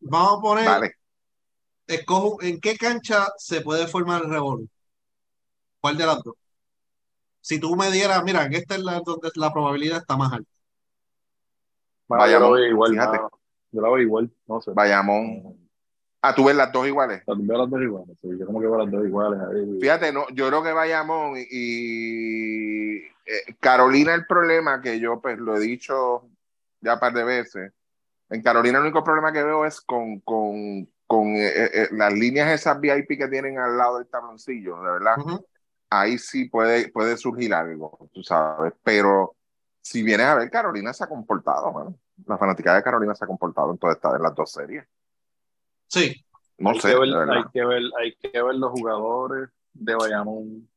Vamos 0.01 0.37
a 0.37 0.41
poner, 0.41 0.65
Vale. 0.65 0.95
escojo, 1.87 2.41
¿en 2.41 2.59
qué 2.59 2.77
cancha 2.77 3.27
se 3.37 3.61
puede 3.61 3.87
formar 3.87 4.23
el 4.23 4.29
revolú? 4.29 4.69
¿Cuál 5.81 5.97
de 5.97 6.05
las 6.05 6.21
dos? 6.23 6.35
Si 7.41 7.59
tú 7.59 7.75
me 7.75 7.89
dieras, 7.89 8.23
mira, 8.23 8.45
en 8.45 8.53
esta 8.53 8.75
es 8.75 8.81
la, 8.81 8.99
donde 8.99 9.29
la 9.35 9.51
probabilidad 9.51 9.99
está 9.99 10.15
más 10.15 10.31
alta. 10.33 10.51
La 12.09 12.17
Bayamón, 12.17 12.53
veo 12.53 12.65
igual, 12.65 12.91
fíjate. 12.91 13.19
Yo 13.71 13.81
la 13.81 13.89
veo 13.89 13.99
igual, 13.99 14.31
no 14.47 14.61
sé. 14.61 14.71
Bayamón. 14.73 15.68
Ah, 16.21 16.35
tú 16.35 16.45
ves 16.45 16.55
las 16.55 16.71
dos 16.71 16.85
iguales. 16.85 17.23
Las 17.25 17.37
veo 17.47 17.57
las 17.57 17.69
dos 17.69 17.81
iguales, 17.81 18.17
sí, 18.21 18.27
yo 18.37 18.45
como 18.45 18.59
que 18.59 18.67
veo 18.67 18.77
las 18.77 18.91
dos 18.91 19.05
iguales. 19.05 19.39
ahí. 19.39 19.79
Fíjate, 19.79 20.11
no, 20.11 20.27
yo 20.31 20.47
creo 20.47 20.61
que 20.61 20.73
Bayamón 20.73 21.37
y, 21.37 21.45
y, 21.49 22.97
eh, 23.25 23.55
Carolina 23.59 24.13
el 24.13 24.25
problema 24.25 24.81
que 24.81 24.99
yo 24.99 25.21
pues 25.21 25.37
lo 25.37 25.55
he 25.55 25.59
dicho 25.59 26.23
ya 26.81 26.95
un 26.95 26.99
par 26.99 27.13
de 27.13 27.23
veces. 27.23 27.71
En 28.29 28.41
Carolina 28.41 28.79
el 28.79 28.83
único 28.83 29.03
problema 29.03 29.31
que 29.31 29.43
veo 29.43 29.65
es 29.65 29.79
con, 29.81 30.19
con, 30.19 30.87
con 31.07 31.27
eh, 31.35 31.51
eh, 31.73 31.87
las 31.91 32.13
líneas 32.13 32.51
esas 32.51 32.79
VIP 32.79 33.17
que 33.17 33.27
tienen 33.29 33.57
al 33.57 33.77
lado 33.77 33.97
del 33.97 34.07
tabloncillo, 34.07 34.75
de 34.81 34.91
verdad. 34.91 35.17
Ujú. 35.19 35.45
Ahí 35.89 36.17
sí 36.17 36.49
puede, 36.49 36.89
puede 36.89 37.17
surgir 37.17 37.53
algo, 37.53 37.97
tú 38.13 38.21
sabes. 38.23 38.73
Pero 38.83 39.35
si 39.81 40.03
vienes 40.03 40.27
a 40.27 40.35
ver, 40.35 40.49
Carolina 40.51 40.93
se 40.93 41.05
ha 41.05 41.07
comportado, 41.07 41.71
mano. 41.71 41.95
La 42.27 42.37
fanática 42.37 42.75
de 42.75 42.83
Carolina 42.83 43.15
se 43.15 43.23
ha 43.23 43.27
comportado 43.27 43.71
en 43.71 43.77
todas 43.77 43.95
estas, 43.95 44.15
en 44.15 44.21
las 44.21 44.35
dos 44.35 44.51
series. 44.51 44.85
Sí, 45.89 46.13
No 46.57 46.69
hay, 46.69 46.79
sé, 46.79 46.89
que 46.93 46.99
ver, 46.99 47.09
hay, 47.29 47.43
que 47.51 47.65
ver, 47.65 47.83
hay 47.99 48.15
que 48.15 48.41
ver 48.41 48.55
los 48.55 48.71
jugadores 48.71 49.49
de 49.73 49.95
Bayamón. 49.95 50.69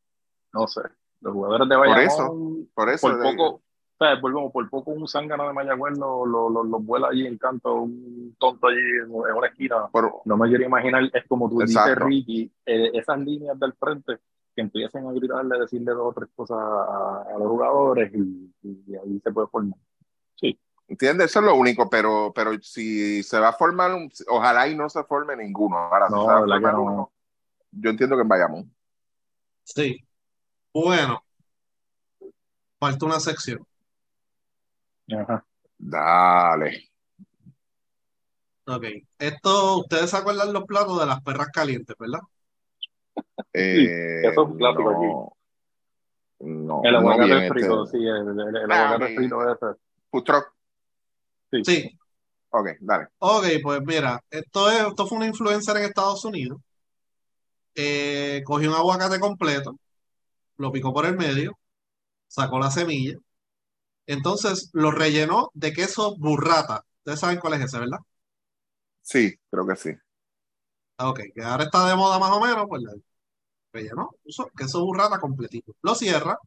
No 0.52 0.66
sé, 0.66 0.80
los 1.20 1.32
jugadores 1.32 1.68
de 1.68 1.76
Por 1.76 1.86
Bayamón. 1.86 2.06
eso, 2.06 2.66
Por 2.74 2.88
eso. 2.90 3.08
por 3.08 3.18
de- 3.18 3.30
poco, 3.30 3.46
o 3.54 3.62
sea, 4.04 4.20
por 4.20 4.70
poco 4.70 4.90
un 4.90 5.06
zángano 5.06 5.46
de 5.46 5.52
Mayagüez 5.52 5.96
los 5.98 6.26
lo, 6.26 6.48
lo, 6.50 6.64
lo 6.64 6.78
vuela 6.80 7.08
allí 7.08 7.26
en 7.26 7.38
canto, 7.38 7.74
un 7.74 8.34
tonto 8.38 8.66
allí 8.68 8.78
en, 8.78 9.10
en 9.10 9.10
una 9.36 9.46
esquina. 9.46 9.86
por- 9.92 10.22
No 10.24 10.36
me 10.36 10.48
quiero 10.48 10.64
imaginar, 10.64 11.04
es 11.12 11.24
como 11.28 11.48
tú 11.48 11.60
dices, 11.60 11.76
Exacto. 11.76 12.06
Ricky, 12.06 12.50
eh, 12.66 12.90
esas 12.94 13.18
líneas 13.20 13.58
del 13.60 13.72
frente 13.74 14.18
que 14.54 14.60
empiecen 14.62 15.06
a 15.06 15.12
gritarle, 15.12 15.58
decirle 15.60 15.92
dos 15.92 16.08
o 16.08 16.12
tres 16.12 16.28
cosas 16.34 16.58
a, 16.58 17.22
a 17.34 17.38
los 17.38 17.48
jugadores 17.48 18.12
y, 18.14 18.52
y 18.62 18.94
ahí 18.96 19.20
se 19.22 19.30
puede 19.32 19.46
formar. 19.48 19.78
¿Entiendes? 20.92 21.30
Eso 21.30 21.38
es 21.38 21.46
lo 21.46 21.54
único, 21.54 21.88
pero, 21.88 22.32
pero 22.34 22.52
si 22.60 23.22
se 23.22 23.38
va 23.40 23.48
a 23.48 23.52
formar, 23.54 23.94
un- 23.94 24.12
ojalá 24.28 24.68
y 24.68 24.74
no 24.76 24.90
se 24.90 25.02
forme 25.04 25.34
ninguno. 25.34 25.78
Ahora, 25.78 26.08
si 26.08 26.12
No, 26.12 26.20
se 26.20 26.26
va 26.26 26.36
a 26.36 26.40
formar 26.40 26.74
no. 26.74 26.82
uno, 26.82 27.12
yo 27.70 27.88
entiendo 27.90 28.14
que 28.14 28.22
en 28.22 28.28
Bayamón. 28.28 28.74
sí. 29.64 29.96
Bueno, 30.74 31.24
falta 32.78 33.06
una 33.06 33.20
sección. 33.20 33.66
ajá. 35.12 35.44
Dale. 35.78 36.90
Ok. 38.66 38.84
Esto, 39.18 39.78
ustedes 39.78 40.10
se 40.10 40.16
acuerdan 40.18 40.52
los 40.52 40.64
platos 40.64 41.00
de 41.00 41.06
las 41.06 41.22
perras 41.22 41.48
calientes, 41.48 41.96
¿verdad? 41.98 42.20
Eh, 43.54 44.20
eso 44.28 44.42
es 44.42 44.48
un 44.50 44.58
clásico 44.58 44.92
no, 44.92 45.36
no, 46.40 46.80
El 46.84 46.92
no 46.92 46.98
aguacate 46.98 47.24
bien, 47.34 47.52
frito, 47.52 47.84
este, 47.84 47.98
sí, 47.98 48.04
el, 48.04 48.40
el, 48.40 48.56
el 48.56 48.72
Ah, 48.72 48.86
aguacate 48.86 49.14
frito 49.14 49.52
ese. 49.52 49.78
food 50.10 50.24
Sí. 51.60 51.98
Ok, 52.50 52.68
dale. 52.80 53.08
Ok, 53.18 53.46
pues 53.62 53.80
mira, 53.86 54.20
esto, 54.30 54.70
es, 54.70 54.86
esto 54.86 55.06
fue 55.06 55.16
una 55.18 55.26
influencer 55.26 55.76
en 55.78 55.84
Estados 55.84 56.24
Unidos. 56.26 56.60
Eh, 57.74 58.42
cogió 58.44 58.70
un 58.70 58.76
aguacate 58.76 59.18
completo, 59.20 59.76
lo 60.58 60.72
picó 60.72 60.92
por 60.94 61.06
el 61.06 61.16
medio, 61.18 61.58
sacó 62.28 62.58
la 62.60 62.70
semilla, 62.70 63.16
entonces 64.06 64.70
lo 64.74 64.90
rellenó 64.92 65.50
de 65.54 65.72
queso 65.74 66.16
burrata. 66.18 66.84
Ustedes 67.00 67.20
saben 67.20 67.40
cuál 67.40 67.54
es 67.54 67.62
ese, 67.62 67.78
¿verdad? 67.80 67.98
Sí, 69.02 69.36
creo 69.50 69.66
que 69.66 69.76
sí. 69.76 69.90
Ah, 70.98 71.08
Ok, 71.10 71.20
que 71.34 71.42
ahora 71.42 71.64
está 71.64 71.86
de 71.88 71.96
moda 71.96 72.18
más 72.18 72.30
o 72.30 72.40
menos, 72.40 72.66
pues 72.68 72.82
la 72.82 72.92
rellenó, 73.72 74.10
puso 74.24 74.48
queso 74.56 74.84
burrata 74.84 75.20
completito. 75.20 75.74
Lo 75.82 75.94
cierra, 75.96 76.38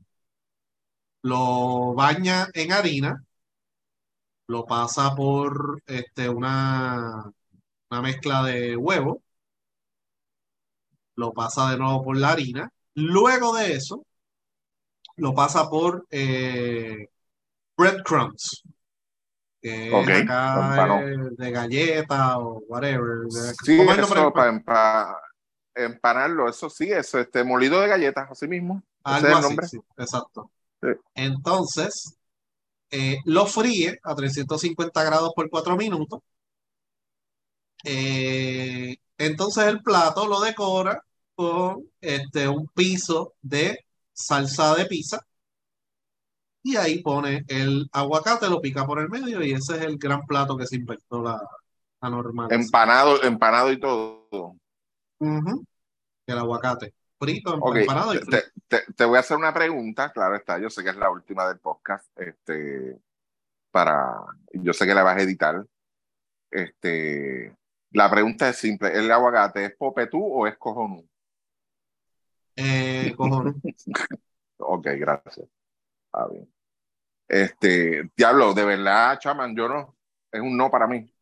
lo 1.23 1.93
baña 1.93 2.47
en 2.53 2.71
harina, 2.71 3.24
lo 4.47 4.65
pasa 4.65 5.15
por 5.15 5.81
este, 5.87 6.29
una, 6.29 7.31
una 7.91 8.01
mezcla 8.01 8.43
de 8.43 8.75
huevo, 8.77 9.23
lo 11.15 11.33
pasa 11.33 11.71
de 11.71 11.77
nuevo 11.77 12.03
por 12.03 12.17
la 12.17 12.31
harina, 12.31 12.69
luego 12.93 13.53
de 13.55 13.73
eso 13.73 14.05
lo 15.17 15.33
pasa 15.33 15.69
por 15.69 16.05
eh, 16.11 17.07
breadcrumbs, 17.77 18.63
que 19.61 20.01
Ok, 20.01 20.09
es 20.09 20.15
acá 20.23 21.01
de 21.37 21.51
galleta 21.51 22.39
o 22.39 22.59
whatever. 22.67 23.27
Sí, 23.63 23.77
¿cómo 23.77 23.91
es 23.91 23.97
el 23.97 24.01
nombre 24.01 24.19
eso 24.21 24.33
para 24.33 24.51
empa- 24.51 25.17
empanarlo, 25.75 26.49
eso 26.49 26.69
sí, 26.69 26.91
eso, 26.91 27.19
este 27.19 27.43
molido 27.43 27.81
de 27.81 27.87
galletas, 27.87 28.29
así 28.31 28.47
mismo. 28.47 28.83
Algo 29.03 29.27
es 29.27 29.33
el 29.37 29.39
así, 29.39 29.43
nombre. 29.43 29.67
sí, 29.67 29.79
exacto. 29.97 30.51
Sí. 30.81 30.89
Entonces, 31.15 32.17
eh, 32.91 33.17
lo 33.25 33.45
fríe 33.45 33.99
a 34.03 34.15
350 34.15 35.03
grados 35.03 35.31
por 35.35 35.49
4 35.49 35.75
minutos. 35.77 36.21
Eh, 37.83 38.95
entonces 39.17 39.65
el 39.65 39.81
plato 39.81 40.27
lo 40.27 40.39
decora 40.41 41.01
con 41.35 41.89
este, 42.01 42.47
un 42.47 42.67
piso 42.67 43.33
de 43.41 43.85
salsa 44.13 44.75
de 44.75 44.85
pizza. 44.85 45.19
Y 46.63 46.77
ahí 46.77 47.01
pone 47.01 47.45
el 47.47 47.87
aguacate, 47.91 48.49
lo 48.49 48.59
pica 48.59 48.85
por 48.87 48.99
el 48.99 49.09
medio 49.09 49.43
y 49.43 49.51
ese 49.51 49.77
es 49.77 49.81
el 49.83 49.97
gran 49.97 50.25
plato 50.25 50.57
que 50.57 50.65
se 50.65 50.77
inventó 50.77 51.21
la, 51.21 51.39
Anormal. 52.05 52.51
Empanado, 52.51 53.23
empanado 53.23 53.71
y 53.71 53.79
todo. 53.79 54.57
El 55.19 56.37
aguacate. 56.37 56.93
Frito, 57.17 57.57
y 57.57 57.79
te, 58.19 58.25
frito. 58.25 58.37
te- 58.67 58.93
te 58.93 59.05
voy 59.05 59.17
a 59.17 59.21
hacer 59.21 59.37
una 59.37 59.53
pregunta, 59.53 60.11
claro 60.11 60.35
está, 60.35 60.57
yo 60.59 60.69
sé 60.69 60.83
que 60.83 60.89
es 60.89 60.95
la 60.97 61.09
última 61.09 61.47
del 61.47 61.59
podcast, 61.59 62.07
este, 62.19 62.99
para, 63.71 64.15
yo 64.53 64.73
sé 64.73 64.85
que 64.85 64.93
la 64.93 65.03
vas 65.03 65.17
a 65.17 65.21
editar. 65.21 65.65
Este, 66.51 67.55
la 67.91 68.09
pregunta 68.09 68.49
es 68.49 68.57
simple, 68.57 68.89
¿el 68.97 69.11
aguacate 69.11 69.65
es 69.65 69.75
popetú 69.75 70.21
o 70.23 70.47
es 70.47 70.57
cojonú? 70.57 71.07
Eh, 72.55 73.13
cojones. 73.15 73.55
Ok, 74.57 74.87
gracias. 74.97 75.45
Está 76.05 76.27
bien. 76.29 76.49
Este, 77.27 78.09
diablo, 78.15 78.53
de 78.53 78.63
verdad, 78.63 79.19
chaman, 79.19 79.53
yo 79.55 79.67
no, 79.67 79.97
es 80.31 80.39
un 80.41 80.55
no 80.55 80.71
para 80.71 80.87
mí. 80.87 81.13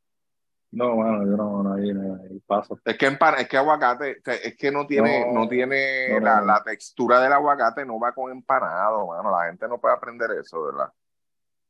No, 0.76 0.96
bueno, 0.96 1.20
yo 1.24 1.38
no, 1.38 1.62
no, 1.62 1.74
ahí, 1.76 1.94
no, 1.94 2.16
ahí 2.16 2.40
paso. 2.48 2.80
Es 2.84 2.98
que, 2.98 3.08
empan- 3.08 3.38
es 3.38 3.48
que 3.48 3.58
aguacate, 3.58 4.18
o 4.20 4.22
sea, 4.24 4.34
es 4.34 4.58
que 4.58 4.72
no 4.72 4.88
tiene, 4.88 5.26
No, 5.32 5.42
no, 5.42 5.48
tiene 5.48 6.10
no, 6.10 6.20
no, 6.20 6.26
la, 6.26 6.40
no. 6.40 6.46
la 6.48 6.64
textura 6.64 7.22
del 7.22 7.32
aguacate, 7.34 7.86
no 7.86 8.00
va 8.00 8.12
con 8.12 8.32
empanado, 8.32 9.06
mano. 9.08 9.30
La 9.30 9.46
gente 9.48 9.68
no 9.68 9.80
puede 9.80 9.94
aprender 9.96 10.32
eso, 10.32 10.64
¿verdad? 10.64 10.92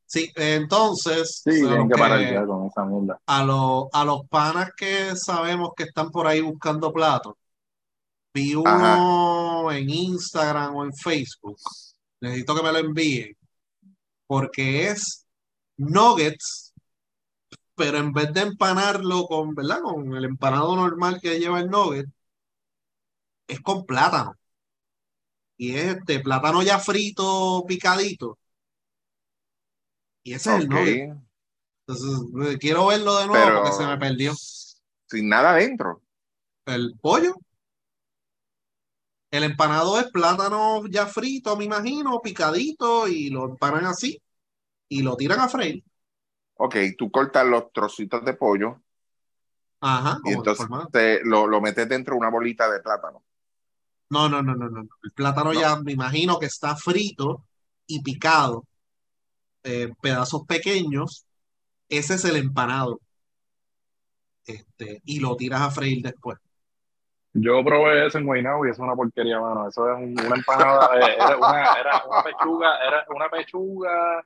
Sí, 0.05 0.31
entonces, 0.35 1.41
Sí, 1.43 1.51
tienen 1.51 1.80
lo 1.80 1.88
que 1.89 1.95
parar 1.99 2.19
que- 2.19 2.34
ya 2.34 2.45
con 2.45 2.65
esa 2.67 2.85
mierda. 2.85 3.19
a, 3.25 3.43
los 3.43 3.88
a 3.91 4.05
los 4.05 4.27
panas 4.30 4.71
que 4.77 5.15
sabemos 5.15 5.71
que 5.75 5.84
están 5.84 6.09
por 6.09 6.25
ahí 6.27 6.39
buscando 6.39 6.93
platos, 6.93 7.34
vi 8.34 8.55
uno 8.55 9.69
en 9.71 9.89
Instagram 9.89 10.75
o 10.77 10.85
en 10.85 10.93
Facebook. 10.93 11.57
Necesito 12.21 12.55
que 12.55 12.63
me 12.63 12.71
lo 12.71 12.77
envíen. 12.80 13.35
Porque 14.27 14.88
es 14.88 15.25
nuggets, 15.77 16.62
pero 17.76 17.98
en 17.98 18.14
vez 18.14 18.34
de 18.34 18.41
empanarlo 18.41 19.26
con, 19.28 19.56
¿verdad? 19.56 19.82
Con 19.82 20.14
el 20.16 20.26
empanado 20.26 20.76
normal 20.76 21.20
que 21.22 21.40
lleva 21.40 21.60
el 21.60 21.70
nugget, 21.70 22.08
es 23.48 23.62
con 23.62 23.86
plátano. 23.86 24.36
Y 25.58 25.76
es 25.76 25.95
este 25.95 26.20
plátano 26.20 26.62
ya 26.62 26.78
frito, 26.80 27.64
picadito. 27.68 28.38
Y 30.24 30.34
ese 30.34 30.56
es 30.56 30.62
el 30.62 30.70
nugget. 30.70 31.18
Entonces, 31.88 32.54
eh, 32.54 32.58
quiero 32.60 32.88
verlo 32.88 33.18
de 33.20 33.28
nuevo 33.28 33.45
Pero 33.45 33.62
porque 33.64 33.72
se 33.74 33.86
me 33.86 33.98
perdió. 33.98 34.34
sin 35.08 35.30
nada 35.30 35.52
adentro. 35.52 36.02
El 36.66 36.98
pollo. 37.02 37.36
El 39.32 39.44
empanado 39.44 40.00
es 40.00 40.10
plátano 40.12 40.86
ya 40.88 41.08
frito, 41.08 41.58
me 41.58 41.66
imagino, 41.66 42.22
picadito, 42.22 43.08
y 43.08 43.30
lo 43.30 43.45
empanan 43.45 43.86
así 43.86 44.22
y 44.90 45.02
lo 45.02 45.18
tiran 45.18 45.40
a 45.40 45.50
freír. 45.50 45.84
Ok, 46.57 46.75
tú 46.97 47.11
cortas 47.11 47.45
los 47.45 47.71
trocitos 47.71 48.25
de 48.25 48.34
pollo 48.34 48.81
Ajá, 49.81 50.19
y 50.25 50.31
entonces 50.34 50.67
te, 50.91 51.23
lo, 51.23 51.47
lo 51.47 51.61
metes 51.61 51.88
dentro 51.88 52.13
de 52.15 52.19
una 52.19 52.30
bolita 52.30 52.69
de 52.71 52.80
plátano. 52.80 53.23
No, 54.09 54.30
no, 54.30 54.41
no, 54.41 54.55
no, 54.55 54.69
no. 54.69 54.88
El 55.03 55.11
plátano 55.11 55.53
No. 55.53 55.59
ya 55.59 55.75
me 55.77 55.91
imagino 55.93 56.39
que 56.39 56.45
está 56.45 56.75
frito 56.75 57.43
y 57.88 58.01
picado, 58.01 58.65
eh, 59.63 59.93
pedazos 60.01 60.43
pequeños. 60.47 61.25
Ese 61.89 62.15
es 62.15 62.25
el 62.25 62.38
empanado. 62.38 62.99
Este, 64.45 65.01
y 65.03 65.19
lo 65.19 65.35
tiras 65.35 65.61
a 65.61 65.69
freír 65.71 66.01
después. 66.01 66.38
Yo 67.35 67.63
probé 67.65 68.05
eso 68.05 68.19
en 68.19 68.25
Guaynabo 68.25 68.65
y 68.65 68.69
eso 68.69 68.84
es 68.84 68.85
una 68.88 68.95
porquería, 68.95 69.39
mano. 69.39 69.67
Eso 69.67 69.89
es 69.91 69.97
un- 69.97 70.19
una 70.25 70.35
empanada, 70.35 70.89
eh, 70.99 71.15
era 71.15 71.38
una, 71.38 71.73
era 71.80 72.03
una 72.07 72.23
pechuga, 72.23 72.77
era 72.88 73.05
una 73.09 73.30
pechuga, 73.30 74.23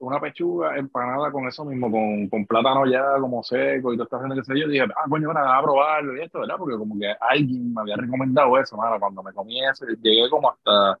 una 0.00 0.20
pechuga 0.20 0.76
empanada 0.76 1.30
con 1.30 1.46
eso 1.48 1.64
mismo, 1.64 1.90
con, 1.90 2.28
con 2.28 2.46
plátano 2.46 2.86
ya 2.86 3.18
como 3.20 3.42
seco 3.42 3.92
y 3.92 3.96
todo 3.96 4.04
esta 4.04 4.20
gente 4.20 4.36
que 4.36 4.44
sé 4.44 4.60
yo. 4.60 4.68
Dije, 4.68 4.84
ah, 4.84 5.04
coño, 5.08 5.32
nada, 5.32 5.58
a 5.58 5.62
probarlo 5.62 6.16
y 6.16 6.22
esto, 6.22 6.40
¿verdad? 6.40 6.56
Porque 6.58 6.76
como 6.76 6.98
que 6.98 7.14
alguien 7.20 7.72
me 7.74 7.80
había 7.82 7.96
recomendado 7.96 8.58
eso, 8.58 8.76
mano. 8.76 8.98
Cuando 9.00 9.22
me 9.22 9.32
comí 9.32 9.64
eso, 9.64 9.86
llegué 9.86 10.28
como 10.30 10.50
hasta, 10.50 10.98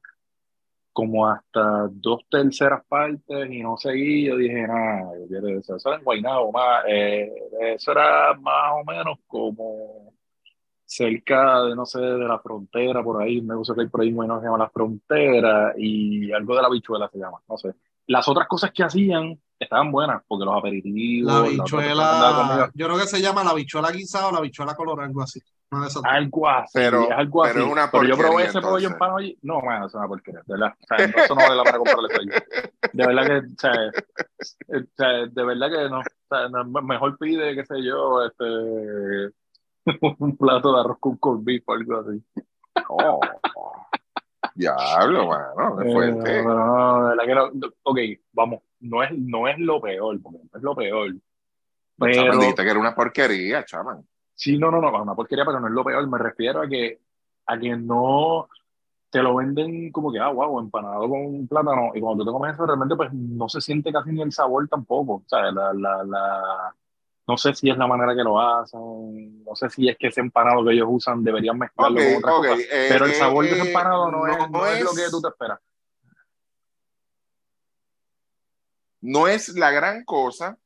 como 0.92 1.28
hasta 1.28 1.88
dos 1.90 2.20
terceras 2.30 2.84
partes 2.86 3.50
y 3.50 3.62
no 3.62 3.76
seguí. 3.76 4.26
Yo 4.26 4.36
dije, 4.36 4.66
nada, 4.66 5.12
quiero 5.28 5.48
eso. 5.48 5.76
Eso 5.76 5.88
era 5.88 5.98
en 5.98 6.04
Guaynabo, 6.04 6.52
más, 6.52 6.84
eh, 6.88 7.32
eso 7.74 7.92
era 7.92 8.34
más 8.34 8.72
o 8.80 8.84
menos 8.84 9.18
como 9.26 10.12
cerca 10.92 11.62
de, 11.64 11.74
no 11.74 11.86
sé, 11.86 12.00
de 12.00 12.18
la 12.18 12.38
frontera, 12.38 13.02
por 13.02 13.22
ahí, 13.22 13.40
me 13.40 13.54
gusta 13.54 13.74
que 13.74 13.82
hay 13.82 13.88
por 13.88 14.02
ahí, 14.02 14.12
bueno, 14.12 14.38
se 14.40 14.46
llama 14.46 14.58
la 14.58 14.70
frontera, 14.70 15.74
y 15.76 16.30
algo 16.32 16.54
de 16.54 16.62
la 16.62 16.68
bichuela 16.68 17.08
se 17.08 17.18
llama, 17.18 17.40
no 17.48 17.56
sé. 17.56 17.74
Las 18.06 18.28
otras 18.28 18.48
cosas 18.48 18.72
que 18.72 18.82
hacían 18.82 19.38
estaban 19.58 19.92
buenas, 19.92 20.22
porque 20.26 20.44
los 20.44 20.56
aperitivos, 20.56 21.32
La 21.32 21.38
conmigo, 21.64 22.70
yo 22.74 22.86
creo 22.86 22.98
que 22.98 23.06
se 23.06 23.20
llama 23.22 23.44
la 23.44 23.50
habichuela 23.50 23.90
guisada 23.92 24.28
o 24.28 24.32
la 24.32 24.38
habichuela 24.38 24.74
colorada, 24.74 25.06
algo 25.06 25.22
así. 25.22 25.40
Una 25.70 25.82
de 25.82 25.86
esas 25.88 26.02
algo 26.04 26.48
así, 26.48 26.70
Pero- 26.74 27.04
es 27.04 27.10
algo 27.12 27.42
pero 27.42 27.54
así. 27.54 27.66
es 27.66 27.72
una 27.72 27.90
Pero 27.90 28.04
yo 28.04 28.16
probé 28.18 28.42
ese 28.44 28.60
pollo 28.60 28.66
entonces. 28.76 28.90
empanado 28.92 29.18
allí, 29.18 29.38
no, 29.42 29.60
man, 29.60 29.84
es 29.84 29.94
una 29.94 30.08
porquería, 30.08 30.40
de 30.44 30.52
verdad. 30.54 30.74
O 30.78 30.86
sea, 30.96 31.06
no, 31.06 31.18
eso 31.22 31.34
no 31.34 31.40
vale 31.42 31.56
la 31.56 31.62
pena 31.64 31.78
comprarle 31.78 32.08
eso 32.10 32.20
allí. 32.20 32.30
De 32.92 33.06
verdad 33.06 33.26
que, 33.26 33.36
o 34.76 34.84
sea, 34.96 35.08
de 35.30 35.44
verdad 35.44 35.70
que 35.70 35.88
no. 35.88 36.00
O 36.00 36.02
sea, 36.28 36.48
mejor 36.82 37.16
pide, 37.18 37.54
qué 37.54 37.64
sé 37.64 37.82
yo, 37.82 38.22
este, 38.26 39.32
un 40.18 40.36
plato 40.36 40.74
de 40.74 40.80
arroz 40.80 40.98
con 41.20 41.44
beef 41.44 41.62
o 41.66 41.72
algo 41.72 42.00
así. 42.00 42.22
Oh, 42.88 43.20
diablo, 44.54 45.26
mano, 45.28 45.76
qué 45.78 45.88
Eh, 45.88 45.92
fuerte. 45.92 46.20
pero 46.22 46.54
no, 46.54 47.08
de 47.08 47.16
verdad 47.16 47.24
que 47.26 47.34
no. 47.58 47.70
Ok, 47.84 47.98
vamos, 48.32 48.60
no 48.80 49.02
es, 49.02 49.10
no 49.18 49.48
es 49.48 49.58
lo 49.58 49.80
peor, 49.80 50.20
porque 50.22 50.38
no 50.38 50.58
es 50.58 50.62
lo 50.62 50.74
peor. 50.76 51.10
Chaman, 51.10 51.20
Pero, 51.98 52.38
dijiste 52.40 52.64
que 52.64 52.70
era 52.70 52.80
una 52.80 52.94
porquería, 52.94 53.64
chaman. 53.64 54.06
sí, 54.34 54.58
no, 54.58 54.70
no, 54.70 54.80
no, 54.80 55.02
una 55.02 55.14
porquería, 55.14 55.44
pero 55.44 55.60
no 55.60 55.68
es 55.68 55.72
lo 55.72 55.84
peor. 55.84 56.06
Me 56.08 56.18
refiero 56.18 56.62
a 56.62 56.68
que, 56.68 57.00
a 57.46 57.58
que 57.58 57.76
no 57.76 58.48
te 59.10 59.22
lo 59.22 59.36
venden 59.36 59.92
como 59.92 60.10
que, 60.10 60.18
ah, 60.18 60.30
wow, 60.30 60.58
empanado 60.58 61.08
con 61.08 61.46
plátano. 61.46 61.90
Y 61.94 62.00
cuando 62.00 62.24
tú 62.24 62.30
te 62.30 62.32
comes 62.32 62.54
eso, 62.54 62.66
realmente, 62.66 62.96
pues 62.96 63.12
no 63.12 63.48
se 63.48 63.60
siente 63.60 63.92
casi 63.92 64.10
ni 64.10 64.22
el 64.22 64.32
sabor 64.32 64.66
tampoco. 64.68 65.14
O 65.16 65.24
sea, 65.26 65.52
la, 65.52 65.72
la, 65.74 66.02
la, 66.04 66.74
no 67.26 67.36
sé 67.36 67.54
si 67.54 67.70
es 67.70 67.76
la 67.76 67.86
manera 67.86 68.14
que 68.14 68.22
lo 68.24 68.40
hacen, 68.40 69.44
no 69.44 69.54
sé 69.54 69.70
si 69.70 69.88
es 69.88 69.96
que 69.96 70.08
ese 70.08 70.20
empanado 70.20 70.64
que 70.64 70.72
ellos 70.72 70.88
usan 70.90 71.22
deberían 71.22 71.58
mezclarlo 71.58 71.98
con 71.98 72.16
otras 72.16 72.34
ok, 72.34 72.46
cosas. 72.46 72.58
eh, 72.70 72.86
Pero 72.88 73.04
el 73.04 73.10
eh, 73.12 73.14
sabor 73.14 73.44
de 73.44 73.50
ese 73.52 73.62
eh, 73.62 73.66
empanado 73.68 74.10
no, 74.10 74.26
es, 74.26 74.50
no 74.50 74.66
es 74.66 74.82
lo 74.82 74.90
que 74.92 75.10
tú 75.10 75.20
te 75.20 75.28
esperas. 75.28 75.58
No 79.00 79.26
es 79.28 79.48
la 79.50 79.70
gran 79.70 80.04
cosa, 80.04 80.56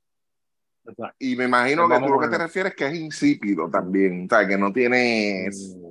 Exacto. 0.85 1.15
y 1.19 1.37
me 1.37 1.45
imagino 1.45 1.89
que 1.89 1.95
Vamos 1.95 2.09
tú 2.09 2.15
lo 2.15 2.21
que 2.21 2.29
te 2.29 2.39
refieres 2.39 2.73
es 2.73 2.77
que 2.77 2.87
es 2.87 2.95
insípido 2.95 3.69
también, 3.71 4.27
o 4.27 4.29
sea, 4.29 4.47
que 4.47 4.57
no 4.59 4.73
tienes... 4.73 5.75
Mm. 5.77 5.87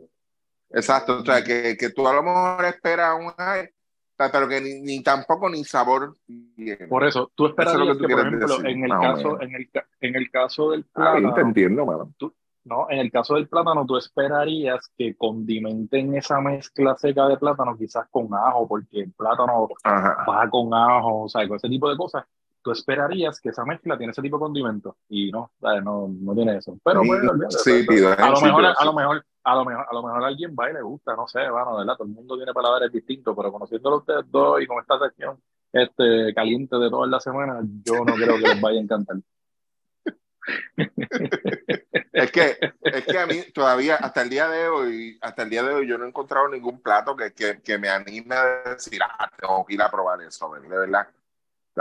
Exacto, 0.78 1.20
o 1.20 1.26
sea, 1.26 1.44
que, 1.44 1.78
que 1.78 1.90
tú 1.92 2.08
a 2.08 2.14
lo 2.14 2.22
mejor 2.24 2.66
esperas 2.66 3.18
un 3.18 3.30
high, 3.38 3.70
pero 4.18 4.48
que 4.48 4.62
ni, 4.62 4.82
ni 4.82 5.04
tampoco 5.04 5.50
ni 5.50 5.64
sabor 5.64 6.16
tiene. 6.56 6.88
Por 6.88 7.06
eso, 7.06 7.32
tú 7.36 7.48
esperarías 7.48 7.82
Eso 7.82 7.92
es 7.92 7.98
que 7.98 8.08
que, 8.08 8.14
tú 8.14 8.18
por 8.18 8.28
ejemplo, 8.28 8.48
decir, 8.58 8.68
en 8.68 8.84
el 8.84 8.90
caso, 8.92 9.42
en 9.42 9.56
el, 9.56 9.70
en 10.02 10.16
el 10.16 10.32
caso 10.32 10.72
del 10.72 10.86
Ah, 10.96 11.14
te 11.16 11.22
plátano, 11.22 11.48
entiendo, 11.48 11.86
mano. 11.86 12.14
no, 12.64 12.88
en 12.90 13.00
el 13.00 13.12
caso 13.12 13.36
del 13.36 13.48
plátano, 13.48 13.86
tú 13.86 13.98
esperarías 13.98 14.90
que 14.98 15.16
condimenten 15.16 16.16
esa 16.16 16.40
mezcla 16.42 16.96
seca 16.98 17.28
de 17.28 17.38
plátano, 17.38 17.78
quizás 17.78 18.08
con 18.10 18.34
ajo, 18.34 18.68
porque 18.68 19.02
el 19.02 19.12
plátano 19.14 19.68
Ajá. 19.84 20.26
va 20.30 20.50
con 20.50 20.74
ajo, 20.74 21.24
o 21.24 21.30
sea, 21.30 21.48
con 21.48 21.58
ese 21.58 21.70
tipo 21.70 21.90
de 21.90 21.98
cosas. 21.98 22.26
Tú 22.62 22.72
esperarías 22.72 23.40
que 23.40 23.50
esa 23.50 23.64
mezcla 23.64 23.96
tiene 23.96 24.10
ese 24.12 24.24
tipo 24.24 24.38
de 24.38 24.42
condimento 24.42 24.98
y 25.08 25.32
no, 25.32 25.52
¿sabes? 25.62 25.84
no, 25.84 26.08
no 26.10 26.34
tiene 26.34 26.58
eso. 26.58 26.76
Pero 26.84 27.02
Sí, 27.04 27.08
bueno, 27.08 27.34
sí, 27.52 27.86
a 28.18 28.30
lo 28.32 28.42
mejor, 28.42 28.66
a 28.66 28.86
lo 28.86 28.94
mejor, 28.94 29.26
a 29.46 29.56
lo 29.56 29.64
mejor, 29.64 29.86
a 29.90 29.94
lo 29.94 30.04
mejor 30.04 30.24
a 30.24 30.28
alguien 30.28 30.56
va 30.60 30.70
y 30.70 30.74
le 30.74 30.82
gusta, 30.82 31.16
no 31.16 31.28
sé, 31.28 31.50
bueno, 31.50 31.78
¿verdad? 31.78 31.96
Todo 31.96 32.08
el 32.08 32.14
mundo 32.14 32.36
tiene 32.36 32.52
palabras 32.52 32.92
distintos, 32.92 33.36
pero 33.36 33.52
conociéndolo 33.52 33.98
ustedes 33.98 34.26
dos 34.30 34.62
y 34.62 34.66
con 34.66 34.80
esta 34.82 34.98
sección 35.00 35.40
este, 35.72 36.34
caliente 36.34 36.76
de 36.78 36.90
todas 36.90 37.10
las 37.10 37.24
semanas, 37.24 37.64
yo 37.84 38.04
no 38.04 38.16
creo 38.16 38.36
que 38.38 38.48
les 38.48 38.62
vaya 38.62 38.80
a 38.80 38.82
encantar. 38.84 39.18
Es 42.14 42.32
que, 42.32 42.58
es 42.82 43.06
que 43.06 43.20
a 43.20 43.26
mí 43.28 43.44
todavía, 43.54 43.96
hasta 43.96 44.22
el 44.22 44.30
día 44.30 44.48
de 44.48 44.68
hoy, 44.68 45.18
hasta 45.22 45.44
el 45.44 45.50
día 45.50 45.64
de 45.64 45.74
hoy, 45.74 45.88
yo 45.88 45.98
no 45.98 46.06
he 46.06 46.08
encontrado 46.08 46.48
ningún 46.48 46.82
plato 46.82 47.16
que, 47.16 47.34
que, 47.34 47.62
que 47.62 47.78
me 47.78 47.90
anime 47.90 48.36
a 48.36 48.46
decir, 48.72 49.00
ah, 49.04 49.30
tengo 49.38 49.66
que 49.66 49.74
ir 49.74 49.82
a 49.82 49.92
probar 49.92 50.22
eso, 50.22 50.52
de 50.54 50.68
verdad. 50.68 51.08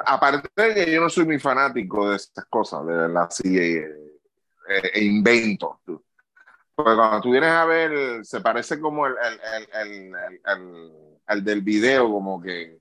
Aparte 0.05 0.51
de 0.57 0.74
que 0.74 0.93
yo 0.93 1.01
no 1.01 1.09
soy 1.09 1.24
muy 1.24 1.39
fanático 1.39 2.11
de 2.11 2.16
estas 2.16 2.47
cosas, 2.47 2.85
de 2.85 2.95
verdad, 2.95 3.28
sí, 3.31 3.57
eh, 3.57 3.86
eh, 4.69 5.05
invento. 5.05 5.81
Porque 6.74 6.94
cuando 6.96 7.20
tú 7.20 7.30
vienes 7.30 7.51
a 7.51 7.64
ver, 7.64 8.24
se 8.24 8.40
parece 8.40 8.80
como 8.80 9.06
el, 9.06 9.14
el, 9.22 9.40
el, 9.55 9.68
el, 9.74 10.14
el- 10.16 10.40
el- 10.46 10.92
el 11.26 11.42
del 11.44 11.62
video, 11.62 12.10
como 12.10 12.40
que, 12.42 12.78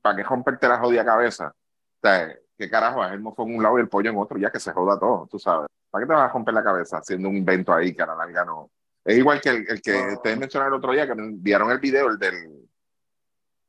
¿para 0.00 0.14
qué 0.16 0.22
romperte 0.22 0.68
la 0.68 0.78
jodida 0.78 1.04
cabeza? 1.04 1.48
O 1.48 2.00
sea, 2.06 2.32
¿qué 2.56 2.70
carajo? 2.70 3.04
Es 3.04 3.12
el 3.12 3.20
mofo 3.20 3.42
en 3.44 3.56
un 3.56 3.62
lado 3.62 3.78
y 3.78 3.80
el 3.80 3.88
pollo 3.88 4.10
en 4.10 4.16
otro, 4.18 4.38
ya 4.38 4.50
que 4.50 4.60
se 4.60 4.72
joda 4.72 4.98
todo, 4.98 5.26
tú 5.28 5.38
sabes. 5.40 5.66
¿Para 5.90 6.04
qué 6.04 6.06
te 6.08 6.14
vas 6.14 6.30
a 6.30 6.32
romper 6.32 6.54
la 6.54 6.62
cabeza 6.62 6.98
haciendo 6.98 7.28
un 7.28 7.36
invento 7.36 7.72
ahí 7.74 7.92
que 7.94 8.02
a 8.02 8.06
la 8.06 8.14
larga 8.14 8.44
no? 8.44 8.70
Es 9.04 9.16
igual 9.18 9.40
que 9.40 9.48
el, 9.48 9.68
el 9.68 9.82
que 9.82 9.92
No. 10.06 10.12
ustedes 10.14 10.38
mencionaron 10.38 10.74
el 10.74 10.78
otro 10.78 10.92
día, 10.92 11.06
que 11.06 11.14
me 11.16 11.22
enviaron 11.24 11.70
el 11.72 11.78
video, 11.78 12.08
el 12.08 12.18
del. 12.18 12.68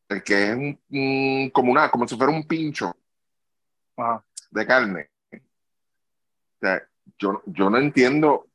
El 0.10 0.22
que 0.24 0.44
es 0.50 0.56
un, 0.56 0.80
un- 0.92 1.50
como 1.52 1.72
una, 1.72 1.90
como 1.90 2.08
si 2.08 2.16
fuera 2.18 2.32
un 2.34 2.46
pincho 2.46 2.96
de 4.52 4.68
carne. 4.68 5.10
O 5.34 5.38
sea, 6.60 6.84
yo, 7.18 7.42
yo 7.46 7.70
no 7.70 7.78
entiendo 7.78 8.48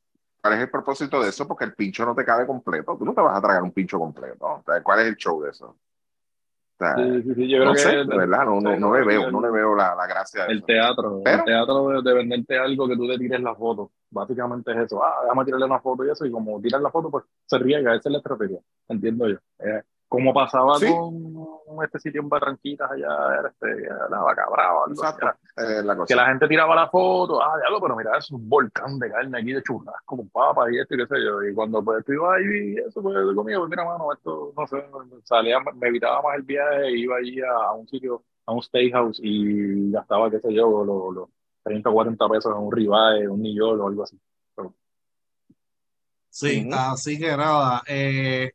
cuál 0.46 0.58
es 0.58 0.64
el 0.64 0.70
propósito 0.70 1.22
de 1.22 1.28
eso, 1.28 1.46
porque 1.46 1.64
el 1.64 1.74
pincho 1.74 2.04
no 2.06 2.14
te 2.14 2.24
cabe 2.24 2.46
completo. 2.46 2.96
Tú 2.98 3.04
no 3.04 3.14
te 3.14 3.20
vas 3.20 3.36
a 3.36 3.40
tragar 3.42 3.62
un 3.62 3.72
pincho 3.72 3.98
completo. 3.98 4.44
O 4.46 4.62
sea, 4.64 4.82
¿Cuál 4.82 5.00
es 5.00 5.06
el 5.08 5.16
show 5.16 5.42
de 5.42 5.50
eso? 5.50 5.66
O 5.66 6.78
sea, 6.78 6.94
Sí, 6.94 7.22
sí, 7.22 7.34
sí, 7.34 7.48
yo 7.48 7.56
creo 7.56 7.64
no 7.64 7.72
que 7.72 7.78
sé, 7.78 7.90
el- 8.00 8.06
de 8.06 8.16
verdad, 8.18 8.44
no, 8.44 8.60
no, 8.60 8.74
sí, 8.74 8.80
no 8.80 8.94
le 8.94 9.04
veo, 9.04 9.30
no 9.30 9.40
le 9.40 9.50
veo 9.50 9.74
la, 9.74 9.94
la 9.94 10.06
gracia 10.06 10.44
de 10.44 10.52
El 10.52 10.58
eso. 10.58 10.66
teatro, 10.66 11.20
Pero- 11.24 11.38
el 11.38 11.44
teatro 11.44 11.88
de, 11.88 12.02
de 12.02 12.14
venderte 12.14 12.58
algo 12.58 12.86
que 12.86 12.96
tú 12.96 13.08
te 13.08 13.16
tires 13.18 13.40
la 13.40 13.54
foto. 13.54 13.92
Básicamente 14.10 14.72
es 14.72 14.78
eso. 14.78 15.02
Ah, 15.02 15.20
déjame 15.22 15.44
tirarle 15.46 15.64
una 15.66 15.80
foto 15.80 16.04
y 16.04 16.10
eso. 16.10 16.26
Y 16.26 16.30
como 16.30 16.60
tiras 16.60 16.80
la 16.82 16.90
foto, 16.90 17.10
pues 17.10 17.24
se 17.46 17.58
riega. 17.58 17.94
Esa 17.94 18.08
es 18.08 18.12
la 18.12 18.18
estrategia. 18.18 18.58
Entiendo 18.88 19.26
yo. 19.28 19.36
Eh, 19.58 19.82
como 20.08 20.32
pasaba 20.32 20.78
Sí. 20.78 20.86
con 20.86 21.84
este 21.84 21.98
sitio 21.98 22.20
en 22.22 22.28
Barranquitas 22.28 22.90
allá, 22.90 23.06
era 23.40 23.48
este, 23.48 23.88
la 24.10 24.18
vaca 24.20 24.48
brava. 24.48 24.84
algo 24.86 25.02
así, 25.02 25.16
Exacto, 25.16 25.26
era- 25.56 25.80
eh, 25.80 25.82
la 25.82 26.04
Que 26.06 26.14
la 26.14 26.26
gente 26.26 26.46
tiraba 26.48 26.74
la 26.76 26.88
foto. 26.88 27.42
Ah, 27.42 27.58
diablo, 27.58 27.80
pero 27.80 27.96
mira, 27.96 28.16
es 28.18 28.30
un 28.30 28.48
volcán 28.48 28.98
de 28.98 29.10
carne 29.10 29.38
aquí 29.40 29.52
de 29.52 29.62
churrasco 29.62 30.16
con 30.16 30.28
papas 30.30 30.70
y 30.72 30.78
esto 30.78 30.94
y 30.94 30.98
qué 30.98 31.06
sé 31.06 31.24
yo. 31.24 31.42
Y 31.42 31.54
cuando 31.54 31.82
pues 31.84 32.04
tú 32.04 32.12
ibas 32.12 32.36
ahí 32.38 32.44
y 32.74 32.78
eso 32.78 33.02
pues 33.02 33.14
de 33.16 33.34
comida, 33.34 33.58
pues 33.58 33.70
mira, 33.70 33.84
mano, 33.84 34.12
esto, 34.12 34.52
no 34.56 34.66
sé, 34.66 34.84
salía, 35.24 35.58
me 35.74 35.88
evitaba 35.88 36.22
más 36.22 36.36
el 36.36 36.42
viaje, 36.42 36.90
iba 36.92 37.16
allí 37.16 37.40
a, 37.40 37.50
a 37.52 37.72
un 37.72 37.88
sitio, 37.88 38.22
a 38.46 38.52
un 38.52 38.62
steakhouse 38.62 39.20
y 39.22 39.90
gastaba, 39.90 40.30
qué 40.30 40.38
sé 40.40 40.54
yo, 40.54 40.84
los, 40.84 41.14
los 41.14 41.28
30 41.64 41.90
o 41.90 41.94
40 41.94 42.28
pesos 42.28 42.52
en 42.56 42.62
un 42.62 42.70
ribeye, 42.72 43.28
un 43.28 43.42
nillol 43.42 43.80
o 43.80 43.88
algo 43.88 44.04
así. 44.04 44.18
Sí, 46.28 46.68
así 46.72 47.18
que 47.18 47.34
nada, 47.36 47.82
eh, 47.86 48.52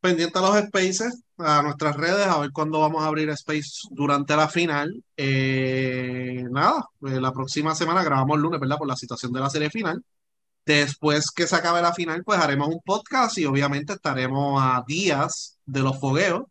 pendiente 0.00 0.38
a 0.38 0.42
los 0.42 0.58
spaces, 0.58 1.22
a 1.38 1.62
nuestras 1.62 1.96
redes, 1.96 2.26
a 2.26 2.38
ver 2.38 2.50
cuándo 2.52 2.80
vamos 2.80 3.02
a 3.02 3.06
abrir 3.06 3.28
space 3.30 3.88
durante 3.90 4.34
la 4.36 4.48
final. 4.48 5.02
Eh, 5.16 6.44
nada, 6.50 6.86
eh, 7.06 7.20
la 7.20 7.32
próxima 7.32 7.74
semana 7.74 8.02
grabamos 8.02 8.36
el 8.36 8.42
lunes, 8.42 8.60
¿verdad? 8.60 8.78
Por 8.78 8.88
la 8.88 8.96
situación 8.96 9.32
de 9.32 9.40
la 9.40 9.50
serie 9.50 9.70
final. 9.70 10.02
Después 10.64 11.30
que 11.30 11.46
se 11.46 11.56
acabe 11.56 11.82
la 11.82 11.94
final, 11.94 12.22
pues 12.24 12.38
haremos 12.38 12.68
un 12.68 12.80
podcast 12.84 13.38
y 13.38 13.46
obviamente 13.46 13.94
estaremos 13.94 14.60
a 14.62 14.84
días 14.86 15.58
de 15.64 15.80
los 15.80 15.98
fogueos 15.98 16.42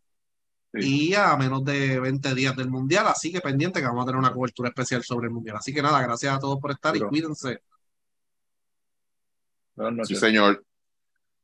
y 0.72 1.14
a 1.14 1.36
menos 1.36 1.64
de 1.64 1.98
20 1.98 2.34
días 2.34 2.54
del 2.56 2.70
mundial, 2.70 3.06
así 3.08 3.32
que 3.32 3.40
pendiente 3.40 3.80
que 3.80 3.86
vamos 3.86 4.04
a 4.04 4.06
tener 4.06 4.18
una 4.18 4.32
cobertura 4.32 4.68
especial 4.68 5.02
sobre 5.02 5.26
el 5.26 5.32
mundial. 5.32 5.56
Así 5.56 5.72
que 5.72 5.82
nada, 5.82 6.00
gracias 6.02 6.34
a 6.34 6.38
todos 6.38 6.58
por 6.60 6.70
estar 6.70 6.96
y 6.96 7.00
cuídense. 7.00 7.60
Buenas 9.74 10.06
Sí, 10.06 10.16
señor. 10.16 10.62